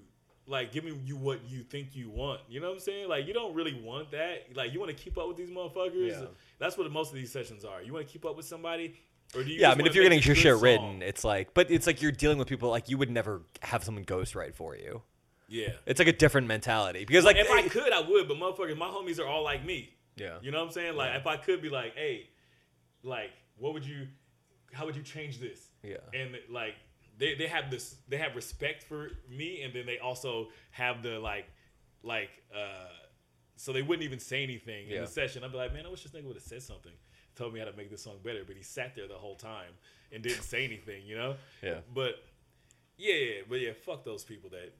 like 0.47 0.73
giving 0.73 1.01
you 1.05 1.17
what 1.17 1.41
you 1.49 1.63
think 1.63 1.95
you 1.95 2.11
want. 2.11 2.41
You 2.49 2.61
know 2.61 2.69
what 2.69 2.75
I'm 2.75 2.81
saying? 2.81 3.09
Like 3.09 3.27
you 3.27 3.33
don't 3.33 3.55
really 3.55 3.81
want 3.83 4.11
that. 4.13 4.47
Like 4.55 4.73
you 4.73 4.81
want 4.81 4.97
to 4.97 5.03
keep 5.03 5.17
up 5.19 5.29
with 5.29 5.37
these 5.37 5.51
motherfuckers. 5.51 6.09
Yeah. 6.11 6.25
That's 6.59 6.77
what 6.77 6.91
most 6.91 7.11
of 7.11 7.15
these 7.15 7.31
sessions 7.33 7.65
are. 7.65 7.83
You 7.83 7.93
want 7.93 8.07
to 8.07 8.13
keep 8.13 8.25
up 8.25 8.37
with 8.37 8.47
somebody, 8.47 8.95
or 9.35 9.45
do 9.45 9.51
you? 9.51 9.61
Yeah, 9.61 9.71
I 9.71 9.75
mean, 9.77 9.87
if 9.87 9.95
you're 9.95 10.05
getting 10.05 10.21
your 10.23 10.35
shit 10.35 10.55
song? 10.55 10.63
written, 10.63 11.03
it's 11.03 11.25
like, 11.25 11.55
but 11.55 11.71
it's 11.71 11.87
like 11.87 12.03
you're 12.03 12.11
dealing 12.13 12.39
with 12.39 12.49
people 12.49 12.69
like 12.71 12.89
you 12.89 12.99
would 12.99 13.11
never 13.11 13.43
have 13.63 13.85
someone 13.85 14.05
ghostwrite 14.05 14.55
for 14.55 14.77
you. 14.77 15.03
yeah. 15.49 15.71
It's 15.87 15.99
like 15.99 16.09
a 16.09 16.13
different 16.13 16.47
mentality 16.49 17.05
because, 17.05 17.25
Like 17.25 17.37
like, 17.37 17.45
if 17.47 17.51
I 17.51 17.69
could, 17.69 17.93
I 17.93 18.01
would. 18.01 18.27
But 18.29 18.37
motherfuckers, 18.39 18.77
my 18.77 18.89
homies 18.89 19.21
are 19.21 19.27
all 19.27 19.45
like 19.45 19.65
me. 19.65 19.91
yeah, 20.17 20.39
You 20.43 20.51
know 20.51 20.59
what 20.59 20.67
I'm 20.69 20.73
saying? 20.73 20.97
Like 20.97 21.13
Yeah. 21.13 21.19
if 21.19 21.27
I 21.27 21.37
could 21.37 21.63
be 21.63 21.69
like, 21.69 21.95
hey, 21.95 22.29
like 23.03 23.31
what 23.57 23.73
would 23.75 23.85
you, 23.87 24.07
how 24.73 24.85
would 24.87 24.97
you 24.97 25.03
change 25.03 25.39
this? 25.39 25.69
Yeah. 25.83 25.97
And 26.15 26.37
like 26.51 26.75
they, 27.21 27.35
they 27.35 27.47
have 27.47 27.71
this 27.71 27.97
they 28.09 28.17
have 28.17 28.35
respect 28.35 28.83
for 28.83 29.11
me 29.29 29.63
and 29.63 29.73
then 29.73 29.87
they 29.87 29.99
also 29.99 30.49
have 30.73 31.03
the 31.03 31.19
like 31.21 31.47
like 32.03 32.31
uh 32.53 32.89
so 33.57 33.73
they 33.75 33.83
wouldn't 33.83 34.05
even 34.05 34.19
say 34.19 34.43
anything 34.43 34.89
in 34.89 35.03
the 35.03 35.07
session. 35.07 35.45
I'd 35.45 35.53
be 35.53 35.59
like, 35.59 35.75
man, 35.75 35.85
I 35.85 35.91
wish 35.91 36.03
this 36.03 36.13
nigga 36.13 36.25
would 36.25 36.37
have 36.37 36.43
said 36.43 36.63
something. 36.63 36.93
Told 37.37 37.53
me 37.53 37.59
how 37.61 37.67
to 37.67 37.77
make 37.77 37.91
this 37.91 38.03
song 38.03 38.17
better, 38.25 38.43
but 38.47 38.57
he 38.57 38.63
sat 38.63 38.97
there 38.97 39.07
the 39.07 39.19
whole 39.19 39.37
time 39.37 39.73
and 40.11 40.23
didn't 40.23 40.45
say 40.45 40.65
anything, 40.65 41.03
you 41.05 41.15
know? 41.15 41.35
Yeah. 41.63 41.81
But 41.95 42.15
yeah, 42.97 43.15
yeah, 43.15 43.41
but 43.47 43.61
yeah, 43.61 43.73
fuck 43.85 44.03
those 44.03 44.25
people 44.25 44.49
that 44.51 44.73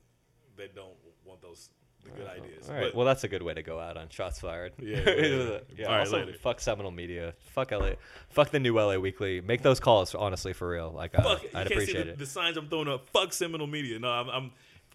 that 0.57 0.75
don't 0.75 0.95
want 1.25 1.43
those 1.43 1.69
the 2.05 2.11
good 2.11 2.27
ideas. 2.29 2.69
All 2.69 2.75
right, 2.75 2.85
But- 2.85 2.95
well, 2.95 3.07
that's 3.07 3.25
a 3.25 3.29
good 3.29 3.43
way 3.43 3.55
to 3.55 3.63
go 3.63 3.79
out 3.79 3.97
on 3.97 4.09
shots 4.09 4.41
fired. 4.41 4.73
Yeah, 4.79 4.99
yeah. 5.07 5.59
yeah. 5.77 5.85
All 5.87 5.93
right, 5.93 6.01
also, 6.01 6.19
later. 6.25 6.33
fuck 6.39 6.59
Semanal 6.59 6.95
Media. 6.95 7.35
Fuck 7.53 7.71
LA. 7.73 7.93
Fuck 8.31 8.51
the 8.51 8.61
new 8.61 8.75
LA 8.79 8.97
Weekly. 8.99 9.41
Make 9.41 9.63
those 9.63 9.81
calls, 9.81 10.15
honestly, 10.15 10.53
for 10.53 10.69
real. 10.69 10.91
Like, 10.91 11.19
uh, 11.19 11.23
Fuck, 11.23 11.41
can't 11.53 11.69
see 11.69 11.75
appreciate 11.75 12.05
the, 12.07 12.11
it. 12.13 12.19
the 12.19 12.27
signs 12.27 12.57
I'm 12.57 12.69
throwing 12.69 12.89
up. 12.89 13.09
Fuck 13.11 13.31
Semanal 13.31 13.69
Media. 13.71 13.99
No, 13.99 14.09
I'm, 14.11 14.29
I'm 14.29 14.51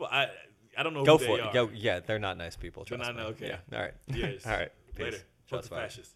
I, 0.10 0.28
I 0.78 0.84
don't 0.84 0.94
know 0.94 1.04
Go 1.06 1.18
for 1.18 1.38
it. 1.40 1.42
are. 1.42 1.54
Go, 1.54 1.70
yeah, 1.74 2.00
they're 2.02 2.20
not 2.20 2.38
nice 2.38 2.56
people. 2.56 2.86
They're 2.88 2.98
not- 2.98 3.16
me. 3.16 3.22
okay. 3.24 3.48
Yeah. 3.72 3.78
All 3.78 3.84
right. 3.84 3.94
Yes. 4.08 4.46
All 4.46 4.52
right. 4.54 4.72
Peace. 4.96 5.04
Later. 5.06 5.18
Fuck 5.18 5.58
Shots 5.60 5.70
the 5.70 5.76
fired. 5.76 5.90
fascists. 5.92 6.16